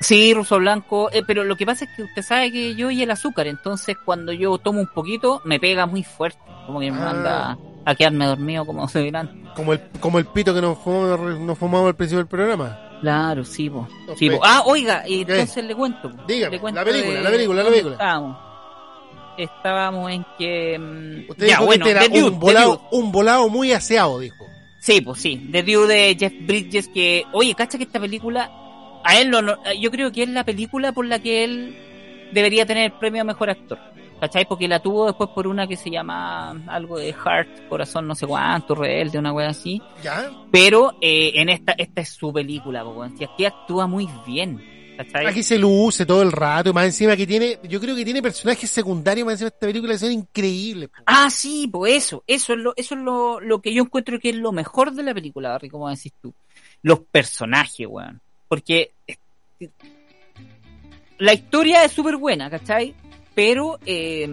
Sí, 0.00 0.34
ruso 0.34 0.58
blanco, 0.58 1.08
eh, 1.12 1.22
pero 1.26 1.44
lo 1.44 1.56
que 1.56 1.64
pasa 1.64 1.84
es 1.84 1.90
que 1.96 2.02
usted 2.02 2.22
sabe 2.22 2.50
que 2.52 2.74
yo 2.74 2.90
y 2.90 3.02
el 3.02 3.10
azúcar, 3.10 3.46
entonces 3.46 3.96
cuando 4.04 4.32
yo 4.32 4.58
tomo 4.58 4.80
un 4.80 4.88
poquito 4.88 5.40
me 5.44 5.58
pega 5.60 5.86
muy 5.86 6.02
fuerte, 6.02 6.38
como 6.66 6.80
que 6.80 6.90
me 6.90 6.98
Ah. 6.98 7.04
manda 7.04 7.58
a 7.86 7.94
quedarme 7.94 8.26
dormido 8.26 8.66
como 8.66 8.88
se 8.88 9.02
verán. 9.02 9.44
Como 9.54 9.72
el, 9.72 9.80
como 10.00 10.18
el 10.18 10.26
pito 10.26 10.52
que 10.54 10.60
nos 10.60 10.78
fumamos, 10.78 11.38
nos 11.40 11.58
fumamos 11.58 11.88
al 11.88 11.94
principio 11.96 12.18
del 12.18 12.26
programa. 12.26 12.78
Claro, 13.00 13.44
sí, 13.44 13.68
po. 13.70 13.86
No, 14.06 14.16
Sí, 14.16 14.30
po. 14.30 14.40
Ah, 14.42 14.62
oiga, 14.66 15.06
y 15.08 15.20
entonces 15.22 15.64
le 15.64 15.74
cuento. 15.74 16.10
Dígame, 16.26 16.56
Le 16.56 16.60
cuento 16.60 16.80
la 16.80 16.84
película, 16.86 17.14
de 17.18 17.22
la 17.22 17.30
película, 17.30 17.62
la 17.62 17.68
película. 17.70 17.92
Estábamos. 17.94 18.38
Estábamos 19.36 20.10
en 20.12 20.26
que... 20.38 20.78
mm, 20.78 21.30
Usted 21.30 21.46
ya, 21.46 21.54
dijo 21.56 21.66
bueno, 21.66 21.84
que 21.84 21.92
este 21.92 22.04
era 22.06 22.14
Dude, 22.14 22.30
un 22.34 22.38
volado, 22.40 22.82
un 22.92 23.12
volado 23.12 23.48
muy 23.48 23.72
aseado, 23.72 24.18
dijo. 24.20 24.44
Sí, 24.78 25.00
pues 25.00 25.20
sí. 25.20 25.48
The 25.50 25.62
Due 25.62 25.86
de 25.86 26.16
Jeff 26.18 26.32
Bridges 26.46 26.88
que... 26.88 27.24
Oye, 27.32 27.54
cacha 27.54 27.76
que 27.78 27.84
esta 27.84 27.98
película... 28.00 28.50
A 29.04 29.18
él 29.20 29.28
lo, 29.28 29.42
no- 29.42 29.58
yo 29.80 29.90
creo 29.90 30.10
que 30.12 30.22
es 30.24 30.28
la 30.28 30.44
película 30.44 30.92
por 30.92 31.06
la 31.06 31.18
que 31.18 31.44
él 31.44 31.76
debería 32.32 32.66
tener 32.66 32.84
el 32.92 32.98
premio 32.98 33.22
a 33.22 33.24
Mejor 33.24 33.50
Actor. 33.50 33.78
¿Cachai? 34.20 34.46
Porque 34.46 34.68
la 34.68 34.80
tuvo 34.80 35.06
después 35.06 35.28
por 35.34 35.46
una 35.46 35.66
que 35.66 35.76
se 35.76 35.90
llama 35.90 36.52
algo 36.68 36.98
de 36.98 37.12
Heart, 37.12 37.68
Corazón 37.68 38.06
no 38.06 38.14
sé 38.14 38.26
cuánto, 38.26 38.74
Rebelde, 38.74 39.18
una 39.18 39.32
wea 39.32 39.48
así. 39.48 39.82
¿Ya? 40.02 40.30
Pero 40.50 40.96
eh, 41.00 41.32
en 41.34 41.48
esta 41.50 41.72
esta 41.76 42.00
es 42.00 42.10
su 42.10 42.32
película, 42.32 42.84
po. 42.84 43.06
Si 43.18 43.24
aquí 43.24 43.44
actúa 43.44 43.86
muy 43.86 44.08
bien. 44.26 44.62
¿Cachai? 44.96 45.26
Aquí 45.26 45.42
se 45.42 45.58
luce 45.58 46.06
todo 46.06 46.22
el 46.22 46.30
rato, 46.30 46.70
y 46.70 46.72
más 46.72 46.84
encima 46.86 47.16
que 47.16 47.26
tiene, 47.26 47.58
yo 47.68 47.80
creo 47.80 47.96
que 47.96 48.04
tiene 48.04 48.22
personajes 48.22 48.70
secundarios, 48.70 49.26
más 49.26 49.32
encima 49.34 49.48
esta 49.48 49.66
película 49.66 49.98
son 49.98 50.12
increíbles. 50.12 50.88
Ah, 51.04 51.28
sí, 51.28 51.68
pues 51.70 52.04
eso, 52.04 52.22
eso 52.28 52.52
es 52.52 52.58
lo, 52.60 52.72
eso 52.76 52.94
es 52.94 53.00
lo, 53.00 53.40
lo 53.40 53.60
que 53.60 53.74
yo 53.74 53.82
encuentro 53.82 54.20
que 54.20 54.30
es 54.30 54.36
lo 54.36 54.52
mejor 54.52 54.92
de 54.92 55.02
la 55.02 55.12
película, 55.12 55.50
Barry, 55.50 55.68
como 55.68 55.90
decís 55.90 56.12
tú. 56.22 56.32
Los 56.82 57.00
personajes, 57.00 57.86
weón. 57.90 58.20
Porque 58.54 58.92
la 61.18 61.34
historia 61.34 61.82
es 61.82 61.90
súper 61.90 62.16
buena, 62.18 62.48
¿cachai? 62.48 62.94
Pero, 63.34 63.80
eh, 63.84 64.28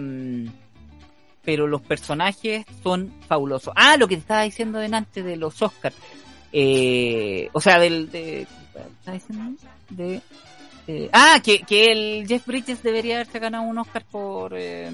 pero 1.44 1.66
los 1.66 1.82
personajes 1.82 2.64
son 2.84 3.12
fabulosos. 3.26 3.74
Ah, 3.76 3.96
lo 3.96 4.06
que 4.06 4.14
te 4.14 4.20
estaba 4.20 4.42
diciendo 4.44 4.78
delante 4.78 5.24
de 5.24 5.36
los 5.36 5.60
Oscars. 5.60 5.96
Eh, 6.52 7.48
o 7.52 7.60
sea, 7.60 7.80
del, 7.80 8.12
de. 8.12 8.46
De, 9.90 10.20
eh, 10.86 11.10
ah, 11.12 11.40
que, 11.42 11.62
que 11.62 11.90
el 11.90 12.28
Jeff 12.28 12.46
Bridges 12.46 12.80
debería 12.80 13.16
haberse 13.16 13.40
ganado 13.40 13.64
un 13.64 13.78
Oscar 13.78 14.04
por, 14.08 14.52
eh, 14.56 14.88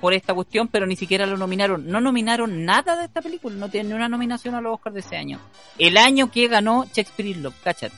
por 0.00 0.14
esta 0.14 0.32
cuestión, 0.32 0.68
pero 0.68 0.86
ni 0.86 0.94
siquiera 0.94 1.26
lo 1.26 1.36
nominaron. 1.36 1.88
No 1.88 2.00
nominaron 2.00 2.64
nada 2.64 2.96
de 2.96 3.06
esta 3.06 3.20
película, 3.20 3.56
no 3.56 3.68
tiene 3.68 3.88
ni 3.88 3.94
una 3.96 4.08
nominación 4.08 4.54
a 4.54 4.60
los 4.60 4.74
Oscars 4.74 4.94
de 4.94 5.00
ese 5.00 5.16
año. 5.16 5.40
El 5.76 5.96
año 5.96 6.30
que 6.30 6.46
ganó 6.48 6.84
Shakespeare 6.84 7.30
in 7.30 7.42
Love, 7.42 7.56
cáchate. 7.64 7.96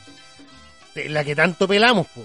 La 0.94 1.24
que 1.24 1.34
tanto 1.36 1.66
pelamos, 1.68 2.06
po. 2.08 2.24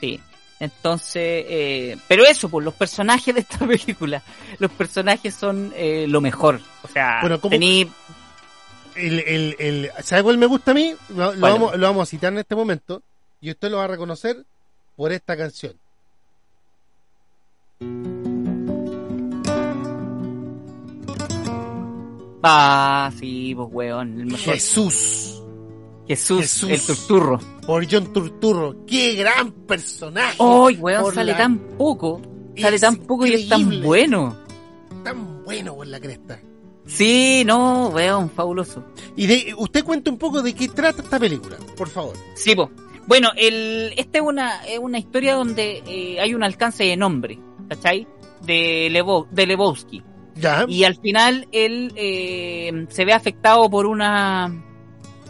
Sí. 0.00 0.20
Entonces, 0.58 1.44
eh, 1.48 1.96
pero 2.06 2.24
eso, 2.26 2.48
pues 2.50 2.64
los 2.64 2.74
personajes 2.74 3.34
de 3.34 3.40
esta 3.40 3.58
película, 3.66 4.22
los 4.58 4.70
personajes 4.72 5.34
son 5.34 5.72
eh, 5.74 6.06
lo 6.08 6.20
mejor. 6.20 6.60
O 6.82 6.88
sea, 6.88 7.18
Bueno, 7.22 7.40
¿cómo- 7.40 7.54
tení- 7.56 7.90
El, 8.94 9.20
el, 9.20 9.56
el, 9.58 9.90
¿Sabe 10.02 10.22
cuál 10.22 10.36
me 10.36 10.46
gusta 10.46 10.72
a 10.72 10.74
mí? 10.74 10.94
Lo, 11.16 11.34
vamos, 11.38 11.76
lo 11.78 11.86
vamos 11.86 12.02
a 12.02 12.10
citar 12.10 12.32
en 12.32 12.40
este 12.40 12.54
momento, 12.54 13.02
y 13.40 13.50
usted 13.50 13.70
lo 13.70 13.78
va 13.78 13.84
a 13.84 13.88
reconocer 13.88 14.44
por 14.96 15.12
esta 15.12 15.34
canción. 15.36 15.74
Ah, 22.42 23.10
sí, 23.18 23.54
pues 23.54 23.68
weón, 23.70 24.18
el 24.20 24.26
mejor. 24.26 24.54
Jesús, 24.54 25.39
Jesús, 26.10 26.40
Jesús. 26.40 26.70
el 26.70 26.80
turturro. 26.82 27.38
por 27.64 27.86
John 27.88 28.12
Turturro. 28.12 28.84
¡Qué 28.84 29.14
gran 29.14 29.52
personaje! 29.52 30.38
¡Ay, 30.40 30.76
weón, 30.76 31.14
sale 31.14 31.30
la- 31.30 31.38
tan 31.38 31.58
poco! 31.78 32.20
Sale 32.58 32.74
Es 32.74 32.82
tan 32.82 32.96
poco 32.96 33.26
y 33.26 33.34
es 33.34 33.48
tan 33.48 33.80
bueno. 33.80 34.36
Tan 35.04 35.44
bueno 35.44 35.76
por 35.76 35.86
la 35.86 36.00
cresta. 36.00 36.40
Sí, 36.84 37.44
no, 37.46 37.90
weón, 37.90 38.28
fabuloso. 38.28 38.84
Y 39.14 39.28
de, 39.28 39.54
usted 39.56 39.84
cuenta 39.84 40.10
un 40.10 40.18
poco 40.18 40.42
de 40.42 40.52
qué 40.52 40.66
trata 40.66 41.00
esta 41.00 41.20
película, 41.20 41.56
por 41.76 41.88
favor. 41.88 42.16
Sí, 42.34 42.56
po. 42.56 42.68
Bueno, 43.06 43.28
el, 43.36 43.92
esta 43.96 44.18
es 44.18 44.24
una, 44.24 44.64
es 44.66 44.80
una 44.80 44.98
historia 44.98 45.34
donde 45.34 45.80
eh, 45.86 46.20
hay 46.20 46.34
un 46.34 46.42
alcance 46.42 46.82
de 46.82 46.96
nombre, 46.96 47.38
¿cachai? 47.68 48.08
De, 48.44 48.88
Levo, 48.90 49.28
de 49.30 49.46
Lebowski. 49.46 50.02
Ya. 50.34 50.64
Y 50.68 50.82
al 50.82 50.96
final 50.96 51.46
él 51.52 51.92
eh, 51.94 52.86
se 52.88 53.04
ve 53.04 53.12
afectado 53.12 53.70
por 53.70 53.86
una 53.86 54.64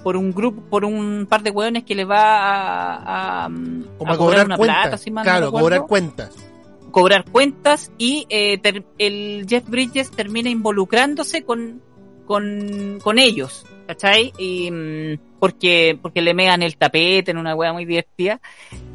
por 0.03 0.17
un 0.17 0.33
grupo, 0.33 0.63
por 0.63 0.85
un 0.85 1.27
par 1.29 1.43
de 1.43 1.51
hueones 1.51 1.85
que 1.85 1.95
le 1.95 2.05
va 2.05 2.47
a, 2.47 3.45
a, 3.45 3.49
Como 3.49 4.11
a, 4.11 4.15
a 4.15 4.17
cobrar, 4.19 4.47
una 4.47 4.57
cuentas. 4.57 4.83
plata, 4.83 4.99
si 4.99 5.11
claro, 5.11 5.53
cobrar 5.53 5.87
cuentas. 5.87 6.31
cobrar 6.91 7.25
cuentas 7.31 7.91
y 7.99 8.27
eh, 8.31 8.59
ter- 8.59 8.85
el 8.99 9.47
Jeff 9.49 9.69
Bridges 9.69 10.11
termina 10.11 10.49
involucrándose 10.51 11.45
con, 11.45 11.81
con, 12.27 12.99
con 13.03 13.19
ellos, 13.19 13.65
¿cachai? 13.87 14.33
Y, 14.39 14.71
mm, 14.71 15.19
porque, 15.39 15.99
porque 16.01 16.21
le 16.23 16.35
mean 16.35 16.63
el 16.63 16.77
tapete 16.77 17.31
en 17.31 17.39
una 17.39 17.55
wea 17.55 17.73
muy 17.73 17.85
divertida 17.85 18.41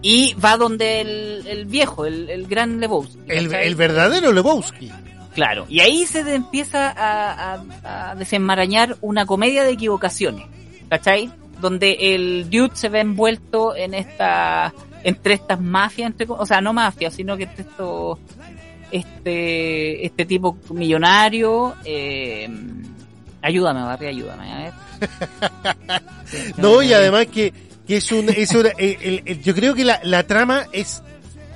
y 0.02 0.34
va 0.36 0.58
donde 0.58 1.02
el, 1.02 1.48
el 1.48 1.66
viejo, 1.66 2.06
el, 2.06 2.30
el 2.30 2.48
gran 2.48 2.80
Lebowski. 2.80 3.20
El, 3.28 3.54
el 3.54 3.76
verdadero 3.76 4.32
Lebowski. 4.32 4.92
Claro, 5.34 5.66
y 5.68 5.82
ahí 5.82 6.06
se 6.06 6.20
empieza 6.34 6.90
a, 6.92 7.56
a- 7.84 8.12
a 8.12 8.16
desenmarañar 8.16 8.96
una 9.02 9.26
comedia 9.26 9.64
de 9.66 9.72
equivocaciones, 9.72 10.46
¿cachai? 10.90 11.32
Donde 11.62 11.98
el 12.16 12.50
dude 12.50 12.76
se 12.76 12.90
ve 12.90 13.00
envuelto 13.00 13.76
en 13.76 13.94
esta, 13.94 14.74
entre 15.04 15.36
estas 15.36 15.60
mafias, 15.62 16.08
entre, 16.12 16.26
o 16.30 16.46
sea, 16.46 16.62
no 16.62 16.74
mafias, 16.74 17.14
sino 17.14 17.38
que 17.38 17.44
entre 17.44 17.64
estos, 17.64 18.20
este, 18.92 20.06
este 20.06 20.26
tipo 20.26 20.58
millonario, 20.72 21.76
eh, 21.86 22.50
ayúdame, 23.42 23.82
Barry, 23.84 24.08
ayúdame, 24.08 24.52
a 24.52 24.58
ver. 24.58 24.74
Sí, 26.26 26.38
No, 26.58 26.82
y 26.82 26.94
además 26.94 27.28
que, 27.28 27.54
que 27.88 27.98
es 27.98 28.12
un... 28.12 28.30
Es 28.30 28.52
una- 28.56 28.70
el- 28.78 28.98
el- 29.02 29.22
el- 29.26 29.42
yo 29.44 29.54
creo 29.54 29.76
que 29.76 29.86
la, 29.86 30.00
la 30.04 30.24
trama 30.24 30.66
es 30.72 31.04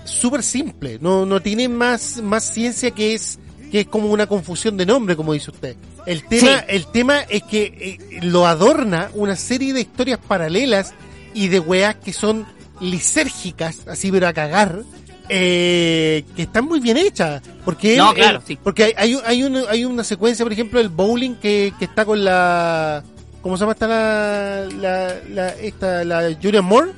súper 0.06 0.44
simple. 0.44 1.00
No, 1.02 1.26
no 1.26 1.40
tiene 1.42 1.68
más, 1.68 2.22
más 2.22 2.44
ciencia 2.44 2.92
que 2.92 3.14
es 3.16 3.40
que 3.72 3.82
es 3.82 3.88
como 3.88 4.10
una 4.12 4.28
confusión 4.28 4.78
de 4.78 4.86
nombre, 4.86 5.16
como 5.16 5.34
dice 5.34 5.52
usted. 5.52 5.76
El 6.06 6.24
tema, 6.26 6.60
Sí. 6.60 6.66
el 6.70 6.88
tema 6.88 7.20
es 7.22 7.44
que 7.44 8.00
eh, 8.12 8.20
lo 8.24 8.48
adorna 8.48 9.10
una 9.14 9.36
serie 9.36 9.74
de 9.74 9.82
historias 9.82 10.20
paralelas 10.26 10.94
y 11.34 11.48
de 11.50 11.60
weas 11.60 11.96
que 11.96 12.14
son 12.14 12.46
lisérgicas, 12.82 13.88
así 13.88 14.12
pero 14.12 14.28
a 14.28 14.34
cagar, 14.34 14.82
eh, 15.30 16.24
que 16.36 16.42
están 16.44 16.66
muy 16.66 16.80
bien 16.80 16.98
hechas. 16.98 17.42
Porque, 17.64 17.98
No, 17.98 18.10
él- 18.12 18.16
claro, 18.16 18.38
él- 18.40 18.44
sí. 18.48 18.58
porque 18.62 18.84
hay, 18.86 18.94
hay, 18.98 19.18
hay, 19.26 19.44
un- 19.44 19.64
hay 19.70 19.86
una 19.86 20.04
secuencia, 20.04 20.44
por 20.44 20.52
ejemplo, 20.54 20.80
el 20.80 20.90
bowling 20.90 21.36
que, 21.36 21.74
que 21.78 21.86
está 21.86 22.06
con 22.06 22.24
la... 22.24 23.04
¿Cómo 23.42 23.56
se 23.56 23.62
llama 23.62 23.72
esta 23.74 23.88
la, 23.88 24.66
la, 24.82 25.16
la, 25.30 25.50
esta, 25.50 26.04
la 26.04 26.36
Julian 26.42 26.66
Moore? 26.66 26.92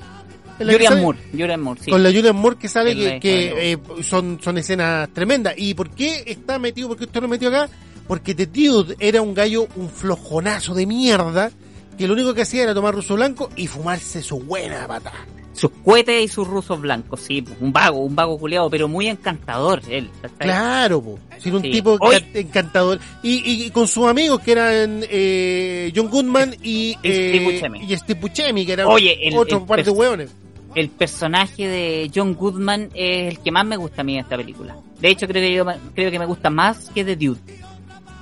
¿Es 0.62 0.66
la 0.68 0.74
que 0.78 0.86
Julian? 0.88 1.02
Moore, 1.04 1.20
Julian 1.32 1.62
Moore, 1.62 1.82
sí. 1.84 1.92
Con 1.92 2.04
la 2.04 2.10
Julian 2.12 2.36
Moore 2.36 2.58
que 2.58 2.68
sale 2.68 3.20
que, 3.20 3.72
eh, 3.74 3.78
son, 4.04 4.40
son 4.42 4.58
escenas 4.58 5.10
tremendas. 5.14 5.54
¿Y 5.58 5.74
por 5.74 5.90
qué 5.92 6.24
está 6.26 6.58
metido? 6.60 6.88
¿Por 6.88 6.98
qué 6.98 7.04
usted 7.06 7.22
lo 7.22 7.28
metió 7.28 7.50
acá? 7.50 7.70
Porque 8.08 8.34
The 8.36 8.46
Dude 8.48 8.96
era 9.00 9.22
un 9.22 9.34
gallo, 9.34 9.68
un 9.76 9.90
flojonazo 9.90 10.74
de 10.74 10.86
mierda, 10.86 11.52
que 11.98 12.08
lo 12.08 12.14
único 12.14 12.34
que 12.34 12.42
hacía 12.42 12.64
era 12.64 12.74
tomar 12.74 12.94
ruso 12.96 13.16
blanco 13.16 13.50
y 13.56 13.68
fumarse 13.68 14.22
su 14.24 14.40
buena 14.40 14.88
pata. 14.88 15.12
sus 15.54 15.70
cohetes 15.84 16.24
y 16.24 16.28
sus 16.30 16.48
rusos 16.48 16.80
blancos, 16.82 17.20
sí, 17.20 17.44
un 17.60 17.72
vago, 17.74 18.00
un 18.00 18.16
vago 18.16 18.40
culiado, 18.40 18.70
pero 18.70 18.88
muy 18.88 19.08
encantador 19.10 19.82
él. 19.90 20.10
Claro, 20.40 21.02
po. 21.04 21.20
Ser 21.40 21.54
un 21.54 21.62
Sí. 21.62 21.72
tipo 21.72 21.98
Hoy- 22.00 22.24
encantador. 22.34 23.00
Y, 23.22 23.34
y- 23.52 23.64
y 23.66 23.70
con 23.70 23.88
sus 23.88 24.08
amigos 24.08 24.40
que 24.42 24.54
eran 24.54 25.04
eh, 25.10 25.92
John 25.96 26.08
Goodman 26.10 26.56
y, 26.64 26.92
eh, 27.04 27.34
Steve 27.34 27.46
Buscemi. 27.46 27.80
y 27.84 27.98
Steve 27.98 28.20
Buscemi, 28.20 28.66
que 28.66 28.72
era 28.74 28.88
Oye, 28.88 29.28
el- 29.28 29.38
otro 29.38 29.60
el 29.60 29.66
par 29.66 29.84
de 29.84 29.92
hueones. 29.92 30.32
El 30.76 30.90
personaje 30.90 31.68
de 31.68 32.12
John 32.14 32.34
Goodman 32.36 32.90
es 32.94 33.34
el 33.34 33.40
que 33.40 33.52
más 33.52 33.66
me 33.66 33.76
gusta 33.78 34.02
a 34.02 34.04
mí 34.04 34.14
en 34.16 34.22
esta 34.24 34.38
película. 34.38 34.76
De 35.00 35.10
hecho, 35.10 35.28
creo 35.28 35.42
que 35.42 35.54
yo 35.54 35.66
creo 35.96 36.12
que 36.12 36.20
me 36.20 36.26
gusta 36.26 36.50
más 36.50 36.90
que 36.94 37.04
The 37.04 37.16
Dude. 37.16 37.40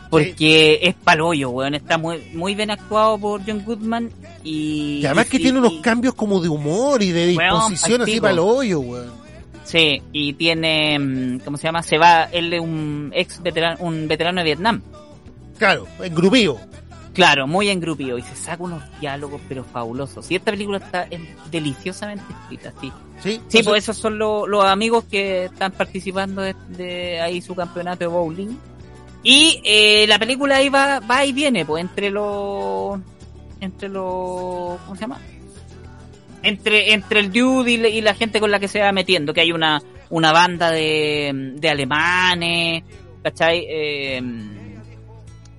Porque 0.10 0.80
es 0.82 0.96
palollo, 0.96 1.52
weón. 1.52 1.76
Está 1.76 1.98
muy, 2.00 2.20
muy 2.34 2.56
bien 2.56 2.72
actuado 2.72 3.20
por 3.20 3.42
John 3.46 3.64
Goodman 3.64 4.10
y... 4.44 5.00
Y 5.02 5.06
además 5.06 5.28
que 5.28 5.38
y- 5.38 5.42
tiene 5.42 5.60
unos 5.60 5.74
cambios 5.82 6.16
como 6.16 6.40
de 6.42 6.50
humor 6.50 7.04
y 7.04 7.12
de 7.12 7.36
Weón, 7.38 7.70
disposición 7.70 8.02
así 8.02 8.20
para 8.20 8.34
el 8.34 8.40
hoyo, 8.40 8.80
weón. 8.80 9.12
Sí, 9.64 10.02
y 10.12 10.34
tiene, 10.34 10.98
mm, 10.98 11.40
¿cómo 11.42 11.58
se 11.58 11.64
llama? 11.68 11.84
Se 11.84 12.00
va, 12.00 12.24
él 12.24 12.52
es 12.54 12.60
un 12.60 13.12
ex 13.14 13.40
veterano, 13.44 13.78
un 13.82 14.08
veterano 14.08 14.40
de 14.40 14.46
Vietnam. 14.46 14.82
Claro, 15.60 15.86
engrupío. 16.04 16.58
Claro, 17.20 17.48
muy 17.48 17.70
engrupido 17.70 18.18
y 18.18 18.22
se 18.22 18.36
saca 18.36 18.64
unos 18.64 18.82
diálogos 19.00 19.42
pero 19.48 19.64
fabulosos. 19.64 20.30
Y 20.32 20.36
esta 20.36 20.52
película 20.52 20.78
está 20.78 21.08
deliciosamente 21.52 22.24
escrita, 22.44 22.74
sí. 22.82 22.92
Sí, 22.92 22.94
Sí, 23.22 23.30
Entonces, 23.36 23.66
pues 23.66 23.84
esos 23.84 23.98
son 23.98 24.18
lo- 24.18 24.48
los 24.48 24.64
amigos 24.66 25.04
que 25.06 25.46
están 25.46 25.72
participando 25.74 26.42
de, 26.42 26.56
de 26.70 27.20
ahí 27.22 27.42
su 27.42 27.54
campeonato 27.56 28.00
de 28.00 28.08
bowling. 28.08 28.58
Y 29.24 29.62
eh, 29.66 30.06
la 30.08 30.18
película 30.18 30.56
ahí 30.58 30.70
va, 30.70 31.02
va 31.02 31.26
y 31.26 31.34
viene, 31.34 31.66
pues 31.66 31.82
entre 31.82 32.10
los... 32.10 32.98
Entre 33.60 33.90
los... 33.90 34.80
¿Cómo 34.82 34.96
se 34.96 35.02
llama? 35.02 35.20
Entre, 36.42 36.94
entre 36.94 37.20
el 37.20 37.32
dude 37.34 37.72
y, 37.72 37.78
la- 37.78 37.90
y 37.90 38.00
la 38.02 38.14
gente 38.14 38.40
con 38.40 38.50
la 38.50 38.60
que 38.60 38.70
se 38.70 38.80
va 38.80 38.94
metiendo, 38.94 39.34
que 39.34 39.42
hay 39.42 39.52
una, 39.52 39.82
una 40.10 40.32
banda 40.32 40.72
de, 40.72 41.32
de 41.58 41.70
alemanes, 41.70 42.84
¿cachai? 43.22 43.66
Eh, 43.68 44.22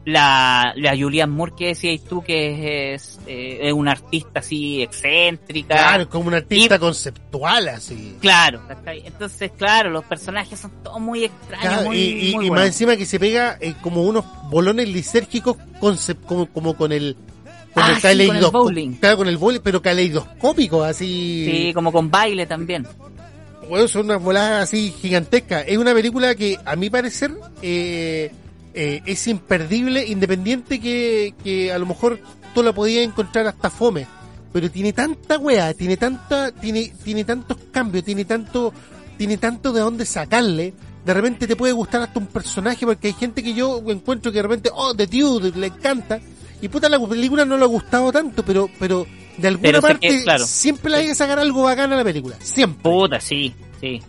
la, 0.05 0.73
la 0.77 0.97
Julianne 0.97 1.33
Moore 1.33 1.53
que 1.57 1.67
decías 1.69 2.01
tú 2.09 2.23
que 2.23 2.95
es, 2.95 3.19
eh, 3.27 3.59
es 3.63 3.73
una 3.73 3.93
artista 3.93 4.41
así 4.41 4.83
excéntrica. 4.83 5.75
Claro, 5.77 6.09
como 6.09 6.29
un 6.29 6.35
artista 6.35 6.77
Y- 6.77 6.79
conceptual 6.79 7.69
así. 7.69 8.17
Claro. 8.21 8.63
Entonces, 8.87 9.51
claro, 9.57 9.91
los 9.91 10.05
personajes 10.05 10.59
son 10.59 10.71
todos 10.83 11.01
muy 11.01 11.25
extraños, 11.25 11.67
Claro, 11.69 11.85
muy, 11.89 11.99
y 12.31 12.35
muy 12.35 12.51
más 12.51 12.67
encima 12.67 12.97
que 12.97 13.05
se 13.07 13.21
pega 13.21 13.59
eh, 13.61 13.75
como 13.83 14.03
unos 14.03 14.25
bolones 14.51 14.89
lisérgicos 14.89 15.57
concep- 15.81 16.21
como, 16.27 16.47
como 16.47 16.75
con 16.77 16.93
el 16.93 17.17
con 17.75 17.85
Ah, 17.85 17.91
el 18.03 18.19
sí, 18.19 18.27
con 18.27 18.37
el 18.37 18.47
bowling. 18.47 18.93
Claro, 18.95 19.19
con 19.19 19.29
el 19.29 19.37
bowling, 19.37 19.61
pero 19.63 19.81
caleidoscópico, 19.81 20.83
así. 20.83 21.47
Sí, 21.49 21.73
como 21.73 21.93
con 21.93 22.11
baile 22.11 22.45
también. 22.47 22.85
Bueno, 23.69 23.87
son 23.87 24.07
unas 24.07 24.21
voladas 24.21 24.65
así 24.65 24.91
gigantescas. 25.01 25.65
Es 25.69 25.79
una 25.79 25.95
película 25.95 26.35
que, 26.35 26.59
a 26.65 26.75
mi 26.75 26.91
parecer, 26.91 27.31
eh, 27.63 28.33
eh, 28.75 29.03
es 29.07 29.27
imperdible, 29.27 30.07
independiente 30.07 30.81
que, 30.81 31.35
que 31.43 31.73
a 31.73 31.79
lo 31.79 31.87
mejor 31.87 32.21
tú 32.55 32.63
la 32.63 32.73
podías 32.73 33.05
encontrar 33.05 33.47
hasta 33.47 33.71
fome. 33.71 34.07
Pero 34.53 34.71
tiene 34.71 34.93
tanta 34.93 35.39
wea, 35.39 35.73
tiene 35.75 35.97
tanta, 35.97 36.51
tiene, 36.51 36.93
tiene 37.05 37.25
tantos 37.25 37.57
cambios, 37.71 38.05
tiene 38.05 38.25
tanto, 38.25 38.73
tiene 39.17 39.37
tanto 39.37 39.73
de 39.73 39.81
dónde 39.81 40.05
sacarle. 40.05 40.75
De 41.05 41.15
repente 41.15 41.47
te 41.47 41.57
puede 41.57 41.73
gustar 41.73 42.03
hasta 42.03 42.19
un 42.19 42.27
personaje, 42.27 42.85
porque 42.85 43.09
hay 43.09 43.15
gente 43.15 43.43
que 43.43 43.55
yo 43.55 43.83
encuentro 43.87 44.33
que 44.33 44.39
de 44.39 44.43
repente, 44.43 44.71
oh, 44.75 44.95
The 44.95 45.07
Dude, 45.07 45.53
le 45.59 45.69
encanta. 45.69 46.21
Y 46.61 46.69
puta, 46.69 46.89
la 46.89 46.99
película 47.07 47.45
no 47.45 47.57
le 47.57 47.65
ha 47.65 47.69
gustado 47.69 48.13
tanto, 48.13 48.45
pero, 48.45 48.69
pero 48.79 49.07
de 49.39 49.49
alguna 49.49 49.69
Pero 49.69 49.81
parte 49.81 50.09
que, 50.09 50.23
claro. 50.23 50.45
siempre 50.45 50.91
le 50.91 50.99
hay 50.99 51.07
que 51.07 51.15
sacar 51.15 51.39
algo 51.39 51.63
bacán 51.63 51.93
a 51.93 51.97
la 51.97 52.05
película. 52.05 52.37
Siempre. 52.41 52.83
Puta, 52.83 53.21
sí, 53.21 53.55
sí. 53.81 54.03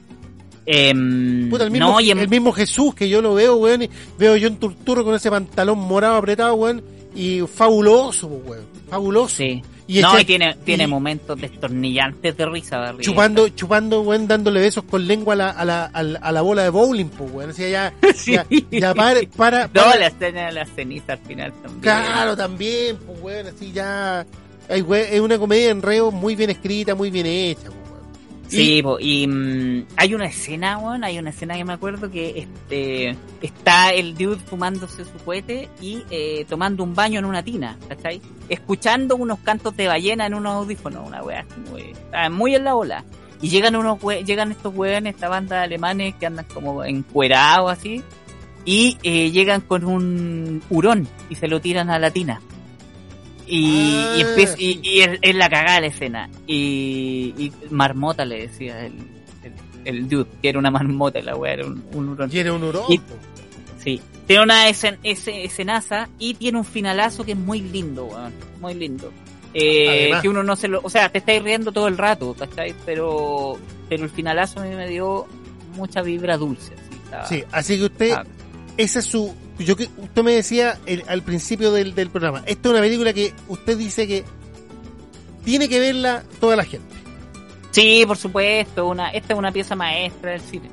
Em, 0.65 1.49
Puta, 1.49 1.63
el 1.65 1.71
mismo, 1.71 1.89
no, 1.89 1.99
y 2.01 2.11
en- 2.11 2.19
el 2.19 2.29
mismo 2.29 2.51
Jesús 2.51 2.93
que 2.93 3.09
yo 3.09 3.21
lo 3.21 3.33
veo, 3.33 3.55
weón, 3.57 3.87
veo 4.17 4.35
yo 4.37 4.47
en 4.47 4.57
Turturro 4.57 5.03
con 5.03 5.15
ese 5.15 5.29
pantalón 5.29 5.79
morado 5.79 6.15
apretado, 6.15 6.53
weón, 6.55 6.83
y 7.15 7.41
fabuloso, 7.41 8.29
pues, 8.29 8.41
weón, 8.59 8.65
fabuloso. 8.89 9.35
sí. 9.37 9.61
Y 9.87 9.99
no, 9.99 10.13
ese- 10.13 10.21
y 10.21 10.25
tiene, 10.25 10.55
tiene 10.63 10.83
y- 10.85 10.87
momentos 10.87 11.41
destornillantes 11.41 12.37
de 12.37 12.45
risa. 12.45 12.91
risa. 12.93 13.01
Chupando, 13.01 13.49
chupando, 13.49 14.01
weón, 14.01 14.25
dándole 14.27 14.61
besos 14.61 14.85
con 14.85 15.05
lengua 15.05 15.33
a 15.33 15.37
la, 15.37 15.49
a 15.49 15.65
la, 15.65 15.85
a 15.85 16.03
la, 16.03 16.19
a 16.19 16.31
la 16.31 16.41
bola 16.41 16.63
de 16.63 16.69
bowling, 16.69 17.07
pues, 17.09 17.29
weón. 17.31 17.49
Así 17.49 17.69
ya, 17.69 17.91
Sí. 18.15 18.33
ya, 18.33 18.45
ya 18.71 18.93
para, 18.93 19.19
para, 19.35 19.63
No, 19.73 19.81
para- 19.81 19.97
la 19.99 20.07
escena 20.07 20.45
de 20.45 20.51
la 20.53 20.65
ceniza 20.65 21.13
al 21.13 21.19
final 21.19 21.51
también. 21.61 21.81
claro, 21.81 22.37
también, 22.37 22.97
pues, 23.05 23.19
weón, 23.21 23.47
así 23.47 23.71
ya, 23.73 24.25
ay, 24.69 24.81
weón, 24.81 25.07
es 25.11 25.19
una 25.19 25.37
comedia 25.37 25.65
de 25.65 25.71
enredo 25.71 26.11
muy 26.11 26.35
bien 26.37 26.51
escrita, 26.51 26.95
muy 26.95 27.09
bien 27.11 27.25
hecha, 27.25 27.63
weón. 27.69 27.80
Sí, 28.51 28.83
po, 28.83 28.97
y 28.99 29.25
mm, 29.27 29.85
hay 29.95 30.13
una 30.13 30.25
escena, 30.25 30.77
weón, 30.77 31.05
hay 31.05 31.17
una 31.17 31.29
escena 31.29 31.55
que 31.55 31.63
me 31.63 31.71
acuerdo 31.71 32.11
que 32.11 32.39
este 32.39 33.15
está 33.41 33.93
el 33.93 34.13
dude 34.15 34.39
fumándose 34.39 35.05
su 35.05 35.17
cohete 35.23 35.69
y 35.79 36.03
eh, 36.09 36.45
tomando 36.49 36.83
un 36.83 36.93
baño 36.93 37.19
en 37.19 37.25
una 37.25 37.43
tina, 37.43 37.77
¿cachai? 37.87 38.21
Escuchando 38.49 39.15
unos 39.15 39.39
cantos 39.39 39.77
de 39.77 39.87
ballena 39.87 40.25
en 40.25 40.33
unos 40.33 40.53
audífonos, 40.53 41.07
una 41.07 41.23
weá 41.23 41.45
muy, 41.69 41.91
está 41.91 42.29
muy 42.29 42.55
en 42.55 42.65
la 42.65 42.75
ola. 42.75 43.05
Y 43.41 43.49
llegan 43.49 43.75
unos 43.75 43.99
llegan 44.25 44.51
estos 44.51 44.75
weones, 44.75 45.15
esta 45.15 45.29
banda 45.29 45.57
de 45.57 45.63
alemanes 45.63 46.15
que 46.15 46.25
andan 46.25 46.45
como 46.53 46.83
encuerados 46.83 47.71
así, 47.71 48.03
y 48.65 48.97
eh, 49.03 49.31
llegan 49.31 49.61
con 49.61 49.85
un 49.85 50.61
hurón 50.69 51.07
y 51.29 51.35
se 51.35 51.47
lo 51.47 51.61
tiran 51.61 51.89
a 51.89 51.99
la 51.99 52.11
tina. 52.11 52.41
Y, 53.53 53.95
Ah, 53.97 54.13
y, 54.17 54.21
empieza- 54.21 54.55
sí. 54.55 54.79
y, 54.81 54.89
y 54.89 55.01
es, 55.01 55.19
es 55.21 55.35
la 55.35 55.49
cagada 55.49 55.81
la 55.81 55.87
escena. 55.87 56.29
Y, 56.47 57.51
marmota 57.69 58.23
le 58.23 58.43
decía 58.47 58.85
el, 58.85 58.93
el, 59.43 59.53
el 59.97 60.07
dude, 60.09 60.27
que 60.41 60.49
era 60.49 60.59
una 60.59 60.71
marmota, 60.71 61.21
la 61.21 61.35
weá 61.35 61.53
era 61.53 61.65
un, 61.67 61.83
un 61.93 62.09
hurón. 62.09 62.29
Tiene 62.29 62.49
un 62.51 62.63
hurón. 62.63 62.83
Sí. 63.83 63.99
Tiene 64.27 64.43
una 64.43 64.69
escen, 64.69 64.97
ese, 65.03 65.43
escenaza 65.43 66.07
y 66.17 66.35
tiene 66.35 66.57
un 66.59 66.63
finalazo 66.65 67.25
que 67.25 67.33
es 67.33 67.37
muy 67.37 67.59
lindo, 67.61 68.05
weón. 68.05 68.31
Muy 68.61 68.73
lindo. 68.75 69.11
Eh, 69.53 69.89
Además. 69.89 70.21
que 70.21 70.29
uno 70.29 70.43
no 70.43 70.55
se 70.55 70.69
lo... 70.69 70.79
O 70.81 70.89
sea, 70.89 71.09
te 71.09 71.17
estáis 71.17 71.43
riendo 71.43 71.73
todo 71.73 71.89
el 71.89 71.97
rato, 71.97 72.33
¿cachai? 72.33 72.73
Pero, 72.85 73.57
pero 73.89 74.03
el 74.05 74.09
finalazo 74.09 74.61
a 74.61 74.63
mí 74.63 74.73
me 74.75 74.87
dio 74.87 75.27
mucha 75.75 76.01
vibra 76.01 76.37
dulce. 76.37 76.73
así, 76.73 76.95
estaba- 77.03 77.25
Sí, 77.25 77.43
así 77.51 77.77
que 77.79 77.83
usted, 77.85 78.11
Ah. 78.13 78.23
Esa 78.77 78.99
es 78.99 79.05
su, 79.05 79.33
yo 79.59 79.75
que 79.75 79.89
usted 79.97 80.23
me 80.23 80.33
decía 80.33 80.79
el- 80.85 81.03
al 81.07 81.21
principio 81.23 81.71
del, 81.71 81.93
del 81.95 82.09
programa, 82.09 82.43
esta 82.45 82.67
es 82.69 82.71
una 82.73 82.81
película 82.81 83.13
que 83.13 83.33
usted 83.47 83.77
dice 83.77 84.07
que 84.07 84.23
tiene 85.43 85.67
que 85.69 85.79
verla 85.79 86.23
toda 86.39 86.55
la 86.55 86.63
gente. 86.65 86.93
Sí, 87.71 88.03
por 88.05 88.17
supuesto. 88.17 88.87
Una, 88.87 89.09
esta 89.11 89.33
es 89.33 89.39
una 89.39 89.51
pieza 89.51 89.75
maestra 89.75 90.31
del 90.31 90.41
cine. 90.41 90.69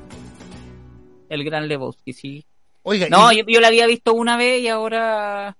El 1.29 1.43
gran 1.43 1.67
Lebowski, 1.67 2.13
sí. 2.13 2.45
Oiga, 2.83 3.07
No, 3.09 3.31
y- 3.31 3.37
yo, 3.37 3.43
yo 3.47 3.61
la 3.61 3.67
había 3.67 3.85
visto 3.87 4.13
una 4.13 4.37
vez 4.37 4.61
y 4.61 4.67
ahora... 4.67 5.55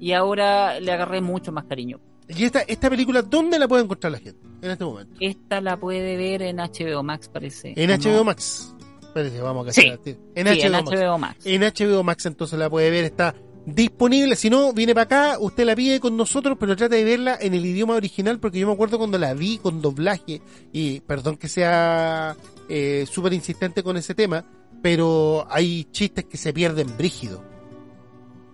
Y 0.00 0.12
ahora 0.12 0.78
le 0.80 0.92
agarré 0.92 1.20
mucho 1.22 1.50
más 1.52 1.64
cariño. 1.64 1.98
y, 2.28 2.44
esta, 2.44 2.60
esta 2.62 2.90
película, 2.90 3.22
¿dónde 3.22 3.58
la 3.58 3.66
puede 3.66 3.84
encontrar 3.84 4.12
la 4.12 4.18
gente 4.18 4.40
en 4.60 4.70
este 4.70 4.84
momento? 4.84 5.16
Esta 5.20 5.60
la 5.60 5.78
puede 5.78 6.16
ver 6.16 6.42
en 6.42 6.56
HBO 6.58 7.02
Max, 7.02 7.28
parece. 7.28 7.72
En 7.76 7.90
¿o 7.90 7.94
HBO 7.96 8.16
no? 8.18 8.24
Max. 8.24 8.73
Espérese, 9.14 9.40
vamos 9.40 9.68
a 9.68 9.72
Sí. 9.72 9.82
En, 9.86 9.98
Sí, 10.04 10.16
en 10.34 10.72
HBO 10.72 10.82
Max. 10.82 10.90
HBO 11.00 11.18
Max. 11.18 11.46
En 11.46 11.62
HBO 11.62 12.02
Max 12.02 12.26
entonces 12.26 12.58
la 12.58 12.68
puede 12.68 12.90
ver, 12.90 13.04
está 13.04 13.34
disponible. 13.64 14.34
Si 14.36 14.50
no, 14.50 14.72
viene 14.72 14.92
para 14.92 15.04
acá, 15.04 15.36
usted 15.40 15.64
la 15.64 15.76
pide 15.76 16.00
con 16.00 16.16
nosotros, 16.16 16.56
pero 16.58 16.76
trata 16.76 16.96
de 16.96 17.04
verla 17.04 17.38
en 17.40 17.54
el 17.54 17.64
idioma 17.64 17.94
original, 17.94 18.40
porque 18.40 18.58
yo 18.58 18.66
me 18.66 18.72
acuerdo 18.72 18.98
cuando 18.98 19.16
la 19.18 19.32
vi 19.34 19.58
con 19.58 19.80
doblaje, 19.80 20.42
y 20.72 21.00
perdón 21.00 21.36
que 21.36 21.48
sea 21.48 22.36
eh, 22.68 23.06
súper 23.10 23.32
insistente 23.34 23.82
con 23.84 23.96
ese 23.96 24.14
tema, 24.14 24.44
pero 24.82 25.46
hay 25.48 25.84
chistes 25.92 26.24
que 26.24 26.36
se 26.36 26.52
pierden 26.52 26.96
brígido. 26.98 27.42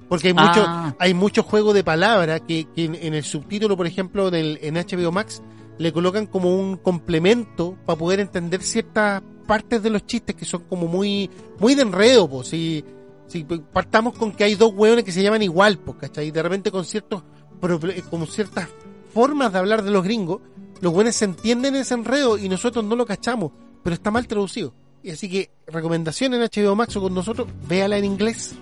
Porque 0.08 0.28
hay 0.28 0.34
mucho, 0.34 0.64
Ah. 0.66 0.94
hay 0.98 1.14
mucho 1.14 1.42
juego 1.42 1.72
de 1.72 1.84
palabras 1.84 2.42
que, 2.46 2.66
que 2.74 2.84
en, 2.84 2.94
en 2.96 3.14
el 3.14 3.24
subtítulo, 3.24 3.76
por 3.76 3.86
ejemplo, 3.86 4.28
en, 4.28 4.34
el, 4.34 4.58
en 4.62 4.74
HBO 4.74 5.10
Max, 5.12 5.42
le 5.78 5.92
colocan 5.92 6.26
como 6.26 6.54
un 6.54 6.76
complemento 6.76 7.76
para 7.86 7.98
poder 7.98 8.20
entender 8.20 8.60
ciertas 8.62 9.22
partes 9.50 9.82
de 9.82 9.90
los 9.90 10.06
chistes 10.06 10.36
que 10.36 10.44
son 10.44 10.62
como 10.68 10.86
muy, 10.86 11.28
muy 11.58 11.74
de 11.74 11.82
enredo, 11.82 12.30
pues. 12.30 12.46
Si, 12.46 12.84
si 13.26 13.42
partamos 13.44 14.16
con 14.16 14.30
que 14.30 14.44
hay 14.44 14.54
dos 14.54 14.72
hueones 14.72 15.02
que 15.04 15.10
se 15.10 15.24
llaman 15.24 15.42
igual, 15.42 15.76
pues, 15.78 15.96
¿cachai? 15.98 16.28
Y 16.28 16.30
de 16.30 16.40
repente 16.40 16.70
con 16.70 16.84
ciertos, 16.84 17.24
proble- 17.60 18.00
como 18.04 18.26
ciertas 18.26 18.68
formas 19.12 19.52
de 19.52 19.58
hablar 19.58 19.82
de 19.82 19.90
los 19.90 20.04
gringos, 20.04 20.40
los 20.80 20.92
hueones 20.94 21.16
se 21.16 21.24
entienden 21.24 21.74
ese 21.74 21.94
enredo 21.94 22.38
y 22.38 22.48
nosotros 22.48 22.84
no 22.84 22.94
lo 22.94 23.04
cachamos, 23.06 23.50
pero 23.82 23.92
está 23.94 24.12
mal 24.12 24.28
traducido. 24.28 24.72
Y 25.02 25.10
así 25.10 25.28
que, 25.28 25.50
recomendación 25.66 26.32
en 26.34 26.42
HBO 26.42 26.76
Max 26.76 26.94
con 26.94 27.12
nosotros, 27.12 27.48
véala 27.66 27.98
en 27.98 28.04
inglés, 28.04 28.54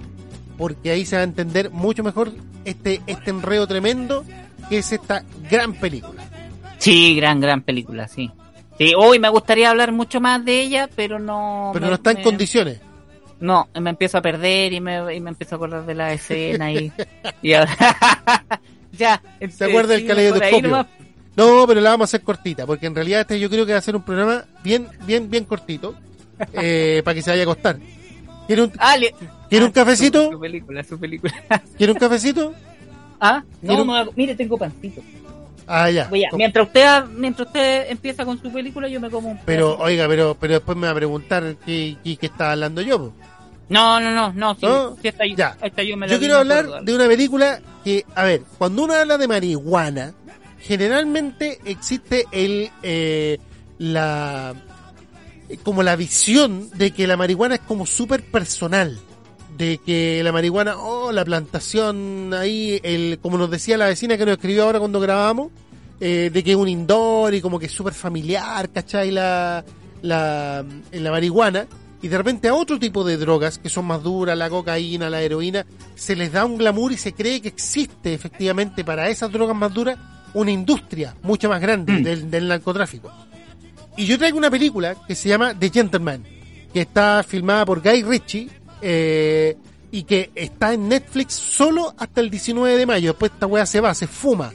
porque 0.56 0.90
ahí 0.90 1.04
se 1.04 1.16
va 1.16 1.20
a 1.20 1.24
entender 1.24 1.70
mucho 1.70 2.02
mejor 2.02 2.32
este, 2.64 3.02
este 3.06 3.28
enredo 3.30 3.66
tremendo 3.66 4.24
que 4.70 4.78
es 4.78 4.90
esta 4.90 5.22
gran 5.50 5.74
película. 5.74 6.24
Sí, 6.78 7.14
gran, 7.14 7.40
gran 7.40 7.60
película, 7.62 8.08
sí. 8.08 8.30
Sí, 8.78 8.92
hoy 8.96 9.18
me 9.18 9.28
gustaría 9.28 9.70
hablar 9.70 9.92
mucho 9.92 10.20
más 10.20 10.44
de 10.44 10.60
ella, 10.60 10.88
pero 10.94 11.18
no... 11.18 11.70
Pero 11.72 11.86
me- 11.86 11.90
no 11.90 11.94
está 11.96 12.12
en 12.12 12.18
me- 12.18 12.22
condiciones. 12.22 12.80
No, 13.40 13.68
me 13.80 13.90
empiezo 13.90 14.18
a 14.18 14.22
perder 14.22 14.72
y 14.72 14.80
me, 14.80 15.14
y 15.14 15.20
me 15.20 15.30
empiezo 15.30 15.54
a 15.54 15.56
acordar 15.56 15.84
de 15.86 15.94
la 15.94 16.12
escena 16.12 16.70
y... 16.72 16.92
y 17.42 17.52
ahora- 17.54 17.76
ya. 18.92 19.20
¿Se 19.50 19.64
acuerda 19.64 19.92
del 19.94 20.02
sí, 20.02 20.06
caleidoscopio? 20.06 20.86
No, 21.36 21.64
pero 21.68 21.80
la 21.80 21.90
vamos 21.90 22.04
a 22.04 22.08
hacer 22.10 22.22
cortita, 22.22 22.66
porque 22.66 22.86
en 22.86 22.94
realidad 22.96 23.20
este 23.20 23.38
yo 23.38 23.48
creo 23.48 23.64
que 23.64 23.72
va 23.72 23.78
a 23.78 23.82
ser 23.82 23.94
un 23.94 24.02
programa 24.02 24.44
bien, 24.64 24.88
bien, 25.06 25.30
bien 25.30 25.44
cortito, 25.44 25.94
eh, 26.52 27.00
para 27.04 27.14
que 27.14 27.22
se 27.22 27.30
vaya 27.30 27.42
a 27.42 27.44
acostar. 27.44 27.78
¿Quiere 28.48 28.62
un, 28.62 28.72
Ah, 28.78 28.96
le- 28.96 29.14
¿quiere 29.48 29.64
un 29.64 29.70
Ah, 29.70 29.74
cafecito? 29.74 30.24
Su, 30.26 30.32
su 30.32 30.40
película, 30.40 30.82
su 30.82 30.98
película. 30.98 31.32
¿Quiere 31.76 31.92
un 31.92 31.98
cafecito? 31.98 32.54
ah, 33.20 33.44
¿Quiere 33.60 33.84
no, 33.84 34.02
un- 34.02 34.10
mire, 34.16 34.34
tengo 34.34 34.56
pancito. 34.58 35.00
Ah, 35.68 35.90
ya. 35.90 36.08
Voy 36.08 36.24
a- 36.24 36.30
mientras 36.34 36.66
usted 36.66 37.04
mientras 37.14 37.46
usted 37.48 37.90
empieza 37.90 38.24
con 38.24 38.40
su 38.40 38.50
película, 38.50 38.88
yo 38.88 39.00
me 39.00 39.10
como 39.10 39.30
un 39.32 39.38
Pero, 39.44 39.76
oiga, 39.78 40.08
pero, 40.08 40.34
pero 40.40 40.54
después 40.54 40.76
me 40.78 40.86
va 40.86 40.92
a 40.92 40.96
preguntar 40.96 41.56
qué, 41.66 41.96
qué, 42.02 42.16
qué 42.16 42.26
está 42.26 42.52
hablando 42.52 42.80
yo. 42.80 42.98
po. 42.98 43.12
No, 43.68 44.00
no, 44.00 44.10
no, 44.10 44.32
no, 44.32 44.54
sí, 44.54 44.64
¿No? 44.64 44.96
sí, 45.02 45.08
esta, 45.08 45.24
Ya. 45.36 45.56
esta 45.62 45.82
yo 45.82 45.94
me 45.98 46.06
la 46.06 46.12
Yo 46.14 46.18
quiero 46.18 46.38
hablar 46.38 46.64
acuerdo. 46.64 46.84
de 46.86 46.94
una 46.94 47.06
película 47.06 47.60
que, 47.84 48.06
a 48.14 48.24
ver, 48.24 48.42
cuando 48.56 48.84
uno 48.84 48.94
habla 48.94 49.18
de 49.18 49.28
marihuana, 49.28 50.14
generalmente 50.58 51.58
existe 51.66 52.24
el, 52.32 52.70
eh, 52.82 53.38
la, 53.76 54.54
como 55.64 55.82
la 55.82 55.96
visión 55.96 56.70
de 56.74 56.92
que 56.92 57.06
la 57.06 57.16
marihuana 57.18 57.56
es 57.56 57.60
como 57.60 57.84
súper 57.84 58.22
personal. 58.22 58.98
De 59.58 59.78
que 59.84 60.22
la 60.22 60.30
marihuana, 60.32 60.76
oh, 60.78 61.10
la 61.12 61.24
plantación 61.24 62.32
ahí, 62.32 62.80
el, 62.84 63.18
como 63.20 63.36
nos 63.38 63.50
decía 63.50 63.76
la 63.76 63.86
vecina 63.86 64.16
que 64.16 64.24
nos 64.24 64.36
escribió 64.36 64.64
ahora 64.64 64.78
cuando 64.78 65.00
grabamos, 65.00 65.50
eh, 66.00 66.30
de 66.32 66.44
que 66.44 66.52
es 66.52 66.56
un 66.56 66.68
indoor 66.68 67.34
y 67.34 67.40
como 67.40 67.58
que 67.58 67.66
es 67.66 67.72
súper 67.72 67.92
familiar, 67.92 68.70
¿cachai? 68.70 69.10
La, 69.10 69.64
la, 70.02 70.64
la 70.92 71.10
marihuana. 71.10 71.66
Y 72.00 72.06
de 72.06 72.16
repente 72.16 72.46
a 72.46 72.54
otro 72.54 72.78
tipo 72.78 73.02
de 73.02 73.16
drogas 73.16 73.58
que 73.58 73.68
son 73.68 73.84
más 73.86 74.00
duras, 74.04 74.38
la 74.38 74.48
cocaína, 74.48 75.10
la 75.10 75.20
heroína, 75.20 75.66
se 75.96 76.14
les 76.14 76.30
da 76.30 76.44
un 76.44 76.56
glamour 76.56 76.92
y 76.92 76.96
se 76.96 77.12
cree 77.12 77.40
que 77.42 77.48
existe 77.48 78.14
efectivamente 78.14 78.84
para 78.84 79.08
esas 79.08 79.32
drogas 79.32 79.56
más 79.56 79.74
duras 79.74 79.98
una 80.34 80.52
industria 80.52 81.16
mucho 81.22 81.48
más 81.48 81.60
grande 81.60 81.94
Mm. 81.94 82.02
del, 82.04 82.30
del 82.30 82.46
narcotráfico. 82.46 83.10
Y 83.96 84.04
yo 84.06 84.16
traigo 84.16 84.38
una 84.38 84.50
película 84.50 84.94
que 85.08 85.16
se 85.16 85.28
llama 85.28 85.52
The 85.58 85.70
Gentleman, 85.70 86.22
que 86.72 86.82
está 86.82 87.24
filmada 87.26 87.66
por 87.66 87.82
Guy 87.82 88.04
Ritchie 88.04 88.48
eh, 88.82 89.56
y 89.90 90.02
que 90.04 90.30
está 90.34 90.72
en 90.74 90.88
Netflix 90.88 91.34
solo 91.34 91.94
hasta 91.98 92.20
el 92.20 92.30
19 92.30 92.76
de 92.76 92.86
mayo. 92.86 93.10
Después 93.12 93.32
esta 93.32 93.46
weá 93.46 93.64
se 93.66 93.80
va, 93.80 93.94
se 93.94 94.06
fuma. 94.06 94.52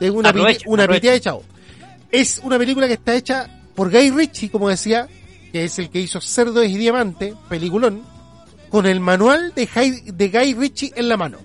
De 0.00 0.10
una, 0.10 0.28
Aprovecha, 0.30 0.64
una 0.66 0.84
aprovecha. 0.84 1.12
de 1.12 1.20
chao. 1.20 1.42
Es 2.10 2.40
una 2.42 2.58
película 2.58 2.86
que 2.86 2.94
está 2.94 3.14
hecha 3.14 3.48
por 3.74 3.90
Guy 3.90 4.10
Ritchie, 4.10 4.50
como 4.50 4.68
decía, 4.68 5.08
que 5.52 5.64
es 5.64 5.78
el 5.78 5.90
que 5.90 6.00
hizo 6.00 6.20
Cerdo 6.20 6.62
y 6.64 6.74
Diamante, 6.76 7.34
peliculón, 7.48 8.02
con 8.70 8.86
el 8.86 9.00
manual 9.00 9.52
de, 9.54 9.66
Jai- 9.68 10.02
de 10.04 10.28
Guy 10.28 10.54
Ritchie 10.54 10.92
en 10.96 11.08
la 11.08 11.16
mano. 11.16 11.38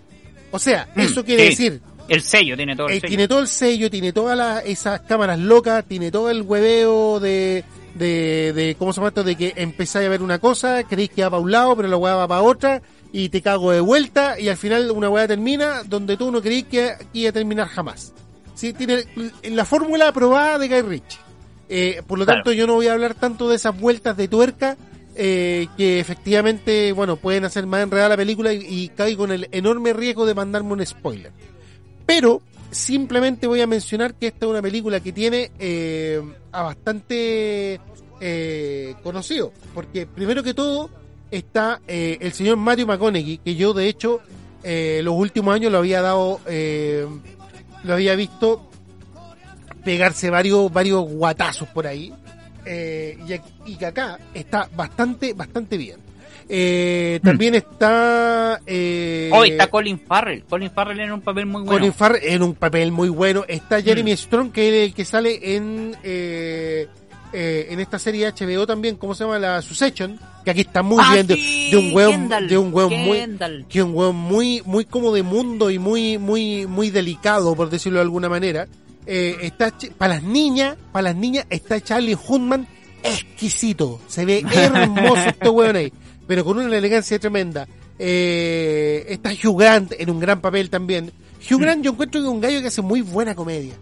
O 0.51 0.59
sea, 0.59 0.87
Mm, 0.95 0.99
eso 1.01 1.23
quiere 1.25 1.43
sí. 1.43 1.49
decir 1.69 1.81
El 2.09 2.21
sello 2.21 2.55
tiene 2.55 2.75
todo 2.75 2.87
el 2.87 2.93
eh, 2.93 2.99
sello. 2.99 3.07
tiene 3.09 3.27
todo 3.27 3.39
el 3.39 3.47
sello, 3.47 3.89
tiene 3.89 4.13
todas 4.13 4.37
las- 4.37 4.65
esas 4.65 5.01
cámaras 5.01 5.39
locas, 5.39 5.85
tiene 5.87 6.11
todo 6.11 6.29
el 6.29 6.41
hueveo 6.41 7.19
de, 7.19 7.63
de, 7.95 8.53
de, 8.53 8.75
¿cómo 8.77 8.93
se 8.93 8.97
llama 8.97 9.09
esto? 9.09 9.23
De 9.23 9.35
que 9.35 9.53
empezáis 9.55 10.05
a 10.07 10.09
ver 10.09 10.21
una 10.21 10.39
cosa, 10.39 10.83
creéis 10.83 11.11
que 11.11 11.23
va 11.23 11.29
para 11.31 11.41
un 11.41 11.51
lado, 11.51 11.75
pero 11.75 11.87
la 11.87 11.97
hueá 11.97 12.15
va 12.15 12.27
para 12.27 12.41
otra, 12.41 12.81
y 13.11 13.29
te 13.29 13.41
cago 13.41 13.71
de 13.71 13.79
vuelta, 13.79 14.39
y 14.39 14.49
al 14.49 14.57
final 14.57 14.89
una 14.91 15.09
hueá 15.09 15.27
termina 15.27 15.83
donde 15.83 16.17
tú 16.17 16.31
no 16.31 16.41
creías 16.41 16.67
que 16.67 16.95
iba 17.13 17.29
a 17.29 17.33
terminar 17.33 17.67
jamás. 17.67 18.13
Sí, 18.55 18.73
tiene 18.73 19.05
la 19.43 19.65
fórmula 19.65 20.09
aprobada 20.09 20.57
de 20.59 20.67
Guy 20.67 20.81
Ritchie. 20.81 21.19
Eh, 21.69 22.01
por 22.05 22.19
lo 22.19 22.25
Claro. 22.25 22.39
tanto, 22.39 22.51
yo 22.51 22.67
no 22.67 22.73
voy 22.73 22.87
a 22.87 22.93
hablar 22.93 23.15
tanto 23.15 23.49
de 23.49 23.55
esas 23.55 23.79
vueltas 23.79 24.15
de 24.17 24.27
tuerca, 24.27 24.77
eh, 25.15 25.67
que 25.77 25.99
efectivamente, 25.99 26.91
bueno, 26.91 27.15
pueden 27.17 27.45
hacer 27.45 27.65
más 27.67 27.83
enredada 27.83 28.09
la 28.09 28.17
película 28.17 28.51
y, 28.53 28.65
y 28.67 28.89
caigo 28.89 29.23
con 29.23 29.31
el 29.31 29.47
enorme 29.51 29.93
riesgo 29.93 30.25
de 30.25 30.33
mandarme 30.33 30.73
un 30.73 30.85
spoiler. 30.85 31.31
Pero 32.05 32.41
simplemente 32.73 33.47
voy 33.47 33.61
a 33.61 33.67
mencionar 33.67 34.15
que 34.15 34.27
esta 34.27 34.45
es 34.45 34.51
una 34.51 34.61
película 34.61 34.99
que 34.99 35.11
tiene 35.11 35.51
eh, 35.59 36.21
a 36.51 36.63
bastante 36.63 37.79
eh, 38.19 38.95
conocido. 39.03 39.51
Porque 39.73 40.05
primero 40.05 40.43
que 40.43 40.53
todo 40.53 40.89
está 41.31 41.81
eh, 41.87 42.17
el 42.21 42.31
señor 42.33 42.57
Matthew 42.57 42.87
McConaughey, 42.87 43.39
que 43.39 43.55
yo 43.55 43.73
de 43.73 43.87
hecho 43.87 44.21
eh, 44.63 45.01
los 45.03 45.15
últimos 45.15 45.53
años 45.55 45.71
lo 45.71 45.79
había 45.79 46.01
dado, 46.01 46.39
eh, 46.45 47.07
lo 47.83 47.93
había 47.93 48.15
visto 48.15 48.69
pegarse 49.83 50.29
varios, 50.29 50.71
varios 50.71 51.03
guatazos 51.09 51.67
por 51.69 51.87
ahí. 51.87 52.13
y, 52.65 53.71
y 53.71 53.75
que 53.75 53.85
acá 53.85 54.19
está 54.33 54.69
bastante, 54.75 55.33
bastante 55.33 55.75
bien. 55.77 56.02
Eh, 56.55 57.19
también 57.23 57.55
está... 57.55 58.61
Eh, 58.67 59.31
Hoy 59.33 59.49
está 59.49 59.67
Colin 59.67 59.99
Farrell. 59.99 60.43
Colin 60.43 60.69
Farrell 60.69 60.99
en 60.99 61.11
un 61.11 61.21
papel 61.21 61.47
muy 61.47 61.63
bueno. 61.63 61.71
Colin 61.71 61.93
Farrell 61.93 62.23
en 62.23 62.43
un 62.43 62.53
papel 62.53 62.91
muy 62.91 63.09
bueno. 63.09 63.43
Está 63.47 63.81
Jeremy 63.81 64.15
Strong, 64.15 64.51
que 64.51 64.67
es 64.67 64.89
el 64.89 64.93
que 64.93 65.03
sale 65.03 65.55
en 65.55 65.95
eh, 66.03 66.87
eh, 67.35 67.69
en 67.71 67.79
esta 67.79 67.97
serie 67.97 68.31
HBO 68.31 68.67
también, 68.67 68.95
¿cómo 68.95 69.15
se 69.15 69.23
llama? 69.23 69.39
La 69.39 69.59
Succession, 69.63 70.19
que 70.45 70.51
aquí 70.51 70.61
está 70.61 70.83
muy 70.83 70.99
Ah, 71.01 71.13
bien, 71.13 71.25
de, 71.25 71.75
un 71.75 71.91
hueón, 71.91 72.11
Kendall, 72.11 72.47
de 72.47 72.57
un 72.59 72.71
hueón 72.71 72.93
muy, 72.93 73.65
que 73.67 73.81
un 73.81 73.95
hueón 73.95 74.15
muy, 74.15 74.61
muy 74.65 74.85
como 74.85 75.11
de 75.11 75.23
mundo 75.23 75.71
y 75.71 75.79
muy, 75.79 76.19
muy, 76.19 76.67
muy 76.67 76.91
delicado, 76.91 77.55
por 77.55 77.71
decirlo 77.71 77.97
de 77.97 78.03
alguna 78.03 78.29
manera. 78.29 78.67
Eh, 79.07 79.35
está 79.41 79.73
para 79.97 80.13
las 80.13 80.23
niñas, 80.23 80.77
para 80.91 81.05
las 81.09 81.15
niñas 81.15 81.47
está 81.49 81.81
Charlie 81.81 82.15
Hunnam 82.15 82.67
exquisito, 83.01 83.99
se 84.07 84.25
ve 84.25 84.45
hermoso 84.53 85.25
este 85.25 85.49
hueón 85.49 85.75
ahí, 85.75 85.91
pero 86.33 86.45
con 86.45 86.57
una 86.57 86.75
elegancia 86.75 87.19
tremenda. 87.19 87.67
Eh, 87.99 89.05
está 89.07 89.29
Hugh 89.29 89.55
Grant 89.55 89.93
en 89.95 90.09
un 90.09 90.19
gran 90.19 90.41
papel 90.41 90.67
también. 90.67 91.11
Hugh 91.47 91.61
Grant 91.61 91.85
yo 91.85 91.91
encuentro 91.91 92.19
que 92.19 92.25
es 92.27 92.33
un 92.33 92.41
gallo 92.41 92.59
que 92.59 92.69
hace 92.69 92.81
muy 92.81 93.01
buena 93.01 93.35
comedia. 93.35 93.75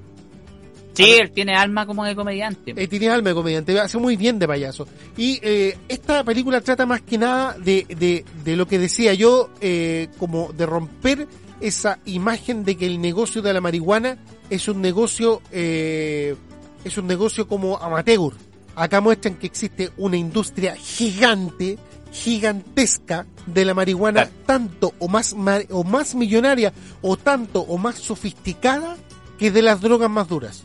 Sí, 0.92 1.12
él 1.14 1.32
tiene 1.32 1.56
alma 1.56 1.86
como 1.86 2.04
de 2.04 2.14
comediante. 2.14 2.74
Eh, 2.76 2.88
tiene 2.90 3.08
alma 3.08 3.30
de 3.30 3.36
comediante, 3.36 3.80
hace 3.80 3.98
muy 4.00 4.18
bien 4.18 4.38
de 4.38 4.50
payaso. 4.50 4.86
Y 5.16 5.40
eh, 5.42 5.78
esta 5.88 6.26
película 6.26 6.60
trata 6.60 6.86
más 6.86 7.02
que 7.04 7.18
nada 7.18 7.56
de, 7.58 7.86
de, 7.88 8.26
de 8.44 8.56
lo 8.58 8.68
que 8.68 8.80
decía 8.80 9.14
yo, 9.14 9.50
eh, 9.62 10.10
como 10.20 10.52
de 10.52 10.66
romper 10.66 11.30
esa 11.62 12.00
imagen 12.04 12.66
de 12.66 12.76
que 12.76 12.86
el 12.86 13.00
negocio 13.00 13.42
de 13.42 13.54
la 13.54 13.62
marihuana 13.62 14.18
es 14.50 14.68
un 14.68 14.82
negocio, 14.82 15.42
eh, 15.54 16.36
es 16.84 16.98
un 16.98 17.08
negocio 17.08 17.48
como 17.48 17.78
amateur. 17.78 18.34
Acá 18.76 19.00
muestran 19.00 19.36
que 19.36 19.48
existe 19.48 19.92
una 19.96 20.18
industria 20.18 20.76
gigante, 20.76 21.78
gigantesca 22.12 23.26
de 23.46 23.66
la 23.66 23.74
marihuana, 23.74 24.24
Claro. 24.26 24.38
tanto 24.46 24.94
o 25.00 25.08
más, 25.08 25.36
o 25.70 25.84
más 25.84 26.16
millonaria 26.16 26.74
o 27.02 27.18
tanto 27.18 27.62
o 27.62 27.78
más 27.78 27.96
sofisticada 28.00 28.98
que 29.40 29.52
de 29.52 29.62
las 29.62 29.82
drogas 29.82 30.10
más 30.10 30.28
duras 30.28 30.64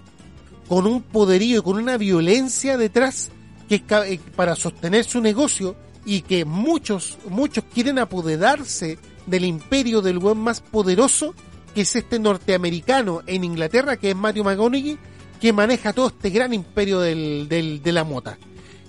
con 0.68 0.86
un 0.86 1.02
poderío 1.02 1.60
y 1.60 1.62
con 1.62 1.76
una 1.78 1.96
violencia 1.96 2.76
detrás 2.76 3.30
que 3.68 3.76
eh, 4.06 4.20
para 4.34 4.56
sostener 4.56 5.04
su 5.04 5.20
negocio 5.20 5.76
y 6.04 6.22
que 6.22 6.44
muchos, 6.44 7.18
muchos 7.28 7.64
quieren 7.72 7.98
apoderarse 7.98 8.98
del 9.26 9.44
imperio 9.44 10.02
del 10.02 10.18
buen 10.18 10.38
más 10.38 10.60
poderoso, 10.60 11.34
que 11.74 11.80
es 11.82 11.96
este 11.96 12.18
norteamericano 12.18 13.22
en 13.26 13.42
Inglaterra, 13.44 13.96
que 13.96 14.10
es 14.10 14.16
Matthew 14.16 14.44
McConaughey, 14.44 14.98
que 15.40 15.52
maneja 15.52 15.92
todo 15.92 16.08
este 16.08 16.30
gran 16.30 16.52
imperio 16.52 17.00
del, 17.00 17.48
del- 17.48 17.82
de 17.82 17.92
la 17.92 18.04
mota. 18.04 18.38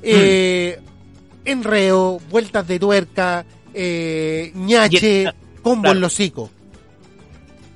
Eh, 0.03 0.79
enreo, 1.51 2.19
vueltas 2.29 2.67
de 2.67 2.79
tuerca, 2.79 3.45
eh, 3.73 4.51
ñache, 4.55 5.25
combo 5.61 5.83
claro. 5.83 5.95
en 5.97 6.01
los 6.01 6.13
hocicos. 6.13 6.49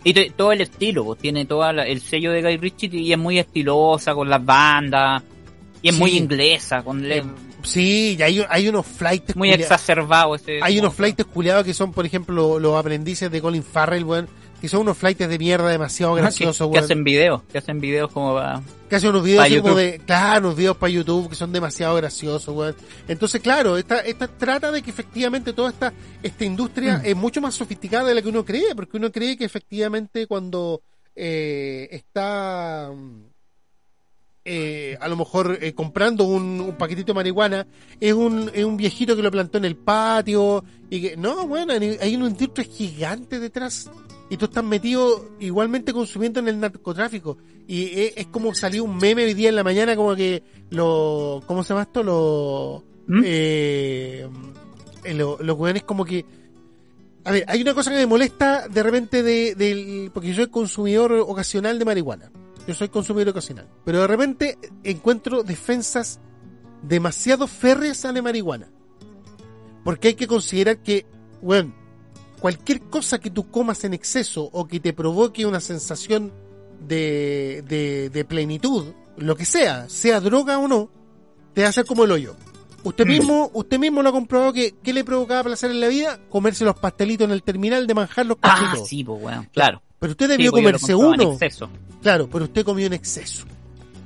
Y 0.03 0.13
te- 0.13 0.31
todo 0.35 0.51
el 0.51 0.61
estilo, 0.61 1.05
pues, 1.05 1.19
tiene 1.19 1.45
todo 1.45 1.69
el 1.69 2.01
sello 2.01 2.31
de 2.31 2.41
Guy 2.41 2.57
Ritchie 2.57 2.89
y 2.91 3.11
es 3.13 3.19
muy 3.19 3.37
estilosa 3.37 4.13
con 4.15 4.29
las 4.29 4.43
bandas. 4.43 5.21
Y 5.83 5.89
es 5.89 5.95
Sí. 5.95 5.99
muy 6.01 6.17
inglesa, 6.17 6.83
con 6.83 7.07
le- 7.07 7.17
Eh, 7.19 7.23
sí, 7.63 8.15
y 8.17 8.21
hay, 8.21 8.43
hay 8.49 8.67
unos 8.67 8.85
flights 8.85 9.35
muy 9.35 9.49
culia- 9.49 9.61
exacerbado 9.61 10.35
ese. 10.35 10.59
Hay 10.61 10.79
unos 10.79 10.93
flights 10.93 11.25
culiados 11.25 11.63
que 11.65 11.73
son, 11.73 11.91
por 11.91 12.05
ejemplo, 12.05 12.59
los 12.59 12.75
aprendices 12.75 13.31
de 13.31 13.41
Colin 13.41 13.63
Farrell, 13.63 14.03
weón, 14.03 14.27
que 14.61 14.69
son 14.69 14.81
unos 14.81 14.97
flights 14.97 15.27
de 15.27 15.39
mierda 15.39 15.67
demasiado 15.69 16.13
Ah, 16.13 16.15
que, 16.17 16.21
graciosos, 16.21 16.67
que 16.67 16.71
weón. 16.73 16.83
hacen 16.83 17.03
videos, 17.03 17.41
que 17.51 17.57
hacen 17.57 17.81
videos 17.81 18.11
como 18.11 18.33
va. 18.35 18.61
Que 18.89 18.95
hacen 18.97 19.09
unos 19.09 19.23
videos 19.23 19.61
como 19.61 19.75
de, 19.75 19.99
claro, 20.05 20.47
unos 20.47 20.55
videos 20.57 20.77
para 20.77 20.91
YouTube 20.91 21.29
que 21.29 21.35
son 21.35 21.51
demasiado 21.51 21.95
graciosos, 21.95 22.55
weón. 22.55 22.75
Entonces, 23.07 23.41
claro, 23.41 23.75
esta, 23.77 23.99
esta 23.99 24.27
trata 24.27 24.71
de 24.71 24.81
que 24.81 24.91
efectivamente 24.91 25.51
toda 25.53 25.69
esta, 25.71 25.91
esta 26.21 26.45
industria 26.45 26.99
Mm. 26.99 27.05
es 27.05 27.15
mucho 27.15 27.41
más 27.41 27.55
sofisticada 27.55 28.07
de 28.07 28.15
la 28.15 28.21
que 28.21 28.29
uno 28.29 28.45
cree, 28.45 28.75
porque 28.75 28.97
uno 28.97 29.11
cree 29.11 29.35
que 29.35 29.45
efectivamente 29.45 30.27
cuando 30.27 30.81
eh, 31.15 31.87
está 31.91 32.91
eh, 34.43 34.97
a 34.99 35.07
lo 35.07 35.15
mejor 35.17 35.59
eh, 35.61 35.73
comprando 35.73 36.23
un, 36.23 36.59
un 36.61 36.75
paquetito 36.75 37.13
de 37.13 37.15
marihuana, 37.15 37.67
es 37.99 38.13
un, 38.13 38.49
es 38.53 38.63
un 38.65 38.75
viejito 38.75 39.15
que 39.15 39.21
lo 39.21 39.29
plantó 39.29 39.57
en 39.59 39.65
el 39.65 39.75
patio, 39.75 40.63
y 40.89 41.01
que, 41.01 41.17
no, 41.17 41.47
bueno, 41.47 41.73
hay 41.73 41.97
hay 42.01 42.15
una 42.15 42.27
industria 42.27 42.65
gigante 42.67 43.39
detrás, 43.39 43.89
y 44.31 44.37
tú 44.37 44.45
estás 44.45 44.63
metido 44.63 45.29
igualmente 45.39 45.93
consumiendo 45.93 46.39
en 46.39 46.47
el 46.47 46.59
narcotráfico, 46.59 47.37
y 47.67 47.83
es, 47.99 48.13
es 48.15 48.27
como 48.27 48.55
salió 48.55 48.83
un 48.83 48.97
meme 48.97 49.25
hoy 49.25 49.35
día 49.35 49.49
en 49.49 49.55
la 49.55 49.63
mañana, 49.63 49.95
como 49.95 50.15
que 50.15 50.41
lo, 50.71 51.43
¿cómo 51.45 51.63
se 51.63 51.69
llama 51.69 51.83
esto? 51.83 52.01
Lo, 52.01 52.83
¿Mm? 53.07 53.21
eh, 53.23 54.27
eh, 55.03 55.13
lo- 55.13 55.37
los 55.41 55.57
weones 55.57 55.83
como 55.83 56.03
que 56.05 56.25
a 57.23 57.31
ver, 57.31 57.45
hay 57.47 57.61
una 57.61 57.75
cosa 57.75 57.91
que 57.91 57.97
me 57.97 58.07
molesta 58.07 58.67
de 58.67 58.81
repente 58.81 59.21
de, 59.21 59.53
del, 59.53 60.09
porque 60.11 60.29
yo 60.29 60.35
soy 60.35 60.47
consumidor 60.47 61.11
ocasional 61.13 61.77
de 61.77 61.85
marihuana. 61.85 62.31
yo 62.67 62.73
soy 62.73 62.89
consumidor 62.89 63.29
ocasional. 63.29 63.67
Pero 63.85 64.01
de 64.01 64.07
repente 64.07 64.57
encuentro 64.83 65.43
defensas 65.43 66.19
demasiado 66.81 67.45
férreas 67.47 68.05
a 68.05 68.11
la 68.11 68.23
marihuana. 68.23 68.71
Porque 69.83 70.07
hay 70.09 70.13
que 70.15 70.25
considerar 70.25 70.79
que, 70.79 71.05
bueno, 71.43 71.75
cualquier 72.41 72.81
cosa 72.81 73.19
que 73.19 73.29
tú 73.29 73.49
comas 73.49 73.83
en 73.85 73.93
exceso 73.93 74.49
o 74.51 74.67
que 74.67 74.79
te 74.81 74.91
provoque 74.91 75.45
una 75.45 75.61
sensación 75.61 76.33
de, 76.85 77.63
de, 77.67 78.09
de 78.09 78.25
plenitud, 78.25 78.87
lo 79.17 79.35
que 79.37 79.45
sea, 79.45 79.87
sea 79.87 80.19
droga 80.19 80.57
o 80.57 80.67
no, 80.67 80.89
te 81.53 81.65
hace 81.65 81.83
como 81.85 82.03
el 82.03 82.11
hoyo. 82.11 82.35
Usted 82.83 83.05
mismo, 83.05 83.51
usted 83.53 83.77
mismo 83.77 84.01
lo 84.01 84.09
ha 84.09 84.11
comprobado 84.11 84.51
que 84.53 84.73
¿qué 84.81 84.91
le 84.91 85.03
provocaba 85.03 85.43
placer 85.43 85.69
en 85.69 85.79
la 85.79 85.87
vida? 85.87 86.19
Comerse 86.29 86.65
los 86.65 86.75
pastelitos 86.79 87.25
en 87.25 87.31
el 87.31 87.43
terminal 87.43 87.85
de 87.85 87.93
manjar 87.93 88.25
los 88.25 88.37
Ah, 88.41 88.55
cachitos. 88.59 88.87
sí, 88.89 89.03
pues, 89.03 89.21
weón, 89.23 89.47
claro. 89.53 89.83
Pero 89.99 90.11
usted 90.11 90.27
debió 90.27 90.51
comerse 90.51 90.93
en 90.93 90.97
uno. 90.97 91.33
exceso. 91.33 91.69
Claro, 92.01 92.27
pero 92.27 92.45
usted 92.45 92.65
comió 92.65 92.87
en 92.87 92.93
exceso. 92.93 93.45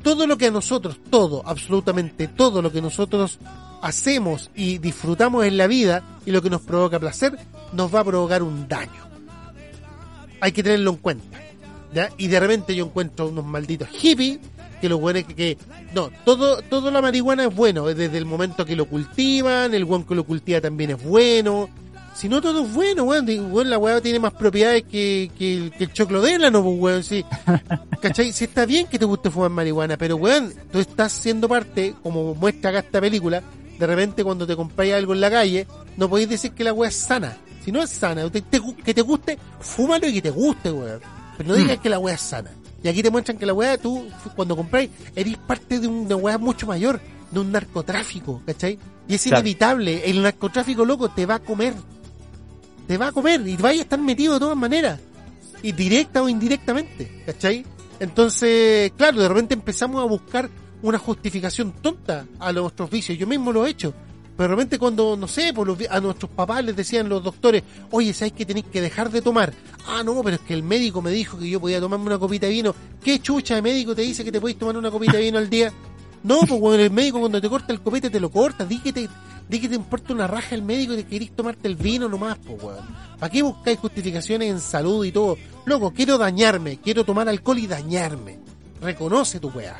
Todo 0.03 0.27
lo 0.27 0.37
que 0.37 0.47
a 0.47 0.51
nosotros, 0.51 0.99
todo, 1.09 1.41
absolutamente 1.47 2.27
todo 2.27 2.61
lo 2.61 2.69
que 2.69 2.81
nosotros 2.81 3.39
hacemos 3.81 4.51
y 4.53 4.77
disfrutamos 4.79 5.45
en 5.45 5.57
la 5.57 5.67
vida 5.67 6.03
y 6.25 6.31
lo 6.31 6.41
que 6.41 6.49
nos 6.49 6.61
provoca 6.61 6.99
placer, 6.99 7.37
nos 7.73 7.93
va 7.93 8.01
a 8.01 8.03
provocar 8.03 8.43
un 8.43 8.67
daño. 8.67 9.05
Hay 10.41 10.51
que 10.51 10.63
tenerlo 10.63 10.91
en 10.91 10.97
cuenta. 10.97 11.39
¿ya? 11.93 12.09
Y 12.17 12.27
de 12.27 12.39
repente 12.39 12.75
yo 12.75 12.85
encuentro 12.85 13.27
unos 13.29 13.45
malditos 13.45 13.87
hippies 13.89 14.39
que 14.81 14.89
lo 14.89 14.97
bueno 14.97 15.19
es 15.19 15.25
que, 15.25 15.35
que- 15.35 15.57
no, 15.93 16.09
todo, 16.25 16.61
todo 16.61 16.91
la 16.91 17.01
marihuana 17.01 17.45
es 17.45 17.55
bueno, 17.55 17.85
desde 17.85 18.17
el 18.17 18.25
momento 18.25 18.65
que 18.65 18.75
lo 18.75 18.85
cultivan, 18.85 19.73
el 19.73 19.85
buen 19.85 20.03
que 20.03 20.13
lo 20.15 20.25
cultiva 20.25 20.59
también 20.59 20.91
es 20.91 21.01
bueno. 21.03 21.69
Si 22.13 22.29
no 22.29 22.41
todo 22.41 22.63
es 22.65 22.73
bueno, 22.73 23.03
weón, 23.03 23.25
weón, 23.51 23.69
la 23.69 23.77
weá 23.77 23.99
tiene 24.01 24.19
más 24.19 24.33
propiedades 24.33 24.83
que, 24.83 25.31
que, 25.37 25.53
el- 25.55 25.71
que 25.71 25.85
el 25.85 25.93
choclo 25.93 26.21
de 26.21 26.33
élano, 26.35 26.61
pues 26.63 26.79
weón, 26.79 27.03
sí. 27.03 27.25
¿Cachai? 28.01 28.31
Si 28.33 28.43
está 28.45 28.65
bien 28.65 28.87
que 28.87 28.99
te 28.99 29.05
guste 29.05 29.29
fumar 29.31 29.49
marihuana, 29.49 29.97
pero 29.97 30.15
weón, 30.17 30.53
tú 30.71 30.79
estás 30.79 31.11
siendo 31.13 31.47
parte, 31.47 31.93
como 32.03 32.35
muestra 32.35 32.69
acá 32.71 32.79
esta 32.79 32.99
película, 33.01 33.41
de 33.79 33.87
repente 33.87 34.23
cuando 34.23 34.45
te 34.45 34.55
compráis 34.55 34.93
algo 34.93 35.13
en 35.13 35.21
la 35.21 35.31
calle, 35.31 35.67
no 35.97 36.09
podéis 36.09 36.29
decir 36.29 36.51
que 36.51 36.63
la 36.65 36.73
weá 36.73 36.89
es 36.89 36.95
sana. 36.95 37.37
Si 37.65 37.71
no 37.71 37.81
es 37.81 37.89
sana, 37.89 38.29
te- 38.29 38.41
te 38.41 38.61
que 38.85 38.93
te 38.93 39.01
guste, 39.01 39.37
fúmalo 39.59 40.07
y 40.07 40.13
que 40.13 40.21
te 40.21 40.29
guste, 40.29 40.71
weón. 40.71 41.01
Pero 41.37 41.49
no 41.49 41.55
digas 41.55 41.79
que 41.79 41.89
la 41.89 41.97
weá 41.99 42.13
es 42.15 42.21
sana. 42.21 42.51
Y 42.83 42.87
aquí 42.87 43.01
te 43.01 43.09
muestran 43.09 43.37
que 43.39 43.45
la 43.47 43.53
weá, 43.53 43.77
tú, 43.79 44.07
cuando 44.35 44.55
compráis, 44.55 44.91
eres 45.15 45.35
parte 45.37 45.79
de 45.79 45.87
una 45.87 46.15
weá 46.15 46.37
mucho 46.37 46.67
mayor, 46.67 47.01
de 47.31 47.39
un 47.39 47.51
narcotráfico, 47.51 48.41
¿cachai? 48.45 48.77
Y 49.07 49.15
es 49.15 49.23
Claro. 49.23 49.39
inevitable, 49.39 50.07
el 50.09 50.21
narcotráfico 50.21 50.85
loco 50.85 51.09
te 51.09 51.25
va 51.25 51.35
a 51.35 51.39
comer. 51.39 51.73
Te 52.87 52.97
va 52.97 53.07
a 53.07 53.11
comer 53.11 53.45
y 53.47 53.57
vaya 53.57 53.79
a 53.79 53.83
estar 53.83 53.99
metido 53.99 54.35
de 54.35 54.39
todas 54.39 54.55
maneras. 54.57 54.99
Y 55.63 55.71
directa 55.71 56.21
o 56.21 56.29
indirectamente, 56.29 57.23
¿cachai? 57.25 57.65
Entonces, 57.99 58.91
claro, 58.95 59.19
de 59.21 59.27
repente 59.27 59.55
empezamos 59.55 60.01
a 60.03 60.05
buscar 60.05 60.49
una 60.83 60.99
justificación 60.99 61.71
tonta 61.81 62.27
a 62.39 62.53
nuestros 62.53 62.89
vicios. 62.91 63.17
Yo 63.17 63.25
mismo 63.25 63.51
lo 63.51 63.65
he 63.65 63.71
hecho. 63.71 63.93
Pero 64.37 64.49
de 64.49 64.55
repente 64.55 64.77
cuando, 64.79 65.15
no 65.15 65.27
sé, 65.27 65.53
por 65.53 65.65
los 65.65 65.77
vi- 65.77 65.87
a 65.89 65.99
nuestros 66.01 66.29
papás 66.31 66.63
les 66.65 66.75
decían 66.75 67.07
los 67.07 67.23
doctores, 67.23 67.63
oye, 67.91 68.13
¿sabes 68.13 68.33
que 68.33 68.45
tenéis 68.45 68.65
que 68.71 68.81
dejar 68.81 69.09
de 69.09 69.21
tomar? 69.21 69.53
Ah, 69.87 70.03
no, 70.03 70.21
pero 70.23 70.35
es 70.35 70.41
que 70.41 70.53
el 70.53 70.63
médico 70.63 71.01
me 71.01 71.11
dijo 71.11 71.37
que 71.39 71.49
yo 71.49 71.59
podía 71.61 71.79
tomarme 71.79 72.07
una 72.07 72.19
copita 72.19 72.45
de 72.47 72.51
vino. 72.53 72.75
¿Qué 73.03 73.19
chucha 73.19 73.55
de 73.55 73.61
médico 73.61 73.95
te 73.95 74.01
dice 74.01 74.23
que 74.25 74.31
te 74.31 74.41
podéis 74.41 74.59
tomar 74.59 74.75
una 74.77 74.91
copita 74.91 75.13
de 75.13 75.23
vino 75.23 75.37
al 75.37 75.49
día? 75.49 75.71
No, 76.25 76.39
pues 76.39 76.59
bueno, 76.59 76.81
el 76.81 76.89
médico 76.89 77.19
cuando 77.19 77.39
te 77.39 77.47
corta 77.47 77.71
el 77.71 77.81
copete 77.81 78.09
te 78.09 78.19
lo 78.19 78.31
corta. 78.31 78.65
Di 78.65 78.79
que 78.79 78.91
te, 78.91 79.07
di 79.47 79.59
que 79.59 79.69
te 79.69 79.75
importa 79.75 80.11
una 80.11 80.25
raja 80.25 80.55
el 80.55 80.63
médico 80.63 80.93
y 80.93 80.95
te 80.95 81.05
querís 81.05 81.35
tomarte 81.35 81.67
el 81.67 81.75
vino 81.75 82.09
nomás, 82.09 82.39
pues 82.43 82.63
weón. 82.63 82.83
¿Para 83.19 83.31
qué 83.31 83.43
buscáis 83.43 83.77
justificaciones 83.77 84.49
en 84.49 84.59
salud 84.59 85.05
y 85.05 85.11
todo? 85.11 85.37
Loco, 85.65 85.93
quiero 85.93 86.17
dañarme, 86.17 86.79
quiero 86.79 87.05
tomar 87.05 87.29
alcohol 87.29 87.59
y 87.59 87.67
dañarme. 87.67 88.39
Reconoce 88.81 89.39
tu 89.39 89.49
weá. 89.49 89.77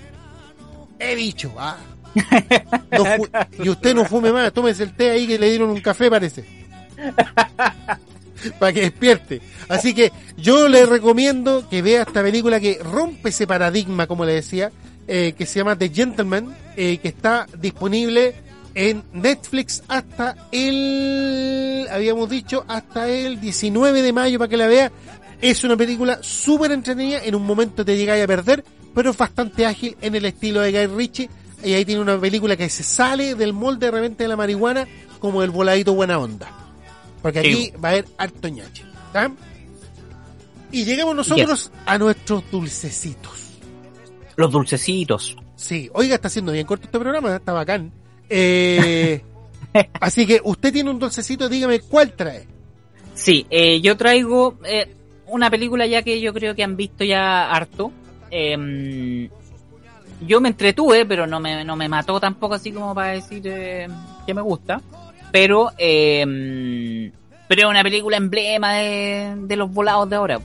He 0.99 1.15
dicho, 1.15 1.51
ah. 1.57 1.77
No 2.91 3.03
y 3.63 3.69
usted 3.69 3.93
no 3.93 4.05
fume 4.05 4.31
más, 4.31 4.53
tómese 4.53 4.83
el 4.83 4.95
té 4.95 5.11
ahí 5.11 5.27
que 5.27 5.37
le 5.37 5.49
dieron 5.49 5.69
un 5.69 5.81
café, 5.81 6.09
parece. 6.09 6.45
Para 8.59 8.73
que 8.73 8.81
despierte. 8.81 9.41
Así 9.67 9.93
que 9.93 10.11
yo 10.37 10.69
le 10.69 10.85
recomiendo 10.85 11.67
que 11.69 11.81
vea 11.81 12.03
esta 12.03 12.21
película 12.21 12.59
que 12.59 12.79
rompe 12.83 13.29
ese 13.29 13.47
paradigma, 13.47 14.07
como 14.07 14.23
le 14.25 14.33
decía, 14.33 14.71
eh, 15.07 15.33
que 15.37 15.45
se 15.45 15.59
llama 15.59 15.77
The 15.77 15.89
Gentleman, 15.89 16.55
eh, 16.75 16.97
que 16.97 17.09
está 17.09 17.47
disponible 17.59 18.35
en 18.75 19.03
Netflix 19.13 19.83
hasta 19.87 20.35
el, 20.51 21.87
habíamos 21.89 22.29
dicho, 22.29 22.65
hasta 22.67 23.09
el 23.09 23.39
19 23.39 24.01
de 24.01 24.13
mayo 24.13 24.37
para 24.37 24.49
que 24.49 24.57
la 24.57 24.67
vea. 24.67 24.91
Es 25.41 25.63
una 25.63 25.77
película 25.77 26.19
súper 26.21 26.71
entretenida, 26.71 27.23
en 27.23 27.35
un 27.35 27.45
momento 27.45 27.83
te 27.83 27.97
llegáis 27.97 28.23
a 28.23 28.27
perder, 28.27 28.63
pero 28.93 29.11
es 29.11 29.17
bastante 29.17 29.65
ágil 29.65 29.95
en 30.01 30.15
el 30.15 30.25
estilo 30.25 30.61
de 30.61 30.71
Guy 30.71 30.95
Ritchie. 30.95 31.29
Y 31.65 31.73
ahí 31.73 31.83
tiene 31.83 32.01
una 32.01 32.19
película 32.19 32.55
que 32.55 32.69
se 32.69 32.83
sale 32.83 33.33
del 33.33 33.51
molde 33.51 33.87
de 33.87 33.91
repente 33.91 34.23
de 34.23 34.27
la 34.29 34.37
marihuana 34.37 34.87
como 35.19 35.41
el 35.41 35.49
voladito 35.49 35.95
buena 35.95 36.19
onda. 36.19 36.47
Porque 37.23 37.39
aquí 37.39 37.73
va 37.83 37.89
a 37.89 37.91
haber 37.93 38.05
harto 38.17 38.47
ñache. 38.47 38.85
¿tá? 39.11 39.31
Y 40.71 40.85
llegamos 40.85 41.15
nosotros 41.15 41.71
a 41.85 41.97
nuestros 41.97 42.43
dulcecitos. 42.51 43.57
Los 44.35 44.51
dulcecitos. 44.51 45.35
Sí, 45.55 45.89
oiga, 45.93 46.15
está 46.15 46.27
haciendo 46.27 46.51
bien 46.51 46.67
corto 46.67 46.85
este 46.85 46.99
programa, 46.99 47.35
está 47.35 47.53
bacán. 47.53 47.91
Eh, 48.29 49.23
así 49.99 50.27
que 50.27 50.41
usted 50.43 50.71
tiene 50.71 50.91
un 50.91 50.99
dulcecito, 50.99 51.49
dígame 51.49 51.79
cuál 51.79 52.13
trae. 52.13 52.45
Sí, 53.15 53.47
eh, 53.49 53.81
yo 53.81 53.97
traigo 53.97 54.59
eh, 54.65 54.93
una 55.27 55.49
película 55.49 55.87
ya 55.87 56.03
que 56.03 56.21
yo 56.21 56.31
creo 56.31 56.53
que 56.53 56.63
han 56.63 56.75
visto 56.75 57.03
ya 57.03 57.49
harto. 57.49 57.91
Em, 58.29 59.29
yo 60.21 60.41
me 60.41 60.49
entretuve, 60.49 61.05
pero 61.05 61.27
no 61.27 61.39
me, 61.39 61.63
no 61.63 61.75
me 61.75 61.89
mató 61.89 62.19
tampoco 62.19 62.55
así 62.55 62.71
como 62.71 62.93
para 62.93 63.11
decir 63.11 63.41
eh, 63.45 63.87
que 64.25 64.33
me 64.33 64.41
gusta. 64.41 64.81
Pero, 65.31 65.71
em, 65.77 67.11
pero 67.47 67.69
una 67.69 67.83
película 67.83 68.17
emblema 68.17 68.75
de, 68.75 69.55
los 69.55 69.71
volados 69.71 70.09
de 70.09 70.15
ahora. 70.15 70.39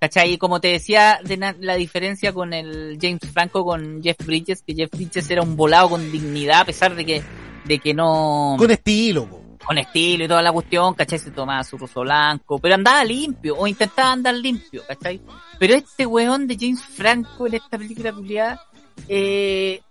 ¿Cachai? 0.00 0.32
Y 0.32 0.38
como 0.38 0.60
te 0.60 0.68
decía, 0.68 1.20
de 1.24 1.54
la 1.60 1.74
diferencia 1.74 2.32
con 2.32 2.52
el 2.52 2.98
James 3.00 3.20
Franco 3.32 3.64
con 3.64 4.02
Jeff 4.02 4.16
Bridges, 4.24 4.62
que 4.62 4.74
Jeff 4.74 4.90
Bridges 4.92 5.28
era 5.30 5.42
un 5.42 5.56
volado 5.56 5.90
con 5.90 6.12
dignidad, 6.12 6.60
a 6.60 6.64
pesar 6.64 6.94
de 6.94 7.04
que, 7.04 7.22
de 7.64 7.78
que 7.80 7.94
no 7.94 8.56
Con 8.58 8.70
estilo. 8.70 9.28
Con 9.68 9.76
estilo 9.78 10.24
y 10.24 10.28
toda 10.28 10.40
la 10.40 10.50
cuestión, 10.50 10.94
¿cachai? 10.94 11.18
Se 11.18 11.30
tomaba 11.30 11.62
su 11.62 11.76
ruso 11.76 12.00
blanco, 12.00 12.58
pero 12.58 12.74
andaba 12.74 13.04
limpio, 13.04 13.54
o 13.56 13.66
intentaba 13.66 14.12
andar 14.12 14.34
limpio, 14.34 14.82
¿cachai? 14.88 15.20
Pero 15.58 15.74
este 15.74 16.06
weón 16.06 16.46
de 16.46 16.56
James 16.58 16.82
Franco 16.82 17.46
en 17.46 17.54
esta 17.56 17.76
película 17.76 18.12
publicada, 18.12 18.62
eh, 19.08 19.82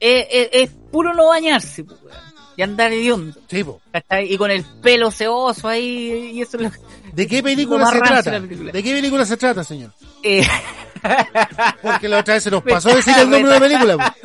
es, 0.00 0.26
es- 0.30 0.48
es 0.52 0.70
puro 0.90 1.12
no 1.12 1.28
bañarse, 1.28 1.84
pues, 1.84 2.00
weón, 2.02 2.16
y 2.56 2.62
andar 2.62 2.90
hediondo, 2.92 3.38
Sí, 3.48 3.62
po. 3.62 3.80
¿cachai? 3.92 4.32
Y 4.32 4.38
con 4.38 4.50
el 4.50 4.64
pelo 4.64 5.10
seoso 5.10 5.68
ahí, 5.68 6.30
y 6.32 6.40
eso 6.40 6.56
es 6.56 6.62
lo 6.62 6.70
¿De 7.12 7.26
qué 7.26 7.42
película 7.42 7.86
se 7.90 7.98
trata? 8.00 8.30
película. 8.40 8.72
¿De 8.72 8.82
qué 8.82 8.94
película 8.94 9.26
se 9.26 9.36
trata, 9.36 9.62
señor? 9.62 9.92
eh, 10.22 10.46
Porque 11.82 12.08
la 12.08 12.18
otra 12.20 12.34
vez 12.34 12.42
se 12.42 12.50
nos 12.50 12.62
pasó 12.62 12.88
decir 12.94 13.14
el 13.18 13.30
nombre 13.30 13.52
de 13.52 13.60
la 13.60 13.60
película. 13.60 14.16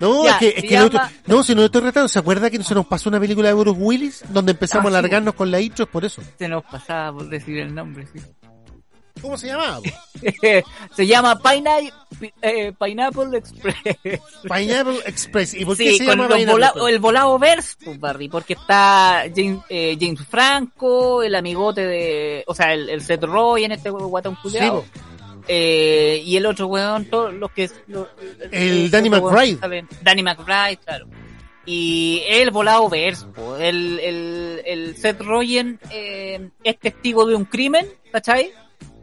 No, 0.00 0.24
Ya, 0.24 0.30
es 0.32 0.36
que, 0.38 0.48
es 0.48 0.62
que 0.62 0.68
llama- 0.68 1.10
no, 1.26 1.42
si 1.42 1.54
no 1.54 1.64
estoy 1.64 1.80
retando, 1.82 2.08
¿se 2.08 2.18
acuerda 2.18 2.50
que 2.50 2.62
se 2.62 2.74
nos 2.74 2.86
pasó 2.86 3.08
una 3.08 3.18
película 3.18 3.48
de 3.48 3.54
Bruce 3.54 3.80
Willis? 3.80 4.24
Donde 4.28 4.52
empezamos 4.52 4.86
Ah, 4.86 4.88
a 4.88 4.90
sí, 4.92 4.96
alargarnos 4.98 5.34
con 5.34 5.50
la 5.50 5.60
intro, 5.60 5.84
es 5.84 5.90
por 5.90 6.04
eso. 6.04 6.22
se 6.38 6.48
nos 6.48 6.62
pasaba 6.64 7.12
por 7.18 7.28
decir 7.28 7.58
el 7.58 7.74
nombre, 7.74 8.06
sí. 8.12 8.20
¿Cómo 9.20 9.36
se 9.36 9.48
llamaba? 9.48 9.80
se 10.94 11.06
llama 11.08 11.36
Pineapple, 11.42 11.92
eh, 12.40 12.72
Pineapple 12.78 13.36
Express. 13.36 13.76
Pineapple 14.44 15.00
Express. 15.06 15.54
¿Y 15.54 15.64
por 15.64 15.76
qué 15.76 15.90
sí, 15.90 15.98
se 15.98 16.06
llama 16.06 16.28
Pineapple 16.28 16.52
vola- 16.52 16.72
el 16.88 17.00
volado 17.00 17.36
verse, 17.36 17.74
pues, 17.84 17.98
Barry, 17.98 18.28
porque 18.28 18.52
está 18.52 19.24
James, 19.34 19.58
eh, 19.68 19.96
James 20.00 20.20
Franco, 20.24 21.24
el 21.24 21.34
amigote 21.34 21.84
de, 21.84 22.44
o 22.46 22.54
sea, 22.54 22.72
el, 22.72 22.88
el 22.88 23.02
Seth 23.02 23.24
Rogen, 23.24 23.72
este 23.72 23.90
guatón 23.90 24.36
Sí, 24.36 24.40
culiao, 24.42 24.82
po. 24.82 24.86
Eh, 25.48 26.22
y 26.24 26.36
el 26.36 26.46
otro 26.46 26.66
weón, 26.68 27.06
todos 27.06 27.32
los 27.34 27.50
que... 27.50 27.70
los- 27.88 28.06
El 28.52 28.90
Danny 28.90 29.08
weón 29.08 29.24
McBride. 29.24 29.86
Danny 30.02 30.22
McBride, 30.22 30.78
claro. 30.84 31.06
Y 31.66 32.22
el 32.28 32.50
volado 32.50 32.88
verse, 32.88 33.26
po, 33.26 33.56
el, 33.56 33.98
el, 34.00 34.62
el 34.64 34.96
Seth 34.96 35.20
Rogen 35.20 35.78
eh, 35.90 36.48
es 36.64 36.78
testigo 36.78 37.26
de 37.26 37.34
un 37.34 37.44
crimen, 37.44 37.86
¿cachai? 38.10 38.52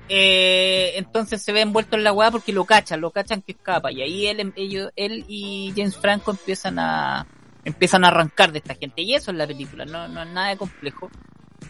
Eh, 0.09 0.93
entonces 0.95 1.41
se 1.41 1.51
ve 1.51 1.61
envuelto 1.61 1.95
en 1.95 2.03
la 2.03 2.11
weá 2.13 2.31
porque 2.31 2.51
lo 2.53 2.65
cachan, 2.65 3.01
lo 3.01 3.11
cachan 3.11 3.41
que 3.41 3.51
escapa. 3.51 3.91
Y 3.91 4.01
ahí 4.01 4.27
él, 4.27 4.53
ellos, 4.55 4.91
él 4.95 5.25
y 5.27 5.73
James 5.75 5.97
Franco 5.97 6.31
empiezan 6.31 6.79
a 6.79 7.27
empiezan 7.63 8.03
a 8.03 8.09
arrancar 8.09 8.51
de 8.51 8.59
esta 8.59 8.75
gente. 8.75 9.01
Y 9.01 9.13
eso 9.15 9.31
es 9.31 9.37
la 9.37 9.47
película, 9.47 9.85
no, 9.85 10.07
no 10.07 10.21
es 10.23 10.29
nada 10.29 10.49
de 10.49 10.57
complejo. 10.57 11.09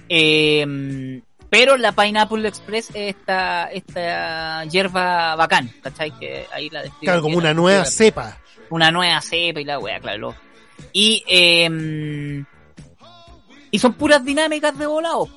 Eh, 0.10 1.22
pero 1.58 1.78
la 1.78 1.94
Pineapple 1.94 2.46
Express 2.50 2.90
es 2.90 3.16
esta, 3.16 3.72
esta 3.72 4.66
hierba 4.66 5.38
bacán, 5.38 5.72
¿cachai? 5.82 6.12
Que 6.20 6.46
ahí 6.52 6.70
la 6.70 6.84
Claro, 7.00 7.22
como 7.22 7.38
una 7.38 7.54
nueva 7.54 7.86
cepa. 7.86 8.38
Una 8.70 8.92
nueva 8.92 9.22
cepa 9.22 9.62
y 9.62 9.64
la 9.64 9.80
weá, 9.80 10.02
claro. 10.02 10.36
Y, 10.92 11.24
eh, 11.26 12.44
y 13.72 13.80
son 13.80 13.94
puras 13.94 14.26
dinámicas 14.26 14.78
de 14.78 14.86
volado. 14.86 15.30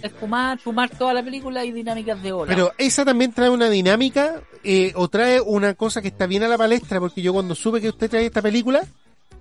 es 0.00 0.12
fumar, 0.12 0.60
fumar 0.60 0.90
toda 0.90 1.12
la 1.12 1.24
película 1.24 1.64
y 1.64 1.72
dinámicas 1.72 2.22
de 2.22 2.30
ola. 2.30 2.54
Pero 2.54 2.72
esa 2.78 3.04
también 3.04 3.32
trae 3.32 3.50
una 3.50 3.68
dinámica 3.68 4.42
eh, 4.62 4.92
o 4.94 5.08
trae 5.08 5.40
una 5.40 5.74
cosa 5.74 6.00
que 6.00 6.08
está 6.08 6.28
bien 6.28 6.44
a 6.44 6.48
la 6.48 6.56
palestra, 6.56 7.00
porque 7.00 7.20
yo 7.20 7.32
cuando 7.32 7.56
supe 7.56 7.80
que 7.80 7.88
usted 7.88 8.08
trae 8.08 8.26
esta 8.26 8.42
película, 8.42 8.84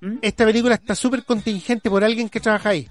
¿Mm? 0.02 0.18
esta 0.24 0.46
película 0.46 0.74
está 0.74 0.96
súper 0.96 1.26
contingente 1.26 1.92
por 1.92 2.04
alguien 2.04 2.28
que 2.28 2.40
trabaja 2.40 2.70
ahí. 2.70 2.90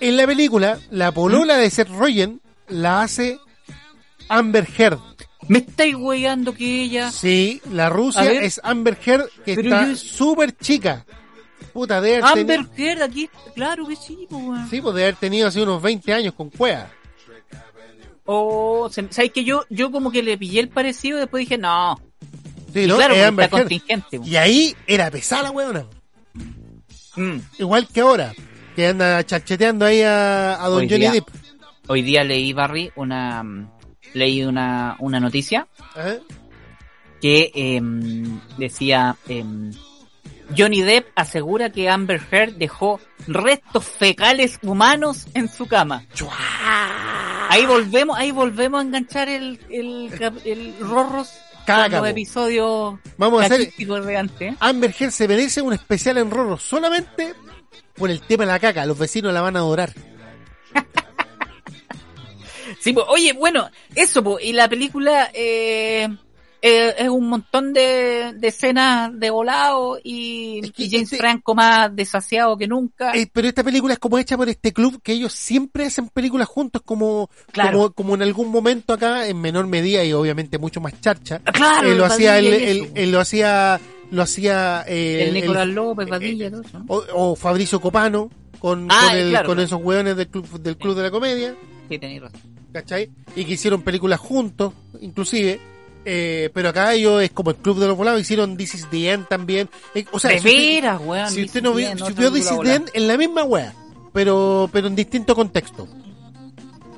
En 0.00 0.16
la 0.16 0.26
película, 0.26 0.78
la 0.90 1.12
polola 1.12 1.56
de 1.56 1.70
Seth 1.70 1.88
Rogen 1.88 2.40
la 2.68 3.02
hace 3.02 3.38
Amber 4.28 4.66
Heard. 4.76 4.98
Me 5.48 5.58
estáis 5.58 5.94
weyando 5.96 6.54
que 6.54 6.82
ella... 6.82 7.10
Sí, 7.12 7.62
la 7.70 7.88
Rusia 7.88 8.22
ver. 8.22 8.42
es 8.42 8.60
Amber 8.64 8.98
Heard, 9.04 9.28
que 9.44 9.52
está 9.52 9.88
yo- 9.88 9.96
súper 9.96 10.56
chica. 10.56 11.06
Puta, 11.72 12.00
de 12.00 12.16
haber 12.16 12.40
Amber 12.40 12.60
teni- 12.60 12.78
Heard, 12.78 13.02
aquí, 13.02 13.30
claro 13.54 13.86
que 13.86 13.96
sí, 13.96 14.26
pues. 14.28 14.68
Sí, 14.70 14.80
pues 14.80 14.94
de 14.96 15.02
haber 15.04 15.16
tenido 15.16 15.46
así 15.48 15.60
unos 15.60 15.80
20 15.80 16.12
años 16.12 16.34
con 16.34 16.50
cueva. 16.50 16.90
O, 18.24 18.88
se- 18.90 19.06
¿sabes 19.12 19.30
que 19.30 19.44
yo, 19.44 19.64
yo 19.70 19.92
como 19.92 20.10
que 20.10 20.22
le 20.22 20.36
pillé 20.36 20.60
el 20.60 20.68
parecido 20.68 21.16
y 21.18 21.20
después 21.20 21.42
dije, 21.42 21.58
no. 21.58 22.00
Sí, 22.72 22.80
Y 22.80 22.86
¿no? 22.86 22.96
claro, 22.96 23.14
Es 23.14 23.24
Amber 23.24 23.44
Heard. 23.44 23.60
contingente. 23.62 24.20
Y 24.24 24.36
ahí 24.36 24.74
era 24.86 25.10
pesada 25.10 25.44
la 25.44 25.50
weona. 25.52 25.86
Mm. 27.14 27.38
Igual 27.58 27.86
que 27.88 28.00
ahora, 28.00 28.34
que 28.76 28.86
anda 28.86 29.24
chacheteando 29.24 29.84
ahí 29.86 30.02
a, 30.02 30.62
a 30.62 30.68
Don 30.68 30.80
Hoy 30.80 30.88
Johnny 30.88 31.00
día- 31.00 31.12
Depp. 31.12 31.28
Hoy 31.88 32.02
día 32.02 32.22
leí, 32.24 32.52
Barry, 32.52 32.92
una, 32.96 33.42
mm, 33.42 33.70
leí 34.14 34.44
una, 34.44 34.96
una 35.00 35.18
noticia 35.18 35.66
que 37.20 37.50
em, 37.54 38.38
decía 38.58 39.16
em, 39.28 39.72
Johnny 40.56 40.82
Depp 40.82 41.08
asegura 41.16 41.70
que 41.70 41.88
Amber 41.88 42.20
Heard 42.30 42.54
dejó 42.54 43.00
restos 43.26 43.84
fecales 43.84 44.58
humanos 44.62 45.26
en 45.34 45.48
su 45.48 45.66
cama. 45.66 46.04
Ahí 47.48 47.64
volvemos, 47.66 48.18
ahí 48.18 48.30
volvemos 48.32 48.80
a 48.80 48.82
enganchar 48.82 49.28
el, 49.28 49.58
el, 49.70 50.10
el 50.44 50.74
Rorros 50.80 51.30
po. 52.00 52.06
episodios 52.06 52.98
Vamos 53.16 53.42
a 53.42 53.46
hacer-. 53.46 53.72
Amber 54.60 54.94
Heard 54.98 55.10
se 55.12 55.26
merece 55.26 55.62
un 55.62 55.72
especial 55.72 56.18
en 56.18 56.30
Rorro 56.30 56.58
solamente 56.58 57.34
por 57.96 58.10
el 58.10 58.20
tema 58.20 58.44
de 58.44 58.52
la 58.52 58.58
caca. 58.58 58.84
Los 58.86 58.98
vecinos 58.98 59.32
la 59.32 59.40
van 59.40 59.56
a 59.56 59.60
adorar. 59.60 59.92
Sí, 62.80 62.92
pues, 62.92 63.06
oye, 63.08 63.32
bueno, 63.32 63.68
eso, 63.94 64.22
pues, 64.22 64.44
y 64.44 64.52
la 64.52 64.68
película 64.68 65.30
eh, 65.32 66.08
eh, 66.62 66.94
es 66.98 67.08
un 67.08 67.28
montón 67.28 67.72
de, 67.72 68.32
de 68.36 68.48
escenas 68.48 69.10
de 69.18 69.30
volado 69.30 69.98
y, 70.02 70.60
Es 70.64 70.72
que 70.72 70.84
y 70.84 70.90
James 70.90 71.04
este- 71.12 71.16
Franco 71.16 71.54
más 71.54 71.94
desasiado 71.94 72.56
que 72.56 72.66
nunca. 72.68 73.12
Eh, 73.14 73.28
pero 73.32 73.48
esta 73.48 73.64
película 73.64 73.94
es 73.94 73.98
como 74.00 74.18
hecha 74.18 74.36
por 74.36 74.48
este 74.48 74.72
club 74.72 75.00
que 75.02 75.12
ellos 75.12 75.32
siempre 75.32 75.86
hacen 75.86 76.08
películas 76.08 76.48
juntos 76.48 76.82
como, 76.84 77.30
Claro. 77.52 77.72
como, 77.78 77.90
como 77.92 78.14
en 78.16 78.22
algún 78.22 78.50
momento 78.50 78.92
acá, 78.92 79.26
en 79.26 79.40
menor 79.40 79.66
medida 79.68 80.04
y 80.04 80.12
obviamente 80.12 80.58
mucho 80.58 80.80
más 80.80 81.00
charcha. 81.00 81.38
Claro, 81.40 81.90
Eh, 81.90 81.94
lo 81.96 82.04
hacía 82.04 82.38
él 82.38 83.10
lo 83.10 83.20
hacía, 83.20 83.80
lo 84.10 84.22
hacía 84.22 84.84
eh, 84.86 85.24
el 85.28 85.34
Nicolás 85.34 85.64
el- 85.64 85.74
López, 85.74 86.08
Padilla. 86.08 86.50
¿no? 86.50 86.62
o, 86.88 87.04
o 87.14 87.36
Fabricio 87.36 87.80
Copano 87.80 88.30
con, 88.58 88.88
Ah, 88.90 89.06
con, 89.08 89.16
el- 89.18 89.30
claro, 89.30 89.46
con 89.48 89.56
claro. 89.56 89.66
esos 89.66 89.80
hueones 89.82 90.16
del 90.16 90.28
club, 90.28 90.60
del 90.60 90.76
club 90.76 90.96
de 90.96 91.02
la 91.02 91.10
comedia. 91.10 91.54
Sí, 91.88 91.98
tenéis 91.98 92.22
razón. 92.22 92.40
¿cachai? 92.72 93.10
Y 93.34 93.44
que 93.44 93.52
hicieron 93.54 93.82
películas 93.82 94.20
juntos, 94.20 94.72
inclusive. 95.00 95.58
Eh, 96.08 96.50
pero 96.54 96.68
acá 96.68 96.92
ellos 96.94 97.20
es 97.22 97.30
como 97.32 97.50
el 97.50 97.56
Club 97.56 97.80
de 97.80 97.88
los 97.88 97.96
Volados, 97.96 98.20
hicieron 98.20 98.56
This 98.56 98.76
is 98.76 98.86
the 98.90 99.10
End 99.10 99.26
también. 99.26 99.68
Eh, 99.92 100.04
o 100.12 100.20
sea, 100.20 100.30
de 100.30 100.38
si 100.38 100.44
veras, 100.44 101.00
weón. 101.04 101.28
si 101.30 101.42
usted 101.44 101.62
no 101.62 101.72
vio, 101.74 101.88
si 101.98 102.14
This 102.14 102.36
is 102.36 102.50
the 102.62 102.74
End, 102.76 102.90
en 102.94 103.08
la 103.08 103.16
misma 103.16 103.42
wea, 103.42 103.74
pero, 104.12 104.68
pero 104.72 104.86
en 104.86 104.94
distinto 104.94 105.34
contexto. 105.34 105.88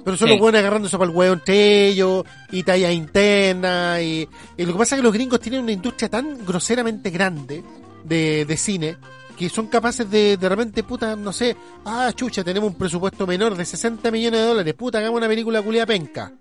Pero 0.09 0.17
son 0.17 0.29
Sí. 0.29 0.33
los 0.35 0.41
buenos 0.41 0.59
agarrándose 0.61 0.97
para 0.97 1.11
el 1.11 1.15
huevo 1.17 1.35
entre 1.35 1.87
ellos, 1.89 2.25
y 2.51 2.63
talla 2.63 2.91
interna, 2.91 4.01
y, 4.01 4.27
y 4.57 4.65
lo 4.65 4.73
que 4.73 4.79
pasa 4.79 4.95
es 4.95 5.01
que 5.01 5.03
los 5.05 5.13
gringos 5.13 5.39
tienen 5.39 5.63
una 5.65 5.73
industria 5.73 6.09
tan 6.09 6.47
groseramente 6.47 7.11
grande 7.11 7.63
de, 8.05 8.47
de 8.47 8.57
cine, 8.57 8.97
que 9.37 9.51
son 9.51 9.67
capaces 9.67 10.11
de, 10.11 10.39
de 10.39 10.49
repente, 10.49 10.83
puta, 10.83 11.15
no 11.15 11.31
sé, 11.33 11.55
ah, 11.85 12.11
chucha, 12.15 12.43
tenemos 12.43 12.71
un 12.71 12.77
presupuesto 12.77 13.27
menor 13.27 13.55
de 13.55 13.67
60 13.67 14.11
millones 14.11 14.41
de 14.41 14.47
dólares, 14.47 14.75
puta, 14.75 14.97
hagamos 14.99 15.19
una 15.19 15.29
película 15.29 15.61
culia 15.61 15.85
penca. 15.85 16.33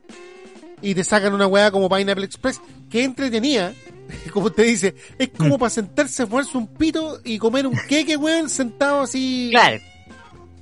Y 0.81 0.95
te 0.95 1.03
sacan 1.03 1.34
una 1.34 1.48
weá 1.48 1.69
como 1.69 1.89
Pineapple 1.89 2.23
Express, 2.26 2.61
que 2.89 3.03
entretenía, 3.03 3.73
como 4.31 4.45
usted 4.45 4.64
dice, 4.64 4.95
es 5.19 5.30
como 5.38 5.57
para 5.60 5.72
sentarse, 5.72 6.26
fumarse 6.26 6.57
un 6.57 6.68
pito 6.68 7.19
y 7.26 7.38
comer 7.38 7.68
un 7.68 7.76
queque, 7.89 8.15
weón, 8.15 8.49
sentado 8.49 9.02
así 9.02 9.49
Claro, 9.52 9.80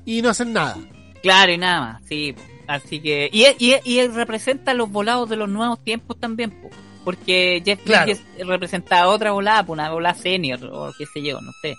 y 0.06 0.22
no 0.24 0.30
hacer 0.30 0.48
nada. 0.48 0.76
claro, 1.22 1.52
y 1.52 1.58
nada 1.60 1.82
más, 1.82 2.02
sí. 2.10 2.34
Así 2.68 3.00
que, 3.00 3.30
y, 3.32 3.46
y, 3.60 3.76
y 3.84 4.08
representa 4.08 4.74
los 4.74 4.90
volados 4.92 5.30
de 5.30 5.36
los 5.36 5.50
nuevos 5.50 5.84
tiempos 5.84 6.20
también, 6.20 6.52
po. 6.52 6.70
porque 7.04 7.62
Jeff 7.64 7.80
Claro. 7.84 8.06
Bridges 8.06 8.24
representa 8.48 9.08
otra 9.08 9.32
volada, 9.32 9.64
po, 9.66 9.74
una 9.74 9.90
volada 9.92 10.16
senior, 10.16 10.60
o 10.72 10.92
qué 10.98 11.06
sé 11.06 11.22
yo, 11.22 11.40
no 11.42 11.52
sé. 11.62 11.76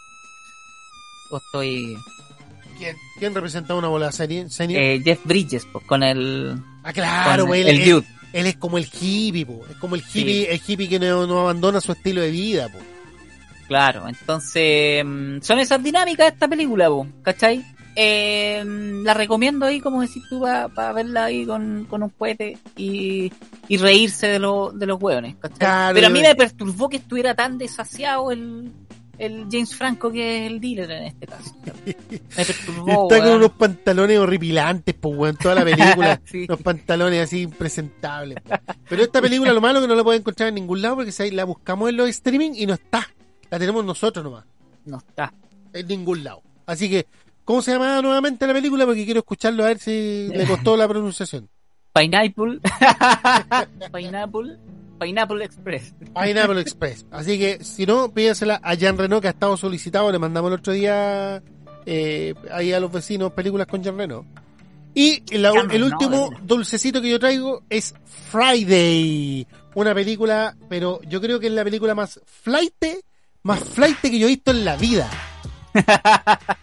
O 1.31 1.39
estoy... 1.39 1.97
¿Quién, 2.79 2.95
quién 3.19 3.35
representa 3.35 3.75
una 3.75 4.13
serie? 4.13 4.49
senior? 4.51 4.81
Eh, 4.83 5.01
Jeff 5.03 5.21
Bridges, 5.25 5.67
pues, 5.73 5.85
con 5.87 6.03
el... 6.03 6.57
ah, 6.85 6.93
claro, 6.93 7.47
pues, 7.47 7.63
él, 7.63 7.69
el 7.69 7.81
él- 7.83 7.91
dude. 7.91 8.07
él 8.35 8.47
es 8.47 8.57
como 8.57 8.77
el 8.79 8.85
hippie, 9.01 9.47
po. 9.47 9.65
es 9.71 9.77
como 9.77 9.95
el 9.97 10.03
hippie, 10.03 10.45
Sí. 10.45 10.47
el 10.51 10.61
hippie 10.67 10.89
que 10.89 10.99
no, 11.01 11.27
no 11.27 11.41
abandona 11.41 11.81
su 11.81 11.93
estilo 11.93 12.21
de 12.21 12.31
vida, 12.31 12.69
po. 12.69 12.79
Claro, 13.67 14.07
entonces 14.09 15.05
mm, 15.05 15.41
son 15.41 15.59
esas 15.59 15.83
dinámicas 15.83 16.27
de 16.29 16.35
esta 16.35 16.47
película, 16.47 16.89
po, 16.89 17.07
¿cachai? 17.23 17.65
Eh, 17.99 18.63
la 19.03 19.15
recomiendo 19.15 19.65
ahí, 19.65 19.81
como 19.81 20.03
decís 20.03 20.23
tú, 20.29 20.41
para 20.41 20.93
verla 20.93 21.25
ahí 21.25 21.47
con, 21.47 21.87
con 21.89 22.03
un 22.03 22.11
cohete 22.11 22.59
y, 22.77 23.33
y 23.69 23.77
reírse 23.79 24.27
de, 24.27 24.39
lo, 24.39 24.71
de 24.71 24.85
los 24.87 25.01
hueones, 25.01 25.35
Pero 25.59 26.07
a 26.07 26.11
mí 26.11 26.21
me 26.21 26.35
perturbó 26.35 26.89
que 26.91 26.99
estuviera 26.99 27.35
tan 27.35 27.57
desasiado 27.57 28.31
el, 28.33 28.71
el 29.19 29.47
James 29.51 29.75
Franco, 29.75 30.13
que 30.13 30.45
es 30.45 30.53
el 30.53 30.61
dealer 30.61 30.91
en 30.91 31.05
este 31.05 31.27
caso. 31.27 31.57
Me 31.65 32.45
perturbó, 32.45 33.05
Está 33.11 33.17
con 33.19 33.27
weón. 33.29 33.37
unos 33.39 33.53
pantalones 33.53 34.19
horripilantes, 34.19 34.95
pues, 34.95 35.17
weón, 35.17 35.37
toda 35.37 35.55
la 35.55 35.65
película. 35.65 36.21
Sí. 36.27 36.45
Unos 36.49 36.61
pantalones 36.61 37.23
así 37.23 37.41
impresentables. 37.43 38.37
Pero 38.91 39.03
esta 39.05 39.23
película, 39.23 39.55
lo 39.55 39.61
malo 39.63 39.79
es 39.79 39.85
que 39.85 39.89
no 39.89 39.95
la 39.95 40.05
pueden 40.05 40.21
encontrar 40.21 40.51
en 40.51 40.57
ningún 40.57 40.83
lado 40.83 40.97
porque 40.97 41.13
si 41.13 41.31
la 41.31 41.45
buscamos 41.45 41.89
en 41.89 41.97
los 41.97 42.11
streaming 42.11 42.51
y 42.57 42.67
no 42.67 42.75
está. 42.75 43.09
La 43.49 43.59
tenemos 43.59 43.83
nosotros 43.87 44.23
nomás, 44.23 44.45
No 44.85 44.99
está. 44.99 45.33
en 45.73 45.87
ningún 45.87 46.23
lado. 46.25 46.43
Así 46.67 46.91
que, 46.91 47.07
¿cómo 47.47 47.63
se 47.63 47.73
llama 47.73 48.03
nuevamente 48.03 48.47
la 48.47 48.53
película? 48.53 48.85
Porque 48.85 49.07
quiero 49.07 49.21
escucharlo 49.21 49.65
a 49.65 49.69
ver 49.69 49.79
si 49.79 50.29
le 50.29 50.45
costó 50.47 50.77
la 50.77 50.87
pronunciación. 50.87 51.49
Pineapple. 51.95 52.61
Pineapple. 53.95 54.57
Pineapple 55.01 55.45
Express. 55.45 55.95
Pineapple 56.15 56.61
Express. 56.61 57.07
Así 57.11 57.39
que, 57.39 57.63
si 57.65 57.85
no, 57.87 58.13
pídasela 58.13 58.61
a 58.63 58.75
Jean 58.75 58.97
Reno, 58.99 59.21
que 59.21 59.29
ha 59.29 59.31
estado 59.31 59.57
solicitado. 59.57 60.11
Le 60.13 60.19
mandamos 60.19 60.51
el 60.51 60.59
otro 60.59 60.73
día 60.75 61.43
eh, 61.87 62.35
ahí 62.53 62.73
a 62.73 62.81
los 62.81 62.91
vecinos 62.93 63.33
películas 63.33 63.67
con 63.67 63.83
Jean 63.83 63.97
Reno. 63.97 64.27
Y 64.95 65.23
la- 65.37 65.53
el 65.71 65.85
último 65.85 66.31
dulcecito 66.43 67.01
que 67.03 67.11
yo 67.11 67.19
traigo 67.21 67.63
es 67.69 67.95
Friday. 68.31 69.47
Una 69.75 69.95
película, 69.95 70.57
pero 70.71 71.01
yo 71.03 71.21
creo 71.21 71.39
que 71.39 71.49
es 71.49 71.53
la 71.53 71.65
película 71.65 71.95
más 71.95 72.19
flight, 72.25 72.85
más 73.43 73.61
flight 73.61 73.99
que 74.01 74.19
yo 74.19 74.27
he 74.27 74.31
visto 74.31 74.51
en 74.51 74.65
la 74.65 74.77
vida. 74.77 75.11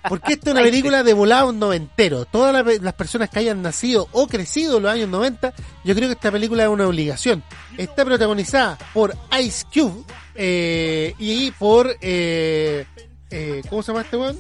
Porque 0.10 0.34
esta 0.34 0.50
es 0.50 0.54
una 0.56 0.64
película 0.64 1.04
de 1.04 1.14
volado 1.14 1.52
noventero. 1.52 2.26
Todas 2.26 2.54
las, 2.54 2.82
las 2.82 2.94
personas 2.94 3.30
que 3.30 3.40
hayan 3.40 3.62
nacido 3.62 4.08
o 4.12 4.28
crecido 4.28 4.78
en 4.78 4.84
los 4.84 4.92
años 4.92 5.10
90, 5.10 5.54
yo 5.84 5.96
creo 5.96 6.10
que 6.10 6.14
esta 6.14 6.32
película 6.32 6.64
es 6.64 6.70
una 6.70 6.88
obligación. 6.88 7.44
Está 7.78 8.06
protagonizada 8.06 8.78
por 8.94 9.16
Ice 9.42 9.66
Cube 9.74 10.04
eh, 10.36 11.16
y 11.18 11.52
por... 11.52 11.96
Eh, 12.02 12.86
eh, 13.30 13.64
¿Cómo 13.70 13.82
se 13.82 13.92
llama 13.92 14.04
este 14.04 14.18
weón? 14.18 14.38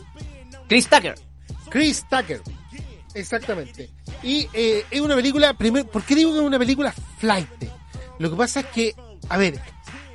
Chris 0.68 0.88
Tucker. 0.88 1.16
Chris 1.70 2.06
Tucker. 2.08 2.42
Exactamente. 3.16 3.90
Y 4.22 4.48
eh, 4.54 4.86
es 4.90 5.02
una 5.02 5.16
película, 5.16 5.54
primer, 5.54 5.86
¿por 5.86 6.04
qué 6.04 6.16
digo 6.16 6.32
que 6.32 6.40
es 6.40 6.44
una 6.44 6.60
película 6.60 6.94
flight? 7.18 7.48
Lo 8.20 8.30
que 8.30 8.36
pasa 8.36 8.62
es 8.62 8.66
que, 8.68 8.96
a 9.30 9.38
ver, 9.38 9.60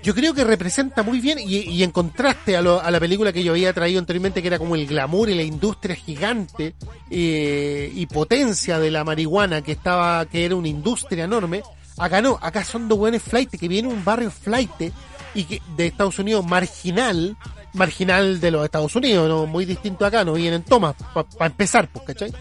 yo 0.02 0.14
creo 0.14 0.32
que 0.34 0.44
representa 0.44 1.02
muy 1.02 1.20
bien 1.20 1.38
y, 1.38 1.56
y 1.58 1.82
en 1.82 1.90
contraste 1.90 2.56
a, 2.56 2.62
lo- 2.62 2.80
a 2.80 2.90
la 2.90 3.00
película 3.00 3.32
que 3.32 3.42
yo 3.42 3.52
había 3.52 3.72
traído 3.72 3.98
anteriormente, 3.98 4.40
que 4.42 4.48
era 4.48 4.58
como 4.58 4.74
el 4.74 4.86
glamour 4.86 5.28
y 5.30 5.34
la 5.34 5.42
industria 5.42 5.96
gigante 5.96 6.74
eh, 7.10 7.90
y 7.94 8.06
potencia 8.06 8.78
de 8.78 8.90
la 8.90 9.04
marihuana, 9.04 9.62
que 9.62 9.72
estaba, 9.72 10.24
que 10.26 10.44
era 10.44 10.54
una 10.56 10.68
industria 10.68 11.24
enorme. 11.24 11.62
Acá 11.98 12.22
no, 12.22 12.38
acá 12.40 12.64
son 12.64 12.88
dos 12.88 12.98
buenos 12.98 13.22
flight 13.22 13.50
que 13.50 13.66
viene 13.68 13.88
un 13.88 14.04
barrio 14.04 14.30
flight 14.30 14.92
y 15.34 15.44
que 15.44 15.60
de 15.76 15.86
Estados 15.88 16.18
Unidos 16.20 16.46
marginal, 16.46 17.36
marginal 17.74 18.40
de 18.40 18.50
los 18.52 18.64
Estados 18.64 18.94
Unidos, 18.94 19.28
no 19.28 19.46
muy 19.46 19.64
distinto 19.64 20.06
acá, 20.06 20.24
no 20.24 20.34
vienen 20.34 20.62
tomas 20.62 20.94
para 21.12 21.46
empezar, 21.50 21.88
pues, 21.92 22.04
¿cachai? 22.06 22.32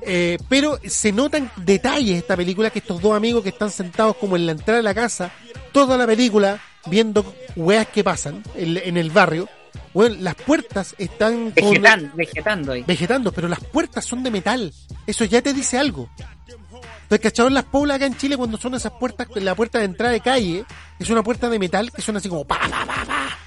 Eh, 0.00 0.38
pero 0.48 0.78
se 0.84 1.12
notan 1.12 1.50
detalles 1.56 2.18
esta 2.18 2.36
película 2.36 2.70
que 2.70 2.80
estos 2.80 3.00
dos 3.00 3.14
amigos 3.14 3.42
que 3.42 3.50
están 3.50 3.70
sentados 3.70 4.16
como 4.16 4.34
en 4.36 4.46
la 4.46 4.52
entrada 4.52 4.78
de 4.78 4.82
la 4.82 4.94
casa, 4.94 5.30
toda 5.72 5.96
la 5.96 6.06
película 6.06 6.60
viendo 6.86 7.34
weas 7.56 7.86
que 7.88 8.02
pasan 8.04 8.42
en, 8.54 8.76
en 8.76 8.96
el 8.96 9.10
barrio 9.10 9.48
Bueno, 9.94 10.16
las 10.20 10.34
puertas 10.34 10.94
están 10.98 11.50
con- 11.52 11.82
vegetando 12.16 12.72
ahí. 12.72 12.82
vegetando, 12.86 13.32
pero 13.32 13.48
las 13.48 13.60
puertas 13.60 14.04
son 14.04 14.22
de 14.22 14.30
metal. 14.30 14.72
Eso 15.06 15.24
ya 15.24 15.40
te 15.42 15.52
dice 15.54 15.78
algo. 15.78 16.08
Entonces, 17.02 17.20
¿cachado 17.20 17.48
en 17.48 17.54
las 17.54 17.64
poblas 17.64 17.96
acá 17.96 18.06
en 18.06 18.16
Chile 18.16 18.36
cuando 18.36 18.56
son 18.56 18.74
esas 18.74 18.92
puertas, 18.92 19.28
la 19.34 19.54
puerta 19.54 19.78
de 19.78 19.84
entrada 19.84 20.12
de 20.12 20.20
calle, 20.20 20.64
es 20.98 21.10
una 21.10 21.22
puerta 21.22 21.48
de 21.50 21.58
metal 21.58 21.92
que 21.92 22.00
suena 22.02 22.18
así 22.18 22.28
como 22.28 22.44
pa, 22.46 22.58
pa, 22.60 22.86
pa, 22.86 23.04
pa, 23.04 23.38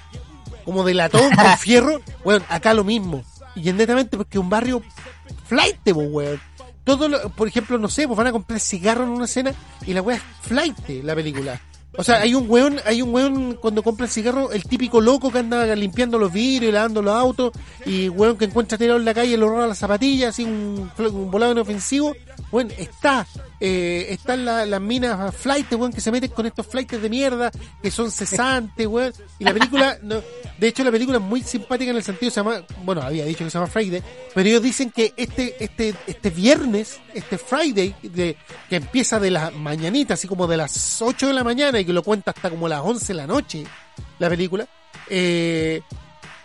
como 0.64 0.84
de 0.84 0.94
latón 0.94 1.30
con 1.34 1.58
fierro? 1.58 2.00
Bueno, 2.24 2.44
acá 2.48 2.72
lo 2.74 2.84
mismo. 2.84 3.24
Y 3.56 3.72
netamente 3.72 4.16
porque 4.16 4.38
un 4.38 4.48
barrio 4.50 4.82
flight, 5.46 5.78
weón. 5.92 6.40
Todo 6.84 7.08
lo- 7.08 7.28
por 7.30 7.48
ejemplo, 7.48 7.76
no 7.78 7.88
sé, 7.88 8.06
pues 8.06 8.16
van 8.16 8.28
a 8.28 8.32
comprar 8.32 8.60
cigarro 8.60 9.02
en 9.02 9.10
una 9.10 9.24
escena 9.24 9.52
y 9.84 9.92
la 9.94 10.02
weá 10.02 10.16
es 10.18 10.22
flight, 10.42 10.78
la 11.02 11.14
película. 11.16 11.60
O 11.98 12.04
sea, 12.04 12.20
hay 12.20 12.34
un 12.34 12.48
weón, 12.48 12.78
hay 12.84 13.00
un 13.02 13.14
weón 13.14 13.54
cuando 13.54 13.82
compra 13.82 14.06
el 14.06 14.12
cigarro, 14.12 14.52
el 14.52 14.64
típico 14.64 15.00
loco 15.00 15.30
que 15.30 15.38
anda 15.38 15.74
limpiando 15.74 16.18
los 16.18 16.32
vidrios 16.32 16.70
y 16.70 16.72
lavando 16.72 17.00
los 17.02 17.14
autos, 17.14 17.52
y 17.84 18.08
weón 18.08 18.36
que 18.36 18.44
encuentra 18.44 18.76
tirado 18.76 18.98
en 18.98 19.04
la 19.04 19.14
calle, 19.14 19.36
le 19.36 19.46
roba 19.46 19.66
las 19.66 19.78
zapatillas, 19.78 20.30
así 20.30 20.44
un, 20.44 20.90
un 20.98 21.30
volado 21.30 21.52
inofensivo. 21.52 22.14
Bueno, 22.50 22.70
está, 22.78 23.26
eh, 23.60 24.06
están 24.10 24.44
la- 24.44 24.64
las 24.66 24.80
minas 24.80 25.34
flight, 25.34 25.70
weón, 25.72 25.92
que 25.92 26.00
se 26.00 26.10
meten 26.12 26.30
con 26.30 26.46
estos 26.46 26.66
flights 26.66 27.00
de 27.00 27.08
mierda, 27.08 27.50
que 27.82 27.90
son 27.90 28.10
cesantes, 28.10 28.86
weón. 28.86 29.12
Y 29.38 29.44
la 29.44 29.52
película, 29.52 29.98
no, 30.02 30.22
de 30.58 30.68
hecho 30.68 30.84
la 30.84 30.90
película 30.90 31.18
es 31.18 31.24
muy 31.24 31.42
simpática 31.42 31.90
en 31.90 31.96
el 31.96 32.02
sentido, 32.02 32.30
se 32.30 32.40
llama, 32.40 32.62
bueno, 32.84 33.02
había 33.02 33.24
dicho 33.24 33.44
que 33.44 33.50
se 33.50 33.58
llama 33.58 33.66
Friday, 33.70 34.02
pero 34.34 34.48
ellos 34.48 34.62
dicen 34.62 34.90
que 34.90 35.12
este, 35.16 35.56
este, 35.62 35.94
este 36.06 36.30
viernes, 36.30 37.00
este 37.14 37.38
Friday, 37.38 37.94
de, 38.02 38.36
que 38.68 38.76
empieza 38.76 39.18
de 39.20 39.30
la 39.30 39.50
mañanita, 39.50 40.14
así 40.14 40.28
como 40.28 40.46
de 40.46 40.56
las 40.56 41.02
8 41.02 41.26
de 41.28 41.32
la 41.32 41.44
mañana 41.44 41.78
y 41.80 41.84
que 41.84 41.92
lo 41.92 42.02
cuenta 42.02 42.30
hasta 42.30 42.50
como 42.50 42.68
las 42.68 42.80
11 42.82 43.06
de 43.08 43.14
la 43.14 43.26
noche, 43.26 43.64
la 44.18 44.28
película, 44.28 44.66
eh, 45.08 45.82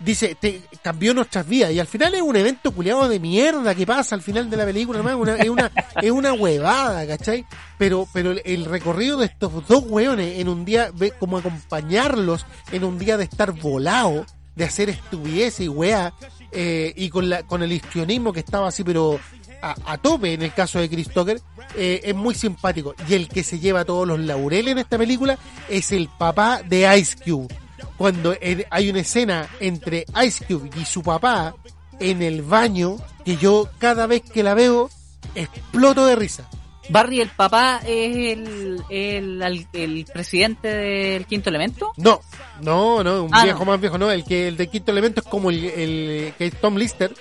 dice, 0.04 0.36
te 0.40 0.62
cambió 0.82 1.14
nuestras 1.14 1.48
vidas. 1.48 1.72
Y 1.72 1.80
al 1.80 1.88
final 1.88 2.14
es 2.16 2.22
un 2.22 2.36
evento 2.36 2.72
culiado 2.72 3.08
de 3.08 3.20
mierda 3.20 3.74
que 3.76 3.86
pasa 3.86 4.16
al 4.16 4.22
final 4.22 4.50
de 4.50 4.58
la 4.58 4.66
película, 4.66 5.00
hermano. 5.00 5.18
Una- 5.20 5.36
es 5.36 5.50
una, 5.50 5.72
es 6.02 6.12
una 6.12 6.34
huevada, 6.34 7.06
¿cachai? 7.08 7.46
Pero, 7.78 8.08
pero 8.14 8.32
el, 8.32 8.42
el 8.46 8.66
recorrido 8.66 9.18
de 9.18 9.26
estos 9.28 9.68
dos 9.68 9.84
hueones 9.88 10.40
en 10.40 10.50
un 10.50 10.66
día, 10.66 10.92
ve 10.94 11.12
como 11.20 11.38
acompañarlos 11.38 12.46
en 12.72 12.84
un 12.84 12.98
día 13.00 13.18
de 13.18 13.24
estar 13.26 13.52
volado, 13.54 14.26
de 14.56 14.66
hacer 14.66 14.90
estupideces 14.90 15.62
y 15.62 15.68
weá, 15.70 16.14
eh, 16.52 16.94
y 16.96 17.10
con 17.10 17.30
la, 17.30 17.44
con 17.44 17.64
el 17.64 17.72
histrionismo 17.72 18.34
que 18.34 18.42
estaba 18.42 18.68
así, 18.68 18.84
pero 18.84 19.20
a, 19.62 19.76
a 19.86 19.98
tope 19.98 20.34
en 20.34 20.42
el 20.42 20.54
caso 20.54 20.80
de 20.80 20.90
Chris 20.90 21.10
Tucker, 21.10 21.40
eh, 21.76 22.02
es 22.04 22.16
muy 22.16 22.36
simpático. 22.36 22.94
Y 23.08 23.14
el 23.14 23.28
que 23.30 23.44
se 23.44 23.60
lleva 23.60 23.86
todos 23.86 24.08
los 24.08 24.20
laureles 24.20 24.72
en 24.74 24.80
esta 24.80 24.98
película 24.98 25.38
es 25.70 25.92
el 25.92 26.10
papá 26.10 26.62
de 26.68 26.98
Ice 27.00 27.16
Cube 27.24 27.48
cuando 27.98 28.36
hay 28.70 28.90
una 28.90 29.00
escena 29.00 29.48
entre 29.60 30.06
Ice 30.26 30.46
Cube 30.46 30.70
y 30.80 30.86
su 30.86 31.02
papá 31.04 31.56
en 32.00 32.22
el 32.22 32.42
baño 32.42 32.98
que 33.26 33.38
yo 33.38 33.70
cada 33.78 34.08
vez 34.08 34.22
que 34.24 34.44
la 34.44 34.54
veo 34.54 34.90
exploto 35.36 36.06
de 36.06 36.16
risa. 36.16 36.50
Barry, 36.90 37.22
el 37.22 37.30
papá, 37.30 37.80
es 37.86 38.38
el, 38.38 38.84
el, 38.90 40.06
presidente 40.12 40.68
del 40.68 41.26
quinto 41.26 41.50
elemento. 41.50 41.94
No, 41.98 42.20
no, 42.62 43.04
no, 43.04 43.24
un 43.24 43.30
Ah, 43.34 43.44
viejo 43.44 43.60
no. 43.60 43.66
más 43.66 43.80
viejo, 43.80 43.98
no, 43.98 44.12
el 44.12 44.26
que 44.26 44.48
el 44.50 44.58
de 44.58 44.68
quinto 44.68 44.92
elemento 44.92 45.22
es 45.22 45.28
como 45.28 45.52
el, 45.52 45.64
el 45.64 46.34
que 46.38 46.48
es 46.48 46.60
Tom 46.60 46.76
Lister. 46.76 47.14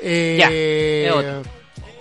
Eh, 0.00 1.06
Ya, 1.10 1.42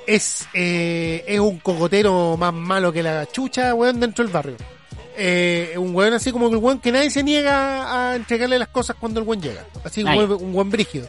es 0.05 0.47
eh, 0.53 1.23
es 1.27 1.39
un 1.39 1.57
cogotero 1.59 2.37
más 2.37 2.53
malo 2.53 2.91
que 2.91 3.01
la 3.01 3.25
chucha, 3.25 3.73
weón, 3.73 3.99
dentro 3.99 4.23
del 4.23 4.33
barrio. 4.33 4.57
Eh, 5.17 5.75
un 5.77 5.95
weón 5.95 6.13
así 6.13 6.31
como 6.31 6.47
el 6.49 6.57
weón 6.57 6.79
que 6.79 6.91
nadie 6.91 7.09
se 7.09 7.23
niega 7.23 8.11
a 8.11 8.15
entregarle 8.15 8.59
las 8.59 8.69
cosas 8.69 8.95
cuando 8.99 9.19
el 9.19 9.27
weón 9.27 9.41
llega. 9.41 9.65
Así 9.83 10.03
un 10.03 10.09
weón, 10.09 10.31
un 10.31 10.55
weón 10.55 10.69
brígido. 10.69 11.07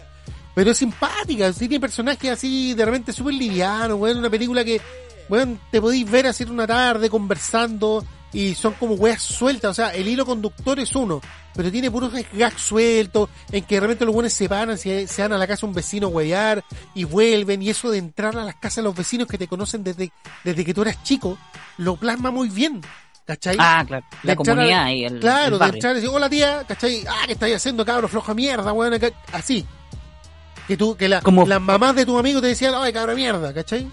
Pero 0.54 0.70
es 0.70 0.78
simpática, 0.78 1.52
tiene 1.52 1.78
personajes 1.78 2.30
así 2.30 2.72
de 2.72 2.84
repente 2.84 3.12
súper 3.12 3.34
livianos, 3.34 3.98
weón, 3.98 4.18
una 4.18 4.30
película 4.30 4.64
que, 4.64 4.80
weón, 5.28 5.60
te 5.70 5.80
podéis 5.80 6.10
ver 6.10 6.26
así 6.28 6.44
una 6.44 6.66
tarde 6.66 7.10
conversando 7.10 8.02
y 8.32 8.54
son 8.54 8.74
como 8.74 8.94
weas 8.94 9.22
sueltas, 9.22 9.70
o 9.70 9.74
sea, 9.74 9.94
el 9.94 10.08
hilo 10.08 10.26
conductor 10.26 10.78
es 10.80 10.94
uno, 10.94 11.20
pero 11.54 11.70
tiene 11.70 11.90
puros 11.90 12.12
gags 12.32 12.60
sueltos, 12.60 13.30
en 13.50 13.64
que 13.64 13.76
de 13.76 13.80
repente 13.80 14.04
los 14.04 14.14
buenos 14.14 14.32
se 14.32 14.48
paran, 14.48 14.76
se, 14.76 15.06
se 15.06 15.22
van 15.22 15.32
a 15.32 15.38
la 15.38 15.46
casa 15.46 15.62
de 15.62 15.70
un 15.70 15.74
vecino 15.74 16.08
a 16.08 16.10
huevear 16.10 16.64
y 16.94 17.04
vuelven, 17.04 17.62
y 17.62 17.70
eso 17.70 17.90
de 17.90 17.98
entrar 17.98 18.36
a 18.36 18.44
las 18.44 18.56
casas 18.56 18.76
de 18.76 18.82
los 18.82 18.96
vecinos 18.96 19.28
que 19.28 19.38
te 19.38 19.48
conocen 19.48 19.84
desde, 19.84 20.12
desde 20.44 20.64
que 20.64 20.74
tú 20.74 20.82
eras 20.82 21.02
chico, 21.02 21.38
lo 21.78 21.96
plasma 21.96 22.30
muy 22.30 22.48
bien, 22.48 22.82
¿cachai? 23.27 23.57
Ah, 23.59 23.85
claro. 23.86 24.05
De 24.23 24.27
La 24.28 24.32
entrar 24.32 24.57
a- 24.57 24.61
comunidad 24.62 24.89
y 24.90 25.05
el, 25.05 25.20
Claro, 25.20 25.57
el 25.57 25.59
de 25.61 25.66
entrar 25.66 25.93
y 25.93 25.94
decir, 25.97 26.11
hola 26.12 26.31
tía, 26.31 26.65
¿cachai? 26.66 27.05
Ah, 27.09 27.23
¿qué 27.27 27.32
estáis 27.32 27.57
haciendo, 27.57 27.85
cabro? 27.85 28.09
Floja 28.09 28.32
mierda, 28.35 28.73
weón. 28.73 28.94
acá", 28.94 29.11
Así. 29.32 29.66
Que 30.66 30.77
tú, 30.77 30.97
que 30.97 31.09
la- 31.09 31.20
Como- 31.20 31.47
las 31.47 31.61
mamás 31.61 31.94
de 31.94 32.05
tu 32.07 32.19
amigo 32.19 32.40
te 32.40 32.48
decían, 32.48 32.74
ay, 32.77 32.93
cabro 32.93 33.15
mierda, 33.15 33.53
¿cachai? 33.55 33.89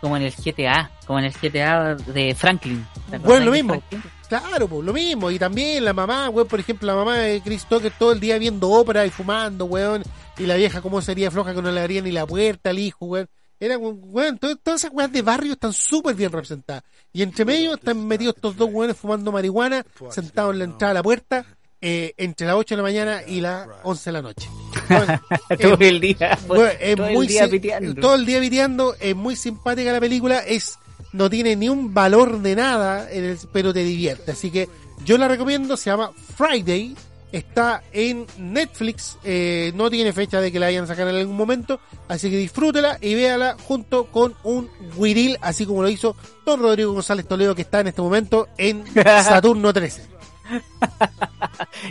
Como 0.00 0.16
en 0.16 0.22
el 0.24 0.32
GTA, 0.34 0.90
como 1.06 1.18
en 1.18 1.24
el 1.26 1.32
GTA 1.32 1.94
de 1.94 2.34
Franklin. 2.34 2.86
¿Te 3.10 3.16
acordás 3.16 3.22
Bueno, 3.24 3.44
lo 3.46 3.50
de 3.52 3.62
mismo. 3.62 3.82
Claro, 4.28 4.68
pues 4.68 4.84
lo 4.84 4.92
mismo. 4.92 5.30
Y 5.30 5.38
también 5.38 5.84
la 5.84 5.92
mamá, 5.94 6.28
weón, 6.28 6.46
por 6.46 6.60
ejemplo, 6.60 6.86
la 6.86 6.94
mamá 6.94 7.16
de 7.16 7.40
Chris 7.40 7.64
Tucker 7.64 7.92
todo 7.98 8.12
el 8.12 8.20
día 8.20 8.36
viendo 8.38 8.68
ópera 8.70 9.06
y 9.06 9.10
fumando, 9.10 9.64
weón. 9.64 10.02
Y 10.36 10.44
la 10.46 10.54
vieja, 10.56 10.82
cómo 10.82 11.00
sería 11.00 11.30
floja 11.30 11.54
que 11.54 11.62
no 11.62 11.72
le 11.72 11.80
abría 11.80 12.02
ni 12.02 12.12
la 12.12 12.26
puerta 12.26 12.70
al 12.70 12.78
hijo, 12.78 13.06
weón. 13.06 13.28
Era, 13.58 13.76
weón, 13.78 14.38
todo- 14.38 14.54
todas 14.56 14.82
esas 14.84 14.92
weas 14.94 15.10
de 15.10 15.22
barrio 15.22 15.52
están 15.54 15.72
súper 15.72 16.14
bien 16.14 16.30
representadas. 16.30 16.84
Y 17.18 17.22
entre 17.24 17.44
medio 17.44 17.74
están 17.74 18.06
metidos 18.06 18.36
estos 18.36 18.56
dos 18.56 18.68
weones 18.72 18.96
fumando 18.96 19.32
marihuana, 19.32 19.84
sentados 20.12 20.52
en 20.52 20.58
la 20.60 20.64
entrada 20.66 20.92
de 20.92 20.98
la 21.00 21.02
puerta, 21.02 21.44
eh, 21.80 22.14
entre 22.16 22.46
las 22.46 22.54
8 22.54 22.74
de 22.74 22.76
la 22.76 22.82
mañana 22.84 23.22
y 23.26 23.40
las 23.40 23.66
11 23.82 24.04
de 24.10 24.12
la 24.12 24.22
noche. 24.22 24.48
Weón, 24.88 25.06
todo 25.60 25.74
es- 25.74 25.80
el 25.80 26.00
día. 26.00 26.38
Bueno, 26.46 26.66
es 26.78 26.94
todo 26.94 27.06
muy 27.10 27.26
el 27.26 27.28
día 27.32 27.48
piteando. 27.48 28.00
todo 28.00 28.14
el 28.14 28.24
día 28.24 28.38
piteando, 28.40 28.94
es 29.00 29.16
muy 29.16 29.34
simpática 29.34 29.90
la 29.90 29.98
película, 29.98 30.38
es 30.46 30.78
no 31.12 31.28
tiene 31.28 31.56
ni 31.56 31.68
un 31.68 31.92
valor 31.92 32.40
de 32.40 32.54
nada, 32.54 33.10
en 33.10 33.24
el- 33.24 33.38
pero 33.52 33.72
te 33.74 33.82
divierte. 33.82 34.30
Así 34.30 34.52
que 34.52 34.68
yo 35.04 35.18
la 35.18 35.26
recomiendo, 35.26 35.76
se 35.76 35.90
llama 35.90 36.12
Friday, 36.36 36.94
está 37.32 37.82
en 37.92 38.26
Netflix, 38.38 39.18
eh, 39.24 39.72
no 39.74 39.90
tiene 39.90 40.12
fecha 40.12 40.40
de 40.40 40.50
que 40.52 40.58
la 40.58 40.66
vayan 40.66 40.84
a 40.84 40.86
sacar 40.86 41.06
en 41.08 41.16
algún 41.16 41.36
momento, 41.36 41.80
así 42.08 42.30
que 42.30 42.36
disfrútela 42.36 42.98
y 43.00 43.14
véala 43.14 43.56
junto 43.66 44.06
con 44.06 44.34
un 44.44 44.70
Wiril, 44.96 45.36
así 45.40 45.66
como 45.66 45.82
lo 45.82 45.88
hizo 45.88 46.16
Don 46.46 46.60
Rodrigo 46.60 46.92
González 46.92 47.26
Toledo, 47.28 47.54
que 47.54 47.62
está 47.62 47.80
en 47.80 47.88
este 47.88 48.00
momento 48.02 48.48
en 48.56 48.84
Saturno 49.22 49.72
13. 49.72 50.06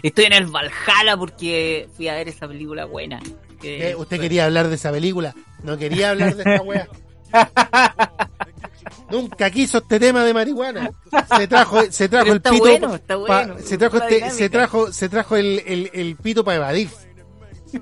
Estoy 0.01 0.26
en 0.26 0.34
el 0.34 0.47
Valhalla 0.47 1.15
porque 1.18 1.88
fui 1.95 2.07
a 2.07 2.15
ver 2.15 2.27
esa 2.30 2.47
película 2.47 2.85
buena. 2.85 3.19
Que- 3.61 3.89
Eh, 3.91 3.95
usted 3.95 4.19
quería 4.19 4.45
hablar 4.45 4.68
de 4.68 4.76
esa 4.76 4.91
película, 4.91 5.35
no 5.64 5.77
quería 5.77 6.11
hablar 6.11 6.35
de 6.35 6.43
esta 6.43 6.64
wea. 6.64 6.88
Nunca 9.09 9.49
quiso 9.49 9.77
este 9.77 9.99
tema 9.99 10.23
de 10.23 10.34
marihuana. 10.34 10.91
Se 11.38 11.47
trajo, 11.47 11.79
se 11.89 12.09
trajo 12.09 12.27
el 12.31 12.38
está 12.38 12.49
pito. 12.51 12.63
bueno, 12.63 12.95
está 12.95 13.13
pa- 13.15 13.19
bueno. 13.45 13.55
se 13.63 13.77
trajo 13.77 13.97
este, 13.97 14.29
se 14.31 14.49
trajo, 14.49 14.91
se 14.91 15.09
trajo 15.09 15.35
el, 15.38 15.63
el, 15.65 15.89
el 15.93 16.15
pito 16.17 16.43
para 16.43 16.57
evadir. 16.57 16.89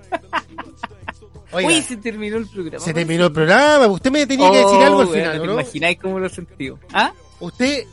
Oiga, 1.51 1.69
Uy, 1.69 1.81
se 1.81 1.97
terminó 1.97 2.37
el 2.37 2.47
programa. 2.47 2.83
se 2.83 2.93
terminó 2.93 3.25
el 3.27 3.31
programa. 3.31 3.87
Usted 3.87 4.11
me 4.11 4.25
tenía 4.27 4.51
que 4.51 4.57
decir 4.57 4.73
Oh, 4.77 4.81
algo 4.85 5.01
al 5.01 5.07
final, 5.07 5.37
¿no 5.37 5.37
¿o 5.37 5.41
te 5.41 5.47
¿no? 5.47 5.53
imagináis 5.53 5.99
cómo 6.01 6.19
lo 6.19 6.29
sentí? 6.29 6.69
¿Ah? 6.91 7.13
Usted, 7.39 7.85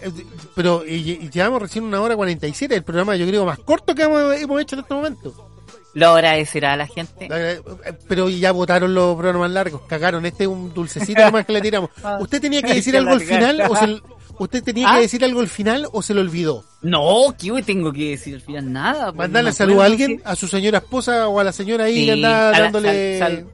pero 0.54 0.84
y, 0.86 0.94
y 1.12 1.30
llevamos 1.30 1.62
recién 1.62 1.84
una 1.84 2.00
hora 2.00 2.16
47, 2.16 2.74
el 2.74 2.82
programa 2.82 3.14
yo 3.16 3.26
creo 3.26 3.44
más 3.44 3.59
corto 3.60 3.94
que 3.94 4.02
hemos, 4.02 4.34
hemos 4.40 4.60
hecho 4.60 4.76
en 4.76 4.80
este 4.82 4.94
momento. 4.94 5.50
Lo 5.94 6.09
agradecerá 6.10 6.73
a 6.73 6.77
la 6.77 6.86
gente. 6.86 7.28
Eh, 7.31 7.60
Pero 8.09 8.28
ya 8.31 8.52
votaron 8.52 8.94
los 8.94 9.16
programas 9.16 9.51
largos, 9.51 9.82
cagaron. 9.82 10.24
Este 10.27 10.44
es 10.44 10.48
un 10.48 10.73
dulcecito 10.73 11.20
nomás 11.24 11.44
que 11.47 11.52
le 11.52 11.60
tiramos. 11.60 11.90
¿Usted 12.20 12.40
tenía 12.40 12.62
que 12.62 12.74
decir 12.74 12.97
algo 12.97 13.10
al 13.12 13.20
final 13.20 13.62
o 13.69 13.77
se, 13.77 14.01
usted 14.39 14.62
tenía 14.64 14.90
¿Ah? 14.90 14.94
que 14.97 15.02
decir 15.02 15.23
algo 15.24 15.40
al 15.40 15.48
final 15.48 15.86
o 15.93 16.01
se 16.02 16.14
lo 16.14 16.23
olvidó? 16.23 16.64
No, 16.81 17.35
¿qué 17.39 17.62
tengo 17.62 17.93
que 17.93 18.10
decir 18.10 18.35
al 18.36 18.40
final? 18.40 18.73
Nada. 18.73 19.06
pues, 19.06 19.16
Mandarle 19.16 19.51
no 19.51 19.52
me 19.52 19.56
saludo 19.56 19.82
a 19.82 19.85
alguien, 19.86 20.23
a 20.24 20.35
su 20.35 20.48
señora 20.48 20.78
esposa 20.78 21.28
o 21.28 21.39
a 21.39 21.44
la 21.44 21.52
señora 21.52 21.85
ahí 21.85 21.94
Sí, 21.97 22.05
que 22.06 22.12
andaba 22.12 22.48
a 22.48 22.52
la- 22.52 22.60
dándole, 22.60 23.19
sal- 23.19 23.36
sal- 23.36 23.47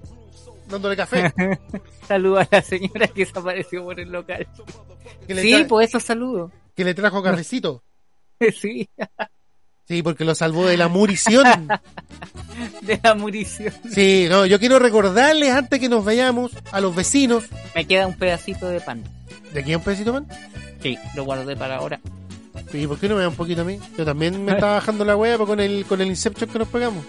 dándole 0.69 0.97
café. 0.97 1.33
Saludo 2.09 2.39
a 2.39 2.49
la 2.51 2.63
señora 2.63 3.07
que 3.09 3.25
desapareció 3.27 3.85
por 3.85 3.99
el 4.01 4.11
local. 4.11 4.47
Sí, 5.27 5.35
tra- 5.35 5.67
pues 5.67 5.89
eso 5.89 6.01
saludo. 6.01 6.51
que 6.75 6.85
le 6.85 6.95
trajo 6.95 7.23
cafecito. 7.23 7.83
Sí, 8.59 8.89
Sí, 9.89 10.03
porque 10.03 10.25
lo 10.27 10.35
salvó 10.35 10.67
de 10.67 10.77
la 10.77 10.89
murición. 10.89 11.45
de 12.83 13.01
la 13.03 13.15
munición. 13.15 13.73
Sí, 13.91 14.27
no, 14.29 14.45
yo 14.45 14.59
quiero 14.59 14.79
recordarles 14.79 15.51
antes 15.51 15.81
que 15.81 15.89
nos 15.89 16.05
vayamos 16.05 16.53
a 16.71 16.81
los 16.81 16.95
vecinos. 16.95 17.45
Me 17.75 17.87
queda 17.87 18.07
un 18.07 18.15
pedacito 18.15 18.69
de 18.69 18.83
pan. 18.83 19.03
¿De 19.53 19.61
aquí 19.61 19.75
un 19.75 19.83
pedacito 19.83 20.13
man? 20.13 20.27
Sí, 20.83 20.99
lo 21.15 21.25
guardé 21.25 21.57
para 21.57 21.77
ahora. 21.77 22.01
Sí, 22.71 22.87
¿por 22.87 22.99
qué 22.99 23.09
no 23.09 23.15
me 23.17 23.23
da 23.23 23.29
un 23.29 23.35
poquito 23.35 23.63
a 23.63 23.65
mí? 23.65 23.79
Yo 23.97 24.05
también 24.05 24.45
me 24.45 24.53
estaba 24.53 24.75
bajando 24.75 25.07
la 25.07 25.17
wea 25.17 25.39
con 25.39 25.59
el, 25.59 25.87
con 25.87 26.03
el 26.03 26.09
Inception 26.09 26.51
que 26.51 26.59
nos 26.59 26.69
pegamos. 26.69 27.05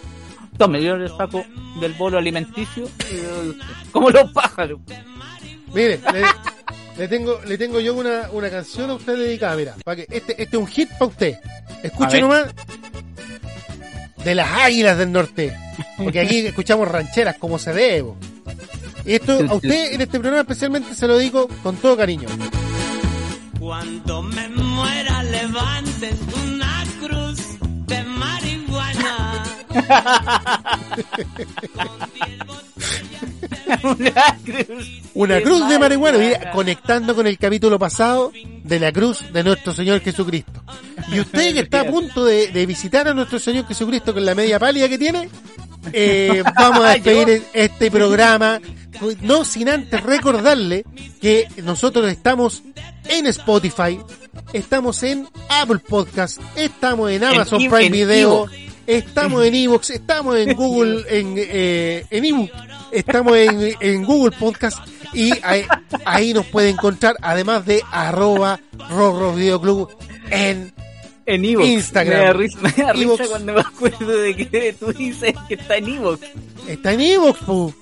Tome, 0.57 0.81
yo 0.81 0.95
le 0.95 1.09
saco 1.09 1.43
del 1.81 1.93
bolo 1.93 2.17
alimenticio. 2.17 2.85
y. 3.11 3.59
Como 3.91 4.09
los 4.09 4.31
pájaros. 4.31 4.79
Mire, 5.73 5.99
le, 6.13 6.21
le 6.99 7.07
tengo, 7.07 7.39
le 7.47 7.57
tengo 7.57 7.79
yo 7.79 7.95
una, 7.95 8.29
una 8.33 8.49
canción 8.49 8.89
a 8.89 8.95
usted 8.95 9.17
dedicada, 9.17 9.55
mira, 9.55 9.75
para 9.85 9.95
que 9.95 10.05
este, 10.09 10.33
este 10.33 10.57
es 10.57 10.61
un 10.61 10.67
hit 10.67 10.89
para 10.89 11.05
usted. 11.05 11.37
Escuche 11.81 12.19
nomás. 12.19 12.47
De 14.25 14.35
las 14.35 14.51
águilas 14.51 14.97
del 14.97 15.13
norte. 15.13 15.57
Porque 15.97 16.19
aquí 16.19 16.45
escuchamos 16.45 16.89
rancheras 16.89 17.37
como 17.37 17.57
se 17.57 17.71
debe. 17.71 18.11
Y 19.05 19.13
esto 19.13 19.39
a 19.49 19.53
usted 19.53 19.93
en 19.93 20.01
este 20.01 20.19
programa 20.19 20.41
especialmente 20.41 20.93
se 20.93 21.07
lo 21.07 21.17
digo 21.17 21.47
con 21.63 21.77
todo 21.77 21.95
cariño. 21.95 22.27
Cuando 23.57 24.21
me 24.21 24.49
muera 24.49 25.23
levanten 25.23 26.17
una 26.51 26.83
cruz 26.99 27.39
de 27.87 28.03
marihuana. 28.03 29.43
Una 33.83 34.37
cruz. 34.43 35.01
Una 35.13 35.35
de 35.35 35.43
cruz 35.43 35.67
de 35.69 35.79
marihuana, 35.79 36.17
mira, 36.17 36.51
conectando 36.51 37.15
con 37.15 37.27
el 37.27 37.37
capítulo 37.37 37.77
pasado 37.79 38.31
de 38.63 38.79
la 38.79 38.91
cruz 38.91 39.23
de 39.31 39.43
nuestro 39.43 39.73
Señor 39.73 40.01
Jesucristo. 40.01 40.63
Y 41.11 41.19
usted 41.19 41.53
que 41.53 41.59
está 41.61 41.81
a 41.81 41.85
punto 41.85 42.25
de, 42.25 42.47
de 42.47 42.65
visitar 42.65 43.07
a 43.07 43.13
nuestro 43.13 43.39
Señor 43.39 43.67
Jesucristo 43.67 44.13
con 44.13 44.25
la 44.25 44.35
media 44.35 44.59
pálida 44.59 44.87
que 44.89 44.97
tiene, 44.97 45.29
eh, 45.93 46.43
vamos 46.55 46.83
a 46.85 46.89
despedir 46.93 47.43
este 47.53 47.89
programa, 47.91 48.59
no 49.21 49.43
sin 49.45 49.69
antes 49.69 50.01
recordarle 50.03 50.85
que 51.21 51.47
nosotros 51.63 52.09
estamos 52.11 52.63
en 53.07 53.25
Spotify, 53.27 53.99
estamos 54.53 55.01
en 55.03 55.27
Apple 55.49 55.79
Podcast, 55.79 56.39
estamos 56.55 57.11
en 57.11 57.23
Amazon 57.23 57.61
En- 57.61 57.69
Prime 57.71 57.85
en 57.85 57.91
Video. 57.91 58.47
Estamos 58.89 59.45
en 59.45 59.55
Evox, 59.55 59.89
estamos 59.91 60.35
en 60.37 60.55
Google, 60.55 61.03
en, 61.09 61.35
eh, 61.37 62.05
en 62.09 62.25
ebook, 62.25 62.49
estamos 62.91 63.37
en, 63.37 63.75
en 63.79 64.03
Google 64.03 64.35
Podcast 64.37 64.79
y 65.13 65.31
ahí, 65.43 65.65
ahí 66.05 66.33
nos 66.33 66.45
puede 66.47 66.69
encontrar 66.69 67.15
además 67.21 67.65
de 67.65 67.83
arroba 67.91 68.59
Rorro 68.89 69.33
Video 69.33 69.61
Club 69.61 69.89
en 70.31 70.73
En 71.25 71.45
Evox. 71.45 71.67
Instagram. 71.67 72.19
Me 72.19 72.25
da 72.25 72.33
risa, 72.33 72.59
me 72.61 72.71
da 72.71 72.93
risa 72.93 73.03
Evox. 73.03 73.27
cuando 73.29 73.53
me 73.53 73.61
acuerdo 73.61 74.17
de 74.17 74.35
que 74.35 74.75
tú 74.79 74.91
dices 74.93 75.33
que 75.47 75.53
está 75.53 75.77
en 75.77 75.87
Evox. 75.89 76.21
está 76.67 76.93
en 76.93 77.01
Evox, 77.01 77.39
pu. 77.43 77.73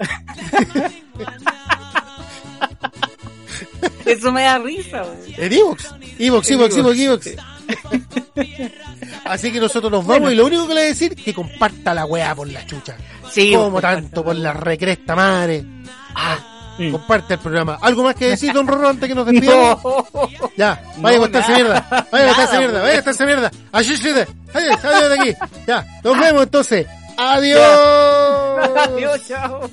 Eso 4.06 4.32
me 4.32 4.44
da 4.44 4.58
risa, 4.60 5.04
güey. 5.04 5.36
en 5.38 5.54
Evox, 5.54 5.86
Evox, 6.20 6.52
Evox, 6.52 6.78
Evox, 6.78 7.00
Evox. 7.00 7.28
Así 9.26 9.52
que 9.52 9.60
nosotros 9.60 9.92
nos 9.92 10.06
vamos 10.06 10.32
y 10.32 10.36
lo 10.36 10.46
único 10.46 10.64
que 10.68 10.74
le 10.74 10.80
voy 10.82 10.86
a 10.86 10.90
decir 10.90 11.16
que 11.16 11.34
comparta 11.34 11.94
la 11.94 12.06
weá 12.06 12.34
por 12.36 12.48
la 12.50 12.66
chucha. 12.66 12.96
Sí, 13.30 13.54
Como 13.54 13.82
tanto 13.82 14.24
por 14.24 14.36
la 14.36 14.54
recresta 14.54 15.16
madre. 15.16 15.64
Mm. 16.80 16.92
Comparte 16.92 17.34
el 17.34 17.40
programa. 17.40 17.80
¿Algo 17.82 18.04
más 18.04 18.16
que 18.16 18.26
decir, 18.30 18.54
don 18.54 18.68
Rorro, 18.68 18.90
antes 18.90 19.10
que 19.10 19.16
nos 19.16 19.26
despidamos? 19.26 19.80
Ya, 20.58 20.82
vaya 20.98 21.18
a 21.18 21.20
No, 21.22 21.28
nada. 21.28 21.48
mierda. 21.56 22.08
Vaya 22.12 22.32
a 22.32 22.38
Nada, 22.38 22.58
mierda. 22.60 22.82
Vaya 22.82 22.90
a 22.90 22.94
acostarse 23.00 23.26
mierda. 23.26 23.52
Así 23.72 23.98
se. 23.98 24.10
Adiós, 24.54 24.86
adiós 24.86 25.10
de 25.10 25.20
aquí. 25.20 25.34
Ya, 25.68 25.86
nos 26.04 26.20
vemos 26.20 26.44
entonces. 26.44 26.88
Adiós. 27.18 27.62
Adiós, 28.88 29.28
chao. 29.28 29.70